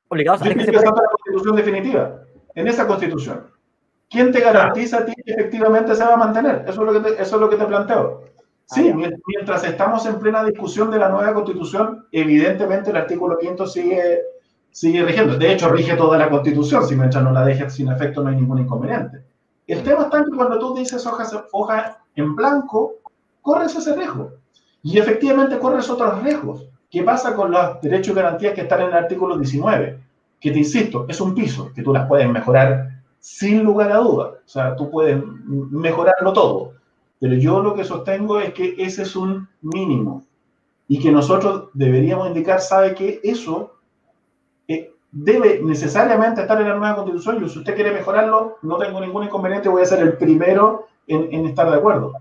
obligados 0.10 0.42
a 0.44 0.46
elegir 0.46 0.76
la 0.76 0.92
Constitución 0.92 1.56
definitiva, 1.56 2.20
en 2.54 2.68
esa 2.68 2.86
Constitución. 2.86 3.53
¿Quién 4.14 4.32
te 4.32 4.42
garantiza 4.42 5.00
a 5.00 5.06
ti 5.06 5.14
que 5.26 5.32
efectivamente 5.32 5.96
se 5.96 6.06
va 6.06 6.14
a 6.14 6.18
mantener? 6.18 6.66
Eso 6.68 6.82
es 6.82 6.94
lo 6.94 6.94
que 6.94 7.10
te, 7.10 7.20
eso 7.20 7.36
es 7.36 7.42
lo 7.42 7.50
que 7.50 7.56
te 7.56 7.66
planteo. 7.66 8.22
Sí, 8.66 8.92
ah, 8.94 9.10
mientras 9.26 9.64
estamos 9.64 10.06
en 10.06 10.20
plena 10.20 10.44
discusión 10.44 10.92
de 10.92 11.00
la 11.00 11.10
nueva 11.10 11.34
Constitución, 11.34 12.06
evidentemente 12.12 12.92
el 12.92 12.98
artículo 12.98 13.40
quinto 13.40 13.66
sigue, 13.66 14.22
sigue 14.70 15.04
rigiendo. 15.04 15.36
De 15.36 15.52
hecho, 15.52 15.68
rige 15.70 15.96
toda 15.96 16.20
la 16.20 16.30
Constitución. 16.30 16.86
Si 16.86 16.96
mientras 16.96 17.24
no 17.24 17.32
la 17.32 17.44
dejes 17.44 17.74
sin 17.74 17.92
efecto, 17.92 18.22
no 18.22 18.30
hay 18.30 18.36
ningún 18.36 18.60
inconveniente. 18.60 19.24
El 19.66 19.82
tema 19.82 20.04
está 20.04 20.20
en 20.20 20.26
que 20.26 20.38
cuando 20.38 20.60
tú 20.60 20.76
dices 20.76 21.04
hojas 21.08 21.36
hoja 21.52 21.98
en 22.16 22.36
blanco, 22.36 22.98
corres 23.42 23.76
ese 23.76 23.96
riesgo. 23.96 24.34
Y 24.84 25.00
efectivamente 25.00 25.58
corres 25.58 25.90
otros 25.90 26.22
riesgos. 26.22 26.68
¿Qué 26.92 27.02
pasa 27.02 27.36
con 27.36 27.50
los 27.50 27.82
derechos 27.82 28.14
y 28.14 28.16
garantías 28.16 28.54
que 28.54 28.62
están 28.62 28.82
en 28.82 28.90
el 28.90 28.94
artículo 28.94 29.40
19? 29.40 30.00
Que 30.40 30.52
te 30.52 30.60
insisto, 30.60 31.08
es 31.10 31.20
un 31.20 31.34
piso, 31.34 31.72
que 31.74 31.82
tú 31.82 31.92
las 31.92 32.08
puedes 32.08 32.30
mejorar 32.30 32.93
sin 33.24 33.64
lugar 33.64 33.90
a 33.94 34.00
duda. 34.00 34.32
O 34.46 34.50
sea, 34.50 34.76
tú 34.76 34.92
puedes 34.92 35.24
mejorarlo 35.46 36.34
todo. 36.34 36.74
Pero 37.22 37.36
yo 37.36 37.64
lo 37.64 37.74
que 37.74 37.86
sostengo 37.86 38.38
es 38.38 38.54
que 38.54 38.76
ese 38.78 39.04
es 39.04 39.16
un 39.16 39.48
mínimo. 39.62 40.26
Y 40.90 41.00
que 41.00 41.10
nosotros 41.10 41.70
deberíamos 41.74 42.28
indicar, 42.28 42.60
sabe 42.60 42.94
que 42.94 43.22
eso 43.24 43.76
eh, 44.68 44.92
debe 45.10 45.62
necesariamente 45.64 46.42
estar 46.42 46.60
en 46.60 46.68
la 46.68 46.76
nueva 46.76 46.98
constitución. 46.98 47.42
Y 47.42 47.48
si 47.48 47.60
usted 47.60 47.76
quiere 47.76 47.94
mejorarlo, 47.94 48.58
no 48.62 48.78
tengo 48.78 49.00
ningún 49.00 49.24
inconveniente, 49.24 49.70
voy 49.70 49.84
a 49.84 49.86
ser 49.86 50.02
el 50.02 50.18
primero 50.18 50.88
en, 51.08 51.34
en 51.34 51.46
estar 51.46 51.72
de 51.72 51.78
acuerdo. 51.78 52.12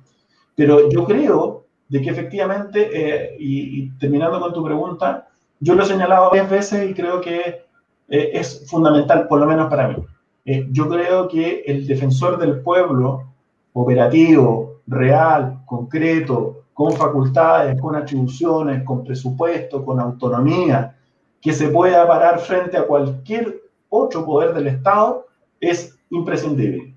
Pero 0.54 0.88
yo 0.88 1.04
creo 1.04 1.64
de 1.88 2.00
que 2.00 2.10
efectivamente, 2.10 2.90
eh, 2.92 3.36
y, 3.40 3.90
terminando 3.98 4.38
con 4.38 4.52
tu 4.52 4.62
pregunta, 4.62 5.26
yo 5.58 5.74
lo 5.74 5.82
he 5.82 5.86
señalado 5.86 6.30
varias 6.30 6.48
veces 6.48 6.88
y 6.88 6.94
creo 6.94 7.20
que 7.20 7.64
eh, 8.08 8.30
es 8.34 8.70
fundamental, 8.70 9.26
por 9.26 9.40
lo 9.40 9.46
menos 9.46 9.68
para 9.68 9.88
mí. 9.88 9.96
Eh, 10.44 10.66
yo 10.70 10.88
creo 10.88 11.28
que 11.28 11.62
el 11.66 11.86
defensor 11.86 12.38
del 12.38 12.60
pueblo, 12.60 13.24
operativo, 13.72 14.80
real, 14.86 15.62
concreto, 15.66 16.64
con 16.74 16.92
facultades, 16.92 17.80
con 17.80 17.94
atribuciones, 17.94 18.82
con 18.82 19.04
presupuesto, 19.04 19.84
con 19.84 20.00
autonomía, 20.00 20.96
que 21.40 21.52
se 21.52 21.68
pueda 21.68 22.06
parar 22.06 22.38
frente 22.40 22.76
a 22.76 22.86
cualquier 22.86 23.60
otro 23.88 24.24
poder 24.24 24.54
del 24.54 24.68
Estado 24.68 25.26
es 25.60 25.98
imprescindible. 26.10 26.94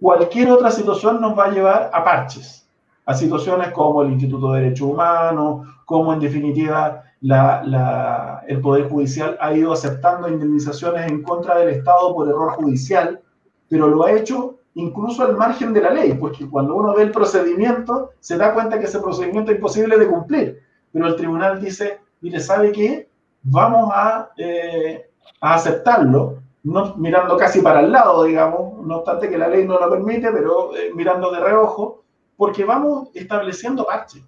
Cualquier 0.00 0.50
otra 0.50 0.70
situación 0.70 1.20
nos 1.20 1.38
va 1.38 1.46
a 1.46 1.50
llevar 1.50 1.90
a 1.92 2.04
parches, 2.04 2.66
a 3.06 3.14
situaciones 3.14 3.68
como 3.68 4.02
el 4.02 4.12
Instituto 4.12 4.52
de 4.52 4.62
Derechos 4.62 4.88
Humanos, 4.88 5.68
como 5.84 6.12
en 6.12 6.20
definitiva 6.20 7.04
el 7.22 8.60
Poder 8.60 8.88
Judicial 8.88 9.36
ha 9.40 9.52
ido 9.52 9.72
aceptando 9.72 10.28
indemnizaciones 10.28 11.10
en 11.10 11.22
contra 11.22 11.58
del 11.58 11.68
Estado 11.68 12.14
por 12.14 12.28
error 12.28 12.52
judicial, 12.52 13.20
pero 13.68 13.88
lo 13.88 14.04
ha 14.04 14.12
hecho 14.12 14.58
incluso 14.74 15.22
al 15.22 15.36
margen 15.36 15.72
de 15.72 15.82
la 15.82 15.90
ley, 15.90 16.14
porque 16.14 16.48
cuando 16.48 16.74
uno 16.74 16.94
ve 16.94 17.04
el 17.04 17.10
procedimiento 17.12 18.10
se 18.20 18.36
da 18.36 18.54
cuenta 18.54 18.78
que 18.78 18.86
ese 18.86 19.00
procedimiento 19.00 19.50
es 19.50 19.58
imposible 19.58 19.98
de 19.98 20.08
cumplir, 20.08 20.62
pero 20.92 21.06
el 21.06 21.16
tribunal 21.16 21.60
dice, 21.60 22.00
mire, 22.20 22.40
¿sabe 22.40 22.72
qué? 22.72 23.08
Vamos 23.42 23.90
a, 23.94 24.30
eh, 24.36 25.10
a 25.40 25.54
aceptarlo, 25.54 26.38
no, 26.64 26.94
mirando 26.96 27.36
casi 27.36 27.60
para 27.60 27.80
el 27.80 27.92
lado, 27.92 28.24
digamos, 28.24 28.84
no 28.84 28.98
obstante 28.98 29.28
que 29.28 29.38
la 29.38 29.48
ley 29.48 29.66
no 29.66 29.78
lo 29.78 29.90
permite, 29.90 30.30
pero 30.32 30.74
eh, 30.76 30.90
mirando 30.94 31.30
de 31.30 31.40
reojo, 31.40 32.02
porque 32.36 32.64
vamos 32.64 33.10
estableciendo 33.14 33.84
parches. 33.84 34.24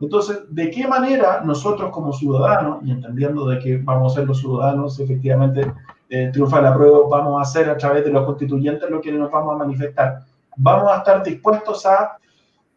Entonces, 0.00 0.42
¿de 0.50 0.70
qué 0.70 0.86
manera 0.86 1.42
nosotros 1.44 1.90
como 1.90 2.12
ciudadanos, 2.12 2.78
y 2.84 2.92
entendiendo 2.92 3.46
de 3.46 3.58
que 3.58 3.78
vamos 3.78 4.12
a 4.12 4.16
ser 4.16 4.28
los 4.28 4.38
ciudadanos, 4.38 5.00
efectivamente 5.00 5.72
eh, 6.08 6.30
triunfa 6.32 6.60
la 6.60 6.72
prueba, 6.74 7.00
vamos 7.10 7.38
a 7.38 7.42
hacer 7.42 7.68
a 7.68 7.76
través 7.76 8.04
de 8.04 8.12
los 8.12 8.24
constituyentes 8.24 8.88
lo 8.88 9.00
que 9.00 9.10
nos 9.10 9.30
vamos 9.30 9.54
a 9.54 9.58
manifestar, 9.58 10.20
vamos 10.56 10.92
a 10.92 10.98
estar 10.98 11.22
dispuestos 11.24 11.84
a 11.84 12.16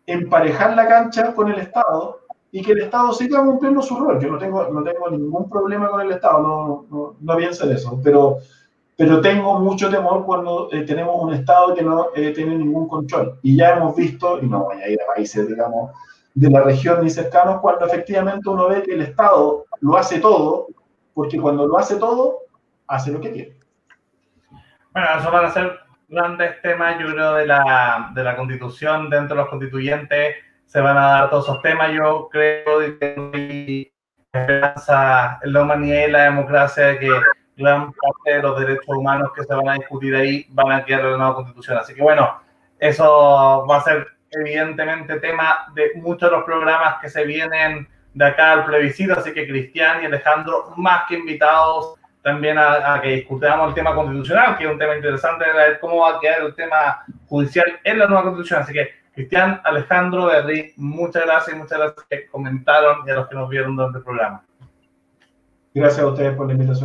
emparejar 0.08 0.76
la 0.76 0.88
cancha 0.88 1.34
con 1.36 1.52
el 1.52 1.60
Estado 1.60 2.22
y 2.52 2.64
que 2.64 2.72
el 2.72 2.82
Estado 2.82 3.14
siga 3.14 3.44
cumpliendo 3.44 3.84
su 3.84 3.96
rol. 3.98 4.20
Yo 4.20 4.30
no 4.30 4.40
tengo, 4.40 4.68
no 4.70 4.84
tengo 4.84 5.10
ningún 5.12 5.48
problema 5.48 5.90
con 5.90 6.02
el 6.02 6.12
Estado, 6.12 6.42
no, 6.42 6.86
no, 6.90 7.16
no 7.20 7.38
pienso 7.38 7.66
en 7.66 7.74
eso, 7.74 8.00
pero, 8.04 8.38
pero 8.98 9.22
tengo 9.22 9.60
mucho 9.60 9.92
temor 9.92 10.26
cuando 10.26 10.70
eh, 10.72 10.82
tenemos 10.82 11.16
un 11.22 11.34
Estado 11.34 11.76
que 11.76 11.84
no 11.84 12.08
eh, 12.16 12.32
tiene 12.32 12.58
ningún 12.58 12.88
control. 12.88 13.38
Y 13.44 13.58
ya 13.58 13.76
hemos 13.76 13.96
visto, 13.96 14.40
y 14.42 14.48
no 14.48 14.64
voy 14.64 14.82
a 14.82 14.90
ir 14.90 15.00
a 15.02 15.14
países, 15.14 15.48
digamos, 15.48 15.92
de 16.34 16.50
la 16.50 16.62
región 16.62 17.04
ni 17.04 17.10
cercanos, 17.10 17.62
cuando 17.62 17.86
efectivamente 17.86 18.50
uno 18.50 18.70
ve 18.70 18.84
que 18.84 18.94
el 18.94 19.02
Estado 19.02 19.66
lo 19.82 19.98
hace 19.98 20.20
todo, 20.20 20.68
porque 21.14 21.40
cuando 21.40 21.68
lo 21.68 21.78
hace 21.78 21.98
todo, 21.98 22.40
hace 22.88 23.12
lo 23.12 23.20
que 23.20 23.32
quiere. 23.32 23.58
Bueno, 24.94 25.08
eso 25.20 25.32
van 25.32 25.46
a 25.46 25.52
ser 25.52 25.80
grandes 26.08 26.62
temas, 26.62 27.00
yo 27.00 27.12
creo, 27.12 27.34
de 27.36 27.48
la, 27.48 28.12
de 28.14 28.24
la 28.24 28.36
constitución, 28.36 29.10
dentro 29.10 29.36
de 29.36 29.42
los 29.42 29.50
constituyentes 29.50 30.36
se 30.66 30.80
van 30.80 30.98
a 30.98 31.08
dar 31.08 31.30
todos 31.30 31.46
esos 31.46 31.62
temas, 31.62 31.92
yo 31.92 32.30
creo 32.32 32.80
que 32.80 33.92
esperanza 34.34 35.40
en 35.44 35.52
la 35.52 35.64
humanidad 35.64 36.08
y 36.08 36.12
la 36.12 36.24
democracia 36.24 36.88
de 36.88 37.00
que 37.00 37.10
gran 37.58 37.92
parte 37.92 38.38
de 38.38 38.42
los 38.42 38.60
derechos 38.60 38.88
humanos 38.88 39.32
que 39.36 39.44
se 39.44 39.54
van 39.54 39.68
a 39.68 39.74
discutir 39.74 40.16
ahí 40.16 40.46
van 40.50 40.72
a 40.72 40.86
quedar 40.86 41.02
en 41.02 41.12
la 41.12 41.18
nueva 41.18 41.36
constitución. 41.36 41.78
Así 41.78 41.94
que 41.94 42.02
bueno, 42.02 42.42
eso 42.80 43.66
va 43.70 43.78
a 43.78 43.84
ser 43.84 44.08
evidentemente 44.32 45.20
tema 45.20 45.68
de 45.76 45.92
muchos 45.96 46.30
de 46.30 46.38
los 46.38 46.46
programas 46.46 46.96
que 47.02 47.10
se 47.10 47.26
vienen 47.26 47.88
de 48.14 48.26
acá 48.26 48.54
al 48.54 48.66
plebiscito, 48.66 49.14
así 49.14 49.34
que 49.34 49.48
Cristian 49.48 50.04
y 50.04 50.06
Alejandro, 50.06 50.74
más 50.78 51.04
que 51.08 51.16
invitados 51.16 51.96
también 52.22 52.58
a, 52.58 53.00
que 53.02 53.10
discutamos 53.10 53.70
el 53.70 53.74
tema 53.74 53.96
constitucional, 53.96 54.58
que 54.58 54.66
es 54.66 54.72
un 54.72 54.78
tema 54.78 54.96
interesante 54.96 55.46
ver 55.52 55.80
cómo 55.80 56.02
va 56.02 56.18
a 56.18 56.20
quedar 56.20 56.42
el 56.42 56.54
tema 56.54 57.04
judicial 57.28 57.66
en 57.84 58.00
la 58.00 58.08
nueva 58.08 58.24
constitución. 58.24 58.62
Así 58.62 58.74
que, 58.74 58.90
Cristian, 59.14 59.60
Alejandro, 59.64 60.28
Beatriz, 60.28 60.74
muchas 60.78 61.26
gracias 61.26 61.56
y 61.56 61.60
muchas 61.60 61.80
gracias 61.80 62.06
que 62.10 62.28
comentaron 62.28 63.08
y 63.08 63.12
a 63.12 63.16
los 63.16 63.28
que 63.28 63.36
nos 63.36 63.50
vieron 63.50 63.76
durante 63.76 63.98
el 63.98 64.04
programa. 64.04 64.44
Gracias 65.74 66.02
a 66.02 66.08
ustedes 66.08 66.36
por 66.36 66.48
la 66.48 66.54
invitación. 66.54 66.80